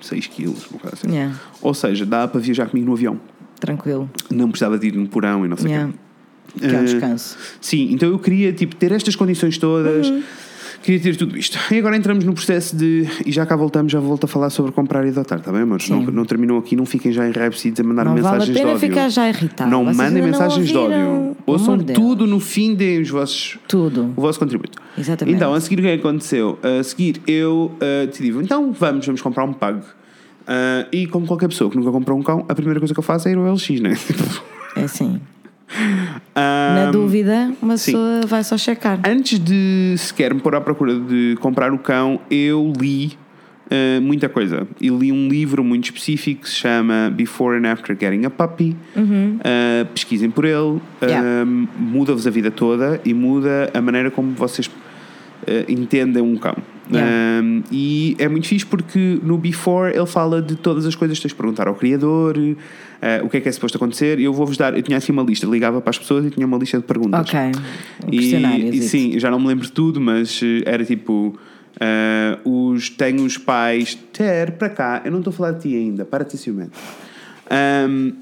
6 0.00 0.26
quilos, 0.26 0.68
assim. 0.92 1.10
Yeah. 1.10 1.34
Ou 1.62 1.72
seja, 1.74 2.04
dá 2.04 2.26
para 2.28 2.40
viajar 2.40 2.66
comigo 2.68 2.86
no 2.88 2.94
avião. 2.94 3.20
Tranquilo. 3.60 4.10
Não 4.30 4.50
precisava 4.50 4.78
de 4.78 4.88
ir 4.88 4.94
no 4.94 5.08
porão 5.08 5.44
e 5.44 5.48
não 5.48 5.56
sei 5.56 5.66
o 5.66 5.70
Yeah. 5.70 5.92
quê. 5.92 5.98
Que 6.60 6.66
é 6.66 6.78
um 6.78 6.80
Ah, 6.80 6.84
descanso. 6.84 7.36
Sim, 7.60 7.92
então 7.92 8.08
eu 8.08 8.18
queria 8.18 8.52
tipo, 8.52 8.74
ter 8.76 8.90
estas 8.92 9.14
condições 9.16 9.58
todas, 9.58 10.08
Uhum. 10.08 10.22
queria 10.82 11.00
ter 11.00 11.16
tudo 11.16 11.36
isto. 11.36 11.58
E 11.72 11.78
agora 11.78 11.96
entramos 11.96 12.24
no 12.24 12.32
processo 12.32 12.74
de. 12.76 13.06
E 13.26 13.32
já 13.32 13.44
cá 13.44 13.56
voltamos, 13.56 13.92
já 13.92 14.00
volto 14.00 14.24
a 14.24 14.26
falar 14.28 14.48
sobre 14.50 14.72
comprar 14.72 15.04
e 15.04 15.08
adotar, 15.08 15.38
está 15.38 15.52
bem, 15.52 15.62
amores? 15.62 15.88
Não, 15.90 16.00
não 16.02 16.24
terminou 16.24 16.58
aqui, 16.58 16.74
não 16.76 16.86
fiquem 16.86 17.12
já 17.12 17.28
enraivecidos 17.28 17.80
a 17.80 17.82
mandar 17.84 18.04
Não 18.04 18.14
vale 18.16 18.26
a 18.26 18.30
mensagens 18.32 18.56
pena 18.56 18.70
de 18.70 18.76
ódio. 18.76 18.88
ficar 18.88 19.08
já 19.10 19.28
irritado. 19.28 19.70
Não 19.70 19.84
Vocês 19.84 19.96
mandem 19.96 20.22
ainda 20.22 20.32
não 20.38 20.40
mensagens 20.44 20.68
de 20.68 20.76
ódio. 20.76 21.35
Ouçam 21.46 21.74
amor 21.74 21.78
de 21.78 21.92
Deus. 21.92 21.98
tudo 21.98 22.26
no 22.26 22.40
fim, 22.40 22.74
deem 22.74 23.00
os 23.00 23.08
vossos 23.08 23.58
Tudo. 23.68 24.12
o 24.16 24.20
vosso 24.20 24.38
contributo. 24.38 24.78
Exatamente. 24.98 25.36
Então, 25.36 25.54
a 25.54 25.60
seguir 25.60 25.78
o 25.78 25.82
que 25.82 25.88
é 25.88 25.96
que 25.96 26.00
aconteceu? 26.06 26.58
A 26.62 26.82
seguir 26.82 27.22
eu 27.26 27.72
uh, 27.76 28.06
decidi, 28.06 28.36
então 28.38 28.72
vamos, 28.72 29.06
vamos 29.06 29.22
comprar 29.22 29.44
um 29.44 29.52
pug. 29.52 29.78
Uh, 29.78 30.86
e 30.92 31.06
como 31.06 31.26
qualquer 31.26 31.48
pessoa 31.48 31.70
que 31.70 31.76
nunca 31.76 31.90
comprou 31.90 32.18
um 32.18 32.22
cão, 32.22 32.44
a 32.48 32.54
primeira 32.54 32.80
coisa 32.80 32.92
que 32.94 33.00
eu 33.00 33.04
faço 33.04 33.28
é 33.28 33.32
ir 33.32 33.36
ao 33.36 33.52
LX, 33.52 33.80
né? 33.80 33.96
É 34.76 34.82
assim. 34.82 35.20
Ah, 36.34 36.74
Na 36.86 36.90
dúvida, 36.90 37.52
uma 37.60 37.76
sim. 37.76 37.92
pessoa 37.92 38.20
vai 38.26 38.44
só 38.44 38.56
checar. 38.56 39.00
Antes 39.04 39.38
de 39.38 39.94
sequer 39.98 40.32
me 40.34 40.40
pôr 40.40 40.54
à 40.54 40.60
procura 40.60 40.98
de 40.98 41.36
comprar 41.40 41.72
o 41.72 41.78
cão, 41.78 42.20
eu 42.30 42.72
li 42.78 43.18
uh, 43.70 44.00
muita 44.00 44.28
coisa. 44.28 44.66
E 44.80 44.88
li 44.88 45.12
um 45.12 45.28
livro 45.28 45.62
muito 45.62 45.84
específico 45.84 46.42
que 46.42 46.48
se 46.48 46.56
chama 46.56 47.12
Before 47.14 47.58
and 47.58 47.70
After 47.70 47.96
Getting 47.98 48.24
a 48.24 48.30
Puppy. 48.30 48.76
Uh, 48.96 49.86
pesquisem 49.94 50.30
por 50.30 50.44
ele. 50.44 50.56
Uhum. 50.56 50.80
Yeah. 51.02 51.44
Um, 51.44 51.68
Muda-vos 51.78 52.26
a 52.26 52.30
vida 52.30 52.50
toda 52.50 53.00
e 53.04 53.14
muda 53.14 53.70
a 53.72 53.80
maneira 53.80 54.10
como 54.10 54.32
vocês 54.32 54.66
uh, 54.66 55.70
entendem 55.70 56.22
um 56.22 56.36
cão. 56.36 56.56
Yeah. 56.92 57.42
Um, 57.42 57.62
e 57.70 58.14
é 58.18 58.28
muito 58.28 58.46
fixe 58.46 58.64
porque 58.64 59.18
no 59.22 59.36
Before 59.36 59.92
ele 59.94 60.06
fala 60.06 60.40
de 60.40 60.54
todas 60.54 60.86
as 60.86 60.94
coisas 60.94 61.18
que 61.18 61.22
tens 61.22 61.32
de 61.32 61.36
perguntar 61.36 61.66
ao 61.66 61.74
criador, 61.74 62.36
uh, 62.36 63.24
o 63.24 63.28
que 63.28 63.38
é 63.38 63.40
que 63.40 63.48
é 63.48 63.52
suposto 63.52 63.76
acontecer. 63.76 64.20
Eu 64.20 64.32
vou-vos 64.32 64.56
dar, 64.56 64.76
eu 64.76 64.82
tinha 64.82 64.96
assim 64.96 65.12
uma 65.12 65.22
lista, 65.22 65.46
ligava 65.46 65.80
para 65.80 65.90
as 65.90 65.98
pessoas 65.98 66.24
e 66.26 66.30
tinha 66.30 66.46
uma 66.46 66.56
lista 66.56 66.78
de 66.78 66.84
perguntas. 66.84 67.20
Ok. 67.20 67.40
Um 68.04 68.12
E, 68.12 68.78
e 68.78 68.82
sim, 68.82 69.18
já 69.18 69.30
não 69.30 69.40
me 69.40 69.48
lembro 69.48 69.64
de 69.64 69.72
tudo, 69.72 70.00
mas 70.00 70.40
eh, 70.42 70.62
era 70.64 70.84
tipo. 70.84 71.36
Eh, 71.80 72.38
os, 72.44 72.90
tenho 72.90 73.24
os 73.24 73.36
pais. 73.38 73.94
Ter, 74.12 74.52
para 74.52 74.68
cá, 74.68 75.02
eu 75.04 75.10
não 75.10 75.18
estou 75.18 75.30
a 75.30 75.34
falar 75.34 75.52
de 75.52 75.68
ti 75.68 75.76
ainda, 75.76 76.04
para 76.04 76.24
de 76.24 76.32
ser 76.32 76.38
ciumento. 76.38 76.72
Ahm, 77.50 78.12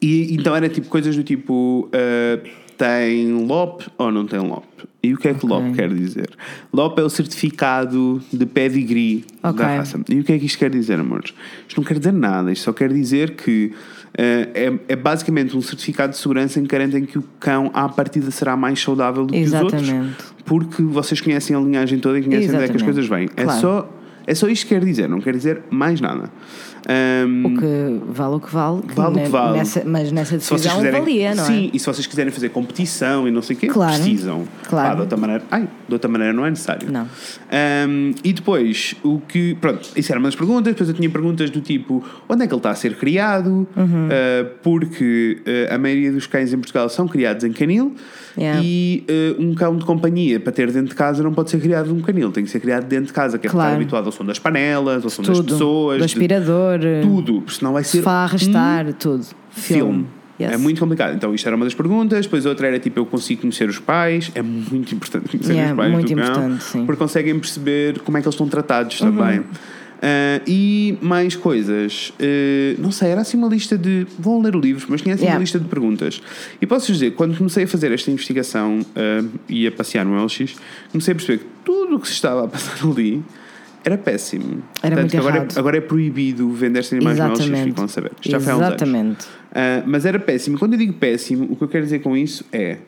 e 0.00 0.34
então 0.34 0.54
era 0.54 0.68
tipo 0.68 0.88
coisas 0.88 1.14
do 1.16 1.22
tipo: 1.22 1.88
eh, 1.92 2.40
tem 2.76 3.32
LOP 3.46 3.84
ou 3.98 4.10
não 4.10 4.26
tem 4.26 4.38
LOP? 4.40 4.64
E 5.02 5.12
o 5.12 5.18
que 5.18 5.28
é 5.28 5.34
que 5.34 5.46
LOP 5.46 5.74
quer 5.74 5.92
dizer? 5.92 6.30
LOP 6.72 6.98
é 6.98 7.04
o 7.04 7.10
certificado 7.10 8.22
de 8.32 8.46
pedigree 8.46 9.24
Ok. 9.42 9.58
da 9.58 9.76
raça. 9.76 10.00
E 10.08 10.20
o 10.20 10.24
que 10.24 10.32
é 10.32 10.38
que 10.38 10.46
isto 10.46 10.58
quer 10.58 10.70
dizer, 10.70 10.98
amores? 10.98 11.34
Isto 11.68 11.78
não 11.78 11.86
quer 11.86 11.98
dizer 11.98 12.12
nada, 12.12 12.50
isto 12.50 12.64
só 12.64 12.72
quer 12.72 12.90
dizer 12.90 13.32
que 13.36 13.72
é, 14.16 14.72
é 14.88 14.96
basicamente 14.96 15.56
um 15.56 15.60
certificado 15.60 16.12
de 16.12 16.18
segurança 16.18 16.60
em 16.60 16.62
que 16.62 16.68
garantem 16.68 17.04
que 17.04 17.18
o 17.18 17.24
cão, 17.40 17.70
à 17.74 17.88
partida, 17.88 18.30
será 18.30 18.56
mais 18.56 18.80
saudável 18.80 19.26
do 19.26 19.32
que 19.32 19.42
os 19.42 19.52
outros. 19.52 19.82
Exatamente. 19.82 20.16
Porque 20.44 20.82
vocês 20.82 21.20
conhecem 21.20 21.56
a 21.56 21.58
linhagem 21.60 21.98
toda 21.98 22.18
e 22.18 22.22
conhecem 22.22 22.50
onde 22.50 22.56
é 22.64 22.68
que 22.68 22.76
as 22.76 22.82
Exatamente. 22.82 22.84
coisas 22.84 23.06
vêm. 23.08 23.28
É, 23.36 23.44
Claro. 23.44 23.60
só, 23.60 23.90
é 24.26 24.34
só 24.34 24.48
isto 24.48 24.66
que 24.68 24.74
quer 24.74 24.84
dizer, 24.84 25.08
não 25.08 25.20
quer 25.20 25.34
dizer 25.34 25.62
mais 25.70 26.00
nada. 26.00 26.30
Ahm, 26.88 27.46
O 27.46 27.58
que 27.58 28.12
vale 28.12 28.34
o 28.34 28.40
que 28.40 28.52
vale. 28.52 28.82
Vale 28.94 29.16
o 29.20 29.22
que 29.24 29.28
vale. 29.30 29.58
nessa- 29.58 29.82
mas 29.86 30.12
nessa 30.12 30.36
decisão 30.36 30.58
quiserem, 30.76 31.00
valia, 31.00 31.34
não 31.34 31.44
sim, 31.46 31.66
é? 31.66 31.76
e 31.76 31.78
se 31.78 31.86
vocês 31.86 32.06
quiserem 32.06 32.30
fazer 32.32 32.50
competição 32.50 33.26
e 33.26 33.30
não 33.30 33.40
sei 33.40 33.56
o 33.56 33.58
quê, 33.58 33.66
Claro. 33.68 33.94
precisam. 33.94 34.44
Claro. 34.68 34.88
Pá, 34.90 34.94
de 34.94 35.00
outra 35.00 35.16
maneira, 35.16 35.42
ai, 35.50 35.62
de 35.88 35.92
outra 35.94 36.10
maneira 36.10 36.32
não 36.34 36.44
é 36.44 36.50
necessário. 36.50 36.90
Não. 36.92 37.08
Ahm, 37.50 38.12
e 38.22 38.32
depois, 38.32 38.94
o 39.02 39.18
que. 39.20 39.54
Pronto, 39.60 39.88
isso 39.96 40.12
era 40.12 40.18
uma 40.18 40.28
das 40.28 40.36
perguntas. 40.36 40.72
Depois 40.74 40.88
eu 40.88 40.94
tinha 40.94 41.08
perguntas 41.08 41.48
do 41.50 41.60
tipo: 41.60 42.04
onde 42.28 42.44
é 42.44 42.46
que 42.46 42.52
ele 42.52 42.58
está 42.58 42.70
a 42.70 42.74
ser 42.74 42.96
criado? 42.96 43.66
Uhum. 43.76 44.08
Ah, 44.10 44.46
porque 44.62 45.38
ah, 45.70 45.74
a 45.74 45.78
maioria 45.78 46.12
dos 46.12 46.26
cães 46.26 46.52
em 46.52 46.56
Portugal 46.58 46.88
são 46.88 47.08
criados 47.08 47.44
em 47.44 47.52
canil. 47.52 47.94
Yeah. 48.36 48.60
E 48.64 49.04
ah, 49.08 49.36
um 49.40 49.54
cão 49.54 49.76
de 49.76 49.84
companhia 49.84 50.40
para 50.40 50.52
ter 50.52 50.70
dentro 50.72 50.88
de 50.88 50.94
casa 50.94 51.22
não 51.22 51.32
pode 51.32 51.50
ser 51.50 51.60
criado 51.60 51.88
num 51.94 52.00
canil, 52.00 52.32
tem 52.32 52.44
que 52.44 52.50
ser 52.50 52.58
criado 52.60 52.84
dentro 52.86 53.06
de 53.06 53.12
casa, 53.12 53.38
que 53.38 53.46
é 53.46 53.50
Claro. 53.50 53.68
estar 53.68 53.76
habituado 53.76 54.06
ao 54.06 54.12
som 54.12 54.24
das 54.24 54.38
panelas, 54.38 55.04
ao 55.04 55.10
som 55.10 55.22
das 55.22 55.36
Tudo. 55.36 55.52
pessoas, 55.52 55.98
Do 55.98 56.06
de 56.06 56.12
aspirador. 56.12 56.78
tudo, 57.02 57.40
porque 57.42 57.58
senão 57.58 57.72
vai 57.72 57.84
ser 57.84 57.98
Sofá, 57.98 58.24
arrastar, 58.24 58.92
tudo. 58.94 59.24
filme. 59.50 59.82
Filme. 59.92 60.06
Yes. 60.40 60.52
É 60.52 60.56
muito 60.56 60.80
complicado. 60.80 61.14
Então, 61.14 61.32
isto 61.32 61.46
era 61.46 61.54
uma 61.54 61.64
das 61.64 61.74
perguntas. 61.74 62.26
Depois, 62.26 62.44
outra 62.44 62.66
era 62.66 62.80
tipo: 62.80 62.98
eu 62.98 63.06
consigo 63.06 63.42
conhecer 63.42 63.68
os 63.68 63.78
pais. 63.78 64.32
É 64.34 64.42
muito 64.42 64.92
importante 64.92 65.28
conhecer 65.28 65.52
Yeah, 65.52 65.70
os 65.72 65.76
pais 65.76 65.92
muito 65.92 66.08
do 66.08 66.16
cão, 66.16 66.24
importante, 66.28 66.64
sim. 66.64 66.84
porque 66.86 66.98
conseguem 66.98 67.38
perceber 67.38 68.00
como 68.00 68.18
é 68.18 68.20
que 68.20 68.26
eles 68.26 68.34
estão 68.34 68.48
tratados 68.48 69.00
Uhum. 69.00 69.12
também. 69.16 69.42
Ah, 70.06 70.42
e 70.46 70.98
mais 71.00 71.34
coisas. 71.34 72.12
Ah, 72.20 72.76
não 72.78 72.92
sei, 72.92 73.08
era 73.08 73.22
assim 73.22 73.38
uma 73.38 73.48
lista 73.48 73.78
de. 73.78 74.06
Vão 74.18 74.42
ler 74.42 74.54
o 74.54 74.60
livro, 74.60 74.84
mas 74.90 75.00
tinha 75.00 75.14
assim 75.14 75.24
Yeah. 75.24 75.38
uma 75.38 75.42
lista 75.42 75.58
de 75.58 75.66
perguntas. 75.66 76.20
E 76.60 76.66
posso 76.66 76.92
dizer, 76.92 77.12
quando 77.12 77.34
comecei 77.38 77.64
a 77.64 77.66
fazer 77.66 77.90
esta 77.90 78.10
investigação 78.10 78.80
ah, 78.94 79.24
e 79.48 79.66
a 79.66 79.72
passear 79.72 80.04
no 80.04 80.22
LX, 80.22 80.56
comecei 80.92 81.12
a 81.12 81.14
perceber 81.14 81.38
que 81.38 81.46
tudo 81.64 81.96
o 81.96 82.00
que 82.00 82.06
se 82.06 82.12
estava 82.12 82.44
a 82.44 82.48
passar 82.48 82.76
ali 82.86 83.24
era 83.82 83.96
péssimo. 83.96 84.62
Era 84.82 84.96
muito 84.96 85.16
agora, 85.16 85.36
errado. 85.36 85.56
É, 85.56 85.58
agora 85.58 85.76
é 85.78 85.80
proibido 85.80 86.50
vender-se 86.50 86.94
animais 86.94 87.18
no 87.18 87.24
LX, 87.24 87.40
Exatamente. 87.40 87.68
ficam 87.70 87.84
a 87.84 87.88
saber. 87.88 88.12
Já 88.20 88.40
foi 88.40 88.52
há 88.52 88.56
uns 88.56 88.60
anos. 88.62 88.74
Exatamente. 88.82 89.26
Mas 89.86 90.04
era 90.04 90.18
péssimo. 90.18 90.58
Quando 90.58 90.74
eu 90.74 90.78
digo 90.78 90.92
péssimo, 90.94 91.46
o 91.50 91.56
que 91.56 91.64
eu 91.64 91.68
quero 91.68 91.84
dizer 91.84 92.00
com 92.00 92.14
isso 92.16 92.44
é. 92.52 92.78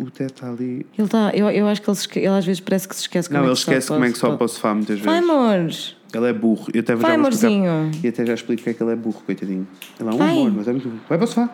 O, 0.00 0.04
o 0.04 0.08
está 0.08 0.48
ali. 0.48 0.86
Ele 0.98 1.08
tá, 1.08 1.30
eu, 1.34 1.48
eu 1.50 1.66
acho 1.68 1.80
que 1.82 1.88
ele, 1.90 1.96
esque- 1.96 2.18
ele 2.18 2.26
às 2.28 2.44
vezes 2.44 2.60
parece 2.60 2.88
que 2.88 2.94
se 2.96 3.02
esquece 3.02 3.28
como 3.28 3.38
Não, 3.40 3.46
é 3.46 3.48
ele 3.48 3.54
que 3.54 3.60
esquece 3.60 3.88
como 3.88 4.04
é 4.04 4.10
que 4.12 4.18
só 4.18 4.36
para 4.36 4.44
o 4.44 4.48
sofá 4.48 4.74
muitas 4.74 4.98
Vai, 5.00 5.14
vezes. 5.20 5.30
amores. 5.30 5.96
Ele 6.14 6.26
é 6.28 6.32
burro. 6.32 6.66
Eu 6.72 6.80
até 6.80 6.94
Vai, 6.94 7.12
já 7.16 7.28
explicar- 7.28 7.46
amorzinho. 7.58 7.90
E 8.02 8.08
até 8.08 8.26
já 8.26 8.34
explico 8.34 8.60
porque 8.62 8.70
é 8.70 8.74
que 8.74 8.82
ele 8.82 8.92
é 8.92 8.96
burro, 8.96 9.22
coitadinho. 9.26 9.66
Ele 10.00 10.08
é 10.08 10.12
um 10.12 10.16
Vai. 10.16 10.30
amor, 10.30 10.52
mas 10.56 10.68
é 10.68 10.72
muito 10.72 10.88
burro. 10.88 11.00
Vai 11.08 11.18
para 11.18 11.24
o 11.24 11.28
sofá. 11.28 11.50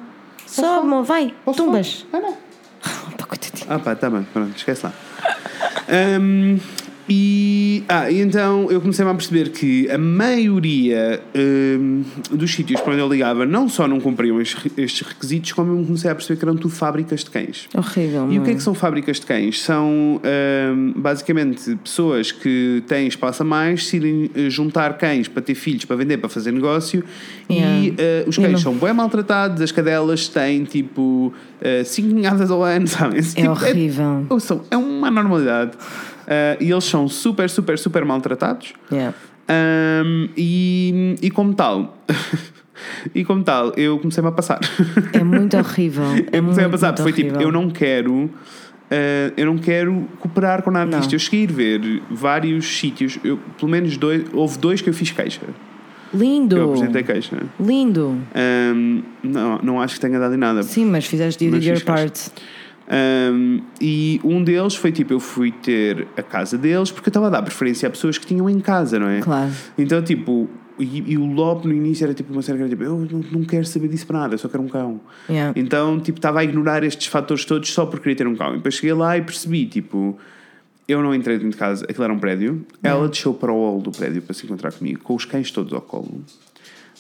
Só, 0.47 0.81
amor, 0.81 1.05
vai. 1.05 1.35
Tumbas. 1.57 2.07
Ah, 2.13 2.21
não. 2.21 2.31
Opa, 3.13 3.25
coitadinho. 3.27 3.67
Ah, 3.69 3.79
pá, 3.79 3.95
tá 3.97 4.09
bem. 4.11 4.23
Pronto, 4.33 4.57
esquece 4.57 4.85
lá. 4.87 4.93
Ahm, 5.89 6.59
e, 7.09 7.83
ah, 7.89 8.11
e 8.11 8.21
então 8.21 8.71
eu 8.71 8.81
comecei 8.81 9.05
a 9.05 9.13
perceber 9.15 9.51
que 9.51 9.91
a 9.91 9.99
maioria 9.99 11.21
ahm, 11.35 12.03
dos 12.31 12.53
sítios 12.55 12.81
para 12.81 12.93
onde 12.93 13.03
eu 13.03 13.09
ligava 13.09 13.45
não 13.45 13.69
só 13.69 13.87
não 13.89 14.01
cumpriam 14.01 14.41
estes 14.41 15.01
requisitos, 15.03 15.53
como 15.53 15.79
eu 15.81 15.85
comecei 15.85 16.11
a 16.11 16.15
perceber 16.15 16.39
que 16.39 16.45
eram 16.45 16.57
tudo 16.57 16.75
fábricas 16.75 17.25
de 17.25 17.31
cães. 17.31 17.69
Horrível. 17.75 18.31
E 18.33 18.39
o 18.39 18.43
que 18.43 18.49
é 18.49 18.53
não 18.53 18.57
que 18.59 18.63
são 18.63 18.75
fábricas 18.75 19.19
de 19.21 19.27
cães? 19.27 19.61
São 19.63 20.21
ahm, 20.25 20.93
basicamente 20.97 21.77
pessoas 21.77 22.31
que 22.33 22.83
têm 22.87 23.07
espaço 23.07 23.43
a 23.43 23.47
mais, 23.47 23.83
decidem 23.85 24.31
eh, 24.35 24.49
juntar 24.49 24.97
cães 24.97 25.29
para 25.29 25.43
ter 25.43 25.55
filhos, 25.55 25.85
para 25.85 25.97
vender, 25.97 26.19
para 26.19 26.29
fazer 26.29 26.53
negócio 26.53 27.05
e 27.49 27.53
Yeah. 27.63 27.95
eh, 27.99 28.25
os 28.27 28.39
E 28.39 28.41
cães 28.41 28.61
são 28.61 28.75
bem 28.75 28.93
maltratados, 28.95 29.61
as 29.61 29.71
cadelas 29.73 30.29
têm 30.29 30.65
tipo 30.65 31.33
5 31.85 32.09
ninhadas 32.09 32.51
ao 32.51 32.63
ano, 32.63 32.87
sabem? 32.89 33.19
É 33.19 33.23
tipo- 33.23 33.51
horrível. 33.51 34.27
ouçam, 34.31 34.63
é 34.71 34.77
uma 34.77 35.11
normalidade. 35.11 35.73
Ah, 36.33 36.57
e 36.59 36.71
eles 36.71 36.85
são 36.85 37.07
super, 37.09 37.51
super, 37.51 37.79
super 37.79 38.05
maltratados. 38.07 38.73
Yeah. 38.91 39.15
Ahm, 39.49 40.29
e, 40.37 41.17
e 41.21 41.31
como 41.31 41.53
tal, 41.53 41.99
e 43.15 43.23
como 43.25 43.43
tal, 43.43 43.73
eu 43.77 43.99
comecei-me 43.99 44.29
a 44.31 44.33
passar. 44.33 44.61
É 45.13 45.23
muito 45.23 45.57
horrível. 45.57 46.05
É 46.33 46.39
eu 46.39 46.43
comecei 46.43 46.65
a 46.65 46.69
passar, 46.71 46.97
foi 46.97 47.13
tipo, 47.13 47.29
horrível. 47.31 47.49
eu 47.49 47.53
não 47.53 47.69
quero. 47.69 48.31
ah, 48.91 49.33
eu 49.37 49.47
não 49.47 49.59
quero 49.59 50.09
cooperar 50.21 50.63
com 50.63 50.71
nada 50.71 50.91
Não. 50.91 50.99
disto. 51.01 51.13
Eu 51.13 51.19
cheguei 51.19 51.41
a 51.41 51.43
ir 51.45 51.53
ver 51.53 52.03
vários 52.11 52.65
sítios, 52.79 53.19
eu, 53.23 53.39
pelo 53.59 53.71
menos 53.71 53.97
dois, 53.99 54.25
houve 54.33 54.57
dois 54.59 54.81
que 54.81 54.89
eu 54.89 54.95
fiz 54.95 55.11
queixa. 55.11 55.43
Lindo. 56.15 56.57
Eu 56.57 56.69
apresentei 56.69 57.03
queixa. 57.03 57.37
Lindo. 57.59 58.19
Ahm, 58.35 59.03
não, 59.23 59.59
não 59.63 59.81
acho 59.81 59.95
que 59.95 60.01
tenha 60.01 60.19
dado 60.19 60.35
em 60.35 60.39
nada. 60.39 60.63
Sim, 60.63 60.87
mas 60.87 61.07
fizeste 61.07 61.45
did 61.51 61.65
your 61.65 61.77
fiz 61.77 61.85
queixa. 61.85 62.31
Um, 62.93 63.63
e 63.81 64.21
um 64.23 64.45
deles 64.45 64.75
foi 64.75 64.93
tipo: 64.93 65.15
eu 65.15 65.21
fui 65.21 65.51
ter 65.51 66.07
a 66.17 66.23
casa 66.23 66.59
deles 66.59 66.91
porque 66.91 67.09
eu 67.09 67.11
estava 67.11 67.29
a 67.29 67.31
dar 67.31 67.43
preferência 67.43 67.87
a 67.87 67.91
pessoas 67.91 68.19
que 68.19 68.27
tinham 68.27 68.51
em 68.51 68.61
casa, 68.61 68.99
não 68.99 69.09
é? 69.09 69.21
Claro. 69.21 69.51
Então, 69.79 70.03
tipo, 70.03 70.49
e, 70.79 71.13
e 71.13 71.17
o 71.17 71.25
Lope 71.25 71.67
no 71.67 71.73
início 71.73 72.05
era 72.05 72.13
tipo 72.13 72.33
uma 72.33 72.43
série 72.43 72.59
que 72.59 72.65
era 72.65 72.71
tipo: 72.71 72.83
eu 72.83 73.09
não, 73.11 73.25
não 73.33 73.45
quero 73.45 73.65
saber 73.65 73.89
disso 73.89 74.07
para 74.07 74.19
nada, 74.19 74.35
eu 74.35 74.39
só 74.39 74.49
quero 74.49 74.63
um 74.63 74.69
cão. 74.69 75.01
Yeah. 75.29 75.59
Então, 75.59 75.99
tipo, 76.01 76.19
estava 76.19 76.41
a 76.41 76.45
ignorar 76.45 76.85
estes 76.85 77.07
fatores 77.07 77.47
todos 77.47 77.73
só 77.73 77.87
por 77.87 77.99
querer 78.01 78.15
ter 78.15 78.27
um 78.27 78.37
cão. 78.37 78.53
E 78.53 78.57
depois 78.57 78.75
cheguei 78.75 78.93
lá 78.93 79.17
e 79.17 79.23
percebi, 79.23 79.65
tipo, 79.65 80.19
eu 80.87 81.03
não 81.03 81.15
entrei 81.15 81.37
dentro 81.37 81.51
de 81.51 81.57
casa, 81.57 81.87
aquilo 81.89 82.05
era 82.05 82.13
um 82.13 82.19
prédio. 82.19 82.67
Ela 82.83 83.09
desceu 83.09 83.33
para 83.33 83.51
o 83.51 83.57
hall 83.57 83.81
do 83.81 83.91
prédio 83.91 84.21
para 84.21 84.35
se 84.35 84.45
encontrar 84.45 84.73
comigo, 84.73 85.01
com 85.03 85.15
os 85.15 85.25
cães 85.25 85.51
todos 85.51 85.73
ao 85.73 85.81
colo. 85.81 86.23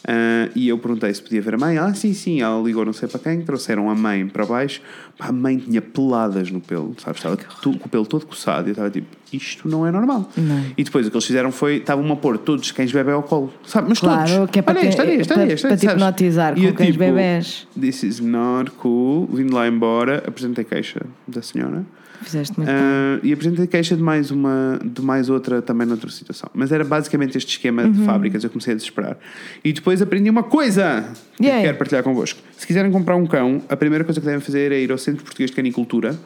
Ah, 0.07 0.49
e 0.55 0.69
eu 0.69 0.79
perguntei 0.79 1.13
se 1.15 1.23
podia 1.23 1.41
ver 1.41 1.55
a 1.55 1.59
mãe. 1.59 1.79
Ah, 1.79 1.95
sim, 1.95 2.13
sim. 2.13 2.41
Ela 2.43 2.61
ligou 2.63 2.85
não 2.85 2.93
sei 2.93 3.09
para 3.09 3.21
quem, 3.21 3.41
trouxeram 3.43 3.89
a 3.89 3.95
mãe 3.95 4.27
para 4.27 4.45
baixo. 4.45 4.81
Pá, 5.17 5.27
a 5.29 5.33
mãe 5.33 5.59
tinha 5.59 5.81
peladas 5.81 6.51
no 6.51 6.61
pelo, 6.61 6.95
sabes? 6.99 7.19
Estava 7.19 7.37
tu- 7.37 7.79
com 7.79 7.87
o 7.87 7.89
pelo 7.89 8.05
todo 8.07 8.27
coçado. 8.27 8.67
E 8.67 8.71
eu 8.71 8.73
estava 8.73 8.91
tipo, 8.91 9.07
isto 9.33 9.69
não 9.69 9.87
é 9.87 9.91
normal. 9.93 10.29
Não. 10.37 10.65
E 10.77 10.83
depois 10.83 11.07
o 11.07 11.11
que 11.11 11.17
eles 11.17 11.27
fizeram 11.27 11.53
foi, 11.53 11.77
estavam 11.77 12.11
a 12.13 12.17
pôr 12.17 12.37
todos 12.39 12.65
os 12.67 12.73
cães 12.73 12.91
bebê 12.93 13.13
ao 13.13 13.23
colo, 13.23 13.53
sabe? 13.65 13.89
Mas 13.91 14.01
Claro, 14.01 14.31
todos. 14.31 14.51
que 14.51 14.59
é 14.59 14.63
para 14.63 14.81
olha 14.81 14.91
ter- 14.91 15.01
olha 15.01 15.15
este, 15.15 15.33
olha 15.33 15.57
para- 15.57 15.77
te 15.77 15.87
hipnotizar 15.87 16.55
com 16.55 16.73
cães 16.73 16.87
tipo, 16.89 16.99
bebés. 16.99 17.67
This 17.81 18.03
is 18.03 18.21
not 18.21 18.71
cool. 18.73 19.27
Vindo 19.33 19.55
lá 19.55 19.69
embora, 19.69 20.23
apresentei 20.27 20.65
queixa 20.65 21.01
da 21.29 21.41
senhora. 21.43 21.85
Fizeste 22.23 22.57
muito 22.57 22.71
Ah, 22.71 23.19
e 23.23 23.33
apresentei 23.33 23.67
queixa 23.67 23.97
de 23.97 24.03
mais 24.03 24.31
uma, 24.31 24.79
de 24.85 25.03
mais 25.03 25.29
outra 25.29 25.61
também 25.61 25.87
noutra 25.87 26.11
situação. 26.11 26.49
Mas 26.55 26.73
era 26.73 26.85
basicamente 26.85 27.37
este 27.37 27.51
esquema 27.57 27.83
Uhum. 27.83 27.93
de 27.93 28.05
fábricas, 28.05 28.45
eu 28.45 28.51
comecei 28.51 28.73
a 28.73 28.77
desesperar. 28.77 29.17
E 29.65 29.73
depois 29.73 30.01
aprendi 30.01 30.31
uma 30.31 30.43
coisa 30.43 31.05
que 31.37 31.45
Yay. 31.47 31.63
quero 31.63 31.79
partilhar 31.79 32.03
convosco. 32.03 32.41
Se 32.57 32.67
quiserem 32.67 32.91
comprar 32.93 33.17
um 33.17 33.27
cão, 33.27 33.61
a 33.69 33.77
primeira 33.77 34.05
coisa 34.05 34.21
que 34.21 34.27
devem 34.27 34.41
fazer 34.41 34.71
é 34.73 34.81
ir 34.81 34.93
ao 34.93 34.99
Centro 34.99 35.25
Português 35.25 35.51
de 35.51 35.57
Canicultura, 35.57 36.17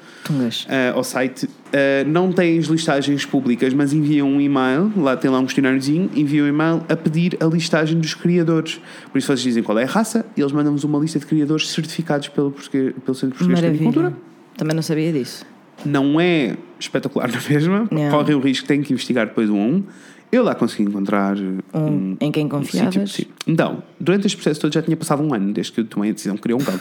ah, 0.69 0.93
ao 0.95 1.03
site. 1.05 1.49
Ah, 1.73 2.05
não 2.07 2.31
têm 2.33 2.59
as 2.59 2.67
listagens 2.67 3.25
públicas, 3.25 3.73
mas 3.75 3.93
enviam 3.93 4.29
um 4.29 4.41
e-mail, 4.41 4.93
lá 4.97 5.17
tem 5.17 5.31
lá 5.31 5.39
um 5.39 5.45
questionáriozinho, 5.45 6.11
enviam 6.15 6.47
um 6.47 6.49
e-mail 6.49 6.83
a 6.89 6.97
pedir 6.97 7.37
a 7.41 7.47
listagem 7.47 7.99
dos 7.99 8.15
criadores. 8.15 8.81
Por 9.11 9.19
isso 9.19 9.27
vocês 9.29 9.41
dizem 9.41 9.63
qual 9.63 9.79
é 9.79 9.85
a 9.85 9.87
raça 9.87 10.27
e 10.37 10.41
eles 10.41 10.53
mandam-vos 10.53 10.85
uma 10.85 10.99
lista 10.99 11.19
de 11.19 11.27
criadores 11.27 11.69
certificados 11.71 12.29
pelo, 12.29 12.51
pelo 12.53 13.15
Centro 13.15 13.37
Português 13.39 13.59
de 13.61 13.67
Canicultura 13.67 14.11
Maravilha. 14.11 14.27
Também 14.57 14.75
não 14.75 14.83
sabia 14.83 15.13
disso. 15.13 15.45
Não 15.85 16.21
é 16.21 16.57
espetacular 16.79 17.29
na 17.33 17.41
mesma, 17.49 17.89
Yeah. 17.93 18.17
corre 18.17 18.35
o 18.35 18.41
risco, 18.41 18.67
tem 18.67 18.83
que 18.83 18.93
investigar 18.93 19.27
depois 19.27 19.49
um 19.51 19.61
a 19.61 19.65
um. 19.65 19.83
Eu 20.33 20.43
lá 20.43 20.55
consegui 20.57 20.83
encontrar 20.83 21.37
Um, 21.73 22.17
em 22.21 22.33
quem 22.33 22.49
confiavas? 22.49 22.95
sítio, 22.95 23.07
sim. 23.09 23.27
Então, 23.47 23.83
durante 23.99 24.27
este 24.27 24.37
processo 24.37 24.61
todo 24.61 24.73
já 24.75 24.83
tinha 24.83 24.97
passado 24.97 25.23
um 25.23 25.33
ano 25.33 25.53
desde 25.53 25.73
que 25.73 25.81
eu 25.81 25.85
tomei 25.85 26.11
a 26.11 26.13
decisão 26.13 26.35
de 26.35 26.43
criar 26.43 26.57
um 26.57 26.61
cão. 26.61 26.79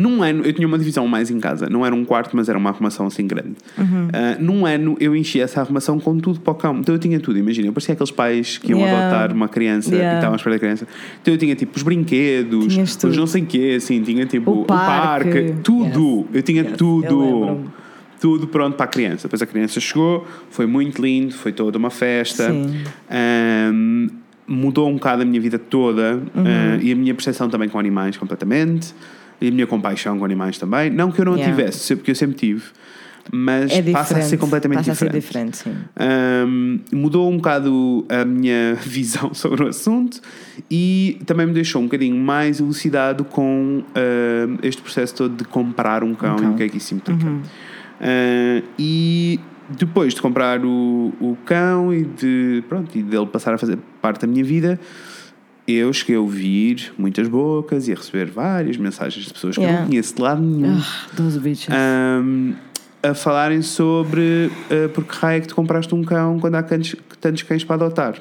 Num 0.00 0.22
ano, 0.22 0.44
eu 0.44 0.52
tinha 0.52 0.66
uma 0.66 0.78
divisão 0.78 1.06
mais 1.06 1.30
em 1.30 1.38
casa, 1.38 1.68
não 1.68 1.84
era 1.84 1.94
um 1.94 2.04
quarto, 2.04 2.34
mas 2.34 2.48
era 2.48 2.56
uma 2.56 2.70
arrumação 2.70 3.06
assim 3.06 3.26
grande. 3.26 3.54
Uhum. 3.76 4.08
Ah, 4.12 4.36
num 4.40 4.64
ano, 4.64 4.96
eu 4.98 5.14
enchi 5.14 5.40
essa 5.40 5.60
arrumação 5.60 6.00
com 6.00 6.16
tudo 6.18 6.40
para 6.40 6.52
o 6.52 6.54
cão. 6.54 6.78
Então 6.78 6.94
eu 6.94 6.98
tinha 6.98 7.20
tudo, 7.20 7.38
imagina, 7.38 7.68
eu 7.68 7.72
parecia 7.72 7.92
aqueles 7.92 8.10
pais 8.10 8.56
que 8.56 8.70
iam 8.70 8.80
Yeah. 8.80 9.06
adotar 9.08 9.36
uma 9.36 9.48
criança 9.48 9.90
Yeah. 9.94 10.12
e 10.14 10.16
estavam 10.16 10.34
à 10.34 10.36
espera 10.36 10.54
da 10.54 10.58
criança. 10.60 10.86
Então 11.20 11.34
eu 11.34 11.38
tinha 11.38 11.54
tipo 11.54 11.76
os 11.76 11.82
brinquedos, 11.82 12.72
Tinhas 12.72 12.90
os 12.90 12.96
tudo. 12.96 13.16
não 13.16 13.26
sei 13.26 13.42
o 13.42 13.46
quê, 13.46 13.74
assim, 13.76 14.00
tinha 14.02 14.24
tipo 14.24 14.50
O 14.50 14.62
o 14.62 14.64
parque, 14.64 15.30
parque. 15.30 15.54
tudo. 15.62 16.18
Yes. 16.20 16.26
Eu 16.34 16.42
tinha 16.42 16.62
Yes, 16.62 16.70
eu 16.72 16.76
tudo 16.78 17.20
lembro-me. 17.20 17.64
tudo 18.20 18.46
pronto 18.48 18.76
para 18.76 18.84
a 18.84 18.88
criança. 18.88 19.28
Depois 19.28 19.42
a 19.42 19.46
criança 19.46 19.80
chegou, 19.80 20.26
foi 20.50 20.66
muito 20.66 21.02
lindo, 21.02 21.34
foi 21.34 21.52
toda 21.52 21.76
uma 21.76 21.90
festa. 21.90 22.50
Ahm, 23.10 24.08
mudou 24.46 24.88
um 24.88 24.94
bocado 24.94 25.22
a 25.22 25.24
minha 25.24 25.40
vida 25.40 25.58
toda 25.58 26.14
Uhum. 26.34 26.44
ah, 26.46 26.78
e 26.82 26.90
a 26.92 26.96
minha 26.96 27.14
percepção 27.14 27.48
também 27.48 27.68
com 27.68 27.78
animais 27.78 28.16
completamente. 28.16 28.94
E 29.40 29.48
a 29.48 29.50
minha 29.50 29.66
compaixão 29.66 30.18
com 30.18 30.24
animais 30.24 30.58
também. 30.58 30.90
Não 30.90 31.10
que 31.10 31.20
eu 31.20 31.24
não 31.24 31.32
a 31.34 31.36
Yeah. 31.36 31.56
tivesse, 31.56 31.96
porque 31.96 32.10
eu 32.10 32.14
sempre 32.14 32.36
tive. 32.36 32.62
Mas 33.32 33.70
É 33.70 33.82
passa 33.92 34.18
a 34.18 34.22
ser 34.22 34.38
completamente 34.38 34.78
Passa 34.78 34.92
diferente. 34.92 35.10
a 35.10 35.20
ser 35.20 35.20
diferente, 35.20 35.56
sim. 35.58 35.72
Um, 36.00 36.80
mudou 36.92 37.30
um 37.30 37.36
bocado 37.36 38.04
a 38.08 38.24
minha 38.24 38.74
visão 38.82 39.32
sobre 39.34 39.62
o 39.64 39.68
assunto 39.68 40.20
e 40.70 41.20
também 41.26 41.46
me 41.46 41.52
deixou 41.52 41.80
um 41.80 41.84
bocadinho 41.84 42.16
mais 42.16 42.58
elucidado 42.60 43.24
com 43.24 43.82
um, 43.84 44.58
este 44.62 44.82
processo 44.82 45.14
todo 45.14 45.36
de 45.36 45.44
comprar 45.44 46.02
um 46.02 46.14
cão, 46.14 46.34
Um 46.34 46.36
cão. 46.38 46.46
Uhum. 46.46 46.52
e 46.52 46.54
o 46.54 46.56
que 46.56 46.62
é 46.64 46.68
que 46.70 46.76
isso 46.78 46.94
implica. 46.94 47.24
Uh, 48.00 48.62
e 48.78 49.38
depois 49.68 50.14
de 50.14 50.20
comprar 50.22 50.64
o, 50.64 51.12
o 51.20 51.36
cão 51.44 51.92
e 51.94 52.04
de 52.04 52.64
pronto 52.68 52.96
e 52.98 53.02
dele 53.02 53.26
passar 53.26 53.54
a 53.54 53.58
fazer 53.58 53.78
parte 54.00 54.22
da 54.22 54.26
minha 54.26 54.42
vida, 54.42 54.80
eu 55.72 55.92
cheguei 55.92 56.16
a 56.16 56.20
ouvir 56.20 56.92
muitas 56.98 57.28
bocas 57.28 57.88
e 57.88 57.92
a 57.92 57.94
receber 57.94 58.26
várias 58.26 58.76
mensagens 58.76 59.24
de 59.26 59.32
pessoas 59.32 59.54
que 59.56 59.60
eu 59.60 59.64
Yeah. 59.64 59.80
não 59.82 59.88
conheço 59.88 60.14
de 60.16 60.22
lado 60.22 60.40
nenhum 60.42 60.78
Ah, 60.78 61.06
those 61.16 61.38
bitches. 61.38 61.68
um, 61.74 62.54
a 63.02 63.14
falarem 63.14 63.62
sobre 63.62 64.50
uh, 64.70 64.88
porque 64.94 65.16
raio 65.16 65.38
é 65.38 65.40
que 65.40 65.48
tu 65.48 65.54
compraste 65.54 65.94
um 65.94 66.02
cão 66.04 66.38
quando 66.38 66.54
há 66.56 66.62
tantos, 66.62 66.94
tantos 67.20 67.42
cães 67.44 67.64
para 67.64 67.76
adotar. 67.76 68.14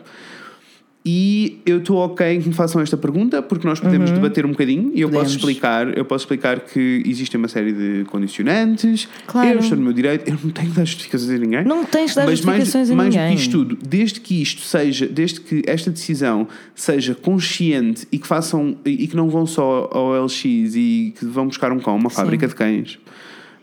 E 1.06 1.49
eu 1.70 1.80
estou 1.80 1.98
ok 1.98 2.36
em 2.36 2.42
que 2.42 2.48
me 2.50 2.54
façam 2.54 2.82
esta 2.82 2.98
pergunta, 2.98 3.42
porque 3.42 3.68
nós 3.68 3.80
podemos 3.80 4.12
debater 4.12 4.46
um 4.46 4.50
bocadinho 4.52 4.92
e 4.94 5.02
eu 5.02 5.10
posso 5.10 5.20
Podemos. 5.20 5.36
explicar, 5.36 5.98
eu 5.98 6.06
posso 6.06 6.24
explicar 6.24 6.60
que 6.62 7.04
existe 7.06 7.36
uma 7.38 7.48
série 7.48 7.72
de 7.72 8.06
condicionantes. 8.06 9.08
Claro. 9.28 9.50
Eu 9.50 9.60
estou 9.60 9.78
no 9.78 9.84
meu 9.84 9.94
direito, 9.94 10.28
eu 10.30 10.38
não 10.44 10.52
tenho 10.52 10.70
que 10.70 10.76
dar 10.76 10.86
justificações 10.86 11.30
a 11.32 11.38
ninguém. 11.38 11.64
Não 11.64 11.84
tens 11.86 12.12
de 12.12 12.16
dar 12.18 12.26
Mas 12.26 12.42
mais, 12.42 12.60
justificações 12.60 12.92
a 12.92 12.96
mais 12.96 13.14
do 13.14 13.18
ninguém. 13.20 13.36
que 13.36 13.42
isto 13.42 13.52
tudo, 13.52 13.78
desde 13.88 14.20
que 14.20 14.42
isto 14.42 14.62
seja, 14.62 15.08
desde 15.08 15.42
que 15.42 15.62
esta 15.66 15.92
decisão 15.92 16.48
seja 16.76 17.16
consciente 17.16 18.08
e 18.12 18.18
que 18.18 18.28
façam 18.28 18.78
e 18.86 19.08
que 19.08 19.16
não 19.16 19.30
vão 19.30 19.46
só 19.46 19.90
ao 19.92 20.24
LX 20.26 20.46
e 20.46 21.14
que 21.18 21.26
vão 21.26 21.48
buscar 21.48 21.72
um 21.72 21.80
cão, 21.80 21.96
uma 21.96 22.10
fábrica 22.10 22.48
de 22.48 22.56
cães. 22.56 22.98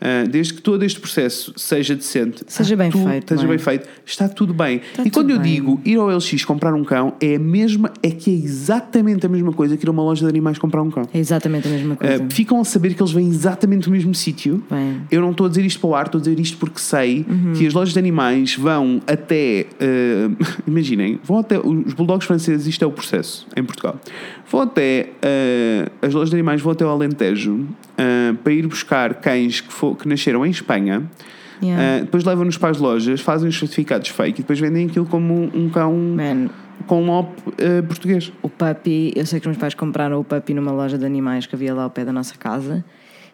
Ah, 0.00 0.24
desde 0.28 0.54
que 0.54 0.62
todo 0.62 0.82
este 0.84 1.00
processo 1.00 1.52
seja 1.56 1.94
decente, 1.94 2.44
Seja 2.46 2.76
bem 2.76 2.90
tudo- 2.90 3.08
feito, 3.08 3.28
seja 3.34 3.44
é? 3.44 3.48
bem 3.48 3.58
feito, 3.58 3.88
está 4.04 4.28
tudo 4.28 4.52
bem. 4.52 4.76
Está 4.90 5.02
e 5.04 5.10
quando 5.10 5.28
tudo 5.28 5.38
eu 5.38 5.40
bem. 5.40 5.54
digo 5.54 5.80
ir 5.84 5.96
ao 5.96 6.08
LX 6.10 6.44
comprar 6.44 6.74
um 6.74 6.84
cão, 6.84 7.14
é 7.20 7.36
a 7.36 7.38
mesma, 7.38 7.92
é 8.02 8.10
que 8.10 8.30
é 8.30 8.34
exatamente 8.34 9.24
a 9.24 9.28
mesma 9.28 9.52
coisa 9.52 9.76
que 9.76 9.84
ir 9.84 9.88
a 9.88 9.90
uma 9.92 10.02
loja 10.02 10.22
de 10.24 10.28
animais 10.28 10.58
comprar 10.58 10.82
um 10.82 10.90
cão. 10.90 11.08
É 11.12 11.18
exatamente 11.18 11.66
a 11.68 11.70
mesma 11.70 11.96
coisa. 11.96 12.22
Ah, 12.24 12.26
ficam 12.30 12.60
a 12.60 12.64
saber 12.64 12.94
que 12.94 13.02
eles 13.02 13.12
vêm 13.12 13.26
exatamente 13.28 13.84
do 13.86 13.90
mesmo 13.90 14.14
sítio. 14.14 14.62
Eu 15.10 15.20
não 15.20 15.30
estou 15.30 15.46
a 15.46 15.48
dizer 15.48 15.64
isto 15.64 15.80
para 15.80 15.88
o 15.90 15.94
ar, 15.94 16.06
estou 16.06 16.18
a 16.18 16.22
dizer 16.22 16.38
isto 16.38 16.56
porque 16.58 16.78
sei 16.78 17.24
Uhum. 17.28 17.52
que 17.54 17.66
as 17.66 17.72
lojas 17.74 17.92
de 17.92 17.98
animais 17.98 18.54
vão 18.56 19.00
até. 19.06 19.66
eh, 19.80 20.28
imaginem, 20.66 21.18
vão 21.24 21.38
até. 21.38 21.58
Os 21.58 21.94
bulldogs 21.94 22.26
franceses, 22.26 22.66
isto 22.66 22.84
é 22.84 22.86
o 22.88 22.92
processo 22.92 23.46
em 23.56 23.64
Portugal. 23.64 23.98
Vão 24.50 24.60
até. 24.62 25.10
eh, 25.22 25.88
as 26.02 26.14
lojas 26.14 26.30
de 26.30 26.36
animais 26.36 26.60
vão 26.60 26.72
até 26.72 26.84
ao 26.84 26.90
Alentejo 26.90 27.66
eh, 27.98 28.32
para 28.44 28.52
ir 28.52 28.66
buscar 28.66 29.14
cães 29.14 29.60
que, 29.60 29.72
fo- 29.72 29.94
que 29.94 30.06
nasceram 30.08 30.44
em 30.46 30.50
Espanha. 30.50 31.02
Yeah. 31.62 31.82
eh, 31.82 32.00
depois 32.00 32.22
levam-nos 32.24 32.58
para 32.58 32.70
as 32.70 32.78
lojas, 32.78 33.20
fazem 33.22 33.48
os 33.48 33.58
certificados 33.58 34.08
fake 34.10 34.40
e 34.40 34.42
depois 34.42 34.60
vendem 34.60 34.86
aquilo 34.86 35.06
como 35.06 35.32
um, 35.34 35.50
um 35.64 35.68
cão 35.70 35.90
Man, 35.96 36.50
com 36.86 37.06
lope 37.06 37.42
eh, 37.58 37.80
português. 37.82 38.30
o 38.42 38.48
puppy, 38.50 39.12
eu 39.16 39.24
sei 39.24 39.40
que 39.40 39.46
os 39.46 39.52
meus 39.52 39.58
pais 39.58 39.72
compraram 39.74 40.20
o 40.20 40.24
puppy 40.24 40.52
numa 40.52 40.70
loja 40.70 40.98
de 40.98 41.06
animais 41.06 41.46
que 41.46 41.54
havia 41.54 41.74
lá 41.74 41.84
ao 41.84 41.90
pé 41.90 42.04
da 42.04 42.12
nossa 42.12 42.34
casa 42.36 42.84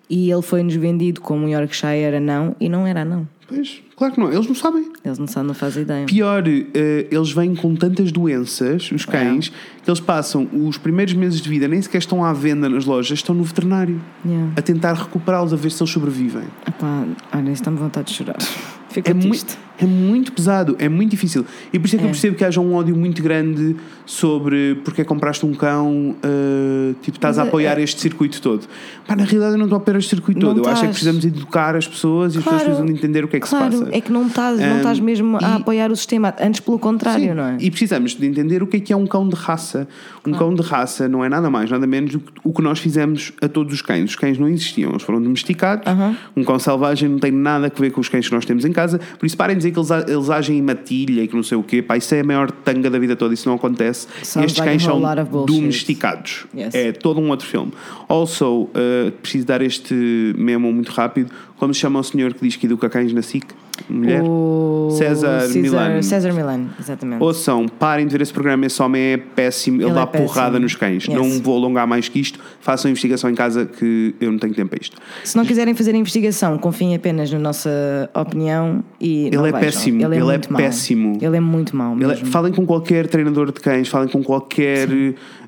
e 0.09 0.31
ele 0.31 0.41
foi-nos 0.43 0.75
vendido 0.77 1.21
como 1.21 1.47
um 1.47 1.49
Yorkshire 1.49 2.15
anão 2.17 2.55
e 2.61 2.69
não 2.69 2.87
era 2.87 3.03
anão. 3.03 3.27
Pois, 3.49 3.83
claro 4.03 4.15
que 4.15 4.21
não, 4.21 4.33
eles 4.33 4.47
não 4.49 4.55
sabem. 4.55 4.91
Eles 5.05 5.19
não 5.19 5.27
sabem, 5.29 5.47
não 5.49 5.55
fazem 5.55 5.83
ideia. 5.83 6.07
Pior, 6.07 6.43
eh, 6.49 7.07
eles 7.11 7.31
vêm 7.33 7.55
com 7.55 7.75
tantas 7.77 8.11
doenças, 8.11 8.91
os 8.91 9.05
cães, 9.05 9.51
que 9.83 9.89
eles 9.91 10.01
passam 10.01 10.49
os 10.53 10.77
primeiros 10.77 11.15
meses 11.15 11.41
de 11.41 11.49
vida, 11.49 11.69
nem 11.69 11.81
sequer 11.81 11.99
estão 11.99 12.25
à 12.25 12.33
venda 12.33 12.69
nas 12.69 12.85
lojas, 12.85 13.19
estão 13.19 13.35
no 13.35 13.45
veterinário 13.45 14.01
Yeah. 14.25 14.53
a 14.57 14.63
tentar 14.63 14.93
recuperá-los, 14.95 15.53
a 15.53 15.57
ver 15.57 15.71
se 15.71 15.83
eles 15.83 15.93
sobrevivem. 15.93 16.45
Epá, 16.67 17.05
olha, 17.33 17.43
isso 17.45 17.53
está-me 17.63 17.77
vontade 17.77 18.09
de 18.09 18.15
chorar. 18.15 18.37
Fico 18.93 19.09
É, 19.11 19.15
triste. 19.15 19.57
é 19.79 19.87
muito 19.87 20.33
pesado, 20.33 20.77
é 20.79 20.87
muito 20.87 21.13
difícil. 21.13 21.47
E 21.73 21.79
por 21.79 21.87
isso 21.87 21.97
é 21.97 21.99
que 21.99 22.05
eu 22.05 22.09
É. 22.09 22.13
percebo 22.13 22.37
que 22.37 22.45
haja 22.45 22.61
um 22.61 22.75
ódio 22.75 22.95
muito 22.95 23.23
grande 23.23 23.75
sobre 24.05 24.75
porque 24.85 25.01
é 25.01 25.05
compraste 25.05 25.47
um 25.47 25.55
cão, 25.55 26.15
eh, 26.23 26.95
tipo, 27.01 27.17
estás 27.17 27.39
a 27.39 27.41
Mas 27.41 27.47
é- 27.47 27.49
apoiar 27.49 27.79
este 27.81 27.99
circuito 28.03 28.41
todo. 28.43 28.67
Pá, 29.07 29.17
na 29.17 29.25
realidade 29.25 29.53
eu 29.53 29.59
não 29.59 29.65
estou 29.65 29.79
a 29.79 29.81
apoiar 29.81 29.97
este 29.99 30.11
circuito 30.11 30.39
Não 30.41 30.55
todo. 30.55 30.59
Eu 30.67 30.71
acho 30.71 30.85
é 30.85 30.89
que 30.89 30.95
estás. 30.95 31.15
precisamos 31.15 31.25
educar 31.25 31.75
as 31.75 31.89
pessoas 31.89 32.35
e 32.35 32.39
as 32.39 32.45
pessoas 32.45 32.63
Claro. 32.63 32.77
precisam 32.77 32.87
de 32.87 32.93
entender 33.01 33.25
o 33.25 33.29
que 33.29 33.37
é 33.37 33.41
que 33.41 33.49
claro, 33.49 33.73
se 33.73 33.79
passa. 33.85 33.92
É 33.93 34.01
que 34.01 34.11
não 34.13 34.27
estás, 34.27 34.59
não 34.59 34.75
Um, 34.75 34.77
estás 34.79 34.99
mesmo 35.01 35.37
a 35.37 35.41
e- 35.41 35.45
apoiar 35.61 35.91
o 35.91 35.97
sistema, 35.97 36.35
antes 36.41 36.61
pelo 36.61 36.79
contrário, 36.79 37.25
Sim, 37.29 37.35
não 37.35 37.45
é? 37.45 37.57
E 37.61 37.71
precisamos 37.71 38.15
de 38.15 38.27
entender 38.27 38.63
o 38.63 38.67
que 38.67 38.77
é 38.79 38.81
que 38.81 38.93
é 38.93 38.97
um 38.97 39.07
cão 39.07 39.29
de 39.29 39.35
raça. 39.37 39.87
Um 40.27 40.33
cão 40.33 40.55
de 40.55 40.63
raça 40.63 41.09
não 41.09 41.25
é 41.25 41.29
nada 41.29 41.51
mais, 41.51 41.71
nada 41.71 41.87
menos 41.87 42.13
do 42.13 42.21
que 42.21 42.33
o 42.45 42.53
que 42.53 42.63
nós 42.63 42.79
fizemos 42.79 43.33
a 43.43 43.49
todos 43.49 43.73
os 43.75 43.83
cães. 43.83 44.11
Os 44.11 44.17
cães 44.17 44.39
não 44.39 44.49
existiam, 44.49 44.91
eles 44.91 45.03
foram 45.03 45.21
domesticados. 45.23 45.87
Aham. 45.87 46.17
Um 46.37 46.45
cão 46.45 46.59
selvagem 46.59 47.09
não 47.09 47.19
tem 47.19 47.31
nada 47.33 47.67
a 47.75 47.81
ver 47.81 47.91
com 47.91 48.01
os 48.01 48.09
cães 48.09 48.27
que 48.29 48.35
nós 48.35 48.45
temos 48.45 48.65
em 48.65 48.73
casa. 48.73 49.01
Por 49.19 49.27
isso, 49.27 49.37
parem 49.37 49.55
de 49.57 49.59
dizer 49.61 49.73
que 49.73 49.79
eles, 49.79 49.91
a- 49.91 50.05
eles 50.09 50.31
agem 50.31 50.59
em 50.59 50.63
matilha 50.63 51.23
e 51.23 51.29
que 51.29 51.35
não 51.35 51.43
sei 51.43 51.59
o 51.59 51.63
quê. 51.63 51.83
Pá, 51.83 51.97
isso 51.97 52.15
é 52.15 52.21
a 52.21 52.25
maior 52.25 52.51
tanga 52.51 52.89
da 52.89 52.99
vida 52.99 53.15
toda, 53.17 53.35
isso 53.35 53.49
não 53.49 53.57
acontece. 53.57 54.07
Sounds 54.23 54.47
Estes 54.47 54.59
like 54.59 54.71
cães 54.71 54.83
a 54.83 55.25
são 55.27 55.45
domesticados. 55.47 56.47
Yes. 56.57 56.75
É 56.75 56.93
todo 56.93 57.21
um 57.21 57.29
outro 57.31 57.47
filme. 57.47 57.73
Also, 58.09 58.63
uh, 58.63 59.11
preciso 59.21 59.47
dar 59.47 59.63
este 59.63 59.95
memo 60.37 60.73
muito 60.73 60.91
rápido. 60.93 61.31
Como 61.63 61.73
se 61.73 61.79
chama 61.79 62.01
o 62.01 62.03
senhor 62.03 62.35
que 62.35 62.45
diz 62.45 62.57
que 62.57 62.67
educa 62.67 62.89
cães 62.91 63.13
na 63.13 63.23
SIC? 63.23 63.47
Mulher? 63.89 64.21
O 64.25 64.89
César 64.99 65.49
Milano. 65.55 66.03
César 66.03 66.33
Milano, 66.33 66.71
exatamente. 66.77 67.23
Ouçam, 67.23 67.69
parem 67.69 68.05
de 68.05 68.11
ver 68.11 68.21
esse 68.21 68.33
programa, 68.33 68.67
esse 68.67 68.83
homem 68.83 69.01
é 69.13 69.17
péssimo, 69.17 69.77
ele, 69.77 69.85
Ele 69.85 69.95
dá 69.95 70.03
é 70.03 70.07
porrada 70.07 70.59
nos 70.59 70.75
cães. 70.75 71.05
Yes. 71.07 71.15
Não 71.17 71.41
vou 71.41 71.57
alongar 71.57 71.87
mais 71.87 72.09
que 72.09 72.19
isto, 72.19 72.41
façam 72.61 72.91
investigação 72.91 73.31
em 73.31 73.37
casa 73.37 73.65
que 73.65 74.13
eu 74.21 74.33
não 74.33 74.41
tenho 74.41 74.53
tempo 74.53 74.71
para 74.71 74.81
isto. 74.83 74.97
Se 75.23 75.37
não 75.37 75.45
quiserem 75.45 75.73
fazer 75.73 75.95
investigação, 75.95 76.59
confiem 76.59 76.97
apenas 76.97 77.31
na 77.31 77.39
nossa 77.39 78.11
opinião 78.13 78.83
e 79.01 79.31
não 79.33 79.47
Ele 79.47 79.57
é 79.57 79.61
péssimo, 79.61 80.03
ele 80.05 80.17
é 80.17 80.21
muito 80.21 80.53
mau. 80.53 80.61
péssimo. 80.61 81.19
Ele 81.23 81.37
é 81.37 81.41
muito 81.41 81.77
mau 81.77 81.95
Ele 81.95 82.05
é- 82.07 82.09
mesmo. 82.09 82.27
falem 82.27 82.53
com 82.53 82.67
qualquer 82.67 83.07
treinador 83.07 83.53
de 83.53 83.61
cães, 83.61 83.87
falem 83.87 84.09
com 84.09 84.21
qualquer 84.21 84.89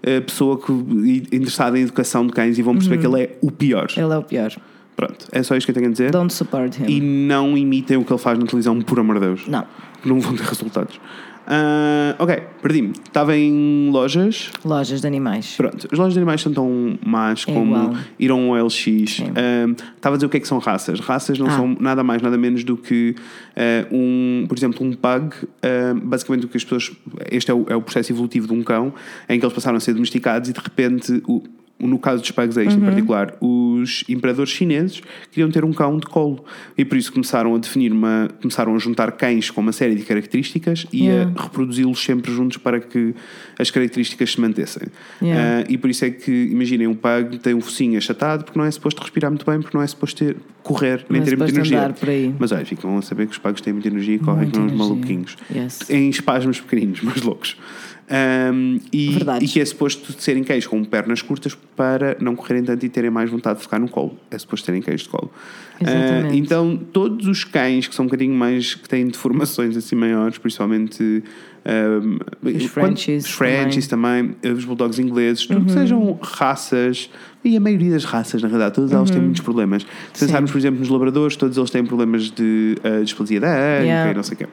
eh, 0.01 0.21
pessoa 0.21 0.61
que, 0.61 0.73
interessada 1.33 1.77
em 1.77 1.83
educação 1.83 2.25
de 2.25 2.33
cães 2.33 2.57
e 2.57 2.63
vão 2.63 2.75
perceber 2.75 2.99
que 2.99 3.07
ele 3.09 3.21
é 3.21 3.37
o 3.43 3.51
pior. 3.51 3.89
Ele 3.97 4.13
é 4.13 4.17
o 4.17 4.23
pior. 4.23 4.53
Pronto, 4.97 5.27
é 5.33 5.43
só 5.43 5.57
isto 5.57 5.67
que 5.67 5.71
eu 5.73 5.75
tenho 5.75 5.89
a 5.89 5.93
dizer. 5.93 6.11
Don't 6.13 6.33
support 6.33 6.79
him. 6.79 6.85
E 6.89 7.01
não 7.01 7.57
imitem 7.59 7.97
o 7.97 8.05
que 8.05 8.13
ele 8.13 8.21
faz 8.21 8.39
na 8.39 8.47
televisão, 8.47 8.81
por 8.81 8.99
amor 9.01 9.17
de 9.19 9.27
Deus. 9.27 9.47
Não. 9.49 9.65
Não 10.05 10.21
vão 10.21 10.35
ter 10.37 10.45
resultados. 10.45 11.01
Ah, 11.47 12.15
ok, 12.19 12.43
perdi-me. 12.63 12.93
Estava 13.07 13.37
em 13.37 13.91
lojas. 13.91 14.51
Lojas 14.65 15.03
de 15.03 15.07
animais. 15.07 15.55
Pronto, 15.57 15.87
as 15.93 15.99
lojas 15.99 16.15
de 16.15 16.19
animais 16.19 16.41
são 16.41 16.53
tão 16.55 16.99
más 17.05 17.45
É 17.47 17.53
como 17.53 17.77
igual. 17.77 17.95
ir 18.19 18.31
a 18.31 18.35
um 18.35 18.51
OLX. 18.51 19.21
Ah, 19.37 19.85
Estava 19.97 20.15
a 20.15 20.17
dizer 20.17 20.27
o 20.27 20.29
que 20.31 20.39
é 20.39 20.41
que 20.41 20.49
são 20.49 20.59
raças. 20.59 21.01
Raças 21.01 21.39
não 21.39 21.47
Ah. 21.49 21.51
são 21.51 21.77
nada 21.79 22.03
mais, 22.03 22.23
nada 22.23 22.39
menos 22.39 22.65
do 22.65 22.77
que 22.79 23.15
ah, 23.57 23.87
um, 23.93 24.47
por 24.49 24.57
exemplo, 24.57 24.87
um 24.87 24.93
pug. 24.93 25.35
ah, 25.63 25.95
basicamente 26.03 26.47
o 26.47 26.49
que 26.49 26.57
as 26.57 26.65
pessoas. 26.65 26.93
Este 27.31 27.51
é 27.51 27.55
o, 27.55 27.67
é 27.69 27.77
o 27.77 27.83
processo 27.83 28.11
evolutivo 28.13 28.47
de 28.47 28.53
um 28.55 28.63
cão, 28.63 28.95
em 29.29 29.39
que 29.39 29.45
eles 29.45 29.55
passaram 29.55 29.77
a 29.77 29.81
ser 29.81 29.93
domesticados 29.93 30.49
e 30.49 30.53
de 30.53 30.61
repente. 30.61 31.23
O, 31.29 31.43
no 31.79 31.99
caso 31.99 32.23
dos 32.23 32.31
pugs 32.31 32.57
é 32.57 32.63
Uhum. 32.65 32.71
em 32.71 32.81
particular, 32.81 33.35
os 33.41 34.05
imperadores 34.09 34.51
chineses 34.53 35.03
queriam 35.31 35.51
ter 35.51 35.65
um 35.65 35.73
cão 35.73 35.99
de 35.99 36.07
colo 36.07 36.45
e 36.79 36.85
por 36.85 36.97
isso 36.97 37.13
começaram 37.13 37.55
a 37.55 37.59
definir 37.59 37.93
uma, 37.93 38.29
começaram 38.41 38.75
a 38.75 38.79
juntar 38.79 39.13
cães 39.13 39.51
com 39.51 39.61
uma 39.61 39.73
série 39.73 39.95
de 39.95 40.03
características 40.03 40.87
e 40.93 41.05
Yeah. 41.05 41.33
a 41.39 41.43
reproduzi-los 41.43 42.03
sempre 42.03 42.33
juntos 42.33 42.57
para 42.57 42.81
que 42.81 43.15
as 43.59 43.71
características 43.71 44.33
se 44.33 44.41
mantessem. 44.41 44.85
Yeah. 45.21 45.61
Ah, 45.61 45.65
e 45.69 45.77
por 45.77 45.91
isso 45.91 46.05
é 46.05 46.11
que, 46.11 46.31
imaginem, 46.51 46.87
um 46.87 46.95
pug 46.95 47.39
tem 47.39 47.55
um 47.55 47.61
focinho 47.61 47.99
achatado 47.99 48.45
porque 48.45 48.59
não 48.59 48.65
é 48.65 48.71
suposto 48.71 49.03
respirar 49.03 49.31
muito 49.31 49.45
bem, 49.45 49.61
porque 49.61 49.77
não 49.77 49.83
é 49.85 49.87
suposto 49.87 50.25
ter, 50.25 50.37
correr, 50.63 51.05
nem 51.11 51.21
Não 51.21 51.27
é 51.27 51.31
ter 51.31 51.37
muita 51.37 51.53
suposto 51.53 51.59
energia. 51.59 51.79
andar 51.79 51.93
por 51.93 52.09
aí. 52.09 52.35
Mas 52.39 52.53
olha, 52.53 52.65
ficam 52.65 52.97
a 52.97 53.03
saber 53.03 53.27
que 53.27 53.33
os 53.33 53.39
pugs 53.39 53.61
têm 53.61 53.73
muita 53.75 53.89
energia 53.89 54.15
e 54.15 54.19
correm 54.19 54.45
Muita 54.45 54.59
como 54.61 54.71
uns 54.73 54.79
maluquinhos. 54.79 55.37
Yes. 55.55 55.91
Em 55.91 56.09
espasmos 56.09 56.61
pequeninos, 56.61 57.01
mas 57.05 57.21
loucos. 57.21 57.57
Ahm, 58.11 58.81
e, 58.93 59.17
e 59.41 59.49
que 59.49 59.61
é 59.61 59.65
suposto 59.65 60.15
serem 60.21 60.45
cães 60.45 60.67
com 60.67 60.85
pernas 60.85 61.23
curtas 61.23 61.57
para 61.75 62.17
não 62.21 62.37
correrem 62.37 62.63
tanto 62.63 62.85
e 62.85 62.89
terem 62.91 63.11
mais 63.11 63.31
vontade 63.31 63.57
de 63.59 63.63
ficar 63.65 63.79
no 63.79 63.89
colo. 63.89 64.15
É 64.31 64.37
suposto 64.39 64.67
terem 64.67 64.83
cães 64.83 65.03
de 65.03 65.09
colo. 65.09 65.31
Ah, 65.83 66.29
então, 66.33 66.77
todos 66.93 67.27
os 67.27 67.45
cães 67.45 67.89
que 67.89 67.95
são 67.95 68.05
um 68.05 68.09
bocadinho 68.09 68.35
mais. 68.35 68.75
que 68.75 68.89
têm 68.89 69.07
deformações 69.07 69.77
assim 69.77 69.97
maiores, 69.97 70.37
principalmente. 70.39 71.23
ahm, 71.65 72.19
Os 72.45 72.65
Frenchies 72.67 73.27
Frenchies 73.31 73.87
também, 73.87 74.37
os 74.55 74.65
Bulldogs 74.67 74.99
ingleses, 74.99 75.47
tudo 75.47 75.65
que 75.65 75.73
Uhum. 75.73 75.79
sejam 75.79 76.19
raças, 76.23 77.09
e 77.43 77.57
a 77.57 77.61
maioria 77.61 77.91
das 77.93 78.05
raças, 78.05 78.43
na 78.43 78.49
verdade, 78.49 78.75
todas 78.75 78.93
elas 78.93 79.11
têm 79.11 79.21
muitos 79.23 79.41
problemas. 79.41 79.83
Se 79.83 79.89
Uhum. 79.89 79.99
Sim. 80.13 80.27
pensarmos, 80.27 80.51
por 80.53 80.59
exemplo, 80.59 80.79
nos 80.81 80.89
labradores, 80.91 81.37
todos 81.37 81.57
eles 81.57 81.71
têm 81.71 81.85
problemas 81.85 82.31
de 82.31 82.77
uh, 82.85 83.03
displasia 83.03 83.41
da 83.41 83.49
anca 83.49 83.83
Yeah. 83.85 84.11
e 84.11 84.15
não 84.15 84.23
sei 84.23 84.35
o 84.35 84.39
quê. 84.39 84.47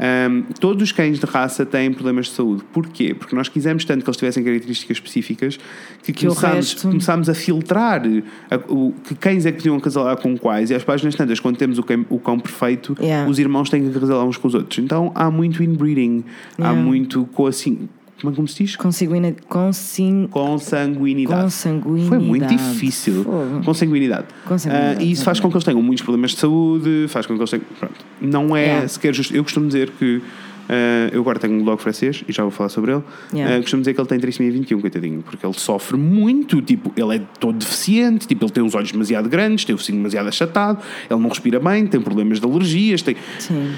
Um, 0.00 0.42
todos 0.60 0.82
os 0.82 0.92
cães 0.92 1.18
de 1.18 1.26
raça 1.26 1.66
têm 1.66 1.92
problemas 1.92 2.26
de 2.26 2.32
saúde. 2.32 2.62
Porquê? 2.72 3.14
Porque 3.14 3.34
nós 3.34 3.48
quisemos 3.48 3.84
tanto 3.84 4.04
que 4.04 4.08
eles 4.08 4.16
tivessem 4.16 4.44
características 4.44 4.96
específicas 4.98 5.58
que, 6.04 6.12
Que 6.12 6.26
começámos, 6.26 6.74
começámos 6.74 7.28
a 7.28 7.34
filtrar 7.34 8.02
a- 8.50 8.56
o, 8.72 8.94
que 9.04 9.14
cães 9.16 9.44
é 9.44 9.50
que 9.50 9.58
podiam 9.58 9.76
acasalar 9.76 10.16
com 10.18 10.38
quais 10.38 10.70
e 10.70 10.74
às 10.74 10.84
páginas 10.84 11.14
tantas, 11.16 11.40
quando 11.40 11.56
temos 11.56 11.78
o 11.78 11.82
cão, 11.82 12.06
o 12.08 12.18
cão 12.20 12.38
perfeito, 12.38 12.96
Yeah. 13.00 13.28
os 13.28 13.38
irmãos 13.40 13.68
têm 13.70 13.82
que 13.90 13.96
acasalar 13.96 14.24
uns 14.24 14.36
com 14.36 14.46
os 14.48 14.54
outros. 14.54 14.78
Então 14.78 15.10
há 15.16 15.30
muito 15.30 15.62
inbreeding, 15.64 16.22
há 16.58 16.62
Yeah. 16.68 16.80
muito 16.80 17.24
co 17.32 17.46
assim. 17.48 17.88
Como 18.20 18.32
é 18.44 18.46
se 18.48 18.64
diz? 18.64 18.74
Consanguina, 18.76 19.32
consin, 19.48 20.26
Consanguinidade. 20.30 21.40
consanguinidade. 21.42 22.08
Foi 22.08 22.18
muito 22.18 22.46
difícil. 22.48 23.24
Consanguinidade. 23.64 24.26
Consanguinidade, 24.44 24.98
Ah, 25.00 25.02
e 25.04 25.12
isso 25.12 25.22
faz 25.24 25.38
com 25.38 25.48
que 25.48 25.54
eles 25.56 25.64
tenham 25.64 25.80
muitos 25.82 26.02
problemas 26.02 26.32
de 26.32 26.38
saúde, 26.38 27.06
faz 27.08 27.26
com 27.26 27.34
que 27.34 27.40
eles 27.40 27.50
tenham. 27.50 27.64
Pronto. 27.78 27.94
Não 28.20 28.56
é 28.56 28.64
Yeah. 28.64 28.88
sequer 28.88 29.14
justo. 29.14 29.34
Eu 29.34 29.42
costumo 29.42 29.66
dizer 29.66 29.90
que. 29.98 30.20
ah, 30.68 31.08
eu 31.12 31.20
agora 31.22 31.38
tenho 31.38 31.54
um 31.54 31.64
blog 31.64 31.80
francês 31.80 32.22
e 32.28 32.32
já 32.32 32.42
vou 32.42 32.50
falar 32.50 32.68
sobre 32.68 32.92
ele. 32.92 33.02
Yeah. 33.32 33.56
Ah, 33.56 33.60
costumo 33.60 33.80
dizer 33.82 33.94
que 33.94 34.00
ele 34.00 34.08
tem 34.08 34.18
trissomia 34.20 34.52
21, 34.52 34.80
coitadinho, 34.80 35.22
porque 35.22 35.44
ele 35.46 35.54
sofre 35.54 35.96
muito. 35.96 36.60
Tipo, 36.60 36.92
ele 36.96 37.16
é 37.16 37.22
todo 37.40 37.56
deficiente, 37.58 38.26
tipo, 38.26 38.44
ele 38.44 38.52
tem 38.52 38.62
os 38.64 38.74
olhos 38.74 38.92
demasiado 38.92 39.28
grandes, 39.28 39.64
tem 39.64 39.74
o 39.74 39.78
focinho 39.78 39.98
demasiado 39.98 40.28
achatado, 40.28 40.82
ele 41.10 41.20
não 41.20 41.28
respira 41.28 41.58
bem, 41.60 41.86
tem 41.86 42.00
problemas 42.00 42.38
de 42.40 42.46
alergias. 42.46 43.00
Tem... 43.02 43.16
Sim. 43.38 43.72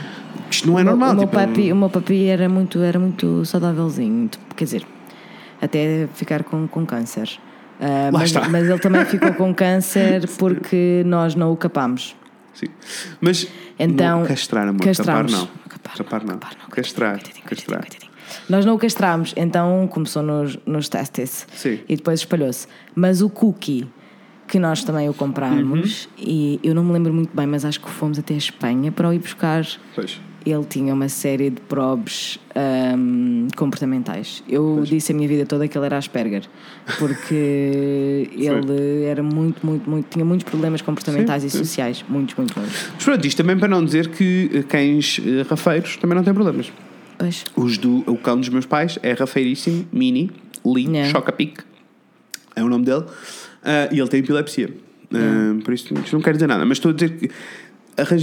Isto 0.51 0.67
não 0.69 0.79
é 0.79 0.83
O 0.83 0.85
meu- 0.85 0.97
normal. 0.97 1.13
O 1.13 1.15
meu, 1.17 1.25
tipo, 1.27 1.37
papi, 1.39 1.73
o 1.73 1.77
meu 1.77 1.89
papi 1.91 2.25
era 2.27 2.49
muito, 2.49 2.79
era 2.81 2.99
muito 2.99 3.45
saudávelzinho. 3.45 4.27
tipo, 4.29 4.55
Quer 4.57 4.65
dizer, 4.65 4.87
até 5.63 6.09
ficar 6.15 6.43
com, 6.43 6.67
com 6.67 6.85
câncer. 6.85 7.29
Lá 7.81 8.11
mas, 8.13 8.33
mas 8.51 8.69
ele 8.69 8.79
também 8.79 9.05
ficou 9.07 9.33
com 9.33 9.55
câncer 9.55 10.29
porque 10.39 11.03
nós 11.07 11.35
não 11.35 11.53
o 11.53 11.57
capámos. 11.57 12.15
Sim. 12.61 12.67
Mas 13.21 13.47
Então, 13.79 14.21
não 14.21 14.27
castrar, 14.27 14.69
amor. 14.69 14.83
castramos. 14.85 15.33
Não. 15.33 15.47
Capar, 15.69 15.95
não. 15.99 16.05
capar 16.05 16.25
não, 16.25 16.69
Castrar. 16.71 17.13
coitadinho, 17.15 17.45
Castrar. 17.45 17.81
coitadinho, 17.81 17.81
coitadinho. 17.81 18.11
Nós 18.49 18.65
não 18.65 18.75
o 18.75 18.79
castramos, 18.79 19.33
então 19.37 19.89
começou 19.89 20.23
nos, 20.23 20.59
nos 20.67 20.89
testes 20.89 21.47
Sim. 21.57 21.81
e 21.89 21.97
depois 21.97 22.21
espalhou-se. 22.21 22.67
Mas 22.95 23.23
o 23.23 23.29
cookie, 23.31 23.89
que 24.47 24.59
nós 24.59 24.85
também 24.85 25.09
o 25.09 25.15
comprámos, 25.15 26.05
Uhum. 26.05 26.11
e 26.19 26.61
eu 26.63 26.75
não 26.75 26.85
me 26.85 26.93
lembro 26.93 27.13
muito 27.13 27.35
bem, 27.37 27.47
mas 27.47 27.65
acho 27.65 27.81
que 27.81 27.89
fomos 27.91 28.19
até 28.19 28.35
a 28.35 28.37
Espanha 28.39 28.91
para 28.93 29.09
o 29.09 29.13
ir 29.13 29.19
buscar. 29.21 29.65
Pois. 29.95 30.21
Ele 30.45 30.65
tinha 30.65 30.93
uma 30.95 31.09
série 31.09 31.51
de 31.51 31.61
probes 31.63 32.39
ahm, 32.61 33.49
comportamentais. 33.57 34.43
Eu 34.49 34.83
disse 34.85 35.13
a 35.13 35.15
minha 35.15 35.29
vida 35.29 35.47
toda 35.47 35.67
que 35.67 35.77
ele 35.77 35.87
era 35.87 35.97
Asperger, 35.97 36.43
porque 36.99 38.29
ele 38.33 39.05
era 39.05 39.23
muito, 39.23 39.65
muito, 39.65 39.89
muito. 39.89 40.09
tinha 40.09 40.25
muitos 40.25 40.49
problemas 40.49 40.83
comportamentais 40.83 41.43
Sim, 41.43 41.49
e 41.49 41.51
sociais. 41.51 42.05
Muitos, 42.09 42.35
muitos, 42.37 42.57
muitos. 42.57 42.75
Mas 42.95 43.05
pronto, 43.05 43.27
isto 43.27 43.37
também 43.37 43.59
para 43.59 43.69
não 43.69 43.85
dizer 43.85 44.09
que 44.09 44.51
eh, 44.53 44.63
cães 44.63 45.21
eh, 45.25 45.43
rafeiros 45.49 45.97
também 45.97 46.17
não 46.17 46.25
têm 46.25 46.35
problemas. 46.35 46.73
Pois. 47.19 47.45
Os 47.55 47.77
do, 47.77 47.99
o 48.07 48.17
cão 48.17 48.39
dos 48.39 48.49
meus 48.49 48.67
pais 48.67 48.99
é 49.03 49.13
rafeiríssimo, 49.13 49.87
mini, 49.93 50.31
Lee, 50.65 50.87
Yeah. 50.87 51.11
Chocapic, 51.11 51.61
é 52.57 52.63
o 52.63 52.69
nome 52.69 52.85
dele, 52.85 53.05
ah, 53.63 53.89
e 53.91 53.99
ele 53.99 54.09
tem 54.09 54.21
epilepsia. 54.21 54.71
Ah, 55.13 55.61
por 55.65 55.75
isso, 55.75 55.93
isto 55.95 56.15
não 56.15 56.23
quer 56.23 56.35
dizer 56.35 56.47
nada, 56.47 56.65
mas 56.65 56.79
estou 56.79 56.91
a 56.91 56.95
dizer 56.95 57.17
que. 57.17 57.31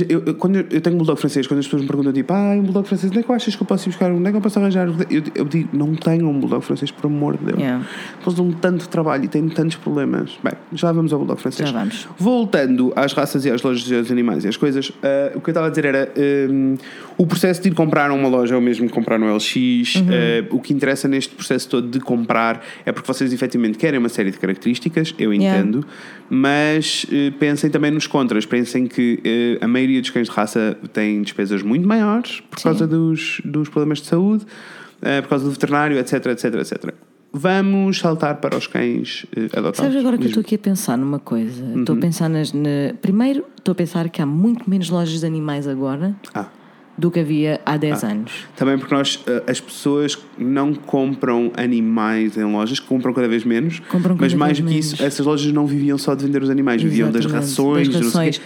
Eu, 0.09 0.23
eu- 0.25 0.36
quando 0.36 0.55
eu, 0.57 0.65
eu 0.71 0.82
tenho 0.82 0.95
um 0.95 0.97
bulldog 0.99 1.19
francês, 1.19 1.47
quando 1.47 1.59
as 1.59 1.65
pessoas 1.65 1.82
me 1.84 1.88
perguntam 1.88 2.11
tipo, 2.13 2.34
ah, 2.34 2.51
um 2.57 2.61
bulldog 2.63 2.88
francês, 2.88 3.09
onde 3.11 3.19
é 3.19 3.23
que 3.23 3.30
eu 3.32 3.36
achas 3.36 3.55
que 3.55 3.61
eu 3.61 3.67
posso 3.67 3.88
ir 3.88 3.91
buscar? 3.91 4.11
Onde 4.11 4.28
é 4.28 4.32
que 4.32 4.38
eu 4.38 4.41
posso 4.41 4.59
arranjar? 4.59 4.88
Eu, 4.88 5.23
eu 5.36 5.45
digo, 5.45 5.69
não 5.73 5.95
tenho 5.95 6.28
um 6.30 6.39
bulldog 6.39 6.63
francês, 6.63 6.91
por 6.91 7.07
amor 7.07 7.38
de 7.38 7.45
Deus. 7.45 7.59
Yeah. 7.59 7.86
Eles 8.21 8.34
dão 8.36 8.51
tanto 8.51 8.88
trabalho 8.89 9.25
e 9.25 9.28
têm 9.28 9.47
tantos 9.49 9.75
problemas. 9.78 10.38
Bem, 10.43 10.53
já 10.73 10.91
vamos 10.91 11.11
ao 11.13 11.19
bulldog 11.19 11.41
francês. 11.41 11.69
Já 11.69 11.78
vamos. 11.78 12.07
Voltando 12.17 12.91
às 12.95 13.13
raças 13.13 13.45
e 13.45 13.51
às 13.51 13.61
lojas 13.61 13.84
dos 13.88 14.11
animais 14.11 14.43
e 14.43 14.47
às 14.47 14.57
coisas, 14.57 14.91
ah, 15.03 15.32
o 15.36 15.41
que 15.41 15.49
eu 15.49 15.51
estava 15.51 15.67
a 15.67 15.69
dizer 15.69 15.86
era 15.86 16.11
hum, 16.49 16.75
o 17.17 17.25
processo 17.25 17.61
de 17.61 17.69
ir 17.69 17.73
comprar 17.73 18.11
uma 18.11 18.28
loja 18.28 18.55
é 18.55 18.57
o 18.57 18.61
mesmo 18.61 18.88
que 18.88 18.93
comprar 18.93 19.17
no 19.19 19.34
LX. 19.36 19.55
Uhum. 19.95 20.01
ah, 20.09 20.47
o 20.55 20.59
que 20.59 20.73
interessa 20.73 21.07
neste 21.07 21.34
processo 21.36 21.69
todo 21.69 21.88
de 21.88 21.99
comprar 21.99 22.63
é 22.86 22.91
porque 22.91 23.07
vocês 23.07 23.32
efetivamente 23.32 23.78
querem 23.78 23.99
uma 23.99 24.09
série 24.09 24.32
de 24.32 24.38
características, 24.39 25.13
eu 25.17 25.34
Yeah. 25.38 25.59
entendo, 25.59 25.86
mas 26.30 27.05
eh, 27.11 27.32
pensem 27.39 27.69
também 27.69 27.91
nos 27.91 28.07
contras. 28.07 28.45
Pensem 28.45 28.88
que 28.88 29.19
eh, 29.23 29.57
a 29.68 29.70
maioria 29.70 29.99
dos 30.01 30.09
cães 30.09 30.28
de 30.28 30.34
raça 30.34 30.78
tem 30.93 31.22
despesas 31.22 31.61
muito 31.61 31.86
maiores 31.88 32.41
por 32.49 32.57
Sim. 32.57 32.63
causa 32.70 32.88
dos, 32.88 33.41
dos 33.43 33.68
problemas 33.70 33.99
de 33.99 34.07
saúde, 34.07 34.45
eh, 35.01 35.22
por 35.22 35.28
causa 35.30 35.43
do 35.45 35.51
veterinário, 35.51 35.97
etc, 35.97 36.26
etc, 36.28 36.45
etc. 36.55 36.93
Vamos 37.34 37.99
saltar 37.99 38.36
para 38.38 38.57
os 38.57 38.65
cães 38.68 39.26
eh, 39.36 39.45
adotados. 39.51 39.78
Sabes 39.80 39.95
agora 39.97 40.18
que 40.18 40.24
eu 40.24 40.28
estou 40.30 40.41
aqui 40.41 40.55
a 40.55 40.59
pensar 40.59 40.97
numa 40.97 41.20
coisa? 41.20 41.63
Estou 41.78 41.93
Uhum. 41.93 41.99
a 41.99 42.01
pensar 42.01 42.30
nas. 42.30 42.53
na- 42.53 42.93
Primeiro, 43.01 43.43
estou 43.57 43.74
a 43.74 43.76
pensar 43.76 44.09
que 44.09 44.22
há 44.22 44.26
muito 44.26 44.68
menos 44.70 44.89
lojas 44.89 45.20
de 45.20 45.26
animais 45.26 45.68
agora 45.68 46.15
Ah. 46.34 46.45
do 46.97 47.11
que 47.11 47.20
havia 47.20 47.59
há 47.65 47.76
10 47.78 48.03
anos. 48.03 48.32
Também 48.55 48.78
porque 48.80 48.95
nós, 48.95 49.22
eh, 49.28 49.43
as 49.45 49.59
pessoas 49.59 50.18
não 50.38 50.74
compram 50.74 51.51
animais 51.57 52.38
em 52.38 52.45
lojas, 52.45 52.80
compram 52.80 53.13
cada 53.13 53.28
vez 53.28 53.43
menos. 53.43 53.80
Compram 53.82 54.15
cada 54.15 54.26
mas 54.26 54.34
mais 54.34 54.59
do 54.59 54.65
que 54.68 54.80
isso, 54.80 55.03
essas 55.03 55.24
lojas 55.26 55.51
não 55.51 55.68
viviam 55.68 55.97
só 55.97 56.15
de 56.15 56.26
vender 56.26 56.41
os 56.41 56.49
animais, 56.49 56.82
viviam 56.82 57.11
das 57.11 57.26
Exatamente, 57.26 57.45
rações, 57.49 57.89
das 57.89 58.01
rações. 58.05 58.41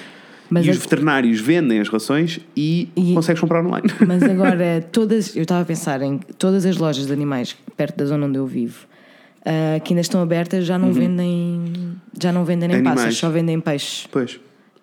Mas 0.51 0.65
e 0.65 0.69
a- 0.69 0.73
os 0.73 0.77
veterinários 0.79 1.39
vendem 1.39 1.79
as 1.79 1.87
rações 1.89 2.39
e, 2.55 2.89
E- 2.95 3.13
consegues 3.13 3.39
comprar 3.41 3.65
online. 3.65 3.87
Mas 4.05 4.21
agora, 4.23 4.85
todas, 4.91 5.35
eu 5.35 5.43
estava 5.43 5.61
a 5.61 5.65
pensar 5.65 6.01
em 6.01 6.17
todas 6.37 6.65
as 6.65 6.77
lojas 6.77 7.07
de 7.07 7.13
animais 7.13 7.55
perto 7.77 7.95
da 7.97 8.05
zona 8.05 8.25
onde 8.27 8.37
eu 8.37 8.45
vivo, 8.45 8.85
ah, 9.45 9.79
que 9.79 9.93
ainda 9.93 10.01
estão 10.01 10.21
abertas, 10.21 10.65
já 10.65 10.77
não 10.77 10.91
vendem, 10.93 11.63
já 12.21 12.31
não 12.33 12.43
vendem 12.45 12.67
nem 12.67 12.77
Uhum. 12.77 12.81
Animais. 12.81 12.95
pássaros, 12.99 13.17
só 13.17 13.29
vendem 13.29 13.59
peixes. 13.59 14.07
pois. 14.11 14.39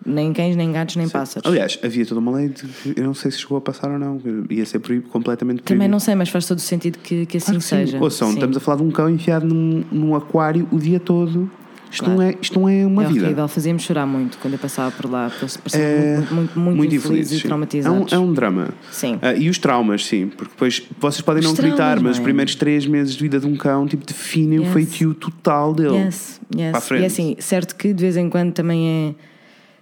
Nem 0.06 0.32
cães, 0.32 0.54
nem 0.54 0.70
gatos, 0.72 0.94
nem 0.94 1.08
pássaros. 1.08 1.46
Aliás, 1.50 1.76
havia 1.82 2.06
toda 2.06 2.20
uma 2.20 2.30
lei, 2.30 2.48
de, 2.48 2.64
eu 2.96 3.04
não 3.04 3.12
sei 3.14 3.32
se 3.32 3.38
chegou 3.40 3.58
a 3.58 3.60
passar 3.60 3.90
ou 3.90 3.98
não, 3.98 4.18
ia 4.48 4.64
ser 4.64 4.78
proibido, 4.78 5.10
completamente 5.10 5.56
proibido. 5.60 5.74
Também 5.74 5.88
não 5.88 5.98
sei, 5.98 6.14
mas 6.14 6.28
faz 6.28 6.46
todo 6.46 6.58
o 6.58 6.60
sentido 6.62 6.98
que, 7.00 7.26
que 7.26 7.36
assim 7.36 7.46
Claro 7.46 7.58
que 7.58 7.64
sim. 7.64 7.76
seja. 7.86 7.98
Ouçam, 8.00 8.28
Sim. 8.28 8.34
estamos 8.34 8.56
a 8.56 8.60
falar 8.60 8.76
de 8.78 8.84
um 8.84 8.90
cão 8.92 9.10
enfiado 9.10 9.44
num, 9.44 9.84
num 9.90 10.14
aquário 10.14 10.68
o 10.70 10.78
dia 10.78 11.00
todo 11.00 11.50
Isto, 11.90 12.04
Claro. 12.04 12.20
não, 12.20 12.26
é, 12.28 12.34
isto 12.40 12.60
não 12.60 12.68
é 12.68 12.84
uma 12.86 13.04
é 13.04 13.08
vida. 13.08 13.24
horrível, 13.24 13.48
fazíamos 13.48 13.82
chorar 13.82 14.06
muito 14.06 14.38
quando 14.38 14.52
eu 14.54 14.58
passava 14.58 14.90
por 14.90 15.10
lá, 15.10 15.30
pareciam 15.40 15.82
É, 15.82 16.16
muito, 16.16 16.34
muito, 16.34 16.58
muito, 16.58 16.76
muito 16.76 16.94
infelizes 16.94 17.40
e 17.40 17.42
traumatizados. 17.46 18.12
É 18.12 18.18
um, 18.18 18.22
é 18.22 18.24
um 18.26 18.32
drama. 18.32 18.68
Sim. 18.90 19.18
Ah, 19.22 19.32
e 19.34 19.48
os 19.48 19.58
traumas, 19.58 20.04
sim, 20.04 20.28
porque 20.28 20.52
depois 20.52 20.82
vocês 21.00 21.20
podem 21.22 21.40
Os 21.40 21.46
não 21.46 21.54
traumas, 21.54 22.02
mas 22.02 22.12
os 22.16 22.20
é? 22.20 22.22
primeiros 22.22 22.54
três 22.54 22.86
meses 22.86 23.14
de 23.14 23.22
vida 23.22 23.40
de 23.40 23.46
um 23.46 23.56
cão 23.56 23.86
tipo, 23.86 24.04
definem 24.06 24.58
o 24.58 24.62
Yes. 24.64 24.72
feitio 24.72 25.14
total 25.14 25.72
dele. 25.74 25.96
Yes, 25.96 26.40
yes. 26.54 26.68
Para 26.70 26.78
a 26.78 26.80
frente. 26.80 27.02
E 27.02 27.06
assim, 27.06 27.36
certo 27.38 27.74
que 27.76 27.92
de 27.94 28.02
vez 28.02 28.16
em 28.16 28.28
quando 28.28 28.52
também 28.52 28.86
é 28.88 29.14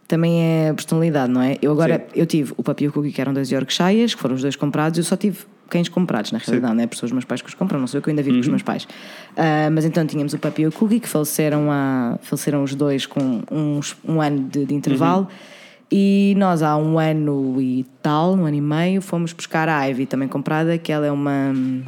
também 0.08 0.40
é 0.40 0.72
personalidade, 0.72 1.32
não 1.32 1.42
é? 1.42 1.56
Eu 1.60 1.72
agora, 1.72 1.98
Sim. 1.98 2.20
eu 2.20 2.26
tive 2.26 2.52
o 2.56 2.62
Papi 2.62 2.84
e 2.84 2.88
o 2.88 2.92
Cookie, 2.92 3.10
que 3.10 3.20
eram 3.20 3.34
dois 3.34 3.50
Yorkshires, 3.50 4.14
que 4.14 4.20
foram 4.22 4.36
os 4.36 4.42
dois 4.42 4.54
comprados, 4.54 4.96
eu 4.98 5.02
só 5.04 5.16
tive 5.16 5.38
cães 5.68 5.88
comprados, 5.88 6.32
na 6.32 6.38
realidade, 6.38 6.74
não 6.74 6.82
é? 6.82 6.86
Por 6.86 6.96
são 6.96 7.06
os 7.06 7.12
meus 7.12 7.24
pais 7.24 7.42
que 7.42 7.48
os 7.48 7.54
compram, 7.54 7.78
não 7.80 7.86
sou 7.86 7.98
eu 7.98 8.02
que 8.02 8.10
ainda 8.10 8.22
vivo 8.22 8.34
com 8.34 8.36
Uhum. 8.36 8.40
os 8.42 8.48
meus 8.48 8.62
pais. 8.62 8.86
Ah, 9.36 9.68
mas 9.72 9.84
então 9.84 10.06
tínhamos 10.06 10.32
o 10.32 10.38
Papi 10.38 10.62
e 10.62 10.66
o 10.66 10.72
Cookie, 10.72 11.00
que 11.00 11.08
faleceram, 11.08 11.70
há, 11.70 12.18
faleceram 12.22 12.62
os 12.62 12.74
dois 12.74 13.06
com 13.06 13.42
uns, 13.50 13.96
um 14.06 14.20
ano 14.20 14.40
de, 14.48 14.64
de 14.66 14.74
intervalo. 14.74 15.22
Uhum. 15.22 15.26
E 15.90 16.34
nós, 16.36 16.62
há 16.62 16.76
um 16.76 16.98
ano 16.98 17.60
e 17.60 17.86
tal, 18.02 18.34
um 18.34 18.44
ano 18.44 18.56
e 18.56 18.60
meio, 18.60 19.00
fomos 19.00 19.32
buscar 19.32 19.68
a 19.68 19.84
Ivy, 19.84 20.06
também 20.06 20.26
comprada, 20.28 20.76
que 20.78 20.90
ela 20.90 21.06
é 21.06 21.12
uma. 21.12 21.52
hum, 21.54 21.82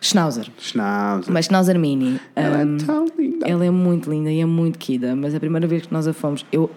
Schnauzer. 0.00 0.46
Schnauzer. 0.58 1.30
Uma 1.30 1.42
Schnauzer 1.42 1.78
Mini. 1.78 2.20
Ela 2.36 2.58
Um, 2.64 2.76
é 2.76 2.78
tão 2.84 3.06
linda. 3.18 3.46
ela 3.48 3.64
é 3.64 3.70
muito 3.70 4.10
linda 4.10 4.30
e 4.30 4.40
é 4.40 4.44
muito 4.46 4.78
querida, 4.78 5.16
mas 5.16 5.34
a 5.34 5.40
primeira 5.40 5.66
vez 5.66 5.86
que 5.86 5.92
nós 5.92 6.06
a 6.06 6.12
fomos, 6.12 6.44
eu 6.52 6.70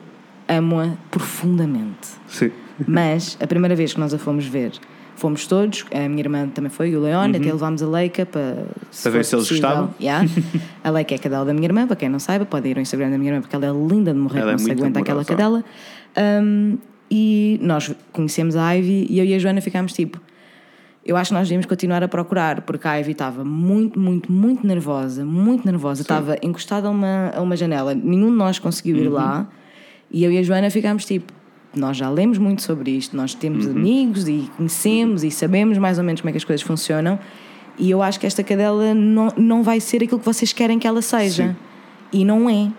amo-a 0.47 0.93
profundamente. 1.11 2.07
Sim. 2.28 2.51
Mas 2.88 3.38
a 3.41 3.47
primeira 3.47 3.76
vez 3.76 3.93
que 3.93 3.99
nós 3.99 4.13
a 4.13 4.18
fomos 4.18 4.45
ver, 4.45 4.72
fomos 5.18 5.45
todos, 5.47 5.84
a 5.91 6.07
minha 6.07 6.22
irmã 6.22 6.47
também 6.47 6.70
foi, 6.70 6.89
e 6.91 6.95
o 6.95 7.01
Leone, 7.01 7.36
até 7.38 7.45
levámos 7.51 7.82
a 7.84 7.88
Leica 7.88 8.26
para, 8.26 8.41
Uhum. 8.41 8.65
Para 9.03 9.11
ver 9.11 9.26
se 9.26 9.36
eles 9.36 9.47
possível. 9.47 9.70
gostavam. 9.70 9.95
Yeah. 9.99 10.26
A 10.84 10.89
Leica 10.89 11.15
é 11.15 11.18
a 11.18 11.20
cadela 11.20 11.43
da 11.45 11.53
minha 11.53 11.65
irmã, 11.65 11.86
para 11.88 11.95
quem 11.97 12.07
não 12.07 12.20
saiba, 12.20 12.45
pode 12.45 12.70
ir 12.70 12.78
ao 12.78 12.82
Instagram 12.82 13.09
da 13.11 13.18
minha 13.18 13.32
irmã, 13.32 13.41
porque 13.41 13.55
ela 13.55 13.65
é 13.65 13.72
linda 13.72 14.13
de 14.13 14.20
morrer, 14.20 14.39
Ela 14.39 14.51
é 14.51 14.53
não 14.53 14.59
se 14.59 14.68
muito 14.68 14.80
aguenta 14.82 14.99
aquela 15.01 15.26
cadela. 15.26 15.63
Um, 16.18 16.78
e 17.11 17.59
nós 17.61 17.93
conhecemos 18.11 18.55
a 18.55 18.72
Ivy 18.74 19.07
e 19.09 19.20
eu 19.20 19.26
e 19.26 19.34
a 19.34 19.39
Joana 19.39 19.59
ficámos 19.61 19.93
tipo. 19.93 20.20
Eu 21.05 21.15
acho 21.15 21.30
que 21.30 21.36
nós 21.36 21.47
devíamos 21.47 21.65
continuar 21.65 22.03
a 22.03 22.07
procurar, 22.07 22.61
porque 22.61 22.86
a 22.86 22.95
Ivy 22.99 23.13
estava 23.13 23.43
muito, 23.45 23.97
muito, 23.97 24.30
muito 24.32 24.68
nervosa, 24.68 25.24
muito 25.24 25.65
nervosa. 25.65 26.01
Estava 26.01 26.36
encostada 26.43 26.88
a 26.88 26.91
uma, 26.91 27.32
a 27.34 27.41
uma 27.41 27.55
janela, 27.55 27.93
nenhum 27.95 28.30
de 28.30 28.36
nós 28.36 28.59
conseguiu 28.59 28.97
Uhum. 28.97 29.03
ir 29.03 29.07
lá. 29.09 29.47
E 30.11 30.24
eu 30.24 30.32
e 30.32 30.38
a 30.38 30.43
Joana 30.43 30.70
ficámos 30.70 31.05
tipo: 31.05 31.32
nós 31.78 31.97
já 31.97 32.09
lemos 32.09 32.38
muito 32.38 32.61
sobre 32.61 32.91
isto, 32.91 33.15
nós 33.15 33.34
temos 33.34 33.65
Uhum. 33.65 33.71
amigos 33.71 34.28
e 34.28 34.49
conhecemos 34.57 35.23
e 35.23 35.32
sabemos 35.32 35.78
mais 35.78 35.97
ou 35.97 36.03
menos 36.03 36.21
como 36.21 36.30
é 36.30 36.32
que 36.32 36.38
as 36.38 36.43
coisas 36.43 36.65
funcionam. 36.65 37.19
E 37.78 37.89
eu 37.91 38.01
acho 38.01 38.19
que 38.19 38.25
esta 38.25 38.43
cadela 38.43 38.93
não, 38.93 39.32
não 39.38 39.63
vai 39.63 39.80
ser 39.80 40.03
aquilo 40.03 40.19
que 40.19 40.25
vocês 40.25 40.51
querem 40.51 40.80
que 40.80 40.88
ela 40.88 41.01
seja. 41.01 41.49
Sim. 41.49 41.55
E 42.11 42.25
não 42.25 42.49
é. 42.49 42.71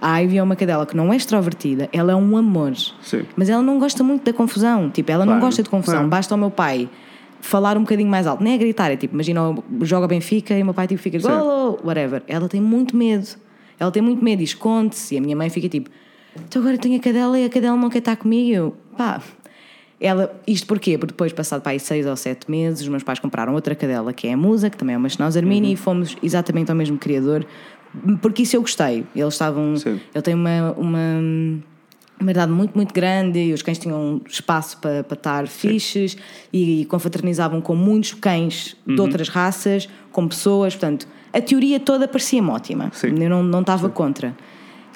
A 0.00 0.18
Ivy 0.20 0.38
é 0.38 0.42
uma 0.42 0.54
cadela 0.54 0.84
que 0.86 0.94
não 0.96 1.12
é 1.12 1.16
extrovertida, 1.16 1.88
ela 1.92 2.12
é 2.12 2.14
um 2.14 2.36
amor. 2.36 2.74
Sim. 3.02 3.24
Mas 3.34 3.48
ela 3.48 3.62
não 3.62 3.78
gosta 3.78 4.04
muito 4.04 4.24
da 4.24 4.32
confusão. 4.32 4.90
Tipo, 4.90 5.10
ela 5.10 5.24
não 5.24 5.34
Claro, 5.34 5.46
gosta 5.46 5.62
de 5.62 5.70
confusão. 5.70 5.94
claro. 5.96 6.08
Basta 6.08 6.34
ao 6.34 6.38
meu 6.38 6.50
pai 6.50 6.88
falar 7.40 7.76
um 7.76 7.80
bocadinho 7.80 8.08
mais 8.10 8.26
alto. 8.26 8.44
Nem 8.44 8.54
é 8.54 8.58
gritar, 8.58 8.90
é 8.90 8.96
tipo, 8.96 9.14
imagina, 9.14 9.40
joga 9.82 10.06
Benfica 10.06 10.56
e 10.56 10.62
o 10.62 10.64
meu 10.66 10.74
pai 10.74 10.86
tipo, 10.86 11.00
fica 11.00 11.18
golo, 11.18 11.78
whatever. 11.84 12.22
Ela 12.28 12.48
tem 12.48 12.60
muito 12.60 12.94
medo. 12.96 13.26
Ela 13.80 13.90
tem 13.90 14.02
muito 14.02 14.22
medo 14.22 14.40
e 14.42 14.44
esconde-se. 14.44 15.14
E 15.14 15.18
a 15.18 15.20
minha 15.20 15.34
mãe 15.34 15.48
fica 15.50 15.68
tipo, 15.68 15.88
então 16.48 16.60
agora 16.62 16.76
eu 16.76 16.80
tenho 16.80 16.96
a 16.96 17.00
cadela 17.02 17.38
e 17.38 17.44
a 17.44 17.48
cadela 17.48 17.76
não 17.76 17.88
quer 17.90 17.98
estar 17.98 18.16
comigo. 18.16 18.50
Eu, 18.54 18.76
pá. 18.96 19.20
Ela, 19.98 20.38
isto 20.46 20.66
porquê? 20.66 20.98
Porque 20.98 21.12
depois, 21.12 21.32
passado 21.32 21.62
para 21.62 21.72
aí 21.72 21.80
seis 21.80 22.04
ou 22.06 22.14
sete 22.16 22.50
meses, 22.50 22.82
os 22.82 22.88
meus 22.88 23.02
pais 23.02 23.18
compraram 23.18 23.54
outra 23.54 23.74
cadela, 23.74 24.12
que 24.12 24.26
é 24.28 24.34
a 24.34 24.36
Musa, 24.36 24.68
que 24.68 24.76
também 24.76 24.94
é 24.94 24.98
uma 24.98 25.08
Schnauzer 25.08 25.42
Uhum. 25.42 25.48
Mini, 25.48 25.72
e 25.72 25.76
fomos 25.76 26.16
exatamente 26.22 26.70
ao 26.70 26.76
mesmo 26.76 26.98
criador, 26.98 27.46
porque 28.20 28.42
isso 28.42 28.54
eu 28.56 28.60
gostei. 28.60 29.06
Eles 29.14 29.32
estavam. 29.32 29.74
Sim. 29.76 29.98
Ele 30.14 30.22
tem 30.22 30.34
uma, 30.34 30.72
uma, 30.76 31.00
uma 32.20 32.30
idade 32.30 32.52
muito, 32.52 32.74
muito 32.74 32.92
grande 32.92 33.38
e 33.38 33.52
os 33.54 33.62
cães 33.62 33.78
tinham 33.78 34.20
espaço 34.28 34.76
para, 34.82 35.02
para 35.02 35.14
estar 35.16 35.46
fixes 35.48 36.16
e, 36.52 36.84
confraternizavam 36.90 37.62
com 37.62 37.74
muitos 37.74 38.12
cães 38.12 38.76
Uhum. 38.86 38.96
de 38.96 39.00
outras 39.00 39.28
raças, 39.30 39.88
com 40.12 40.28
pessoas. 40.28 40.74
Portanto, 40.74 41.08
a 41.32 41.40
teoria 41.40 41.80
toda 41.80 42.06
parecia-me 42.06 42.50
ótima. 42.50 42.90
Sim. 42.92 43.14
Eu 43.18 43.30
não, 43.30 43.42
não 43.42 43.60
estava 43.62 43.88
contra. 43.88 44.36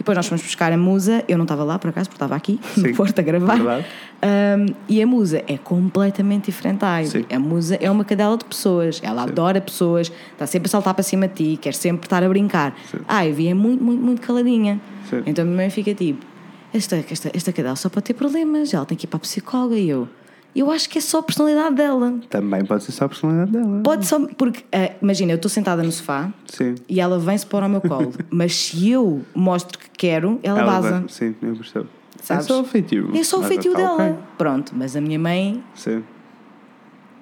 Depois 0.01 0.16
nós 0.16 0.26
fomos 0.26 0.42
buscar 0.42 0.72
a 0.72 0.78
Musa, 0.78 1.22
eu 1.28 1.36
não 1.36 1.44
estava 1.44 1.62
lá 1.62 1.78
por 1.78 1.90
acaso, 1.90 2.09
porque 2.09 2.16
estava 2.16 2.34
aqui 2.34 2.59
Sim. 2.74 2.88
no 2.88 2.94
Porto 2.96 3.18
a 3.18 3.22
gravar. 3.22 3.59
Um, 3.61 4.74
e 4.88 5.03
a 5.03 5.07
Musa 5.07 5.44
é 5.46 5.59
completamente 5.59 6.46
diferente 6.46 6.78
da 6.78 7.01
Ivy. 7.01 7.11
Sim. 7.11 7.26
A 7.30 7.38
Musa 7.38 7.76
é 7.78 7.90
uma 7.90 8.03
cadela 8.03 8.38
de 8.38 8.46
pessoas, 8.46 8.98
ela 9.05 9.24
adora 9.24 9.61
pessoas, 9.61 10.11
está 10.32 10.46
sempre 10.46 10.68
a 10.68 10.70
saltar 10.70 10.94
para 10.94 11.03
cima 11.03 11.28
de 11.28 11.34
ti, 11.34 11.59
quer 11.59 11.74
sempre 11.74 12.07
estar 12.07 12.24
a 12.24 12.28
brincar. 12.30 12.74
A 13.07 13.26
Ivy 13.26 13.48
é 13.48 13.53
muito, 13.55 13.84
muito, 13.84 14.03
muito 14.03 14.22
caladinha. 14.22 14.80
Sim. 15.11 15.22
Então 15.26 15.42
a 15.42 15.44
minha 15.44 15.57
mãe 15.59 15.68
fica 15.68 15.94
tipo: 15.94 16.24
esta, 16.72 16.96
esta, 17.11 17.30
esta 17.34 17.53
cadela 17.53 17.76
só 17.76 17.90
pode 17.90 18.07
ter 18.07 18.14
problemas, 18.14 18.72
ela 18.72 18.86
tem 18.86 18.96
que 18.96 19.05
ir 19.05 19.09
para 19.09 19.18
a 19.18 19.20
psicóloga. 19.20 19.76
E 19.76 19.86
eu, 19.90 20.09
eu 20.55 20.70
acho 20.70 20.88
que 20.88 20.98
é 20.98 21.01
só 21.01 21.18
a 21.18 21.22
personalidade 21.22 21.74
dela. 21.76 22.14
Também 22.28 22.64
pode 22.64 22.82
ser 22.84 22.92
só 22.92 23.05
a 23.05 23.09
personalidade 23.09 23.53
dela. 23.53 23.80
Pode 23.82 24.07
só, 24.07 24.18
porque 24.36 24.64
ah, 24.72 24.90
imagina, 25.01 25.32
eu 25.32 25.36
estou 25.36 25.48
sentada 25.48 25.82
no 25.82 25.92
sofá 25.92 26.30
Sim. 26.46 26.74
e 26.88 27.01
ela 27.01 27.18
vem-se 27.18 27.46
pôr 27.46 27.62
ao 27.62 27.68
meu 27.68 27.80
colo, 27.80 28.12
mas 28.30 28.55
se 28.57 28.90
eu 28.90 29.22
mostro 29.34 29.78
que 29.78 29.88
quero, 29.96 30.38
ela, 30.42 30.64
vaza. 30.64 30.90
vai- 31.01 31.05
Sim, 31.09 31.34
eu 31.42 31.55
percebo. 31.57 31.86
Sabes? 32.22 32.44
É 32.44 32.48
só 32.48 32.61
o 32.61 32.64
feitio. 32.64 33.11
É 33.14 33.24
só 33.24 33.36
o 33.36 33.40
Mas 33.40 33.48
feitio 33.48 33.72
tá 33.72 33.78
dela. 33.78 33.94
ok. 34.11 34.14
Pronto, 34.36 34.72
mas 34.76 34.94
a 34.94 35.01
minha 35.01 35.18
mãe 35.18 35.62
Sim. 35.74 36.03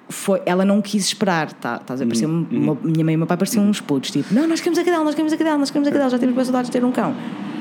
foi, 0.09 0.41
ela 0.45 0.65
não 0.65 0.81
quis 0.81 1.05
esperar, 1.05 1.53
tá, 1.53 1.77
estás 1.79 2.01
a 2.01 2.05
parecer, 2.05 2.25
Uhum. 2.25 2.45
uma- 2.51 2.77
minha 2.83 3.05
mãe 3.05 3.13
e 3.13 3.15
o 3.15 3.19
meu 3.19 3.27
pai 3.27 3.37
pareciam 3.37 3.63
uns 3.65 3.79
putos, 3.79 4.11
tipo, 4.11 4.33
não, 4.33 4.47
nós 4.47 4.59
queremos 4.59 4.79
a 4.79 4.83
cadela, 4.83 5.03
nós 5.03 5.13
queremos 5.15 5.31
a 5.33 5.37
cadela, 5.37 5.57
nós 5.57 5.69
queremos 5.69 5.87
a 5.87 5.91
cadela, 5.91 6.09
já 6.09 6.17
temos 6.19 6.33
boas 6.35 6.47
saudades 6.47 6.69
de 6.69 6.77
ter 6.77 6.83
um 6.85 6.91
cão. 6.91 7.15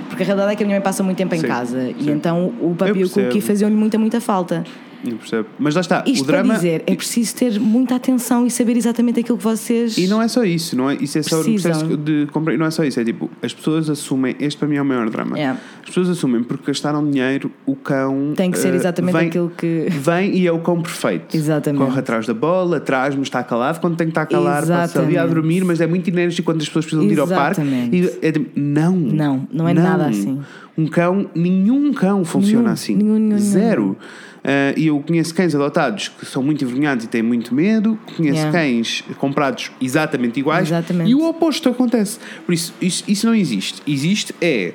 Porque 0.09 0.23
a 0.23 0.27
realidade 0.27 0.53
é 0.53 0.57
que 0.57 0.63
a 0.63 0.67
minha 0.67 0.77
mãe 0.79 0.83
passa 0.83 1.03
muito 1.03 1.19
tempo 1.19 1.35
em 1.35 1.41
Sim, 1.41 1.47
casa 1.47 1.91
e 1.91 2.05
sim. 2.05 2.11
então 2.11 2.47
o 2.63 2.75
papi 2.75 3.01
e 3.01 3.05
o 3.05 3.11
cookie 3.11 3.41
faziam-lhe 3.43 3.77
muita, 3.77 3.99
muita 3.99 4.21
falta. 4.21 4.65
Eu 5.05 5.17
percebo. 5.17 5.49
Mas 5.59 5.75
lá 5.75 5.81
está, 5.81 6.05
Isto 6.07 6.25
o 6.25 6.27
drama. 6.27 6.49
para 6.49 6.57
dizer, 6.57 6.83
é 6.87 6.95
preciso 6.95 7.35
ter 7.37 7.61
muita 7.61 7.95
atenção 7.97 8.47
e 8.47 8.51
saber 8.51 8.77
exatamente 8.77 9.21
aquilo 9.21 9.39
que 9.39 9.45
vocês. 9.45 9.97
E 9.97 10.07
não 10.07 10.21
é 10.21 10.29
só 10.29 10.45
isso, 10.45 10.77
não 10.77 10.91
é? 10.91 10.95
Isso 11.01 11.19
é 11.19 11.23
só 11.23 11.41
Precisam. 11.43 11.71
processo 11.73 11.97
de 11.97 12.27
compra. 12.33 12.55
e 12.55 12.57
Não 12.59 12.67
é 12.67 12.71
só 12.71 12.83
isso, 12.85 12.99
é 12.99 13.05
tipo, 13.05 13.31
as 13.43 13.53
pessoas 13.55 13.89
assumem. 13.89 14.35
Este 14.41 14.59
para 14.59 14.69
mim 14.69 14.77
é 14.77 14.83
o 14.83 14.85
maior 14.85 15.09
drama. 15.09 15.37
Yeah. 15.39 15.61
As 15.81 15.87
pessoas 15.87 16.09
assumem 16.11 16.43
porque 16.43 16.67
gastaram 16.67 17.09
dinheiro, 17.09 17.51
o 17.65 17.77
cão. 17.77 18.33
Tem 18.37 18.51
que 18.51 18.59
ser 18.59 18.73
eh, 18.73 18.77
exatamente 18.77 19.13
vem, 19.17 19.29
aquilo 19.29 19.51
que. 19.57 19.87
Vem 19.91 20.37
e 20.37 20.47
é 20.47 20.53
o 20.53 20.59
cão 20.59 20.83
perfeito. 20.83 21.37
Exatamente. 21.37 21.85
Corre 21.85 21.99
atrás 22.01 22.27
da 22.27 22.35
bola, 22.35 22.79
atrás, 22.79 23.15
mas 23.15 23.25
está 23.29 23.43
calado. 23.43 23.81
Quando 23.81 23.97
tem 23.97 24.07
que 24.09 24.11
estar 24.13 24.27
calado, 24.27 24.67
passa 24.67 25.01
ali 25.01 25.17
a 25.17 25.27
dormir, 25.27 25.65
mas 25.65 25.81
é 25.81 25.87
muito 25.87 26.09
enérgico 26.09 26.47
quando 26.47 26.61
as 26.61 26.67
pessoas 26.67 26.85
precisam 26.85 27.07
de 27.07 27.15
ir 27.15 27.21
ao 27.21 27.29
parque. 27.29 27.61
E 27.61 28.19
é 28.21 28.33
tipo, 28.33 28.51
não. 28.59 28.97
Não, 28.97 29.49
não 29.53 29.69
é 29.69 29.75
nada 29.75 30.07
assim. 30.07 30.41
Um 30.77 30.87
cão, 30.87 31.29
nenhum 31.35 31.93
cão 31.93 32.25
funciona 32.25 32.63
Nenhum, 32.63 32.73
assim. 32.73 32.95
nenhum, 32.95 33.19
nenhum, 33.19 33.39
Zero. 33.39 33.97
Ah, 34.45 34.73
E 34.77 34.87
eu 34.87 34.99
conheço 35.01 35.35
cães 35.35 35.55
adotados 35.55 36.09
que 36.09 36.25
são 36.27 36.43
muito 36.43 36.65
envergonhados 36.65 37.05
e 37.05 37.09
têm 37.09 37.23
muito 37.23 37.55
medo. 37.55 37.99
Conheço 38.17 38.39
Yeah. 38.39 38.53
cães 38.53 39.05
comprados 39.19 39.71
exatamente 39.81 40.39
iguais. 40.41 40.69
Exatamente. 40.69 41.11
E 41.11 41.15
o 41.15 41.29
oposto 41.29 41.69
acontece. 41.69 42.19
Por 42.47 42.53
isso, 42.53 42.73
isso, 42.81 43.05
isso 43.09 43.27
não 43.27 43.35
existe. 43.35 43.83
Existe 43.87 44.35
é. 44.41 44.73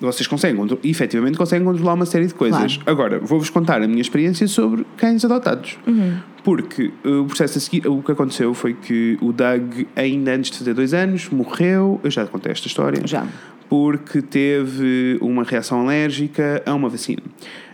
Vocês 0.00 0.26
conseguem, 0.26 0.60
efetivamente, 0.82 1.38
conseguem 1.38 1.64
controlar 1.64 1.94
uma 1.94 2.04
série 2.04 2.26
de 2.26 2.34
coisas. 2.34 2.76
Claro. 2.76 2.90
Agora, 2.90 3.18
vou-vos 3.20 3.48
contar 3.48 3.80
a 3.80 3.86
minha 3.86 4.00
experiência 4.00 4.46
sobre 4.48 4.84
cães 4.96 5.24
adotados. 5.24 5.78
Uhum. 5.86 6.18
Porque 6.42 6.92
uh, 7.04 7.22
o 7.22 7.26
processo 7.26 7.56
a 7.56 7.60
seguir, 7.60 7.86
o 7.86 8.02
que 8.02 8.12
aconteceu 8.12 8.52
foi 8.52 8.74
que 8.74 9.16
o 9.22 9.32
Doug, 9.32 9.86
ainda 9.96 10.34
antes 10.34 10.50
de 10.50 10.58
fazer 10.58 10.74
dois 10.74 10.92
anos, 10.92 11.30
morreu. 11.30 12.00
Eu 12.02 12.10
já 12.10 12.26
contei 12.26 12.52
esta 12.52 12.66
história. 12.66 13.00
Já. 13.06 13.26
Porque 13.68 14.20
teve 14.20 15.16
uma 15.22 15.42
reação 15.44 15.80
alérgica 15.80 16.60
a 16.66 16.74
uma 16.74 16.88
vacina. 16.88 17.22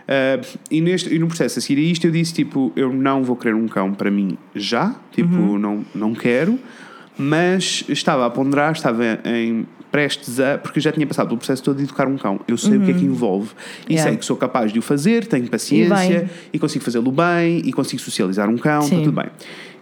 Uh, 0.01 0.45
e, 0.69 0.81
neste, 0.81 1.13
e 1.13 1.19
no 1.19 1.27
processo 1.27 1.59
a 1.59 1.61
seguir 1.61 1.79
a 1.81 1.91
isto, 1.91 2.05
eu 2.05 2.11
disse: 2.11 2.33
tipo, 2.33 2.71
eu 2.75 2.91
não 2.91 3.23
vou 3.23 3.35
querer 3.35 3.53
um 3.55 3.67
cão 3.67 3.93
para 3.93 4.11
mim 4.11 4.37
já. 4.55 4.95
Tipo, 5.11 5.35
Uhum. 5.35 5.57
não, 5.57 5.85
não 5.93 6.13
quero. 6.13 6.59
Mas 7.17 7.83
estava 7.87 8.25
a 8.25 8.29
ponderar, 8.29 8.71
estava 8.71 9.03
em 9.25 9.65
prestes 9.91 10.39
a. 10.39 10.57
Porque 10.57 10.79
eu 10.79 10.83
já 10.83 10.91
tinha 10.91 11.05
passado 11.05 11.27
pelo 11.27 11.37
processo 11.37 11.61
todo 11.61 11.77
de 11.77 11.83
educar 11.83 12.07
um 12.07 12.17
cão. 12.17 12.39
Eu 12.47 12.57
sei 12.57 12.77
o 12.77 12.81
que 12.81 12.91
é 12.91 12.93
que 12.93 13.05
envolve. 13.05 13.49
E 13.49 13.51
Uhum. 13.51 13.91
Yeah. 13.91 14.09
sei 14.09 14.17
que 14.17 14.25
sou 14.25 14.35
capaz 14.37 14.71
de 14.73 14.79
o 14.79 14.81
fazer, 14.81 15.27
tenho 15.27 15.47
paciência 15.49 16.19
bem. 16.21 16.29
e 16.53 16.57
consigo 16.59 16.83
fazê-lo 16.83 17.11
bem 17.11 17.59
e 17.65 17.71
consigo 17.71 18.01
socializar 18.01 18.49
um 18.49 18.57
cão, 18.57 18.81
está 18.83 18.95
tudo 18.95 19.11
bem. 19.11 19.27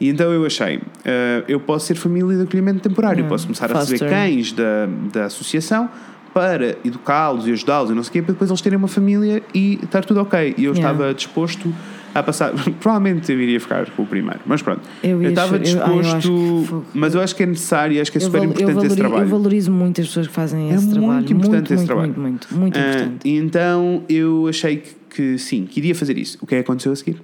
E 0.01 0.09
então 0.09 0.31
eu 0.31 0.45
achei, 0.45 0.79
eh, 1.03 1.43
eu 1.47 1.59
posso 1.59 1.85
ser 1.87 1.95
família 1.95 2.37
de 2.37 2.43
acolhimento 2.43 2.79
temporário, 2.79 3.23
eu 3.23 3.27
posso 3.27 3.45
começar 3.45 3.69
a 3.69 3.79
receber 3.79 3.99
Foster. 3.99 4.09
cães 4.09 4.51
da, 4.53 4.87
da 5.13 5.25
associação 5.25 5.89
para 6.39 6.77
educá-los 6.85 7.45
e 7.47 7.51
ajudá-los 7.51 7.91
e 7.91 7.93
não 7.93 8.01
sei 8.03 8.09
o 8.09 8.13
quê, 8.13 8.21
para 8.21 8.31
depois 8.33 8.49
eles 8.49 8.61
terem 8.61 8.77
uma 8.77 8.87
família 8.87 9.43
e 9.53 9.77
estar 9.83 10.05
tudo 10.05 10.21
ok. 10.21 10.55
E 10.57 10.63
eu 10.63 10.73
Yeah. 10.73 10.79
estava 10.91 11.13
disposto 11.13 11.73
a 12.15 12.23
passar. 12.23 12.51
Provavelmente 12.79 13.29
eu 13.31 13.39
iria 13.41 13.59
ficar 13.59 13.89
com 13.91 14.03
o 14.03 14.05
primeiro, 14.05 14.39
mas 14.45 14.61
pronto. 14.61 14.81
Eu 15.03 15.21
ia 15.21 15.29
estava 15.29 15.57
cho- 15.63 15.77
eu- 15.77 15.85
eu 15.95 16.01
disposto, 16.01 16.85
que 16.91 16.97
mas 16.97 17.13
eu 17.15 17.21
acho 17.21 17.35
que 17.35 17.43
é 17.43 17.45
necessário 17.45 17.95
e 17.97 17.99
acho 18.01 18.11
que 18.11 18.17
é 18.17 18.21
Eu, 18.21 18.25
super 18.25 18.37
eu 18.39 18.43
importante 18.45 18.85
esse 18.87 18.95
trabalho. 18.95 19.23
eu 19.23 19.27
valorizo 19.27 19.71
muito 19.71 19.99
as 20.01 20.07
pessoas 20.07 20.27
que 20.27 20.33
fazem 20.33 20.71
É 20.71 20.75
esse 20.75 20.89
trabalho. 20.89 21.11
muito 21.13 21.33
importante 21.33 21.53
muito, 21.55 21.73
esse 21.73 21.75
muito, 21.75 21.87
trabalho. 21.87 22.07
Muito, 22.17 22.47
muito, 22.53 22.55
muito 22.55 22.79
Ah, 22.79 22.89
importante. 22.89 23.27
e 23.29 23.37
então 23.37 24.03
eu 24.07 24.47
achei 24.47 24.77
que, 24.77 24.95
que 25.09 25.37
sim, 25.37 25.65
que 25.69 25.79
iria 25.79 25.93
fazer 25.93 26.17
isso. 26.17 26.37
O 26.41 26.47
que 26.47 26.55
é 26.55 26.57
que 26.59 26.63
aconteceu 26.63 26.91
a 26.91 26.95
seguir? 26.95 27.17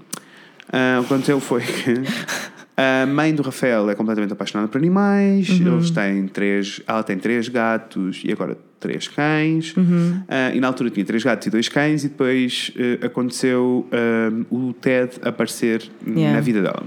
Ah, 0.72 0.98
o 1.00 1.04
que 1.06 1.14
aconteceu 1.14 1.40
foi 1.40 1.62
que 1.62 1.94
A 2.78 3.06
mãe 3.06 3.34
do 3.34 3.42
Rafael 3.42 3.90
é 3.90 3.96
completamente 3.96 4.34
apaixonada 4.34 4.68
por 4.68 4.78
animais. 4.78 5.50
Uhum. 5.50 5.76
Eles 5.76 5.92
têm 5.92 6.28
três, 6.28 6.82
ela 6.86 7.04
tem 7.04 7.18
três 7.18 7.48
gatos 7.48 8.22
e 8.26 8.32
agora 8.32 8.58
três 8.80 9.08
cães. 9.08 9.76
Uhum. 9.76 10.22
Ah, 10.28 10.52
e 10.54 10.60
na 10.60 10.68
altura 10.68 10.90
tinha 10.90 11.06
três 11.06 11.24
gatos 11.24 11.48
e 11.48 11.50
dois 11.50 11.70
cães 11.70 12.04
e 12.04 12.10
depois 12.10 12.72
eh, 12.78 13.06
aconteceu 13.06 13.88
ah, 13.92 14.46
o 14.52 14.74
Ted 14.74 15.14
aparecer 15.22 15.84
Yeah. 16.06 16.36
na 16.36 16.42
vida 16.42 16.62
dela. 16.62 16.84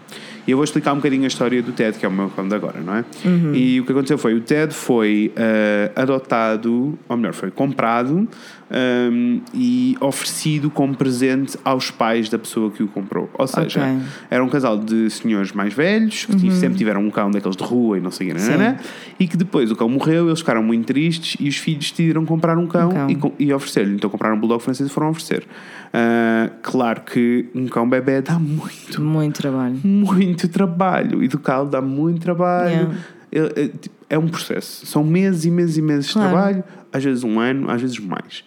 E 0.46 0.50
eu 0.50 0.56
vou 0.56 0.64
explicar 0.64 0.92
um 0.92 0.96
bocadinho 0.96 1.24
a 1.24 1.26
história 1.26 1.60
do 1.62 1.72
Ted, 1.72 1.98
que 1.98 2.06
é 2.06 2.08
o 2.08 2.12
meu 2.12 2.30
cão 2.30 2.46
de 2.48 2.54
agora, 2.54 2.80
não 2.80 2.94
é? 2.94 3.04
Uhum. 3.24 3.54
E 3.54 3.80
o 3.80 3.84
que 3.84 3.92
aconteceu 3.92 4.16
foi 4.16 4.34
o 4.34 4.40
Ted 4.40 4.72
foi 4.72 5.32
ah, 5.36 6.02
adotado, 6.02 6.98
ou 7.08 7.16
melhor, 7.16 7.32
foi 7.32 7.50
comprado 7.50 8.28
ah, 8.70 9.08
e 9.54 9.96
oferecido 10.00 10.70
como 10.70 10.94
presente 10.96 11.56
aos 11.64 11.90
pais 11.90 12.28
da 12.28 12.38
pessoa 12.38 12.70
que 12.70 12.82
o 12.82 12.88
comprou. 12.88 13.30
Ou 13.34 13.46
seja, 13.46 13.80
Ok. 13.80 13.92
Uhum. 13.92 14.02
era 14.30 14.44
um 14.44 14.48
casal 14.48 14.78
de 14.78 15.08
senhores 15.10 15.52
mais 15.52 15.72
velhos 15.74 16.26
que 16.26 16.36
tive- 16.36 16.54
sempre 16.56 16.76
tiveram 16.78 17.00
um 17.02 17.10
cão 17.10 17.30
daqueles 17.30 17.56
de 17.56 17.64
rua 17.64 17.98
e 17.98 18.00
não 18.00 18.10
sei 18.10 18.30
o 18.30 18.34
que, 18.34 18.40
nanana, 18.40 18.78
e 19.18 19.26
que 19.26 19.36
depois 19.36 19.70
o 19.70 19.76
cão 19.76 19.88
morreu, 19.88 20.26
eles 20.28 20.40
ficaram 20.40 20.62
muito 20.62 20.86
tristes 20.86 21.36
e 21.40 21.48
os 21.48 21.56
filhos 21.56 21.90
decidiram 21.90 22.24
comprar 22.24 22.56
um 22.58 22.66
cão, 22.66 22.90
Um 22.90 22.92
cão. 23.14 23.34
e, 23.38 23.44
e 23.46 23.52
oferecer-lhe. 23.52 23.94
Então 23.94 24.08
compraram 24.10 24.36
um 24.36 24.40
bulldog 24.40 24.62
francês 24.62 24.88
e 24.88 24.92
foram 24.92 25.08
oferecer. 25.10 25.44
Ah, 25.92 26.50
claro 26.62 27.00
que 27.02 27.46
um 27.54 27.66
cão 27.66 27.88
bebê 27.88 28.20
dá 28.20 28.38
muito, 28.38 29.00
Muito 29.00 29.40
trabalho. 29.40 29.78
muito 29.82 30.48
trabalho. 30.48 31.22
Educá-lo 31.22 31.68
dá 31.70 31.80
muito 31.80 32.20
trabalho. 32.20 32.70
Yeah. 32.70 32.94
É, 33.30 33.38
é, 33.64 33.68
tipo, 33.68 33.94
é 34.08 34.18
um 34.18 34.26
processo. 34.28 34.86
São 34.86 35.04
meses 35.04 35.44
e 35.44 35.50
meses 35.50 35.76
e 35.76 35.82
meses 35.82 36.12
Claro. 36.12 36.28
de 36.28 36.34
trabalho, 36.34 36.64
às 36.92 37.04
vezes 37.04 37.24
um 37.24 37.38
ano, 37.38 37.70
às 37.70 37.80
vezes 37.80 37.98
mais. 37.98 38.42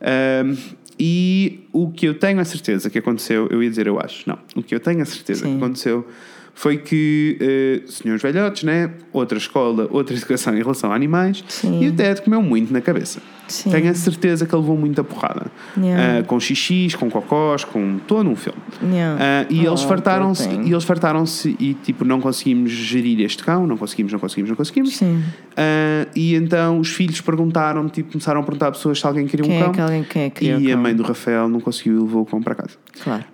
Ahm, 0.00 0.56
e 0.98 1.60
o 1.72 1.90
que 1.90 2.06
eu 2.06 2.14
tenho 2.14 2.40
a 2.40 2.44
certeza 2.44 2.88
que 2.88 2.98
aconteceu, 2.98 3.48
eu 3.50 3.62
ia 3.62 3.68
dizer 3.68 3.86
eu 3.86 4.00
acho, 4.00 4.28
não. 4.28 4.38
O 4.54 4.62
que 4.62 4.74
eu 4.74 4.80
tenho 4.80 5.02
a 5.02 5.04
certeza 5.04 5.44
Sim. 5.44 5.52
que 5.52 5.64
aconteceu 5.64 6.06
foi 6.54 6.78
que 6.78 7.36
eh, 7.38 7.82
senhores 7.86 8.22
velhotes, 8.22 8.62
né? 8.62 8.90
outra 9.12 9.36
escola, 9.36 9.86
outra 9.90 10.16
educação 10.16 10.54
em 10.54 10.58
relação 10.58 10.90
a 10.90 10.94
animais, 10.94 11.44
Sim. 11.48 11.82
e 11.82 11.88
o 11.88 11.92
Ted 11.92 12.22
comeu 12.22 12.40
muito 12.40 12.72
na 12.72 12.80
cabeça. 12.80 13.20
Sim. 13.48 13.70
Tenho 13.70 13.90
a 13.90 13.94
certeza 13.94 14.44
que 14.46 14.54
ele 14.54 14.60
levou 14.62 14.76
muita 14.76 15.04
porrada. 15.04 15.46
Yeah. 15.76 16.18
Ah, 16.20 16.22
com 16.24 16.38
xixis, 16.40 16.94
com 16.94 17.10
cocós, 17.10 17.64
com 17.64 17.98
todo 18.06 18.28
um 18.28 18.34
filme. 18.36 18.58
Yeah. 18.82 19.18
Ah, 19.22 19.46
e 19.48 19.64
eles 19.64 19.84
Oh, 19.84 19.88
fartaram-se 19.88 20.48
poor 20.48 20.56
thing. 20.58 20.68
e 20.68 20.72
eles 20.72 20.84
fartaram-se 20.84 21.56
e 21.60 21.74
tipo 21.74 22.04
não 22.04 22.20
conseguimos 22.20 22.70
gerir 22.72 23.20
este 23.20 23.42
cão, 23.44 23.66
não 23.66 23.76
conseguimos, 23.76 24.12
não 24.12 24.18
conseguimos, 24.18 24.50
não 24.50 24.56
conseguimos. 24.56 24.96
Sim. 24.96 25.22
Ah, 25.56 26.06
e 26.14 26.34
então 26.34 26.78
os 26.80 26.88
filhos 26.88 27.20
perguntaram, 27.20 27.88
tipo, 27.88 28.12
começaram 28.12 28.40
a 28.40 28.42
perguntar 28.42 28.68
a 28.68 28.72
pessoas 28.72 28.98
se 28.98 29.06
alguém 29.06 29.26
queria 29.26 29.44
Quem 29.46 29.54
um 29.56 29.60
é 29.60 29.62
cão. 29.64 29.72
que 29.72 29.80
alguém 29.80 30.02
quem 30.04 30.22
é 30.22 30.30
que 30.30 30.36
criou 30.36 30.60
e 30.60 30.72
o 30.72 30.74
a 30.74 30.76
mãe 30.76 30.94
do 30.94 31.02
Rafael 31.02 31.48
não 31.48 31.60
conseguiu 31.60 31.98
e 31.98 32.00
levou 32.02 32.22
o 32.22 32.26
cão 32.26 32.42
para 32.42 32.54
casa. 32.54 32.76
Claro. 33.02 33.24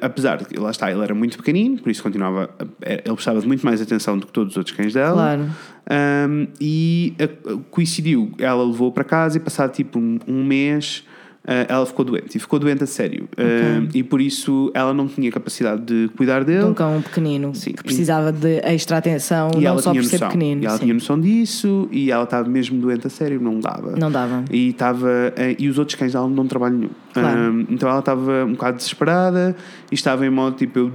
Apesar 0.00 0.36
de 0.38 0.44
que, 0.46 0.58
lá 0.58 0.70
está, 0.70 0.90
ele 0.90 1.02
era 1.02 1.14
muito 1.14 1.36
pequenino, 1.36 1.78
por 1.80 1.90
isso 1.90 2.02
continuava. 2.02 2.50
Ele 2.82 3.02
precisava 3.14 3.40
de 3.40 3.46
muito 3.46 3.64
mais 3.64 3.80
atenção 3.80 4.18
do 4.18 4.26
que 4.26 4.32
todos 4.32 4.52
os 4.52 4.56
outros 4.56 4.76
cães 4.76 4.92
dela. 4.94 5.12
Claro. 5.14 5.46
Um, 5.90 6.46
e 6.60 7.14
uh, 7.20 7.58
coincidiu, 7.70 8.30
ela 8.38 8.64
levou 8.64 8.92
para 8.92 9.02
casa 9.02 9.38
e 9.38 9.40
passado 9.40 9.72
tipo 9.72 9.98
um, 9.98 10.18
um 10.28 10.44
mês 10.44 11.02
uh, 11.44 11.66
ela 11.68 11.84
ficou 11.84 12.04
doente 12.04 12.36
e 12.36 12.38
ficou 12.38 12.58
doente 12.60 12.84
a 12.84 12.86
sério 12.86 13.28
Um, 13.36 13.88
e 13.92 14.02
por 14.04 14.20
isso 14.20 14.70
ela 14.72 14.92
não 14.94 15.08
tinha 15.08 15.32
capacidade 15.32 15.82
de 15.82 16.08
cuidar 16.16 16.40
De 16.40 16.52
dele 16.52 16.64
um 16.66 16.74
cão 16.74 17.00
pequenino 17.02 17.52
Sim. 17.54 17.72
que 17.72 17.82
precisava 17.82 18.30
de 18.30 18.60
extra 18.62 18.98
atenção, 18.98 19.50
e 19.56 19.62
não 19.62 19.70
ela 19.72 19.82
só 19.82 19.92
por 19.92 20.04
ser 20.04 20.12
noção 20.16 20.28
pequenino. 20.28 20.62
e 20.62 20.66
ela 20.66 20.76
sim. 20.76 20.82
tinha 20.84 20.94
noção 20.94 21.20
disso 21.20 21.88
e 21.90 22.10
ela 22.12 22.24
estava 22.24 22.48
mesmo 22.48 22.80
doente 22.80 23.06
a 23.06 23.10
sério 23.10 23.40
não 23.40 23.58
dava 23.58 23.96
Não 23.96 24.10
dava. 24.12 24.44
e 24.50 24.68
estava 24.68 25.08
eh, 25.36 25.56
e 25.58 25.68
os 25.68 25.78
outros 25.78 25.98
cães 25.98 26.12
dela 26.12 26.26
não 26.28 26.34
dão 26.36 26.46
trabalho 26.46 26.76
nenhum 26.76 26.90
Claro. 27.12 27.40
Um, 27.52 27.66
então 27.70 27.88
ela 27.88 27.98
estava 27.98 28.44
um 28.44 28.52
bocado 28.52 28.76
desesperada 28.76 29.56
e 29.90 29.94
estava 29.94 30.24
em 30.24 30.30
modo 30.30 30.56
tipo 30.56 30.78
eu 30.78 30.92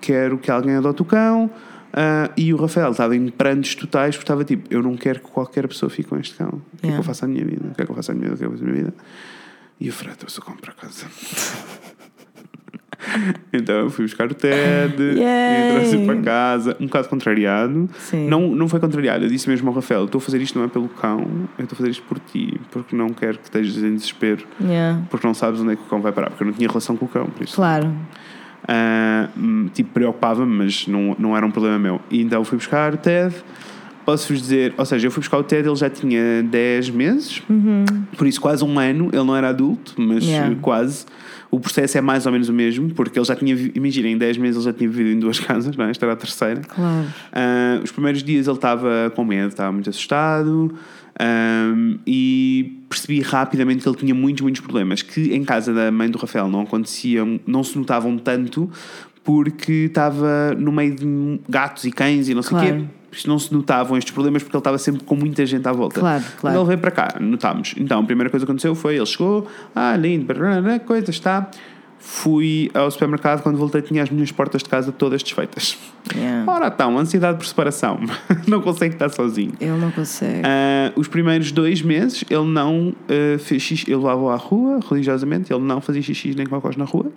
quero 0.00 0.38
que 0.38 0.48
alguém 0.50 0.76
adote 0.76 1.02
o 1.02 1.04
cão 1.04 1.50
Ah, 2.00 2.30
e 2.36 2.54
o 2.54 2.56
Rafael 2.56 2.92
estava 2.92 3.16
em 3.16 3.28
prantos 3.28 3.74
totais 3.74 4.14
porque 4.14 4.22
estava 4.22 4.44
tipo 4.44 4.72
eu 4.72 4.80
não 4.80 4.96
quero 4.96 5.18
que 5.18 5.28
qualquer 5.32 5.66
pessoa 5.66 5.90
fique 5.90 6.08
com 6.08 6.16
este 6.16 6.36
cão 6.36 6.62
o 6.72 6.76
que 6.76 6.86
é 6.86 6.92
que 6.92 6.96
eu 6.96 7.02
faço 7.02 7.24
à 7.24 7.28
minha 7.28 7.44
vida 7.44 7.70
o 7.72 7.74
que 7.74 7.82
é 7.82 7.84
que 7.84 7.90
eu 7.90 7.96
faço 7.96 8.12
à 8.12 8.14
minha 8.14 8.30
vida 8.30 8.36
o 8.36 8.38
que 8.38 8.44
é 8.44 8.46
que 8.46 8.52
eu 8.52 8.56
faço 8.56 8.64
à 8.64 8.72
minha 8.72 8.84
vida 8.84 8.94
e 9.80 9.88
o 9.88 9.92
Fred 9.92 10.16
trouxe 10.16 10.38
o 10.38 10.42
cão 10.42 10.56
para 10.56 10.72
casa 10.74 11.06
então 13.52 13.80
eu 13.80 13.90
fui 13.90 14.04
buscar 14.04 14.30
o 14.30 14.34
Ted 14.34 14.94
e 15.02 15.18
Yay! 15.18 15.72
trouxe 15.72 15.98
para 16.04 16.22
casa 16.22 16.76
um 16.78 16.86
bocado 16.86 17.08
contrariado 17.08 17.90
Sim. 17.98 18.28
não, 18.28 18.48
não 18.48 18.68
foi 18.68 18.78
contrariado, 18.78 19.24
eu 19.24 19.28
disse 19.28 19.48
mesmo 19.48 19.68
ao 19.68 19.74
Rafael: 19.74 20.04
estou 20.04 20.18
a 20.18 20.22
fazer 20.22 20.40
isto 20.40 20.56
não 20.56 20.66
é 20.66 20.68
pelo 20.68 20.88
cão, 20.88 21.20
eu 21.58 21.64
estou 21.64 21.74
a 21.74 21.78
fazer 21.78 21.90
isto 21.90 22.02
por 22.04 22.20
ti, 22.20 22.60
porque 22.70 22.94
não 22.94 23.08
quero 23.08 23.38
que 23.38 23.44
estejas 23.44 23.82
em 23.82 23.94
desespero, 23.94 24.46
Yeah. 24.60 25.02
porque 25.10 25.26
não 25.26 25.34
sabes 25.34 25.60
onde 25.60 25.72
é 25.72 25.76
que 25.76 25.82
o 25.82 25.86
cão 25.86 26.00
vai 26.00 26.12
parar, 26.12 26.30
porque 26.30 26.42
eu 26.42 26.46
não 26.46 26.54
tinha 26.54 26.68
relação 26.68 26.96
com 26.96 27.06
o 27.06 27.08
cão, 27.08 27.26
por 27.26 27.42
isso. 27.42 27.56
Claro. 27.56 27.92
Hum, 29.36 29.68
tipo, 29.72 29.90
preocupava-me, 29.92 30.54
mas 30.64 30.86
não, 30.86 31.16
não 31.18 31.36
era 31.36 31.44
um 31.46 31.50
problema 31.50 31.78
meu. 31.78 32.00
E 32.10 32.20
então 32.22 32.44
fui 32.44 32.58
buscar 32.58 32.94
o 32.94 32.96
Ted. 32.96 33.34
Posso-vos 34.04 34.40
dizer, 34.40 34.72
ou 34.78 34.86
seja, 34.86 35.06
eu 35.06 35.10
fui 35.10 35.20
buscar 35.20 35.36
o 35.36 35.42
Ted, 35.42 35.68
ele 35.68 35.76
já 35.76 35.90
tinha 35.90 36.42
10 36.42 36.88
meses, 36.88 37.42
por 38.16 38.26
isso 38.26 38.40
quase 38.40 38.64
um 38.64 38.78
ano, 38.78 39.10
ele 39.12 39.22
não 39.22 39.36
era 39.36 39.50
adulto, 39.50 39.94
mas 39.98 40.24
Uhum. 40.24 40.30
Yeah. 40.30 40.56
quase. 40.62 41.04
O 41.50 41.60
processo 41.60 41.98
é 41.98 42.00
mais 42.00 42.24
ou 42.24 42.32
menos 42.32 42.48
o 42.48 42.52
mesmo, 42.54 42.88
porque 42.94 43.18
ele 43.18 43.24
já 43.26 43.36
tinha, 43.36 43.54
imaginem, 43.74 44.14
em 44.14 44.18
10 44.18 44.38
meses 44.38 44.56
ele 44.56 44.64
já 44.64 44.72
tinha 44.72 44.88
vivido 44.88 45.10
em 45.14 45.18
duas 45.18 45.38
casas, 45.40 45.76
não 45.76 45.84
é? 45.84 45.90
Esta 45.90 46.06
era 46.06 46.14
a 46.14 46.16
terceira. 46.16 46.62
Claro. 46.62 47.06
Ah, 47.32 47.80
os 47.84 47.92
primeiros 47.92 48.22
dias 48.22 48.46
ele 48.46 48.56
estava 48.56 49.12
com 49.14 49.24
medo, 49.26 49.48
estava 49.48 49.72
muito 49.72 49.90
assustado 49.90 50.74
ahm, 51.18 51.98
e 52.06 52.78
percebi 52.88 53.20
rapidamente 53.20 53.82
que 53.82 53.88
ele 53.88 53.96
tinha 53.96 54.14
muitos, 54.14 54.42
muitos 54.42 54.60
problemas 54.60 55.02
que 55.02 55.34
em 55.34 55.44
casa 55.44 55.72
da 55.72 55.90
mãe 55.90 56.10
do 56.10 56.18
Rafael 56.18 56.48
não 56.48 56.62
aconteciam, 56.62 57.38
não 57.46 57.62
se 57.62 57.76
notavam 57.78 58.16
tanto 58.18 58.70
porque 59.24 59.72
estava 59.88 60.54
no 60.58 60.72
meio 60.72 60.94
de 60.94 61.40
gatos 61.48 61.84
e 61.84 61.90
cães 61.90 62.28
e 62.28 62.34
não 62.34 62.42
sei 62.42 62.56
o 62.56 62.60
Claro. 62.60 62.76
quê. 62.76 62.84
Não 63.26 63.38
se 63.38 63.52
notavam 63.52 63.96
estes 63.96 64.12
problemas 64.12 64.42
porque 64.42 64.54
ele 64.56 64.60
estava 64.60 64.78
sempre 64.78 65.02
com 65.02 65.16
muita 65.16 65.44
gente 65.44 65.66
à 65.66 65.72
volta. 65.72 65.98
Claro, 65.98 66.22
Quando 66.22 66.40
claro. 66.40 66.58
ele 66.58 66.66
veio 66.66 66.78
para 66.78 66.90
cá, 66.90 67.16
notámos. 67.20 67.74
Então 67.76 68.00
a 68.00 68.04
primeira 68.04 68.30
coisa 68.30 68.44
que 68.46 68.50
aconteceu 68.50 68.74
foi: 68.74 68.96
ele 68.96 69.06
chegou, 69.06 69.46
ah, 69.74 69.96
lindo, 69.96 70.26
coisa, 70.86 71.10
está. 71.10 71.50
Fui 72.00 72.70
ao 72.74 72.90
supermercado, 72.90 73.42
quando 73.42 73.58
voltei, 73.58 73.82
tinha 73.82 74.02
as 74.02 74.10
minhas 74.10 74.30
portas 74.30 74.62
de 74.62 74.68
casa 74.68 74.92
todas 74.92 75.22
desfeitas. 75.22 75.76
Yeah. 76.14 76.50
Ora, 76.50 76.68
então, 76.68 76.96
ansiedade 76.96 77.38
por 77.38 77.46
separação. 77.46 77.98
não 78.46 78.60
consegue 78.60 78.94
estar 78.94 79.08
sozinho. 79.08 79.52
Ele 79.60 79.76
não 79.76 79.90
consegue. 79.90 80.42
Ah, 80.44 80.92
os 80.94 81.08
primeiros 81.08 81.50
dois 81.50 81.82
meses 81.82 82.24
ele 82.30 82.46
não 82.46 82.94
ah, 83.08 83.38
fez 83.38 83.62
xixi, 83.62 83.84
ele 83.88 83.96
levava 83.96 84.32
à 84.32 84.36
rua 84.36 84.80
religiosamente, 84.88 85.52
ele 85.52 85.62
não 85.62 85.80
fazia 85.80 86.02
xixi 86.02 86.34
nem 86.36 86.46
cocós 86.46 86.76
na 86.76 86.84
rua 86.84 87.10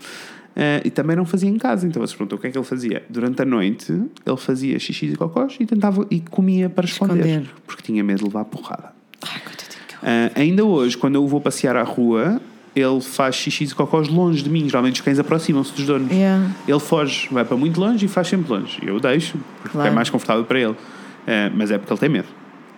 ah, 0.55 0.82
e 0.84 0.89
também 0.89 1.15
não 1.15 1.25
fazia 1.25 1.49
em 1.49 1.57
casa. 1.57 1.88
Então 1.88 2.05
você 2.05 2.15
perguntou 2.15 2.38
o 2.38 2.41
que 2.41 2.47
é 2.47 2.51
que 2.51 2.57
ele 2.57 2.65
fazia. 2.65 3.03
Durante 3.07 3.41
a 3.41 3.45
noite 3.45 3.91
ele 3.91 4.38
fazia 4.38 4.79
xixi 4.79 5.05
e 5.07 5.15
cocós 5.15 5.57
e 5.59 5.65
tentava 5.65 6.05
e 6.09 6.21
comia 6.21 6.69
para 6.69 6.86
esconder, 6.86 7.17
Esconder. 7.17 7.49
porque 7.67 7.84
tinha 7.84 8.03
medo 8.03 8.19
de 8.19 8.25
levar 8.25 8.45
porrada. 8.45 8.93
Ai, 9.21 9.39
coitadinho. 9.41 9.71
Ah, 10.01 10.32
ainda 10.36 10.65
hoje, 10.65 10.97
quando 10.97 11.15
eu 11.15 11.27
vou 11.27 11.39
passear 11.39 11.75
à 11.75 11.84
rua, 11.84 12.41
ele 12.76 13.01
faz 13.01 13.36
xixi 13.36 13.65
e 13.65 13.69
cocós 13.72 14.07
longe 14.07 14.41
de 14.43 14.49
mim. 14.49 14.67
Geralmente 14.67 14.95
os 14.95 15.01
cães 15.01 15.19
aproximam-se 15.19 15.74
dos 15.74 15.86
donos. 15.86 16.11
Yeah. 16.11 16.49
Ele 16.67 16.80
foge, 16.80 17.28
vai 17.32 17.43
para 17.43 17.57
muito 17.57 17.80
longe 17.80 18.05
e 18.05 18.07
faz 18.07 18.28
sempre 18.28 18.51
longe. 18.51 18.80
Eu 18.86 18.99
deixo, 18.99 19.38
porque 19.61 19.69
Claro. 19.74 19.89
é 19.89 19.91
mais 19.91 20.09
confortável 20.09 20.43
para 20.45 20.59
ele. 20.59 20.76
Ah, 21.28 21.51
mas 21.55 21.69
é 21.72 21.78
porque 21.78 21.91
ele 21.93 21.99
tem 21.99 22.09
medo. 22.09 22.28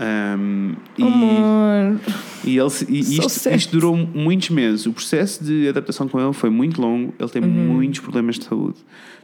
Ahm, 0.03 0.73
e, 0.97 1.03
Amor. 1.03 1.99
e, 2.43 2.57
ele, 2.57 2.69
e 2.89 2.99
isto, 2.99 3.49
isto 3.49 3.71
durou 3.71 3.95
muitos 3.95 4.49
meses. 4.49 4.85
O 4.85 4.91
processo 4.93 5.43
de 5.43 5.67
adaptação 5.69 6.07
com 6.07 6.19
ele 6.19 6.33
foi 6.33 6.49
muito 6.49 6.81
longo. 6.81 7.13
Ele 7.17 7.29
tem 7.29 7.41
Uhum. 7.41 7.49
muitos 7.49 7.99
problemas 8.01 8.37
de 8.37 8.45
saúde. 8.45 8.77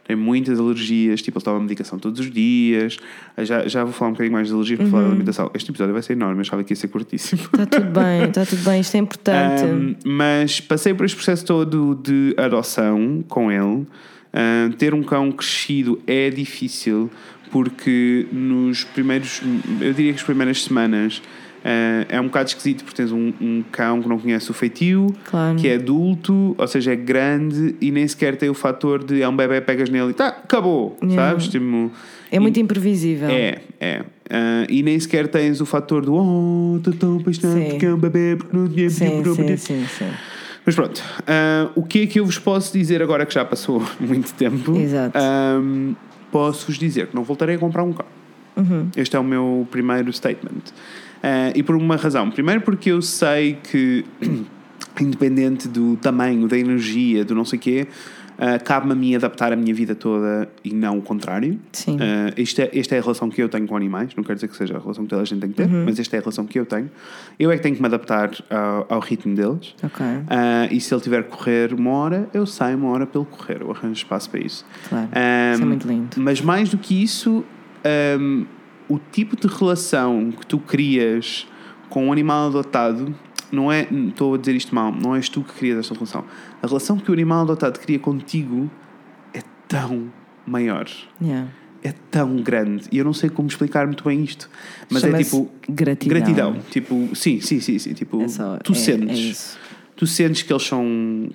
Tem 0.08 0.16
muitas 0.16 0.60
alergias. 0.60 1.22
Tipo, 1.22 1.38
ele 1.38 1.46
toma 1.46 1.60
medicação 1.60 2.00
todos 2.00 2.20
os 2.20 2.32
dias. 2.32 2.98
Já, 3.40 3.68
já 3.68 3.84
vou 3.84 3.94
falar 3.94 4.10
um 4.10 4.14
bocadinho 4.14 4.34
mais 4.34 4.48
de 4.48 4.54
alergias 4.54 4.78
para 4.78 4.86
Uhum. 4.86 4.92
falar 4.92 5.04
da 5.04 5.10
alimentação. 5.10 5.52
Este 5.54 5.70
episódio 5.70 5.94
vai 5.94 6.02
ser 6.02 6.14
enorme. 6.14 6.36
Eu 6.38 6.42
achava 6.42 6.64
que 6.64 6.72
ia 6.72 6.76
ser 6.78 6.88
curtíssimo. 6.88 7.42
Está 7.42 7.66
tudo 7.66 7.86
bem, 8.00 8.24
está 8.24 8.46
tudo 8.46 8.64
bem. 8.64 8.80
Isto 8.82 8.96
é 8.96 9.00
importante. 9.00 9.64
Um, 9.66 9.96
mas 10.06 10.62
passei 10.62 10.94
por 10.94 11.06
este 11.06 11.16
processo 11.16 11.46
todo 11.46 12.00
de 12.02 12.34
adoção 12.38 13.24
com 13.28 13.52
ele. 13.52 13.86
Um, 14.32 14.72
ter 14.74 14.94
um 14.94 15.02
cão 15.02 15.32
crescido 15.32 16.00
é 16.06 16.30
difícil 16.30 17.10
porque 17.52 18.28
nos 18.32 18.84
primeiros, 18.84 19.42
eu 19.82 19.92
diria 19.94 20.14
que 20.14 20.20
as 20.20 20.24
primeiras 20.24 20.64
semanas 20.64 21.18
uh, 21.18 22.06
é 22.08 22.22
um 22.22 22.26
bocado 22.26 22.50
esquisito 22.50 22.84
porque 22.84 22.96
tens 22.98 23.12
um, 23.12 23.34
um 23.42 23.64
cão 23.72 24.04
que 24.04 24.08
não 24.08 24.20
conhece 24.20 24.52
o 24.52 24.54
feitio, 24.54 25.08
Claro. 25.26 25.58
que 25.58 25.68
é 25.68 25.74
adulto, 25.76 26.54
ou 26.56 26.68
seja, 26.68 26.94
é 26.94 26.96
grande 26.96 27.74
e 27.82 27.90
nem 27.90 28.08
sequer 28.08 28.36
tem 28.38 28.50
o 28.50 28.54
fator 28.54 29.04
de 29.04 29.20
é 29.22 29.28
um 29.28 29.36
bebê, 29.36 29.60
pegas 29.62 29.90
nele 29.90 30.12
e 30.12 30.14
tá, 30.14 30.28
acabou, 30.28 30.96
Yeah. 31.02 31.30
sabes? 31.32 31.48
Tipo, 31.48 31.92
é 32.32 32.40
muito 32.40 32.60
imprevisível. 32.60 33.30
é, 33.30 33.58
é. 33.80 34.04
Ah, 34.32 34.68
e 34.70 34.84
nem 34.84 35.00
sequer 35.00 35.28
tens 35.28 35.60
o 35.60 35.66
fator 35.66 36.06
do 36.06 36.14
oh, 36.14 36.78
estou 36.78 36.94
tão 36.94 37.18
apaixonado 37.18 37.66
porque 37.72 37.86
é 37.88 37.92
um 37.96 37.98
bebê, 37.98 38.36
porque 38.38 38.56
não 38.56 38.68
tinha 38.70 38.88
Sim, 38.92 39.08
sim, 39.08 39.24
podia." 39.24 39.58
sim, 39.58 39.86
sim. 39.88 40.06
Mas 40.70 40.76
pronto, 40.76 41.02
ah, 41.26 41.72
o 41.74 41.82
que 41.82 42.04
é 42.04 42.06
que 42.06 42.20
eu 42.20 42.26
vos 42.28 42.38
posso 42.38 42.72
dizer 42.72 43.02
agora 43.02 43.26
que 43.26 43.34
já 43.34 43.44
passou 43.44 43.82
muito 44.00 44.32
tempo? 44.36 44.78
Exato. 44.78 45.18
Ahm, 45.18 45.96
Posso-vos 46.32 46.78
dizer 46.78 47.08
que 47.08 47.16
não 47.16 47.24
voltarei 47.24 47.56
a 47.56 47.58
comprar 47.58 47.82
um 47.82 47.92
cão. 47.92 48.06
Uhum. 48.56 48.88
Este 48.96 49.16
é 49.16 49.20
o 49.20 49.24
meu 49.24 49.68
primeiro 49.72 50.14
statement. 50.14 50.62
Ah, 51.24 51.52
e 51.56 51.64
por 51.64 51.76
uma 51.76 51.96
razão. 51.96 52.30
Primeiro, 52.30 52.62
porque 52.62 52.92
eu 52.92 53.02
sei 53.02 53.58
que, 53.64 54.06
independente 55.02 55.68
do 55.68 55.96
tamanho, 55.96 56.48
da 56.48 56.56
energia, 56.56 57.26
do 57.26 57.34
não 57.34 57.46
sei 57.46 57.58
o 57.58 57.62
quê, 57.64 57.88
Uh, 58.40 58.64
Cabe-me 58.64 58.94
a 58.94 58.96
mim 58.96 59.16
adaptar 59.16 59.52
a 59.52 59.56
minha 59.58 59.74
vida 59.74 59.94
toda 59.94 60.48
e 60.64 60.74
não 60.74 60.98
o 60.98 61.02
contrário. 61.02 61.60
Sim. 61.74 61.98
Uh, 61.98 62.00
isto 62.38 62.62
é, 62.62 62.70
esta 62.74 62.96
é 62.96 63.00
a 63.00 63.02
relação 63.02 63.30
que 63.30 63.44
eu 63.44 63.50
tenho 63.50 63.68
com 63.68 63.76
animais, 63.76 64.16
não 64.16 64.24
quer 64.24 64.36
dizer 64.36 64.48
que 64.48 64.56
seja 64.56 64.78
a 64.78 64.80
relação 64.80 65.04
que 65.04 65.10
toda 65.10 65.22
a 65.22 65.26
gente 65.26 65.42
tem 65.42 65.50
que 65.50 65.56
ter, 65.58 65.68
Uhum. 65.70 65.84
mas 65.86 66.00
esta 66.00 66.16
é 66.16 66.20
a 66.20 66.22
relação 66.22 66.46
que 66.46 66.58
eu 66.58 66.66
tenho. 66.66 66.90
Eu 67.38 67.52
é 67.52 67.58
que 67.58 67.64
tenho 67.64 67.76
que 67.76 67.82
me 67.82 67.88
adaptar 67.88 68.32
ao, 68.50 68.86
ao 68.96 69.00
ritmo 69.02 69.36
deles. 69.36 69.76
Ok. 69.84 70.06
Uh, 70.06 70.22
e 70.72 70.80
se 70.80 70.94
ele 70.94 71.02
tiver 71.02 71.24
que 71.24 71.36
correr 71.36 71.74
uma 71.74 71.92
hora, 71.92 72.30
eu 72.34 72.46
saio 72.46 72.78
uma 72.78 72.90
hora 72.90 73.08
ele 73.14 73.26
correr, 73.26 73.62
eu 73.62 73.72
arranjo 73.72 73.94
espaço 73.94 74.30
para 74.30 74.40
isso. 74.40 74.66
Claro. 74.88 75.08
Um, 75.08 75.54
Isso 75.54 75.62
é 75.62 75.66
muito 75.66 75.88
lindo. 75.88 76.10
Mas 76.18 76.40
mais 76.40 76.70
do 76.70 76.78
que 76.78 77.04
isso, 77.04 77.44
um, 78.20 78.46
o 78.88 78.98
tipo 79.12 79.36
de 79.36 79.48
relação 79.54 80.32
que 80.32 80.46
tu 80.48 80.60
crias 80.60 81.46
com 81.90 82.08
um 82.08 82.14
animal 82.14 82.48
adotado 82.48 83.14
não 83.52 83.72
é, 83.72 83.88
estou 84.08 84.36
a 84.36 84.38
dizer 84.38 84.56
isto 84.56 84.74
mal, 84.76 84.92
não 84.92 85.16
és 85.16 85.30
tu 85.30 85.42
que 85.44 85.54
crias 85.54 85.80
esta 85.80 85.94
relação. 85.94 86.24
A 86.62 86.68
relação 86.68 86.98
que 86.98 87.10
o 87.10 87.14
animal 87.14 87.42
adotado 87.42 87.80
cria 87.80 88.00
contigo 88.00 88.70
é 89.34 89.42
tão 89.68 90.12
maior, 90.46 90.88
Yeah. 91.22 91.50
é 91.84 91.94
tão 92.12 92.38
grande. 92.38 92.86
E 92.92 92.98
eu 92.98 93.06
não 93.06 93.14
sei 93.14 93.30
como 93.30 93.48
explicar 93.48 93.86
muito 93.86 94.04
bem 94.04 94.24
isto, 94.24 94.50
mas 94.90 95.04
é 95.04 95.12
tipo 95.24 95.50
gratidão. 95.70 96.18
gratidão. 96.20 96.58
Tipo, 96.70 97.10
sim, 97.16 97.40
sim, 97.42 97.60
sim, 97.60 97.78
sim. 97.80 97.94
Tipo, 97.94 98.22
É 98.24 98.28
só- 98.28 98.58
tu 98.58 98.72
é- 98.72 98.76
sentes. 98.76 99.10
é 99.18 99.22
isso. 99.22 99.58
tu 99.96 100.08
sentes 100.08 100.42
que 100.44 100.54
eles 100.54 100.64
são, 100.64 100.82
que 100.82 100.88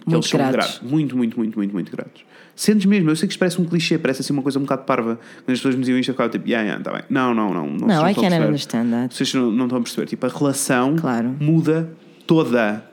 Muito 0.07 0.15
eles 0.15 0.27
são 0.27 0.39
gratos. 0.39 0.55
gratos. 0.57 0.81
Muito, 0.91 1.15
muito, 1.17 1.37
muito, 1.39 1.59
muito, 1.59 1.73
muito 1.75 1.93
gratos. 1.93 2.25
Sentes 2.57 2.87
mesmo, 2.87 3.11
eu 3.11 3.17
sei 3.17 3.27
que 3.29 3.33
isto 3.33 3.39
parece 3.39 3.61
um 3.61 3.65
clichê, 3.67 3.99
parece 3.99 4.23
assim 4.23 4.33
uma 4.33 4.41
coisa 4.41 4.59
um 4.59 4.62
bocado 4.62 4.85
parva. 4.85 5.17
Quando 5.45 5.51
as 5.53 5.59
pessoas 5.59 5.75
me 5.75 5.81
diziam 5.83 5.99
isto, 5.99 6.09
eu 6.09 6.15
ficava 6.15 6.31
tipo, 6.31 6.49
yeah, 6.49 6.67
yeah, 6.67 6.83
tá 6.83 6.91
bem. 6.93 7.03
Não, 7.11 7.35
não, 7.35 7.53
não. 7.53 7.67
Não, 7.67 7.87
Não, 7.87 8.07
I 8.07 8.11
estão 8.11 8.11
a 8.11 8.15
can 8.15 8.21
perceber. 8.23 8.47
understand 8.47 8.91
that. 8.91 9.15
Vocês 9.15 9.35
não, 9.35 9.51
não 9.51 9.65
estão 9.67 9.79
a 9.79 9.83
perceber. 9.83 10.07
Tipo, 10.07 10.25
a 10.25 10.29
relação 10.31 10.97
Claro. 10.97 11.37
muda 11.41 11.93
toda. 12.27 12.85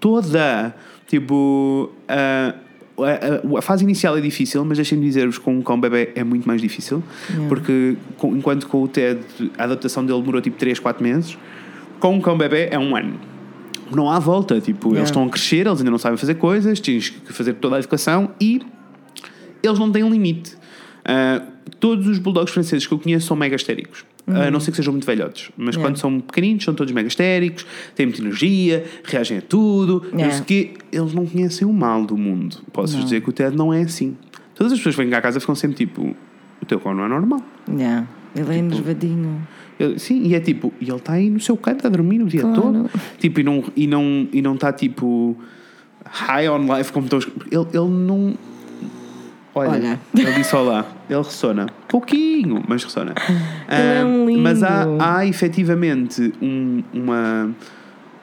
Toda. 0.00 0.74
Tipo, 1.06 1.90
a, 2.08 2.54
a- 2.98 3.58
a 3.58 3.62
fase 3.62 3.84
inicial 3.84 4.16
é 4.16 4.20
difícil, 4.20 4.64
mas 4.64 4.78
deixem-me 4.78 5.04
dizer-vos 5.04 5.38
com 5.38 5.54
um 5.56 5.62
cão 5.62 5.80
bebê 5.80 6.10
é 6.14 6.24
muito 6.24 6.46
mais 6.46 6.60
difícil. 6.60 7.02
Porque 7.48 7.96
com- 8.18 8.36
enquanto 8.36 8.66
com 8.68 8.82
o 8.82 8.88
Ted 8.88 9.20
a 9.58 9.64
adaptação 9.64 10.04
dele 10.04 10.20
demorou 10.20 10.40
tipo 10.40 10.56
3, 10.56 10.78
4 10.78 11.02
meses, 11.02 11.36
com 12.00 12.14
um 12.14 12.20
cão 12.20 12.36
bebê 12.36 12.68
é 12.70 12.78
um 12.78 12.96
ano. 12.96 13.18
Não 13.94 14.10
há 14.10 14.18
volta. 14.18 14.60
Tipo, 14.60 14.88
Yeah. 14.88 15.00
eles 15.00 15.08
estão 15.10 15.24
a 15.24 15.28
crescer, 15.28 15.66
eles 15.66 15.78
ainda 15.78 15.90
não 15.90 15.98
sabem 15.98 16.16
fazer 16.18 16.34
coisas, 16.36 16.80
tens 16.80 17.10
que 17.10 17.32
fazer 17.32 17.54
toda 17.54 17.76
a 17.76 17.78
educação 17.78 18.30
e 18.40 18.60
eles 19.62 19.78
não 19.78 19.90
têm 19.92 20.02
um 20.02 20.10
limite. 20.10 20.56
Ah, 21.04 21.42
todos 21.80 22.06
os 22.08 22.18
bulldogs 22.18 22.52
franceses 22.52 22.86
que 22.86 22.92
eu 22.94 22.98
conheço 22.98 23.26
são 23.26 23.36
mega 23.36 23.54
histéricos. 23.56 24.04
A 24.26 24.50
não 24.50 24.58
ser 24.58 24.70
que 24.70 24.78
sejam 24.78 24.92
muito 24.92 25.04
velhotes. 25.06 25.50
Mas 25.56 25.74
Yeah. 25.74 25.82
quando 25.82 25.98
são 25.98 26.18
pequeninos, 26.20 26.64
são 26.64 26.72
todos 26.74 26.92
mega 26.94 27.06
histéricos, 27.08 27.66
têm 27.94 28.06
muita 28.06 28.22
energia, 28.22 28.84
reagem 29.04 29.38
a 29.38 29.42
tudo. 29.42 30.02
Não 30.12 30.18
Yeah. 30.20 30.32
sei 30.32 30.40
o 30.42 30.44
quê. 30.44 30.70
Eles 30.90 31.12
não 31.12 31.26
conhecem 31.26 31.66
o 31.68 31.72
mal 31.72 32.04
do 32.06 32.16
mundo. 32.16 32.56
Posso 32.72 32.96
dizer 32.98 33.20
que 33.20 33.28
o 33.28 33.32
Ted 33.32 33.54
não 33.54 33.72
é 33.72 33.82
assim. 33.82 34.16
Todas 34.54 34.72
as 34.72 34.78
pessoas 34.78 34.94
que 34.96 35.02
vêm 35.02 35.10
cá 35.10 35.18
a 35.18 35.20
casa 35.22 35.40
ficam 35.40 35.54
sempre 35.54 35.76
tipo: 35.76 36.16
o 36.62 36.66
teu 36.66 36.80
cão 36.80 36.94
não 36.94 37.04
é 37.04 37.08
normal. 37.08 37.42
Yeah. 37.68 38.06
Ele 38.34 38.44
Tipo, 38.44 38.52
é 38.52 38.58
enervadinho. 38.58 39.48
Ele- 39.78 39.98
sim, 39.98 40.22
e 40.24 40.34
é 40.34 40.40
tipo, 40.40 40.72
e 40.80 40.88
ele 40.88 40.96
está 40.96 41.12
aí 41.14 41.28
no 41.28 41.38
seu 41.40 41.56
canto 41.56 41.86
a 41.86 41.90
dormir 41.90 42.22
o 42.22 42.26
dia 42.26 42.40
Claro. 42.42 42.62
todo. 42.62 42.90
Tipo, 43.18 43.40
e 43.40 43.42
não 43.42 43.64
e 43.76 43.86
não 43.86 44.28
e 44.32 44.40
não 44.40 44.54
está 44.54 44.72
tipo 44.72 45.36
high 46.04 46.48
on 46.48 46.76
life 46.76 46.92
como 46.92 47.08
todos. 47.08 47.26
Ele, 47.50 47.66
ele 47.72 47.88
não. 47.90 48.34
Olha, 49.54 49.70
Olha. 49.70 50.00
ele 50.16 50.32
disse 50.32 50.54
olá, 50.56 50.84
ele 51.08 51.18
ressona. 51.22 51.66
Pouquinho, 51.88 52.62
mas 52.66 52.82
ressona. 52.82 53.14
Ele 53.70 53.98
é 54.00 54.04
um 54.04 54.28
Ah, 54.38 54.40
Mas 54.42 54.62
há, 54.64 54.84
lindo. 54.84 54.98
há 55.02 55.26
efetivamente 55.26 56.32
um- 56.42 56.82
uma. 56.92 57.50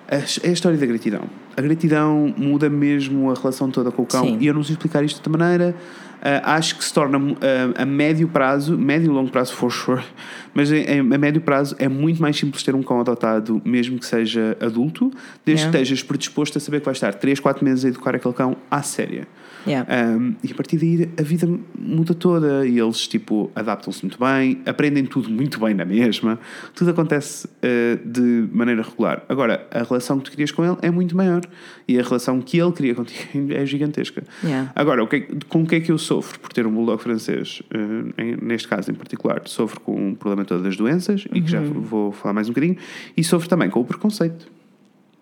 É 0.09 0.17
a 0.17 0.51
história 0.51 0.77
da 0.77 0.85
gratidão. 0.85 1.21
A 1.55 1.61
gratidão 1.61 2.33
muda 2.37 2.69
mesmo 2.69 3.31
a 3.31 3.33
relação 3.33 3.71
toda 3.71 3.91
com 3.91 4.01
o 4.01 4.05
cão. 4.05 4.25
Sim. 4.25 4.37
E 4.41 4.47
eu 4.47 4.53
não 4.53 4.61
sei 4.63 4.73
explicar 4.73 5.03
isto 5.05 5.21
de 5.21 5.29
outra 5.29 5.37
maneira. 5.45 5.75
Ah, 6.21 6.55
acho 6.55 6.77
que 6.77 6.83
se 6.83 6.93
torna 6.93 7.17
ah, 7.17 7.81
a 7.81 7.85
médio 7.85 8.27
prazo, 8.27 8.77
médio 8.77 9.05
e 9.11 9.13
longo 9.15 9.31
prazo, 9.31 9.53
for 9.53 9.71
sure, 9.71 10.03
mas 10.53 10.69
em- 10.71 10.83
em- 10.83 10.99
a 10.99 11.17
médio 11.17 11.39
prazo 11.41 11.75
é 11.79 11.87
muito 11.87 12.21
mais 12.21 12.35
simples 12.37 12.61
ter 12.61 12.75
um 12.75 12.83
cão 12.83 12.99
adotado, 12.99 13.61
mesmo 13.65 13.97
que 13.97 14.05
seja 14.05 14.55
adulto, 14.61 15.09
desde 15.45 15.63
Yeah. 15.63 15.71
que 15.71 15.77
estejas 15.83 16.03
predisposto 16.03 16.57
a 16.57 16.61
saber 16.61 16.79
que 16.79 16.85
vai 16.85 16.91
estar 16.93 17.13
3, 17.13 17.39
4 17.39 17.63
meses 17.65 17.85
a 17.85 17.87
educar 17.87 18.15
aquele 18.15 18.33
cão 18.33 18.55
à 18.69 18.81
séria. 18.83 19.27
Yeah. 19.67 19.87
Um, 20.17 20.35
e 20.43 20.51
a 20.51 20.55
partir 20.55 20.77
daí 20.77 21.09
a 21.19 21.21
vida 21.21 21.47
muda 21.77 22.13
toda 22.15 22.65
e 22.65 22.79
eles 22.79 23.07
tipo 23.07 23.51
adaptam-se 23.55 24.01
muito 24.03 24.17
bem, 24.19 24.59
aprendem 24.65 25.05
tudo 25.05 25.29
muito 25.29 25.59
bem 25.59 25.73
na 25.75 25.85
mesma, 25.85 26.39
tudo 26.73 26.89
acontece 26.91 27.47
uh, 27.47 28.07
de 28.09 28.47
maneira 28.51 28.81
regular. 28.81 29.23
Agora, 29.29 29.67
a 29.71 29.83
relação 29.83 30.17
que 30.19 30.25
tu 30.25 30.31
crias 30.31 30.51
com 30.51 30.65
ele 30.65 30.77
é 30.81 30.89
muito 30.89 31.15
maior 31.15 31.41
e 31.87 31.99
a 31.99 32.03
relação 32.03 32.41
que 32.41 32.57
ele 32.59 32.71
cria 32.71 32.95
contigo 32.95 33.21
é 33.53 33.65
gigantesca. 33.65 34.23
Yeah. 34.43 34.71
Agora, 34.75 35.03
o 35.03 35.07
que 35.07 35.15
é 35.17 35.27
com 35.47 35.61
o 35.63 35.67
que 35.67 35.75
é 35.75 35.79
que 35.79 35.91
eu 35.91 35.97
sofro 35.97 36.39
por 36.39 36.51
ter 36.51 36.65
um 36.65 36.71
bulldog 36.73 37.01
francês, 37.01 37.61
uh, 37.73 38.21
em- 38.21 38.37
neste 38.41 38.67
caso 38.67 38.89
em 38.91 38.95
particular? 38.95 39.41
Sofro 39.45 39.79
com 39.81 40.09
um 40.09 40.15
problema 40.15 40.43
todo 40.43 40.63
das 40.63 40.75
doenças 40.75 41.25
e 41.33 41.39
que 41.41 41.51
já 41.51 41.59
Uhum. 41.61 41.81
vou 41.81 42.11
falar 42.11 42.33
mais 42.33 42.47
um 42.47 42.51
bocadinho, 42.51 42.77
e 43.15 43.23
sofro 43.23 43.47
também 43.47 43.69
com 43.69 43.79
o 43.79 43.85
preconceito. 43.85 44.47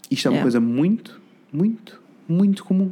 Isto 0.10 0.28
é 0.28 0.32
uma 0.32 0.36
Yeah. 0.38 0.44
coisa 0.44 0.60
muito, 0.60 1.20
muito, 1.52 2.00
muito 2.28 2.64
comum. 2.64 2.92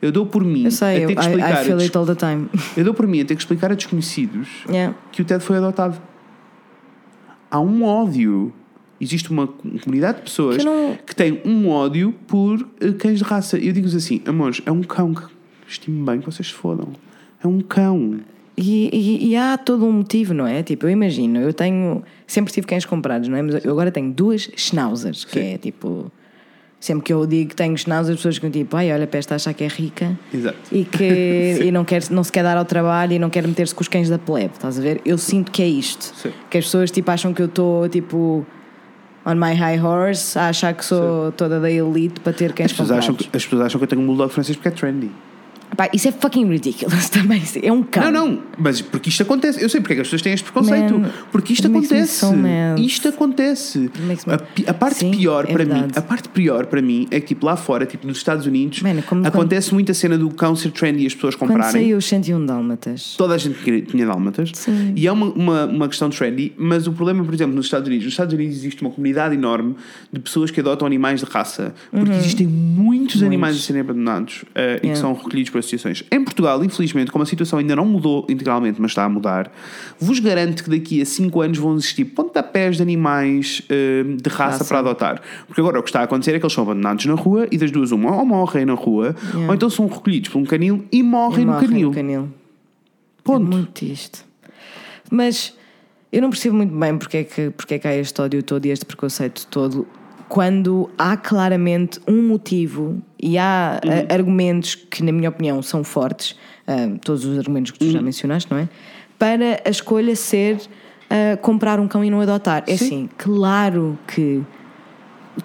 Eu 0.00 0.12
dou 0.12 0.24
por 0.26 0.44
mim 0.44 0.64
Eu 0.64 0.70
sei, 0.70 1.04
a 1.04 1.06
ter 1.08 1.14
que 1.14 1.20
I, 1.20 1.24
explicar 1.26 1.64
I 1.66 1.68
des- 1.74 1.82
it 1.84 1.96
all 1.98 2.06
the 2.06 2.14
time. 2.14 2.48
eu 2.76 2.84
dou 2.84 2.94
por 2.94 3.06
mim 3.06 3.20
a 3.20 3.24
ter 3.24 3.34
que 3.34 3.40
explicar 3.42 3.72
a 3.72 3.74
desconhecidos 3.74 4.48
Yeah. 4.68 4.94
que 5.10 5.22
o 5.22 5.24
Ted 5.24 5.42
foi 5.42 5.56
adotado. 5.58 6.00
Há 7.50 7.60
um 7.60 7.82
ódio. 7.84 8.52
Existe 9.00 9.30
uma 9.30 9.46
comunidade 9.46 10.18
de 10.18 10.24
pessoas 10.24 10.56
Que 10.58 10.64
não- 10.64 10.96
que 11.06 11.14
tem 11.14 11.40
um 11.44 11.68
ódio 11.68 12.12
por 12.26 12.66
eh, 12.80 12.92
cães 12.92 13.18
de 13.18 13.24
raça. 13.24 13.56
Eu 13.56 13.72
digo-vos 13.72 13.94
assim, 13.94 14.20
amores, 14.26 14.60
é 14.66 14.72
um 14.72 14.82
cão 14.82 15.14
que 15.14 15.22
estime 15.68 16.04
bem 16.04 16.18
que 16.20 16.26
vocês 16.26 16.48
se 16.48 16.54
fodam. 16.54 16.88
É 17.42 17.46
um 17.46 17.60
cão. 17.60 18.18
E, 18.56 18.90
e- 18.92 19.28
e 19.30 19.36
há 19.36 19.56
todo 19.56 19.86
um 19.86 19.92
motivo, 19.92 20.34
não 20.34 20.44
é? 20.44 20.64
Tipo, 20.64 20.86
eu 20.86 20.90
imagino, 20.90 21.38
eu 21.40 21.52
tenho. 21.54 22.02
Sempre 22.26 22.52
tive 22.52 22.66
cães 22.66 22.84
comprados, 22.84 23.28
não 23.28 23.36
é? 23.36 23.42
Mas 23.42 23.64
eu 23.64 23.70
agora 23.70 23.92
tenho 23.92 24.12
duas 24.12 24.50
schnauzers, 24.56 25.24
que 25.24 25.38
é 25.38 25.58
tipo. 25.58 26.10
Sempre 26.80 27.04
que 27.06 27.12
eu 27.12 27.26
digo 27.26 27.50
que 27.50 27.56
tenho 27.56 27.76
schnauzers, 27.76 28.14
as 28.14 28.16
pessoas 28.18 28.36
ficam 28.36 28.50
tipo, 28.50 28.76
ai, 28.76 28.92
olha, 28.92 29.06
para 29.06 29.18
esta 29.18 29.34
achar 29.34 29.52
que 29.52 29.64
é 29.64 29.66
rica 29.66 30.16
Exato. 30.32 30.56
e 30.70 30.84
que 30.84 31.58
e 31.66 31.72
não, 31.72 31.84
quer, 31.84 32.08
não 32.10 32.22
se 32.22 32.30
quer 32.30 32.44
dar 32.44 32.56
ao 32.56 32.64
trabalho 32.64 33.14
e 33.14 33.18
não 33.18 33.28
quer 33.28 33.46
meter-se 33.46 33.74
com 33.74 33.82
os 33.82 33.88
cães 33.88 34.08
da 34.08 34.18
plebe, 34.18 34.52
estás 34.54 34.78
a 34.78 34.82
ver? 34.82 35.00
Eu 35.04 35.18
sinto 35.18 35.50
que 35.50 35.60
é 35.60 35.66
isto. 35.66 36.14
Sim. 36.16 36.32
Que 36.48 36.58
as 36.58 36.64
pessoas 36.64 36.90
tipo, 36.92 37.10
acham 37.10 37.34
que 37.34 37.42
eu 37.42 37.46
estou 37.46 37.88
tipo 37.88 38.46
on 39.26 39.34
my 39.34 39.54
high 39.54 39.78
horse 39.80 40.38
a 40.38 40.48
achar 40.48 40.72
que 40.72 40.84
sou 40.84 41.32
toda 41.32 41.58
da 41.58 41.70
elite 41.70 42.20
para 42.20 42.32
ter 42.32 42.52
cães 42.52 42.66
As 42.66 42.72
pessoas, 42.72 42.90
acham 42.92 43.14
que, 43.14 43.24
as 43.24 43.44
pessoas 43.44 43.62
acham 43.62 43.78
que 43.78 43.84
eu 43.84 43.88
tenho 43.88 44.02
um 44.02 44.06
bulldog 44.06 44.32
francês 44.32 44.56
porque 44.56 44.68
é 44.68 44.70
trendy. 44.70 45.10
Pá, 45.76 45.88
isso 45.92 46.08
é 46.08 46.12
fucking 46.12 46.46
ridiculous 46.48 47.08
também. 47.10 47.42
É 47.62 47.70
um 47.72 47.82
cão. 47.82 48.10
Não, 48.10 48.26
não, 48.28 48.42
mas 48.58 48.80
porque 48.80 49.08
isto 49.10 49.22
acontece. 49.22 49.62
Eu 49.62 49.68
sei 49.68 49.80
porque 49.80 49.92
é 49.92 49.96
que 49.96 50.02
as 50.02 50.06
pessoas 50.08 50.22
têm 50.22 50.32
este 50.32 50.44
preconceito. 50.44 50.98
Man, 50.98 51.10
porque 51.30 51.52
isto 51.52 51.66
acontece. 51.66 52.26
Isto 52.78 53.08
acontece. 53.08 53.90
A, 54.66 54.70
a 54.70 54.74
parte 54.74 54.96
Sim, 54.96 55.10
pior 55.12 55.44
é 55.48 55.52
para 55.52 55.64
mim, 55.64 55.84
a 55.94 56.02
parte 56.02 56.28
pior 56.30 56.66
para 56.66 56.82
mim 56.82 57.06
é 57.10 57.20
que 57.20 57.28
tipo 57.28 57.46
lá 57.46 57.56
fora, 57.56 57.86
tipo 57.86 58.06
nos 58.06 58.16
Estados 58.18 58.46
Unidos, 58.46 58.82
Man, 58.82 59.00
como- 59.02 59.26
acontece 59.26 59.72
muito 59.74 59.92
a 59.92 59.94
cena 59.94 60.16
do 60.18 60.30
cão 60.30 60.56
ser 60.56 60.70
trendy 60.72 61.04
e 61.04 61.06
as 61.06 61.14
pessoas 61.14 61.34
Quando 61.34 61.50
comprarem. 61.52 61.72
saiu 61.72 61.98
os 61.98 62.04
101 62.06 62.44
Dálmatas. 62.46 63.14
Toda 63.16 63.34
a 63.34 63.38
gente 63.38 63.82
tinha 63.82 64.06
dálmatas. 64.06 64.50
Sim. 64.54 64.92
E 64.96 65.06
é 65.06 65.12
uma, 65.12 65.26
uma, 65.26 65.64
uma 65.66 65.88
questão 65.88 66.08
trendy, 66.10 66.52
mas 66.56 66.86
o 66.86 66.92
problema, 66.92 67.24
por 67.24 67.34
exemplo, 67.34 67.54
nos 67.54 67.66
Estados 67.66 67.86
Unidos, 67.86 68.04
nos 68.06 68.14
Estados 68.14 68.34
Unidos 68.34 68.56
existe 68.56 68.82
uma 68.82 68.90
comunidade 68.90 69.34
enorme 69.34 69.76
de 70.12 70.18
pessoas 70.20 70.50
que 70.50 70.60
adotam 70.60 70.86
animais 70.86 71.20
de 71.20 71.26
raça, 71.26 71.74
porque 71.90 72.10
existem 72.12 72.46
muitos, 72.46 73.22
animais 73.22 73.56
a 73.56 73.58
serem 73.60 73.80
abandonados 73.82 74.44
eh, 74.54 74.76
e 74.76 74.80
que 74.80 74.86
Uhum. 74.88 74.92
Yeah. 74.94 75.00
são 75.00 75.12
recolhidos 75.14 75.50
por 75.58 75.60
associações. 75.60 76.04
Em 76.10 76.22
Portugal, 76.22 76.62
infelizmente, 76.64 77.10
como 77.10 77.22
a 77.22 77.26
situação 77.26 77.58
ainda 77.58 77.74
não 77.76 77.84
mudou 77.84 78.24
integralmente, 78.28 78.80
mas 78.80 78.92
está 78.92 79.04
a 79.04 79.08
mudar, 79.08 79.50
vos 79.98 80.18
garanto 80.20 80.62
que 80.64 80.70
daqui 80.70 81.02
a 81.02 81.06
5 81.06 81.40
anos 81.40 81.58
vão 81.58 81.74
existir 81.74 82.04
pontapés 82.06 82.76
de 82.76 82.82
animais 82.82 83.62
eh, 83.68 84.02
de 84.04 84.28
raça, 84.30 84.58
Raça. 84.58 84.64
para 84.64 84.78
adotar. 84.78 85.20
Porque 85.46 85.60
agora 85.60 85.78
o 85.78 85.82
que 85.82 85.88
está 85.88 86.00
a 86.00 86.04
acontecer 86.04 86.34
é 86.34 86.38
que 86.38 86.44
eles 86.44 86.52
são 86.52 86.64
abandonados 86.64 87.04
na 87.06 87.14
rua 87.14 87.46
e 87.50 87.58
das 87.58 87.70
duas 87.70 87.90
uma, 87.90 88.16
ou 88.16 88.24
morrem 88.24 88.64
na 88.64 88.74
rua, 88.74 89.14
Yeah. 89.28 89.48
ou 89.48 89.54
então 89.54 89.68
são 89.70 89.86
recolhidos 89.86 90.28
por 90.30 90.38
um 90.38 90.44
canil 90.44 90.84
e 90.92 91.02
morrem, 91.02 91.42
E 91.42 91.44
no 91.46 91.52
morrem 91.52 91.68
canil. 91.68 91.88
no 91.88 91.94
canil. 91.94 92.28
Ponto. 93.24 93.46
É 93.46 93.56
muito 93.56 93.82
isto. 93.84 94.24
Mas 95.10 95.54
eu 96.12 96.22
não 96.22 96.30
percebo 96.30 96.56
muito 96.56 96.74
bem 96.74 96.96
porque 96.96 97.16
é, 97.18 97.24
que, 97.24 97.50
porque 97.50 97.74
é 97.74 97.78
que 97.78 97.86
há 97.88 97.94
este 97.96 98.20
ódio 98.20 98.42
todo 98.42 98.64
e 98.66 98.70
este 98.70 98.84
preconceito 98.86 99.46
todo 99.50 99.86
quando 100.28 100.90
há 100.98 101.16
claramente 101.16 101.98
um 102.06 102.22
motivo 102.22 103.00
e 103.20 103.36
há 103.38 103.80
Uhum. 103.84 103.90
ah, 104.10 104.14
argumentos 104.14 104.74
que, 104.74 105.02
na 105.02 105.12
minha 105.12 105.28
opinião, 105.28 105.60
são 105.62 105.82
fortes, 105.84 106.36
ah, 106.66 106.74
todos 107.04 107.24
os 107.24 107.38
argumentos 107.38 107.72
que 107.72 107.78
tu 107.78 107.84
Uhum. 107.86 107.90
já 107.92 108.02
mencionaste, 108.02 108.50
não 108.50 108.58
é? 108.58 108.68
Para 109.18 109.60
a 109.64 109.70
escolha 109.70 110.14
ser 110.16 110.58
ah, 111.10 111.36
comprar 111.38 111.80
um 111.80 111.88
cão 111.88 112.04
e 112.04 112.10
não 112.10 112.20
adotar. 112.20 112.62
É 112.66 112.76
Sim. 112.76 112.84
assim, 112.84 113.10
claro 113.18 113.98
que 114.06 114.42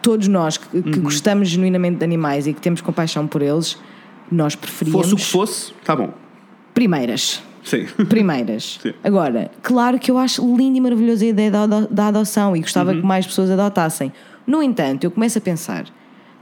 todos 0.01 0.27
nós 0.27 0.57
que, 0.57 0.81
que 0.81 0.97
Uhum. 0.99 1.03
gostamos 1.03 1.49
genuinamente 1.49 1.97
de 1.97 2.03
animais 2.03 2.47
e 2.47 2.53
que 2.53 2.59
temos 2.61 2.81
compaixão 2.81 3.27
por 3.27 3.41
eles, 3.41 3.77
nós 4.31 4.55
preferíamos 4.55 5.01
Fosse 5.09 5.13
o 5.13 5.17
que 5.17 5.23
fosse, 5.25 5.73
tá 5.85 5.95
bom. 5.95 6.13
primeiras. 6.73 7.41
Sim. 7.63 7.85
Primeiras. 8.09 8.79
Sim. 8.83 8.93
Agora, 9.03 9.49
claro 9.61 9.97
que 9.97 10.11
eu 10.11 10.17
acho 10.17 10.41
linda 10.57 10.77
e 10.77 10.81
maravilhosa 10.81 11.23
a 11.23 11.27
ideia 11.29 11.49
da, 11.51 11.65
da 11.65 12.07
adoção 12.07 12.55
e 12.57 12.59
gostava 12.61 12.91
Uhum. 12.91 12.99
que 13.01 13.05
mais 13.05 13.25
pessoas 13.25 13.49
adotassem. 13.49 14.11
No 14.45 14.61
entanto, 14.61 15.05
eu 15.05 15.11
começo 15.11 15.37
a 15.37 15.41
pensar: 15.41 15.85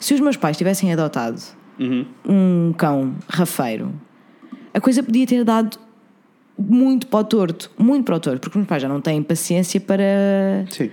se 0.02 0.14
os 0.14 0.20
meus 0.20 0.36
pais 0.36 0.58
tivessem 0.58 0.91
adotado 0.91 1.39
Uhum. 1.80 2.06
um 2.28 2.74
cão 2.78 3.14
rafeiro, 3.30 3.93
a 4.74 4.80
coisa 4.82 5.02
podia 5.02 5.26
ter 5.26 5.43
dado 5.45 5.78
muito 6.60 7.08
para 7.08 7.20
o 7.22 7.24
torto, 7.24 7.72
muito 7.80 8.06
para 8.06 8.16
o 8.18 8.20
torto, 8.20 8.41
porque 8.41 8.58
os 8.58 8.62
meus 8.62 8.68
pais 8.68 8.82
já 8.82 8.89
não 8.89 8.99
têm 9.02 9.24
paciência 9.24 9.80
para, 9.80 10.04
Sim. 10.70 10.91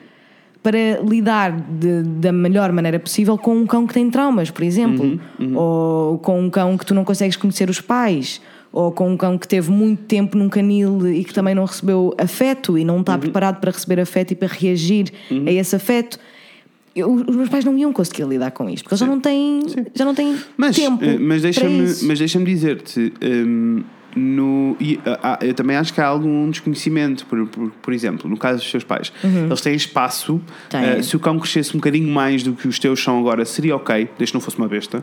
para 0.62 1.00
lidar 1.06 1.52
de- 1.52 2.02
da 2.02 2.32
melhor 2.32 2.72
maneira 2.72 2.98
possível 2.98 3.36
com 3.36 3.54
um 3.56 3.66
cão 3.66 3.86
que 3.86 3.92
tem 3.94 4.09
traumas, 4.11 4.50
por 4.50 4.62
exemplo, 4.62 5.20
ou 5.54 6.18
com 6.18 6.40
um 6.40 6.48
cão 6.48 6.78
que 6.78 6.86
tu 6.86 6.94
não 6.94 7.04
consegues 7.04 7.36
conhecer 7.36 7.68
os 7.68 7.80
pais, 7.80 8.40
ou 8.72 8.92
com 8.92 9.11
um 9.11 9.16
cão 9.16 9.36
que 9.36 9.46
teve 9.48 9.70
muito 9.70 10.02
tempo 10.04 10.36
num 10.38 10.48
canil 10.48 11.06
e 11.11 11.24
que 11.24 11.34
também 11.34 11.54
não 11.54 11.64
recebeu 11.64 12.14
afeto 12.18 12.78
e 12.78 12.84
não 12.84 13.00
está 13.00 13.16
preparado 13.18 13.61
para 13.61 13.70
receber 13.70 14.00
afeto 14.00 14.32
e 14.32 14.34
para 14.36 14.48
reagir 14.48 15.12
a 15.46 15.50
esse 15.50 15.74
afeto. 15.76 16.18
Eu- 16.99 17.12
os 17.12 17.36
meus 17.36 17.49
pais 17.49 17.64
não 17.64 17.76
iam 17.78 17.92
conseguir 17.92 18.24
lidar 18.26 18.51
com 18.51 18.68
isto, 18.68 18.84
porque 18.84 18.94
eles 18.94 19.01
já 19.01 19.07
não 19.07 19.20
têm, 19.20 19.61
já 19.94 20.05
não 20.05 20.14
têm 20.14 20.36
Mas, 20.57 20.76
tempo. 20.76 21.05
eh, 21.05 21.18
mas 21.18 21.42
deixa-me 21.42 21.86
deixa 22.18 22.44
dizer-te. 22.44 23.12
hum, 23.22 23.82
no, 24.16 24.76
e, 24.80 24.98
ah, 25.06 25.18
ah, 25.22 25.38
eu 25.42 25.54
também 25.54 25.76
acho 25.76 25.92
que 25.92 26.00
há 26.00 26.06
algum 26.06 26.50
desconhecimento. 26.50 27.26
Por, 27.26 27.46
por, 27.46 27.70
por 27.70 27.92
exemplo, 27.92 28.28
no 28.28 28.36
caso 28.36 28.59
dos 28.61 28.70
seus 28.70 28.84
pais, 28.84 29.12
eles 29.22 29.61
têm 29.61 29.74
espaço. 29.74 30.32
Uhum. 30.34 30.42
Eh, 30.72 31.02
se 31.02 31.16
o 31.16 31.20
cão 31.20 31.38
crescesse 31.38 31.70
um 31.76 31.80
bocadinho 31.80 32.09
mais 32.12 32.42
do 32.42 32.52
que 32.52 32.66
os 32.66 32.78
teus 32.78 33.02
são 33.02 33.18
agora, 33.18 33.44
seria 33.44 33.76
ok, 33.76 34.09
desde 34.18 34.32
que 34.32 34.34
não 34.34 34.40
fosse 34.40 34.59
uma 34.59 34.68
besta. 34.68 35.02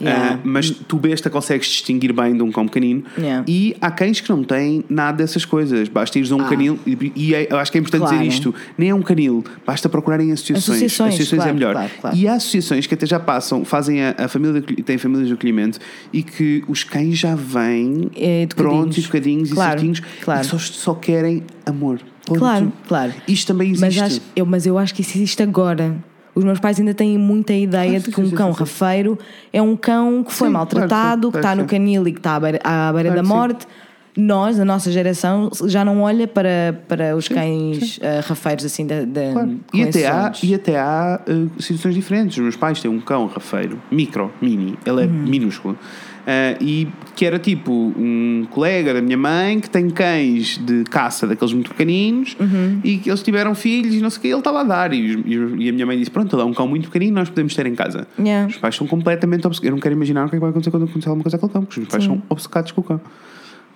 Yeah. 0.00 0.34
Ah, 0.34 0.38
mas 0.44 0.70
tu, 0.70 0.96
besta, 0.96 1.30
consegues 1.30 1.66
distinguir 1.66 2.12
bem 2.12 2.34
de 2.36 2.42
um 2.42 2.50
cão 2.52 2.66
pequenino. 2.66 3.04
Yeah. 3.18 3.44
E 3.48 3.76
há 3.80 3.90
cães 3.90 4.20
que 4.20 4.28
não 4.30 4.42
têm 4.44 4.84
nada 4.88 5.18
dessas 5.18 5.44
coisas. 5.44 5.88
Basta 5.88 6.18
ires 6.18 6.30
a 6.32 6.36
um 6.36 6.44
canil. 6.44 6.78
E, 6.86 7.12
e 7.16 7.34
é- 7.34 7.48
eu 7.50 7.58
acho 7.58 7.70
que 7.72 7.78
é 7.78 7.80
importante 7.80 8.02
Claro. 8.02 8.16
dizer 8.18 8.28
isto: 8.28 8.54
nem 8.76 8.90
é 8.90 8.94
um 8.94 9.02
canil, 9.02 9.44
basta 9.66 9.88
procurarem 9.88 10.32
associações. 10.32 10.82
Associações, 10.82 11.30
é 11.30 11.36
claro, 11.36 11.54
melhor. 11.54 11.90
claro. 12.00 12.16
E 12.16 12.28
há 12.28 12.34
associações 12.34 12.86
que 12.86 12.94
até 12.94 13.06
já 13.06 13.18
passam, 13.20 13.64
fazem 13.64 14.02
a, 14.02 14.14
a 14.18 14.28
família, 14.28 14.60
de 14.60 14.82
têm 14.82 14.98
famílias 14.98 15.28
de 15.28 15.34
acolhimento 15.34 15.78
e 16.12 16.22
que 16.22 16.62
os 16.68 16.84
cães 16.84 17.18
já 17.18 17.34
vêm 17.34 18.10
É, 18.16 18.41
educadinhos. 18.42 18.78
prontos, 18.80 18.98
educadinhos 18.98 19.50
e 19.50 19.54
Claro, 19.54 19.70
certinhos 19.72 20.00
claro. 20.22 20.40
e 20.40 20.44
só, 20.44 20.58
só 20.58 20.94
querem 20.94 21.42
amor. 21.66 22.00
Ponto. 22.26 22.38
Claro, 22.38 22.72
claro. 22.86 23.12
Isto 23.26 23.48
também 23.48 23.70
Mas, 23.70 23.82
existe. 23.96 24.00
acho, 24.02 24.20
eu, 24.36 24.46
mas 24.46 24.64
eu 24.66 24.78
acho 24.78 24.94
que 24.94 25.00
isso 25.02 25.16
existe 25.18 25.42
agora. 25.42 25.94
Os 26.34 26.44
meus 26.44 26.58
pais 26.60 26.78
ainda 26.78 26.94
têm 26.94 27.18
muita 27.18 27.52
ideia 27.52 27.96
Ah, 27.96 27.98
de 27.98 28.06
sim, 28.06 28.10
que 28.12 28.20
um 28.20 28.24
sim, 28.24 28.30
sim, 28.30 28.36
cão 28.36 28.48
sim, 28.48 28.54
sim. 28.54 28.60
rafeiro 28.60 29.18
é 29.52 29.60
um 29.60 29.76
cão 29.76 30.24
que 30.24 30.32
foi 30.32 30.48
Sim, 30.48 30.52
maltratado, 30.54 31.30
claro, 31.30 31.32
que 31.32 31.32
sim, 31.32 31.38
está 31.38 31.50
no 31.50 31.54
claro, 31.56 31.60
sim. 31.62 31.66
canil 31.66 32.08
e 32.08 32.12
que 32.12 32.18
está 32.20 32.36
à 32.36 32.40
beira, 32.40 32.60
à 32.64 32.92
beira 32.92 33.08
Claro 33.10 33.14
da 33.16 33.20
que 33.22 33.26
sim. 33.28 33.34
morte. 33.34 33.66
Nós, 34.14 34.60
a 34.60 34.64
nossa 34.64 34.92
geração, 34.92 35.48
já 35.66 35.82
não 35.84 36.02
olha 36.02 36.28
para, 36.28 36.78
para 36.86 37.16
os 37.16 37.28
cães 37.28 37.98
ah, 38.02 38.20
rafeiros 38.26 38.62
assim 38.64 38.86
da, 38.86 39.04
da, 39.06 39.32
Claro. 39.32 39.58
E, 39.72 39.82
até 39.82 40.06
há, 40.06 40.32
e 40.42 40.54
até 40.54 40.78
há 40.78 41.20
uh, 41.26 41.50
situações 41.62 41.94
diferentes. 41.94 42.36
Os 42.36 42.42
meus 42.42 42.56
pais 42.56 42.78
têm 42.80 42.90
um 42.90 43.00
cão 43.00 43.26
rafeiro, 43.26 43.80
micro, 43.90 44.30
mini, 44.40 44.78
ele 44.84 45.02
é 45.04 45.06
Uhum. 45.06 45.12
minúsculo. 45.26 45.78
Uh, 46.22 46.54
e 46.62 46.88
que 47.16 47.26
era 47.26 47.36
tipo 47.36 47.72
um 47.98 48.46
colega 48.48 48.94
da 48.94 49.02
minha 49.02 49.16
mãe 49.16 49.58
que 49.58 49.68
tem 49.68 49.90
cães 49.90 50.56
de 50.56 50.84
caça 50.84 51.26
daqueles 51.26 51.52
muito 51.52 51.70
pequeninos 51.70 52.36
Uhum. 52.38 52.78
e 52.84 52.98
que 52.98 53.10
eles 53.10 53.22
tiveram 53.24 53.56
filhos 53.56 53.92
e 53.92 54.00
não 54.00 54.08
sei 54.08 54.18
o 54.18 54.22
que, 54.22 54.28
ele 54.28 54.38
estava 54.38 54.60
a 54.60 54.62
dar. 54.62 54.92
E, 54.92 55.20
e 55.26 55.68
a 55.68 55.72
minha 55.72 55.84
mãe 55.84 55.98
disse: 55.98 56.12
Pronto, 56.12 56.36
ele 56.36 56.42
é 56.42 56.44
um 56.44 56.54
cão 56.54 56.68
muito 56.68 56.86
pequenino, 56.88 57.16
nós 57.16 57.28
podemos 57.28 57.56
ter 57.56 57.66
em 57.66 57.74
casa. 57.74 58.06
Yeah. 58.16 58.46
Os 58.48 58.56
pais 58.56 58.76
são 58.76 58.86
completamente 58.86 59.44
obcecados. 59.46 59.66
Eu 59.66 59.72
não 59.72 59.80
quero 59.80 59.96
imaginar 59.96 60.26
o 60.26 60.28
que 60.28 60.36
é 60.36 60.38
que 60.38 60.40
vai 60.40 60.50
acontecer 60.50 60.70
quando 60.70 60.84
acontecer 60.84 61.08
alguma 61.08 61.24
coisa 61.24 61.38
com 61.38 61.46
aquele 61.46 61.52
cão, 61.54 61.64
porque 61.64 61.80
os 61.80 61.88
pais 61.88 62.04
são 62.04 62.22
obcecados 62.28 62.70
com 62.70 62.80
o 62.82 62.84
cão. 62.84 62.96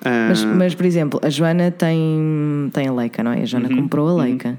Uh, 0.03 0.29
Mas, 0.29 0.45
mas, 0.45 0.75
por 0.77 0.87
exemplo, 0.87 1.19
a 1.25 1.29
Joana 1.31 1.71
tem, 1.73 2.71
tem 2.73 2.87
a 2.87 2.93
Leica, 2.93 3.25
não 3.25 3.33
é? 3.33 3.43
A 3.43 3.45
Joana 3.45 3.69
Uhum. 3.71 3.77
comprou 3.83 4.09
a 4.09 4.23
Leica. 4.23 4.57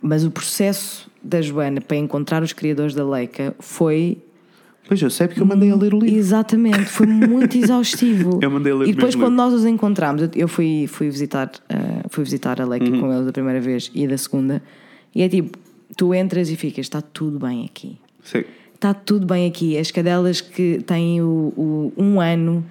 Mas 0.00 0.24
o 0.24 0.30
processo 0.30 1.10
da 1.22 1.42
Joana 1.42 1.80
para 1.82 1.96
encontrar 1.98 2.42
os 2.42 2.52
criadores 2.54 2.94
da 2.94 3.04
Leica 3.06 3.54
foi 3.60 4.18
Pois 4.88 5.00
eu 5.00 5.08
sei 5.10 5.28
porque 5.28 5.40
eu 5.40 5.46
mandei 5.46 5.70
a 5.70 5.76
ler 5.76 5.94
o 5.94 5.98
livro. 6.00 6.16
Exatamente, 6.18 6.84
foi 6.86 7.06
muito 7.06 7.56
exaustivo. 7.58 8.40
Eu 8.42 8.50
mandei 8.50 8.72
ler 8.74 8.88
E 8.88 8.92
depois, 8.92 9.14
quando 9.14 9.34
nós 9.34 9.52
os 9.54 9.64
encontramos, 9.64 10.28
eu- 10.34 10.48
fui, 10.48 10.86
fui, 10.88 11.08
visitar, 11.08 11.50
eh, 11.68 12.02
fui 12.10 12.24
visitar 12.24 12.60
a 12.60 12.64
Leica 12.66 12.90
Uhum. 12.90 13.00
com 13.00 13.12
eles 13.12 13.24
da 13.26 13.32
primeira 13.32 13.60
vez 13.60 13.90
e 13.94 14.06
da 14.06 14.18
segunda, 14.18 14.62
e 15.14 15.22
é 15.22 15.28
tipo: 15.28 15.56
tu 15.96 16.12
entras 16.14 16.50
e 16.50 16.56
ficas, 16.56 16.86
está 16.86 17.00
tudo 17.00 17.38
bem 17.38 17.64
aqui. 17.64 17.96
Sim. 18.24 18.42
Está 18.74 18.92
tudo 18.92 19.24
bem 19.26 19.46
aqui. 19.46 19.78
As 19.78 19.90
cadelas 19.92 20.40
que 20.40 20.82
têm 20.84 21.22
o, 21.22 21.52
o- 21.56 21.92
um 21.96 22.20
ano, 22.20 22.64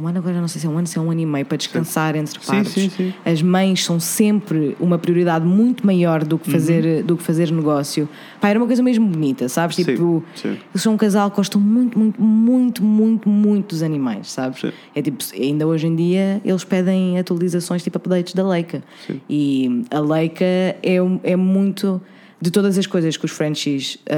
um 0.00 0.06
ano 0.08 0.18
agora 0.18 0.40
não 0.40 0.48
sei 0.48 0.60
se 0.60 0.66
é 0.66 0.70
um 0.70 0.78
ano, 0.78 0.86
se 0.86 0.98
é 0.98 1.00
um 1.00 1.10
ano 1.10 1.20
e 1.20 1.26
meio 1.26 1.44
para 1.46 1.56
descansar 1.56 2.16
entre 2.16 2.40
Sim, 2.40 2.46
partos. 2.46 2.72
sim, 2.72 2.88
sim. 2.90 3.14
As 3.24 3.42
mães 3.42 3.84
são 3.84 4.00
sempre 4.00 4.76
uma 4.80 4.98
prioridade 4.98 5.44
muito 5.46 5.84
maior 5.86 6.24
do 6.24 6.38
que 6.38 6.48
Uhum. 6.48 6.52
fazer, 6.52 7.02
do 7.02 7.16
que 7.16 7.22
fazer 7.22 7.50
negócio. 7.50 8.08
Pá, 8.40 8.48
era 8.48 8.58
uma 8.58 8.66
coisa 8.66 8.82
mesmo 8.82 9.06
bonita, 9.06 9.48
sabes? 9.48 9.76
Tipo, 9.76 10.22
eles 10.44 10.82
são 10.82 10.94
um 10.94 10.96
casal 10.96 11.30
que 11.30 11.36
gostam 11.36 11.60
muito, 11.60 11.98
muito, 11.98 12.20
muito, 12.22 12.82
muito, 12.82 13.28
muito 13.28 13.68
dos 13.68 13.82
animais, 13.82 14.30
sabes? 14.30 14.60
Sim. 14.60 14.72
É 14.94 15.02
tipo, 15.02 15.22
ainda 15.34 15.66
hoje 15.66 15.86
em 15.86 15.94
dia 15.94 16.40
eles 16.44 16.64
pedem 16.64 17.18
atualizações 17.18 17.82
tipo 17.82 17.98
updates 17.98 18.34
da 18.34 18.46
Leica. 18.46 18.82
E 19.28 19.84
a 19.90 20.00
Leica 20.00 20.44
é, 20.44 20.96
é 21.22 21.36
muito. 21.36 22.00
De 22.42 22.50
todas 22.50 22.78
as 22.78 22.86
coisas 22.86 23.16
que 23.18 23.24
os 23.26 23.30
Frenchies 23.30 23.98
ah, 24.08 24.14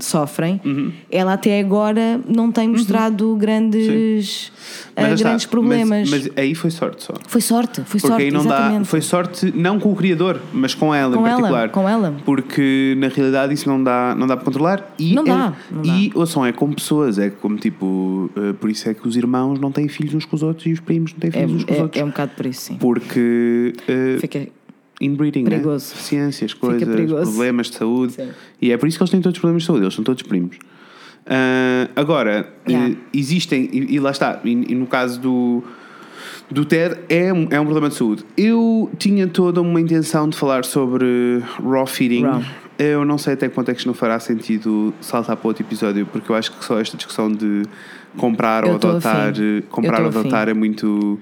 sofrem, 0.00 0.60
Uhum. 0.64 0.92
ela 1.10 1.32
até 1.32 1.58
agora 1.58 2.20
não 2.28 2.52
tem 2.52 2.68
mostrado 2.68 3.34
grandes, 3.36 4.52
ah, 4.94 5.02
Mas 5.02 5.12
está. 5.14 5.28
grandes 5.28 5.46
problemas. 5.46 6.08
Mas, 6.08 6.26
mas 6.26 6.30
aí 6.38 6.54
foi 6.54 6.70
sorte 6.70 7.02
só. 7.02 7.14
Foi 7.26 7.40
sorte, 7.40 7.76
foi 7.82 7.98
Porque 8.00 8.06
sorte, 8.06 8.22
aí 8.22 8.30
não 8.30 8.44
dá. 8.46 8.54
exatamente. 8.58 8.86
Foi 8.88 9.00
sorte 9.00 9.52
não 9.56 9.80
com 9.80 9.90
o 9.92 9.96
criador, 9.96 10.40
mas 10.52 10.74
com 10.74 10.94
ela 10.94 11.16
Com 11.16 11.22
em 11.26 11.30
ela, 11.30 11.36
particular. 11.40 11.68
com 11.70 11.88
ela. 11.88 12.16
Porque 12.24 12.94
na 12.98 13.08
realidade 13.08 13.52
isso 13.54 13.68
não 13.68 13.82
dá, 13.82 14.14
não 14.16 14.26
dá 14.28 14.36
para 14.36 14.44
controlar. 14.44 14.94
E 14.98 15.12
Não 15.14 15.22
é, 15.24 15.26
dá, 15.26 15.52
não 15.70 15.84
E 15.84 16.12
ouçam, 16.14 16.46
é 16.46 16.52
com 16.52 16.72
pessoas, 16.72 17.18
é 17.18 17.30
como 17.30 17.56
tipo. 17.56 18.30
eh, 18.36 18.52
por 18.52 18.70
isso 18.70 18.88
é 18.88 18.94
que 18.94 19.06
os 19.08 19.16
irmãos 19.16 19.58
não 19.58 19.72
têm 19.72 19.88
filhos 19.88 20.14
uns 20.14 20.24
com 20.24 20.36
os 20.36 20.42
outros 20.44 20.66
e 20.66 20.72
os 20.72 20.78
primos 20.80 21.12
não 21.12 21.18
têm 21.18 21.30
É, 21.30 21.32
filhos 21.46 21.52
uns 21.52 21.64
com 21.64 21.72
os 21.72 21.78
é, 21.78 21.82
outros. 21.82 22.00
é 22.00 22.04
um 22.04 22.08
bocado 22.08 22.32
por 22.36 22.46
isso, 22.46 22.60
sim. 22.60 22.76
Porque. 22.76 23.72
eh, 23.88 24.18
Fica, 24.20 24.46
inbreeding, 25.00 25.44
né? 25.44 25.50
Perigoso. 25.50 25.90
Deficiências, 25.90 26.54
coisas, 26.54 26.88
problemas 27.22 27.70
de 27.70 27.76
saúde. 27.76 28.12
Sim. 28.14 28.28
E 28.60 28.72
é 28.72 28.76
por 28.76 28.88
isso 28.88 28.98
que 28.98 29.02
eles 29.02 29.10
têm 29.10 29.20
todos 29.20 29.38
problemas 29.38 29.62
de 29.62 29.66
saúde, 29.66 29.84
eles 29.84 29.94
são 29.94 30.04
todos 30.04 30.22
primos. 30.22 30.56
Ah, 31.26 31.88
agora, 31.96 32.52
Yeah. 32.68 32.92
eh, 32.92 32.96
existem, 33.12 33.68
e, 33.72 33.94
e 33.94 34.00
lá 34.00 34.10
está, 34.10 34.40
e, 34.44 34.50
e 34.50 34.74
no 34.74 34.86
caso 34.86 35.20
do, 35.20 35.62
do 36.50 36.64
TED, 36.64 36.96
é 37.08 37.32
um, 37.32 37.48
é 37.50 37.60
um 37.60 37.64
problema 37.64 37.88
de 37.88 37.94
saúde. 37.96 38.24
Eu 38.36 38.90
tinha 38.98 39.26
toda 39.26 39.60
uma 39.60 39.80
intenção 39.80 40.28
de 40.28 40.36
falar 40.36 40.64
sobre 40.64 41.42
raw 41.62 41.86
feeding. 41.86 42.22
Raw. 42.24 42.42
Eu 42.78 43.04
não 43.06 43.16
sei 43.16 43.32
até 43.32 43.48
quanto 43.48 43.70
é 43.70 43.74
que 43.74 43.78
isto 43.80 43.86
não 43.86 43.94
fará 43.94 44.20
sentido 44.20 44.92
saltar 45.00 45.34
para 45.36 45.48
outro 45.48 45.62
episódio, 45.64 46.04
porque 46.06 46.30
eu 46.30 46.36
acho 46.36 46.52
que 46.52 46.62
só 46.64 46.78
esta 46.78 46.96
discussão 46.96 47.32
de 47.32 47.62
comprar 48.18 48.64
Eu 48.64 48.70
ou 48.70 48.74
adotar, 48.76 49.32
eh, 49.36 49.62
comprar 49.70 50.02
ou 50.02 50.08
adotar 50.08 50.48
é 50.48 50.54
muito, 50.54 51.18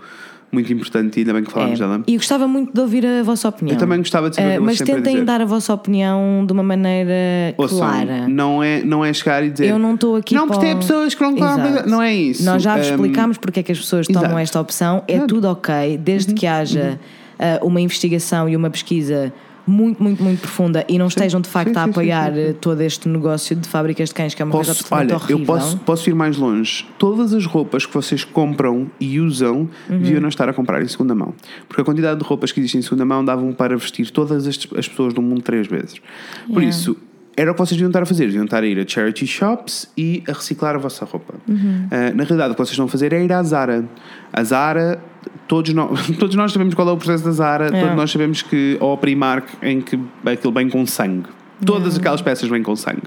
muito 0.55 0.73
importante 0.73 1.17
e 1.17 1.21
ainda 1.21 1.33
bem 1.35 1.45
que 1.45 1.51
falámos 1.53 1.81
É. 1.81 1.83
dela. 1.85 2.03
E 2.07 2.17
gostava 2.17 2.47
muito 2.49 2.73
de 2.73 2.81
ouvir 2.81 3.05
a 3.05 3.23
vossa 3.23 3.49
opinião. 3.49 3.75
Eu 3.75 3.79
também 3.79 3.99
gostava 3.99 4.31
de 4.31 4.37
saber 4.37 4.55
que 4.55 4.61
Mas 4.61 4.79
tentem 4.79 5.25
dar 5.25 5.41
a 5.41 5.45
vossa 5.45 5.75
opinião 5.75 6.45
de 6.47 6.53
uma 6.53 6.63
maneira 6.63 7.55
Ouçam, 7.59 7.79
clara. 7.79 8.29
Não 8.29 8.63
é, 8.63 8.83
não 8.83 9.05
é 9.05 9.13
chegar 9.13 9.45
e 9.45 9.51
dizer 9.51 9.69
Eu 9.69 9.79
não 9.79 9.95
estou 9.95 10.17
aqui 10.17 10.35
Não, 10.35 10.47
para... 10.47 10.57
porque 10.57 10.67
tem 10.71 10.77
pessoas 10.79 11.15
que 11.15 11.23
não. 11.23 11.37
Exato. 11.37 11.89
Não 11.91 12.01
é 12.01 12.15
isso. 12.15 12.45
Nós 12.45 12.63
já 12.63 12.77
vos 12.77 12.87
Um, 12.87 12.91
explicámos 12.93 13.37
porque 13.39 13.61
é 13.61 13.63
que 13.63 13.73
as 13.73 13.79
pessoas 13.79 14.07
tomam 14.07 14.23
exato. 14.25 14.39
esta 14.39 14.61
opção. 14.61 15.03
É 15.09 15.19
tudo 15.21 15.49
ok, 15.49 15.99
desde 16.03 16.31
Uhum. 16.31 16.35
que 16.37 16.47
haja 16.47 16.99
ah, 17.39 17.59
uma 17.63 17.81
investigação 17.81 18.49
e 18.49 18.57
uma 18.57 18.71
pesquisa 18.71 19.33
muito, 19.67 20.03
muito, 20.03 20.23
muito 20.23 20.41
profunda 20.41 20.85
e 20.89 20.99
não 20.99 21.07
estejam 21.09 21.41
de 21.41 21.49
facto 21.49 21.73
sim, 21.73 21.79
a 21.79 21.85
apoiar 21.85 22.33
sim, 22.35 22.41
eh, 22.41 22.53
todo 22.61 22.81
este 22.83 23.09
negócio 23.09 23.57
de 23.57 23.69
fábricas 23.69 24.11
de 24.11 24.15
cães, 24.15 24.35
que 24.35 24.43
é 24.43 24.45
uma 24.45 24.53
coisa 24.53 24.73
Posso, 24.73 24.83
absolutamente 24.95 25.13
olha, 25.15 25.35
horrível. 25.37 25.39
eu 25.41 25.47
posso, 25.61 25.77
posso 25.79 26.11
ir 26.11 26.15
mais 26.15 26.37
longe. 26.37 26.87
Todas 26.99 27.33
as 27.33 27.47
roupas 27.47 27.87
que 27.87 27.95
vocês 27.95 28.25
compram 28.25 28.91
e 29.01 29.21
usam 29.21 29.69
Uhum. 29.89 29.99
deviam 29.99 30.21
não 30.21 30.29
estar 30.29 30.49
a 30.49 30.53
comprar 30.53 30.83
em 30.83 30.89
segunda 30.89 31.15
mão. 31.15 31.35
Porque 31.69 31.81
a 31.81 31.85
quantidade 31.85 32.21
de 32.21 32.27
roupas 32.27 32.53
que 32.53 32.61
existem 32.61 32.79
em 32.81 32.83
segunda 32.83 33.05
mão 33.05 33.25
davam 33.25 33.53
para 33.53 33.77
vestir 33.77 34.11
todas 34.11 34.47
as, 34.47 34.59
as 34.77 34.89
pessoas 34.89 35.15
do 35.15 35.23
mundo 35.23 35.43
três 35.43 35.67
vezes. 35.67 35.99
Por 36.47 36.61
Yeah. 36.63 36.69
isso, 36.69 36.97
era 37.37 37.51
o 37.51 37.55
que 37.55 37.59
vocês 37.61 37.71
deviam 37.77 37.89
estar 37.89 38.03
a 38.03 38.07
fazer. 38.07 38.27
Deviam 38.27 38.45
estar 38.45 38.63
a 38.63 38.67
ir 38.67 38.79
a 38.79 38.87
charity 38.87 39.27
shops 39.27 39.91
e 39.97 40.23
a 40.29 40.33
reciclar 40.33 40.77
a 40.77 40.79
vossa 40.79 41.05
roupa. 41.05 41.35
Uhum. 41.49 41.89
Ah, 41.91 42.13
na 42.15 42.23
realidade, 42.25 42.53
o 42.53 42.55
que 42.55 42.61
vocês 42.65 42.77
vão 42.77 42.87
fazer 42.87 43.13
é 43.13 43.25
ir 43.25 43.33
à 43.33 43.43
Zara. 43.43 43.85
A 44.33 44.45
Zara, 44.45 45.03
todos 45.49 45.73
nós, 45.73 46.07
todos 46.19 46.35
nós 46.37 46.53
sabemos 46.53 46.75
qual 46.75 46.89
é 46.89 46.93
o 46.93 46.97
processo 46.97 47.25
da 47.25 47.33
Zara, 47.33 47.65
Yeah. 47.65 47.81
todos 47.81 47.97
nós 47.97 48.11
sabemos 48.11 48.43
que, 48.43 48.77
ou 48.81 48.93
a 48.93 48.97
Primark, 48.97 49.49
em 49.63 49.81
que 49.81 49.99
aquilo 50.25 50.53
vem 50.53 50.69
com 50.69 50.87
sangue. 50.87 51.29
Todas 51.65 51.97
aquelas 51.97 52.21
peças 52.21 52.49
vêm 52.49 52.63
com 52.63 52.75
sangue. 52.77 53.03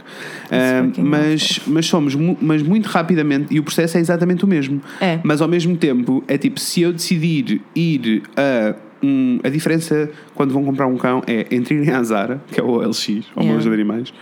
Fucking 0.46 1.02
mas, 1.04 1.60
mas 1.68 1.86
somos, 1.86 2.16
mas 2.42 2.64
muito 2.64 2.88
rapidamente, 2.88 3.54
e 3.54 3.60
o 3.60 3.64
processo 3.64 3.98
é 3.98 4.00
exatamente 4.00 4.46
o 4.46 4.48
mesmo. 4.48 4.82
É. 5.02 5.20
Mas 5.24 5.42
ao 5.42 5.48
mesmo 5.48 5.76
tempo, 5.78 6.24
é 6.28 6.38
tipo, 6.38 6.60
se 6.60 6.82
eu 6.82 6.94
decidir 6.94 7.62
ir 7.76 8.24
a. 8.36 8.76
um, 9.04 9.40
a 9.44 9.50
diferença 9.50 10.10
quando 10.34 10.54
vão 10.54 10.64
comprar 10.64 10.88
um 10.88 10.98
cão 10.98 11.22
é 11.28 11.46
entre 11.52 11.76
irem 11.76 11.94
à 11.94 12.02
Zara, 12.02 12.42
que 12.52 12.60
é 12.60 12.64
o 12.64 12.68
OLX, 12.70 13.10
ou 13.36 13.44
Yeah. 13.44 13.62
de 13.62 13.70
animais, 13.70 14.14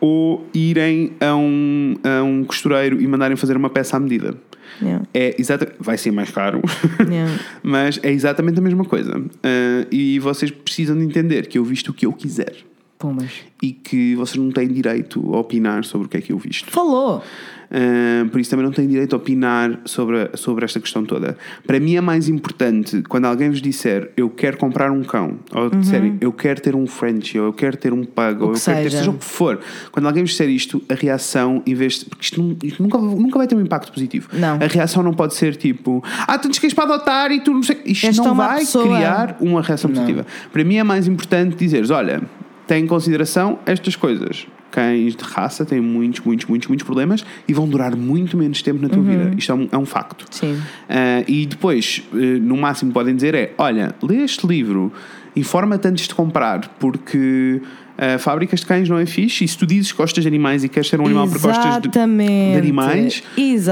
ou 0.00 0.46
irem 0.52 1.12
a 1.20 1.34
um, 1.34 1.96
a 2.04 2.22
um 2.22 2.44
costureiro 2.44 3.00
e 3.00 3.06
mandarem 3.06 3.36
fazer 3.36 3.56
uma 3.56 3.70
peça 3.70 3.96
à 3.96 4.00
medida. 4.00 4.34
Yeah, 4.80 5.04
É 5.12 5.34
exata, 5.38 5.72
vai 5.80 5.98
ser 5.98 6.10
mais 6.12 6.30
caro, 6.30 6.60
yeah. 7.08 7.32
mas 7.62 7.98
é 8.02 8.12
exatamente 8.12 8.58
a 8.58 8.62
mesma 8.62 8.84
coisa. 8.84 9.12
Ah, 9.42 9.86
e 9.90 10.18
vocês 10.18 10.50
precisam 10.50 10.96
de 10.96 11.04
entender 11.04 11.46
que 11.46 11.58
eu 11.58 11.64
visto 11.64 11.88
o 11.88 11.92
que 11.92 12.06
eu 12.06 12.12
quiser. 12.12 12.54
Pumas. 12.98 13.30
e 13.62 13.70
que 13.72 14.16
vocês 14.16 14.36
não 14.36 14.50
têm 14.50 14.66
direito 14.66 15.20
a 15.32 15.38
opinar 15.38 15.84
sobre 15.84 16.08
o 16.08 16.10
que 16.10 16.16
é 16.16 16.20
que 16.20 16.32
eu 16.32 16.38
visto. 16.38 16.68
Falou! 16.68 17.22
Uh, 17.70 18.28
por 18.30 18.40
isso 18.40 18.48
também 18.50 18.64
não 18.64 18.72
têm 18.72 18.86
direito 18.88 19.12
a 19.14 19.16
opinar 19.18 19.78
sobre, 19.84 20.30
sobre 20.34 20.64
esta 20.64 20.80
questão 20.80 21.04
toda. 21.04 21.36
Para 21.66 21.78
mim 21.78 21.96
é 21.96 22.00
mais 22.00 22.28
importante 22.28 23.02
quando 23.08 23.26
alguém 23.26 23.50
vos 23.50 23.60
disser 23.60 24.10
eu 24.16 24.30
quero 24.30 24.56
comprar 24.56 24.90
um 24.90 25.02
cão, 25.04 25.38
ou 25.54 25.68
disserem 25.70 26.16
eu 26.20 26.32
quero 26.32 26.60
ter 26.62 26.74
um 26.74 26.86
French, 26.86 27.38
ou 27.38 27.46
eu 27.46 27.52
quero 27.52 27.76
ter 27.76 27.92
um 27.92 28.04
Pug, 28.04 28.36
ou 28.40 28.40
eu 28.40 28.46
Uhum. 28.48 28.52
que 28.54 28.60
quero 28.64 28.76
ter 28.78 28.82
seja. 28.90 28.98
seja 28.98 29.10
o 29.10 29.14
que 29.14 29.24
for. 29.24 29.60
Quando 29.92 30.06
alguém 30.06 30.22
vos 30.22 30.30
disser 30.30 30.48
isto, 30.48 30.82
a 30.88 30.94
reação, 30.94 31.62
em 31.66 31.74
vez 31.74 31.98
de. 31.98 32.04
Porque 32.06 32.24
isto, 32.24 32.42
não- 32.42 32.56
isto 32.62 32.82
nunca, 32.82 32.98
nunca 32.98 33.38
vai 33.38 33.46
ter 33.46 33.54
um 33.54 33.60
impacto 33.60 33.92
positivo. 33.92 34.28
Não. 34.32 34.54
A 34.54 34.66
reação 34.66 35.02
não 35.02 35.12
pode 35.12 35.34
ser 35.34 35.54
tipo 35.56 36.02
ah, 36.26 36.38
tu 36.38 36.48
tens 36.48 36.72
para 36.72 36.84
adotar 36.94 37.30
e 37.32 37.40
tu 37.40 37.52
não 37.52 37.62
sei. 37.62 37.78
Isto 37.84 38.06
És 38.06 38.16
não 38.16 38.34
vai 38.34 38.60
pessoa. 38.60 38.84
criar 38.96 39.36
uma 39.40 39.60
reação 39.60 39.90
positiva. 39.90 40.24
Para 40.52 40.64
mim 40.64 40.76
é 40.76 40.82
mais 40.84 41.06
importante 41.06 41.54
dizeres: 41.56 41.90
olha, 41.90 42.22
tem 42.68 42.84
em 42.84 42.86
consideração 42.86 43.58
estas 43.66 43.96
coisas. 43.96 44.46
Cães 44.70 45.16
de 45.16 45.24
raça 45.24 45.64
têm 45.64 45.80
muitos, 45.80 46.20
muitos, 46.20 46.46
muitos, 46.46 46.68
muitos 46.68 46.84
problemas 46.84 47.24
e 47.48 47.54
vão 47.54 47.66
durar 47.66 47.96
muito 47.96 48.36
menos 48.36 48.60
tempo 48.60 48.80
na 48.82 48.90
tua 48.90 49.02
vida. 49.02 49.34
Isto 49.36 49.52
é 49.52 49.54
um, 49.54 49.68
é 49.72 49.78
um 49.78 49.86
facto. 49.86 50.26
Sim. 50.30 50.60
Ah, 50.86 51.24
e 51.26 51.46
depois, 51.46 52.02
eh, 52.12 52.16
no 52.16 52.54
máximo, 52.58 52.92
podem 52.92 53.16
dizer 53.16 53.34
é: 53.34 53.54
olha, 53.56 53.94
lê 54.02 54.16
este 54.16 54.46
livro, 54.46 54.92
informa-te 55.34 55.88
antes 55.88 56.06
de 56.06 56.14
comprar, 56.14 56.68
porque. 56.78 57.62
ah, 57.96 58.18
fábricas 58.18 58.60
de 58.60 58.66
cães 58.66 58.88
não 58.90 58.98
é 58.98 59.06
fixe 59.06 59.44
e 59.44 59.48
se 59.48 59.56
tu 59.56 59.64
dizes 59.66 59.90
que 59.90 59.96
gostas 59.96 60.22
de 60.22 60.28
animais 60.28 60.62
e 60.62 60.68
queres 60.68 60.88
ser 60.90 61.00
um 61.00 61.06
animal 61.06 61.26
porque 61.26 61.46
gostas 61.46 61.80
de, 61.80 61.88
de 61.88 62.58
animais, 62.58 63.22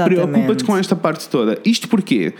preocupa-te 0.03 0.63
com 0.63 0.75
esta 0.75 0.95
parte 0.95 1.29
toda. 1.29 1.59
Isto 1.63 1.87
porquê? 1.87 2.33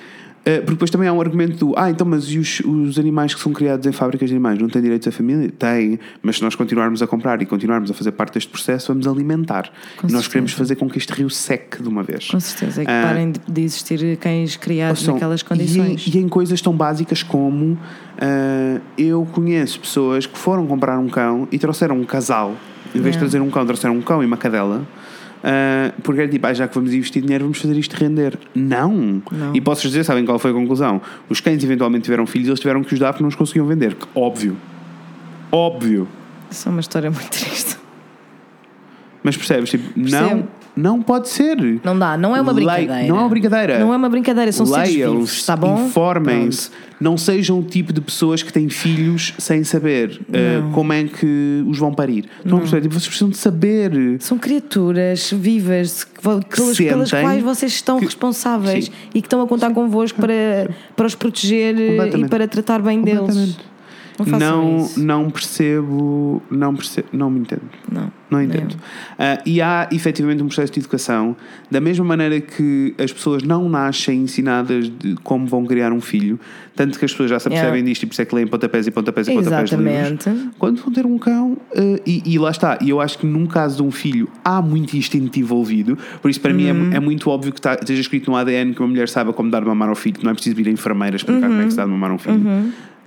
Uh, 0.47 0.59
porque 0.59 0.71
depois 0.71 0.89
também 0.89 1.09
há 1.09 1.13
um 1.13 1.19
argumento 1.19 1.57
do 1.57 1.73
ah, 1.77 1.89
então, 1.89 2.07
mas 2.07 2.25
e 2.31 2.37
os, 2.39 2.61
os 2.61 2.97
animais 2.97 3.33
que 3.35 3.41
são 3.41 3.51
criados 3.51 3.85
em 3.85 3.91
fábricas 3.91 4.29
de 4.29 4.35
animais 4.35 4.57
não 4.57 4.69
têm 4.69 4.81
direitos 4.81 5.05
à 5.07 5.11
família? 5.11 5.51
Têm, 5.51 5.99
mas 6.21 6.37
se 6.37 6.41
nós 6.43 6.55
continuarmos 6.55 7.01
a 7.01 7.07
comprar 7.07 7.41
e 7.41 7.45
continuarmos 7.45 7.91
a 7.91 7.93
fazer 7.93 8.11
parte 8.13 8.35
deste 8.35 8.49
processo, 8.49 8.87
vamos 8.93 9.05
alimentar. 9.07 9.63
Com 9.97 10.07
e 10.07 10.11
nós 10.11 10.21
certeza. 10.21 10.29
queremos 10.29 10.51
fazer 10.53 10.75
com 10.75 10.89
que 10.89 10.97
este 10.97 11.11
rio 11.11 11.29
seque 11.29 11.83
de 11.83 11.89
uma 11.89 12.01
vez. 12.01 12.27
Com 12.29 12.39
certeza. 12.39 12.81
É 12.81 12.85
que 12.85 12.91
Ah, 12.91 13.01
parem 13.03 13.31
de, 13.31 13.41
de 13.47 13.61
existir 13.61 14.17
cães 14.17 14.55
criados 14.55 15.01
São- 15.03 15.15
naquelas 15.15 15.41
e 15.41 15.45
condições. 15.45 16.07
E 16.07 16.17
em, 16.17 16.29
coisas 16.29 16.61
tão 16.61 16.73
básicas 16.73 17.23
como 17.23 17.77
ah, 18.17 18.79
eu 18.97 19.27
conheço 19.33 19.79
pessoas 19.79 20.25
que 20.25 20.37
foram 20.37 20.65
comprar 20.65 20.97
um 20.97 21.09
cão 21.09 21.47
e 21.51 21.59
trouxeram 21.59 21.99
um 21.99 22.05
casal. 22.05 22.55
Em 22.95 23.01
vez 23.01 23.15
de 23.15 23.17
Yeah. 23.17 23.19
trazer 23.19 23.41
um 23.41 23.49
cão, 23.51 23.65
trouxeram 23.65 23.95
um 23.97 24.01
cão 24.01 24.23
e 24.23 24.25
uma 24.25 24.37
cadela. 24.37 24.87
Ah, 25.43 25.93
porque 26.03 26.21
era 26.21 26.29
tipo, 26.29 26.45
ah, 26.47 26.53
já 26.53 26.67
que 26.67 26.75
vamos 26.75 26.93
investir 26.93 27.21
dinheiro, 27.21 27.45
vamos 27.45 27.59
fazer 27.59 27.77
isto 27.77 27.93
render. 27.95 28.37
Não. 28.55 29.21
Não. 29.31 29.55
E 29.55 29.61
posso 29.61 29.87
dizer, 29.87 30.03
sabem 30.03 30.25
qual 30.25 30.39
foi 30.39 30.51
a 30.51 30.53
conclusão? 30.53 31.01
Os 31.29 31.39
cães 31.41 31.63
eventualmente 31.63 32.03
tiveram 32.03 32.25
filhos, 32.25 32.47
eles 32.47 32.59
tiveram 32.59 32.83
que 32.83 32.93
os 32.93 32.99
dar 32.99 33.13
porque 33.13 33.23
não 33.23 33.29
os 33.29 33.35
conseguiam 33.35 33.65
vender. 33.65 33.95
Que 33.95 34.07
Óbvio. 34.15 34.57
Óbvio. 35.51 36.07
Isso 36.49 36.67
é 36.67 36.71
uma 36.71 36.81
história 36.81 37.09
muito 37.11 37.29
triste. 37.29 37.77
Mas 39.23 39.35
percebes? 39.35 39.69
Tipo, 39.69 39.93
Percebo. 39.93 40.35
não 40.35 40.47
pode 41.01 41.29
ser. 41.29 41.57
Não 41.83 41.97
dá, 41.97 42.17
não 42.17 42.35
é 42.35 42.41
uma 42.41 42.53
brincadeira. 42.53 43.07
não 43.07 43.17
é 43.17 43.19
uma 43.21 43.29
brincadeira. 43.29 43.79
Não 43.79 43.93
é 43.93 43.97
uma 43.97 44.09
brincadeira, 44.09 44.51
são 44.51 44.65
seres 44.65 44.93
vivos, 44.93 45.33
está 45.33 45.55
bom? 45.55 45.85
informem-se, 45.87 46.69
não 46.99 47.17
sejam 47.17 47.59
o 47.59 47.63
tipo 47.63 47.91
de 47.93 48.01
pessoas 48.01 48.41
que 48.43 48.51
têm 48.51 48.69
filhos 48.69 49.33
sem 49.37 49.63
saber 49.63 50.19
eh, 50.31 50.61
como 50.73 50.93
é 50.93 51.03
que 51.05 51.63
os 51.67 51.77
vão 51.77 51.93
parir. 51.93 52.25
Estão 52.39 52.57
a 52.57 52.61
perceber? 52.61 52.81
Tipo, 52.81 52.93
vocês 52.93 53.07
precisam 53.07 53.29
de 53.29 53.37
saber. 53.37 54.17
São 54.19 54.37
criaturas 54.37 55.31
vivas 55.31 56.07
pelas, 56.21 56.77
pelas 56.77 57.11
quais 57.11 57.43
vocês 57.43 57.71
estão 57.73 57.99
que- 57.99 58.05
responsáveis 58.05 58.85
Sim. 58.85 58.91
e 59.13 59.21
que 59.21 59.27
estão 59.27 59.41
a 59.41 59.47
contar 59.47 59.71
convosco 59.73 60.19
para, 60.19 60.69
para 60.95 61.05
os 61.05 61.15
proteger 61.15 61.75
e 61.79 62.27
para 62.27 62.47
tratar 62.47 62.81
bem 62.81 63.01
deles. 63.01 63.57
Não 64.25 64.39
Não, 64.39 64.89
não 64.97 65.29
percebo, 65.29 66.41
não 66.49 66.75
percebo, 66.75 67.07
não 67.13 67.29
me 67.29 67.39
entendo. 67.41 67.61
Não. 67.91 68.11
Não 68.29 68.41
entendo. 68.41 68.75
Ah, 69.17 69.41
e 69.45 69.61
há 69.61 69.87
efetivamente 69.89 70.43
um 70.43 70.47
processo 70.47 70.73
de 70.73 70.79
educação, 70.81 71.33
da 71.71 71.79
mesma 71.79 72.03
maneira 72.03 72.41
que 72.41 72.93
as 73.01 73.13
pessoas 73.13 73.41
não 73.41 73.69
nascem 73.69 74.21
ensinadas 74.23 74.89
de 74.89 75.15
como 75.23 75.47
vão 75.47 75.65
criar 75.65 75.93
um 75.93 76.01
filho, 76.01 76.37
tanto 76.75 76.99
que 76.99 77.05
as 77.05 77.11
pessoas 77.11 77.29
já 77.29 77.39
se 77.39 77.47
apercebem 77.47 77.75
Yeah. 77.77 77.89
disto 77.89 78.03
e 78.03 78.05
por 78.07 78.11
isso 78.13 78.21
é 78.21 78.25
que 78.25 78.35
leem 78.35 78.47
pontapés 78.47 78.85
e 78.85 78.91
pontapés 78.91 79.27
e 79.29 79.33
pontapés 79.33 79.71
livros. 79.71 79.95
Exatamente. 80.27 80.49
Quando 80.59 80.81
vão 80.81 80.91
ter 80.91 81.05
um 81.05 81.17
cão, 81.17 81.57
eh, 81.73 82.01
e, 82.05 82.21
e 82.25 82.37
lá 82.37 82.51
está, 82.51 82.77
e 82.81 82.89
eu 82.89 82.99
acho 82.99 83.17
que 83.17 83.25
num 83.25 83.45
caso 83.45 83.77
de 83.77 83.83
um 83.83 83.91
filho 83.91 84.27
há 84.43 84.61
muito 84.61 84.97
instinto 84.97 85.39
envolvido, 85.39 85.97
por 86.21 86.29
isso 86.29 86.41
para 86.41 86.53
mim 86.53 86.69
Uhum. 86.69 86.91
é, 86.91 86.97
é 86.97 86.99
muito 86.99 87.29
óbvio 87.29 87.53
que 87.53 87.61
tá, 87.61 87.75
esteja 87.75 88.01
escrito 88.01 88.29
no 88.29 88.35
ADN 88.35 88.73
que 88.73 88.81
uma 88.81 88.89
mulher 88.89 89.07
saiba 89.07 89.31
como 89.31 89.49
dar 89.49 89.61
de 89.61 89.67
mamar 89.67 89.87
ao 89.87 89.95
filho, 89.95 90.15
que 90.17 90.23
não 90.25 90.31
é 90.31 90.33
preciso 90.33 90.53
vir 90.55 90.67
a 90.67 90.71
enfermeira 90.71 91.15
explicar 91.15 91.47
como 91.47 91.53
é 91.53 91.57
Uhum. 91.61 91.65
que 91.67 91.71
se 91.71 91.77
dá 91.77 91.85
de 91.85 91.91
mamar 91.91 92.11
a 92.11 92.13
um 92.13 92.17
filho. 92.17 92.41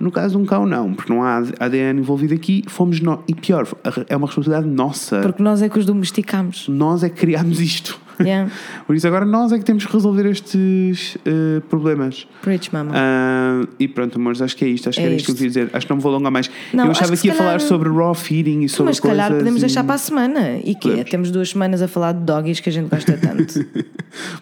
No 0.01 0.11
caso 0.11 0.35
de 0.35 0.41
um 0.41 0.45
cão, 0.45 0.65
não, 0.65 0.93
porque 0.93 1.13
não 1.13 1.23
há 1.23 1.43
ADN 1.59 1.99
envolvido 1.99 2.33
aqui, 2.33 2.63
fomos 2.67 2.99
nós, 2.99 3.19
e 3.27 3.35
pior, 3.35 3.67
é 4.07 4.15
uma 4.17 4.25
responsabilidade 4.27 4.67
nossa. 4.67 5.21
Porque 5.21 5.43
nós 5.43 5.61
é 5.61 5.69
que 5.69 5.77
os 5.77 5.85
domesticamos. 5.85 6.67
Nós 6.67 7.03
é 7.03 7.09
que 7.09 7.15
criámos 7.15 7.61
isto. 7.61 7.99
Yeah. 8.19 8.51
Por 8.87 8.95
isso 8.95 9.07
agora 9.07 9.25
nós 9.25 9.51
é 9.51 9.57
que 9.59 9.63
temos 9.65 9.85
que 9.85 9.93
resolver 9.93 10.25
estes 10.29 11.17
eh, 11.25 11.61
problemas. 11.69 12.27
Preach, 12.41 12.71
mama. 12.73 12.91
Ah, 12.95 13.65
e 13.79 13.87
pronto, 13.87 14.17
amores, 14.17 14.41
acho 14.41 14.55
que 14.55 14.65
é 14.65 14.67
isto. 14.67 14.89
Acho 14.89 14.99
É 14.99 15.03
que 15.03 15.07
era 15.07 15.15
isto 15.15 15.25
que 15.25 15.31
eu 15.31 15.35
queria 15.35 15.47
dizer. 15.49 15.69
Acho 15.73 15.85
que 15.85 15.89
não 15.91 15.97
me 15.97 16.03
vou 16.03 16.11
alongar 16.13 16.31
mais. 16.31 16.49
Não, 16.73 16.85
eu 16.85 16.91
acho 16.91 17.01
achava 17.01 17.15
que 17.15 17.21
que 17.21 17.27
ia 17.27 17.33
se 17.33 17.37
falar 17.37 17.61
sobre 17.61 17.89
raw 17.89 18.13
feeding 18.13 18.61
e 18.61 18.69
sobre 18.69 18.89
Mas 18.89 18.95
se 18.97 19.01
calhar 19.01 19.31
podemos 19.31 19.57
e- 19.61 19.65
deixar 19.65 19.83
para 19.83 19.95
a 19.95 19.97
semana. 19.97 20.57
E 20.63 20.75
que 20.75 20.87
é? 20.87 20.91
Podemos. 20.91 21.09
Temos 21.11 21.31
duas 21.31 21.49
semanas 21.49 21.81
a 21.81 21.87
falar 21.87 22.13
de 22.13 22.21
doggies 22.23 22.59
que 22.59 22.69
a 22.69 22.71
gente 22.71 22.89
gosta 22.89 23.13
tanto. 23.17 23.53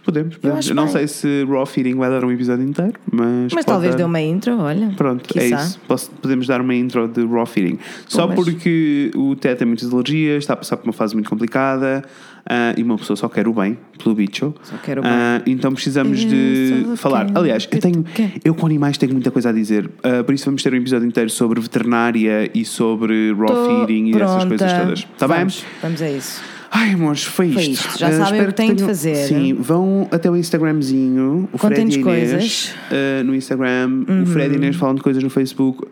Podemos, 0.03 0.35
podemos. 0.37 0.67
Eu, 0.67 0.73
não 0.73 0.85
bem. 0.85 0.93
sei 0.93 1.07
se 1.07 1.45
raw 1.45 1.63
feeding 1.63 1.95
vai 1.95 2.09
dar 2.09 2.23
um 2.25 2.31
episódio 2.31 2.65
inteiro, 2.67 2.93
mas. 3.11 3.53
Mas 3.53 3.63
talvez 3.65 3.91
dar. 3.91 3.97
dê 3.99 4.03
uma 4.03 4.19
intro, 4.19 4.57
olha. 4.59 4.91
Pronto, 4.97 5.29
é 5.37 5.41
Quiçá. 5.43 5.61
isso. 5.63 5.79
Posso- 5.87 6.09
podemos 6.21 6.47
dar 6.47 6.59
uma 6.59 6.73
intro 6.73 7.07
de 7.07 7.23
raw 7.25 7.45
feeding. 7.45 7.77
Só 8.07 8.27
mas- 8.27 8.35
porque 8.35 9.11
o 9.15 9.35
Ted 9.35 9.57
tem 9.59 9.67
muitas 9.67 9.91
alergias, 9.93 10.39
está 10.43 10.53
a 10.53 10.57
passar 10.57 10.77
por 10.77 10.85
uma 10.87 10.93
fase 10.93 11.13
muito 11.13 11.29
complicada 11.29 12.03
ah, 12.49 12.73
e 12.75 12.81
uma 12.83 12.97
pessoa 12.97 13.15
só 13.15 13.29
quer 13.29 13.47
o 13.47 13.53
bem 13.53 13.77
pelo 14.01 14.15
bicho. 14.15 14.53
Só 14.63 14.75
quer 14.77 14.97
o 14.99 15.01
bem. 15.03 15.11
Ah, 15.11 15.41
então 15.45 15.71
precisamos 15.71 16.23
Eu 16.23 16.29
de 16.29 16.97
falar. 16.97 17.27
Aliás, 17.35 17.67
eu 17.71 17.79
tenho. 17.79 18.03
Eu 18.43 18.55
com 18.55 18.65
animais 18.65 18.97
tenho 18.97 19.13
muita 19.13 19.29
coisa 19.31 19.49
a 19.49 19.51
dizer. 19.51 19.89
Ah, 20.03 20.23
por 20.23 20.33
isso 20.33 20.45
vamos 20.45 20.63
ter 20.63 20.73
um 20.73 20.77
episódio 20.77 21.07
inteiro 21.07 21.29
sobre 21.29 21.61
veterinária 21.61 22.49
e 22.53 22.65
sobre 22.65 23.33
raw 23.33 23.45
Tô 23.47 23.85
feeding 23.85 24.07
e 24.07 24.15
essas 24.15 24.43
pronta. 24.43 24.47
coisas 24.47 24.73
todas. 24.73 24.99
Está 24.99 25.27
bem? 25.27 25.47
vamos, 25.81 26.01
a 26.01 26.09
isso. 26.09 26.41
Ai, 26.71 26.91
amores, 26.93 27.23
foi 27.23 27.47
isto. 27.47 27.55
Foi 27.55 27.63
isto. 27.71 27.97
Já 27.99 28.07
Ah, 28.09 28.11
sabem 28.25 28.41
o 28.41 28.45
que 28.47 28.53
têm 28.53 28.75
de 28.75 28.83
fazer. 28.83 29.15
Sim, 29.15 29.53
vão 29.55 30.07
até 30.11 30.29
o 30.29 30.35
Instagramzinho, 30.35 31.49
o 31.51 31.57
Fred 31.57 31.79
e 31.79 31.83
Inês, 31.83 32.03
coisas. 32.03 32.75
Uhum. 32.91 33.23
no 33.25 33.35
Instagram, 33.35 34.05
o 34.21 34.25
Fred 34.27 34.53
e 34.53 34.57
Inês 34.57 34.75
falam 34.75 34.93
de 34.95 35.01
coisas 35.01 35.23
no 35.23 35.29
Facebook. 35.31 35.87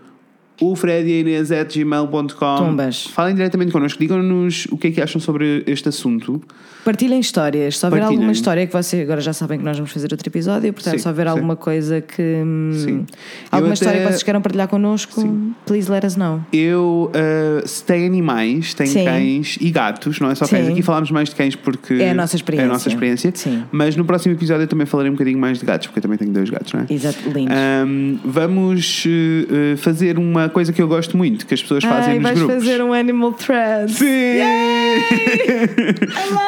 O 0.60 0.76
Fred 0.76 1.08
e 1.08 1.14
a 1.18 1.20
Inês 1.22 1.52
at 1.52 1.72
gmail.com. 1.74 2.56
Tumbas. 2.58 3.06
Falem 3.08 3.36
diretamente 3.36 3.72
connosco, 3.72 4.00
digam-nos 4.00 4.66
o 4.72 4.78
que 4.78 4.88
é 4.88 4.92
que 4.92 5.02
acham 5.02 5.20
sobre 5.22 5.64
este 5.68 5.90
assunto. 5.90 6.42
Partilhem 6.84 7.20
histórias. 7.20 7.78
Se 7.78 7.86
houver 7.86 8.00
Partilhem. 8.00 8.18
alguma 8.18 8.32
história 8.32 8.66
que 8.66 8.72
vocês 8.72 9.02
agora 9.04 9.20
já 9.20 9.34
sabem 9.34 9.60
que 9.60 9.66
nós 9.66 9.76
vamos 9.76 9.92
fazer 9.92 10.08
outro 10.12 10.28
episódio, 10.30 10.72
portanto, 10.72 10.94
Sim, 10.96 11.00
se 11.00 11.08
houver 11.08 11.26
sim. 11.26 11.32
alguma 11.34 11.56
coisa 11.58 12.00
que. 12.02 12.22
hum, 12.22 12.72
Sim. 12.74 13.06
Alguma 13.52 13.72
Eu 13.72 13.74
história 13.74 13.96
até- 14.00 14.06
que 14.06 14.12
vocês 14.14 14.24
queiram 14.24 14.42
partilhar 14.42 14.68
connosco, 14.70 15.22
please 15.66 15.92
let 15.92 16.06
us 16.06 16.16
know. 16.16 16.42
Eu, 16.54 17.12
ah, 17.14 17.62
se 17.68 17.84
tem 17.84 18.06
animais, 18.06 18.74
tem 18.74 18.88
Sim. 18.88 19.04
cães 19.06 19.58
e 19.60 19.70
gatos, 19.70 20.20
não 20.22 20.32
é 20.32 20.36
só 20.36 20.48
cães. 20.48 20.66
Sim. 20.66 20.72
Aqui 20.72 20.82
falámos 20.82 21.12
mais 21.12 21.30
de 21.30 21.36
cães 21.36 21.56
porque 21.58 21.96
É 21.96 22.12
a 22.12 22.14
nossa 22.14 22.36
experiência. 22.38 22.64
é 22.66 22.70
a 22.70 22.72
nossa 22.74 22.88
experiência. 22.88 23.32
Sim. 23.36 23.64
Mas 23.72 23.96
no 23.98 24.06
próximo 24.06 24.34
episódio 24.34 24.64
eu 24.64 24.68
também 24.68 24.86
falarei 24.88 25.12
um 25.12 25.16
bocadinho 25.16 25.38
mais 25.38 25.60
de 25.60 25.66
gatos, 25.66 25.88
porque 25.88 26.00
eu 26.00 26.04
também 26.04 26.18
tenho 26.18 26.32
dois 26.32 26.50
gatos, 26.50 26.72
não 26.72 26.82
é? 26.82 26.86
Exato, 26.90 27.20
lindo. 27.30 27.52
Ahm, 27.52 28.18
vamos 28.24 29.04
eh, 29.06 29.76
fazer 29.76 30.18
uma 30.18 30.47
coisa 30.50 30.72
que 30.74 30.82
eu 30.82 30.88
gosto 30.88 31.16
muito, 31.18 31.46
que 31.46 31.54
as 31.54 31.62
pessoas 31.62 31.84
fazem 31.84 32.14
Ai, 32.14 32.20
nos 32.20 32.24
vais 32.24 32.40
grupos. 32.40 32.56
fazer 32.64 32.82
um 32.84 32.94
animal 32.94 33.34
thread. 33.34 33.92
Sim! 33.92 34.06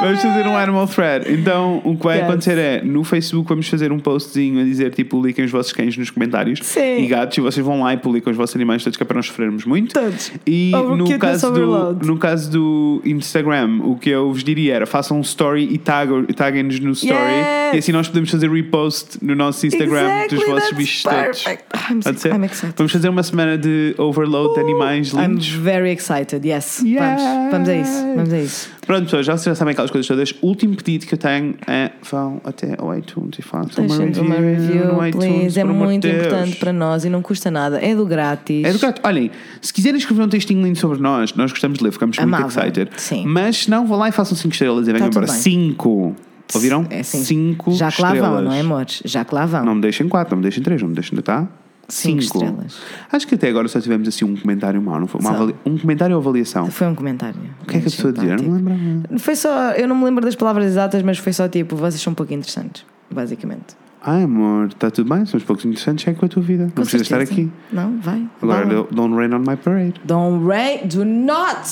vamos 0.01 0.21
fazer 0.21 0.47
um 0.47 0.55
animal 0.55 0.87
thread. 0.87 1.31
Então, 1.31 1.81
o 1.83 1.95
que 1.97 2.03
vai 2.03 2.17
Yes. 2.19 2.27
acontecer 2.27 2.57
é 2.57 2.81
no 2.83 3.03
Facebook 3.03 3.47
vamos 3.49 3.67
fazer 3.67 3.91
um 3.91 3.99
postzinho 3.99 4.61
a 4.61 4.63
dizer 4.63 4.91
tipo 4.93 5.11
publiquem 5.17 5.45
os 5.45 5.51
vossos 5.51 5.71
cães 5.73 5.97
nos 5.97 6.09
comentários 6.09 6.59
Sim. 6.63 7.03
e 7.03 7.07
gatos 7.07 7.37
e 7.37 7.41
vocês 7.41 7.65
vão 7.65 7.81
lá 7.81 7.93
e 7.93 7.97
publicam 7.97 8.31
os 8.31 8.37
vossos 8.37 8.55
animais 8.55 8.83
todos 8.83 8.97
que 8.97 9.03
é 9.03 9.05
para 9.05 9.15
não 9.15 9.23
sofrermos 9.23 9.65
muito. 9.65 9.93
Todos. 9.93 10.31
E 10.45 10.71
Over 10.75 10.97
no 10.97 11.19
caso, 11.19 11.51
do, 11.51 11.93
no 12.05 12.17
caso 12.17 12.51
do 12.51 13.01
Instagram, 13.05 13.79
o 13.83 13.95
que 13.95 14.09
eu 14.09 14.31
vos 14.31 14.43
diria 14.43 14.75
era 14.75 14.85
façam 14.85 15.17
um 15.17 15.21
story 15.21 15.67
e 15.71 15.77
tag- 15.77 16.27
taguem-nos 16.35 16.79
no 16.79 16.91
story 16.91 17.19
Yes. 17.19 17.73
e 17.73 17.77
assim 17.77 17.91
nós 17.91 18.07
podemos 18.07 18.29
fazer 18.29 18.49
repost 18.49 19.17
no 19.23 19.35
nosso 19.35 19.65
Instagram 19.65 20.01
Exactly, 20.01 20.37
dos 20.37 20.47
vossos 20.47 20.71
bichos 20.77 21.03
todos. 21.03 21.43
perfect. 21.43 21.63
I'm, 21.91 22.17
ser? 22.17 22.33
I'm 22.35 22.45
excited. 22.45 22.73
Vamos 22.77 22.91
fazer 22.91 23.09
uma 23.09 23.23
semana 23.23 23.57
de 23.57 23.88
overload 23.97 24.53
de 24.55 24.59
animais 24.59 25.11
I'm 25.13 25.19
lindos. 25.27 25.47
very 25.49 25.91
excited, 25.91 26.45
yes. 26.47 26.83
Vamos, 26.83 27.51
vamos 27.51 27.69
a 27.69 27.75
isso, 27.75 28.01
vamos 28.15 28.33
a 28.33 28.39
isso. 28.39 28.69
Pronto, 28.85 29.03
pessoas, 29.05 29.25
já, 29.25 29.35
já 29.37 29.53
sabem 29.55 29.71
aquelas 29.73 29.91
coisas 29.91 30.07
todas. 30.07 30.33
Último 30.41 30.75
pedido 30.75 31.05
que 31.05 31.13
eu 31.13 31.17
tenho 31.17 31.55
é 31.67 31.91
vão 32.09 32.41
até 32.43 32.75
ao 32.77 32.97
iTunes 32.97 33.37
e 33.37 33.41
façam 33.41 33.85
uma 33.85 33.95
review, 33.97 34.23
uma 34.23 34.35
review, 34.35 34.93
no 34.93 35.07
iTunes, 35.07 35.13
please. 35.27 35.59
É 35.59 35.63
por 35.63 35.69
amor 35.71 35.81
de 35.87 35.91
muito 35.91 36.07
Deus. 36.07 36.25
importante 36.25 36.55
para 36.57 36.73
nós 36.73 37.05
e 37.05 37.09
não 37.09 37.21
custa 37.21 37.51
nada. 37.51 37.79
É 37.79 37.95
do 37.95 38.05
grátis. 38.05 38.63
É 38.65 38.73
do 38.73 38.79
gato. 38.79 39.01
Olhem, 39.05 39.29
se 39.61 39.71
quiserem 39.73 39.97
escrever 39.99 40.23
um 40.23 40.27
textinho 40.29 40.63
lindo 40.63 40.77
sobre 40.79 40.99
nós, 40.99 41.33
nós 41.35 41.51
gostamos 41.51 41.77
de 41.77 41.83
ler, 41.83 41.91
ficamos 41.91 42.17
Amava. 42.17 42.43
muito 42.43 42.57
excited. 42.59 42.89
Sim. 42.97 43.25
Mas 43.27 43.57
se 43.63 43.69
não, 43.69 43.85
vão 43.85 43.97
lá 43.99 44.09
e 44.09 44.11
façam 44.11 44.35
5 44.35 44.51
estrelas 44.53 44.87
e 44.87 44.91
venham 44.91 45.09
Tá 45.09 45.19
embora. 45.19 45.31
bem. 45.31 45.35
5. 45.41 46.15
Ouviram? 46.55 46.87
É 46.89 47.01
assim. 47.01 47.23
5 47.23 47.71
Já 47.73 47.91
que 47.91 48.01
lá 48.01 48.07
estrelas. 48.07 48.31
vão, 48.33 48.41
não 48.41 48.51
é, 48.53 48.61
amores? 48.61 49.03
Já 49.05 49.23
que 49.23 49.35
lá 49.35 49.45
vão. 49.45 49.63
Não 49.65 49.75
me 49.75 49.81
deixem 49.81 50.07
4, 50.09 50.31
não 50.31 50.37
me 50.37 50.41
deixem 50.43 50.63
3, 50.63 50.81
não 50.81 50.89
me 50.89 50.95
deixem. 50.95 51.15
Tá? 51.21 51.47
Cinco 51.89 52.21
Cinco. 52.21 52.37
estrelas. 52.43 52.77
Acho 53.11 53.27
que 53.27 53.35
até 53.35 53.49
agora 53.49 53.67
só 53.67 53.81
tivemos 53.81 54.07
assim 54.07 54.23
um 54.23 54.35
comentário 54.37 54.81
mau, 54.81 54.99
não 54.99 55.07
foi? 55.07 55.19
Um 55.65 55.77
comentário 55.77 56.15
ou 56.15 56.21
avaliação? 56.21 56.69
Foi 56.69 56.87
um 56.87 56.95
comentário. 56.95 57.39
O 57.63 57.65
que 57.65 57.77
é 57.77 57.79
que 57.81 57.87
a 57.87 57.91
pessoa 57.91 58.13
dizia? 58.13 58.33
Eu 58.33 58.37
não 58.37 58.43
me 58.51 58.57
lembrava. 58.57 59.19
Foi 59.19 59.35
só, 59.35 59.71
eu 59.71 59.87
não 59.87 59.95
me 59.95 60.05
lembro 60.05 60.23
das 60.23 60.35
palavras 60.35 60.65
exatas, 60.65 61.01
mas 61.01 61.17
foi 61.17 61.33
só 61.33 61.47
tipo, 61.47 61.75
vocês 61.75 62.01
são 62.01 62.11
um 62.11 62.15
pouco 62.15 62.33
interessantes, 62.33 62.85
basicamente. 63.11 63.75
Ai 64.01 64.23
amor, 64.23 64.67
está 64.67 64.89
tudo 64.89 65.13
bem, 65.13 65.25
somos 65.25 65.43
poucos 65.43 65.65
interessantes, 65.65 66.05
segue 66.05 66.17
com 66.17 66.25
a 66.25 66.29
tua 66.29 66.41
vida. 66.41 66.63
Não 66.63 66.69
Com 66.69 66.75
precisas 66.83 67.01
estar 67.01 67.19
aqui. 67.19 67.51
Não, 67.71 67.99
vai. 67.99 68.25
Agora, 68.41 68.65
lá. 68.81 68.85
don't 68.91 69.13
rain 69.15 69.33
on 69.33 69.39
my 69.39 69.57
parade. 69.57 69.99
Don't 70.05 70.45
rain, 70.47 70.87
do 70.87 71.03
not 71.03 71.67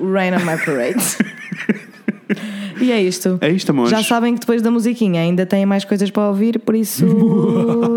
rain 0.00 0.32
on 0.34 0.44
my 0.46 0.56
parade. 0.64 0.96
e 2.80 2.92
é 2.92 3.02
isto. 3.02 3.38
É 3.40 3.48
isto, 3.50 3.70
amores. 3.70 3.90
Já 3.90 4.02
sabem 4.02 4.34
que 4.34 4.40
depois 4.40 4.62
da 4.62 4.70
musiquinha 4.70 5.20
ainda 5.22 5.44
têm 5.46 5.64
mais 5.66 5.84
coisas 5.84 6.10
para 6.10 6.28
ouvir, 6.28 6.58
por 6.58 6.74
isso 6.74 7.06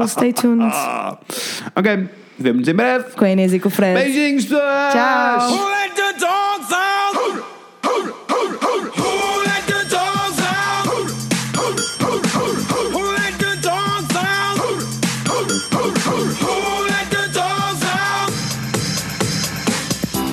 stay 0.07 0.33
tuned. 0.33 0.63
Ah. 0.63 1.17
Ok, 1.75 2.07
vemo-nos 2.39 2.67
em 2.67 2.73
breve. 2.73 3.11
Com 3.15 3.25
a 3.25 3.29
Inês 3.31 3.53
e 3.53 3.59
com 3.59 3.67
o 3.67 3.71
Fred. 3.71 3.93
Beijinhos, 3.99 4.45
pessoas! 4.45 4.93
Tchau. 4.93 5.49
Who 5.51 5.69
let 5.69 5.95
the 5.95 6.13
dogs 6.19 6.71
out? 6.71 7.15
Who 7.83 9.43
let 9.45 9.65
the 9.67 9.83
dogs 9.89 10.39
out? 10.41 10.87
Who 12.91 13.01
let 13.13 13.37
the 13.37 13.55
dogs 13.61 14.15
out? 14.15 14.57
Who 16.41 16.83
let 16.87 17.09
the 17.09 17.27
dogs 17.33 17.83
out? 17.85 18.31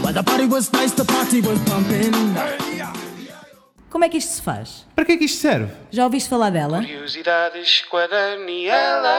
Well, 0.02 0.12
the 0.12 0.22
party 0.22 0.46
was 0.46 0.70
nice, 0.72 0.92
the 0.92 1.04
party 1.04 1.40
was 1.40 1.58
pumping. 1.60 2.12
Como 3.98 4.04
é 4.04 4.08
que 4.08 4.18
isto 4.18 4.30
se 4.30 4.42
faz? 4.42 4.86
Para 4.94 5.04
que 5.04 5.10
é 5.10 5.16
que 5.16 5.24
isto 5.24 5.40
serve? 5.40 5.72
Já 5.90 6.04
ouviste 6.04 6.28
falar 6.28 6.50
dela? 6.50 6.78
Curiosidades 6.78 7.80
com 7.90 7.96
a 7.96 8.06
Daniela. 8.06 9.10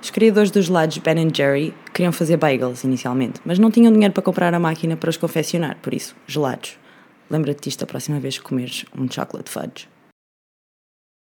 Os 0.00 0.08
criadores 0.10 0.52
dos 0.52 0.66
gelados 0.66 0.96
Ben 0.98 1.28
Jerry 1.34 1.74
queriam 1.92 2.12
fazer 2.12 2.36
bagels 2.36 2.84
inicialmente, 2.84 3.40
mas 3.44 3.58
não 3.58 3.72
tinham 3.72 3.92
dinheiro 3.92 4.14
para 4.14 4.22
comprar 4.22 4.54
a 4.54 4.60
máquina 4.60 4.96
para 4.96 5.10
os 5.10 5.16
confeccionar, 5.16 5.76
por 5.82 5.92
isso, 5.92 6.14
gelados. 6.28 6.78
Lembra-te 7.28 7.62
disto 7.62 7.82
a 7.82 7.88
próxima 7.88 8.20
vez 8.20 8.38
que 8.38 8.44
comeres 8.44 8.84
um 8.96 9.10
chocolate 9.10 9.50
fudge. 9.50 9.88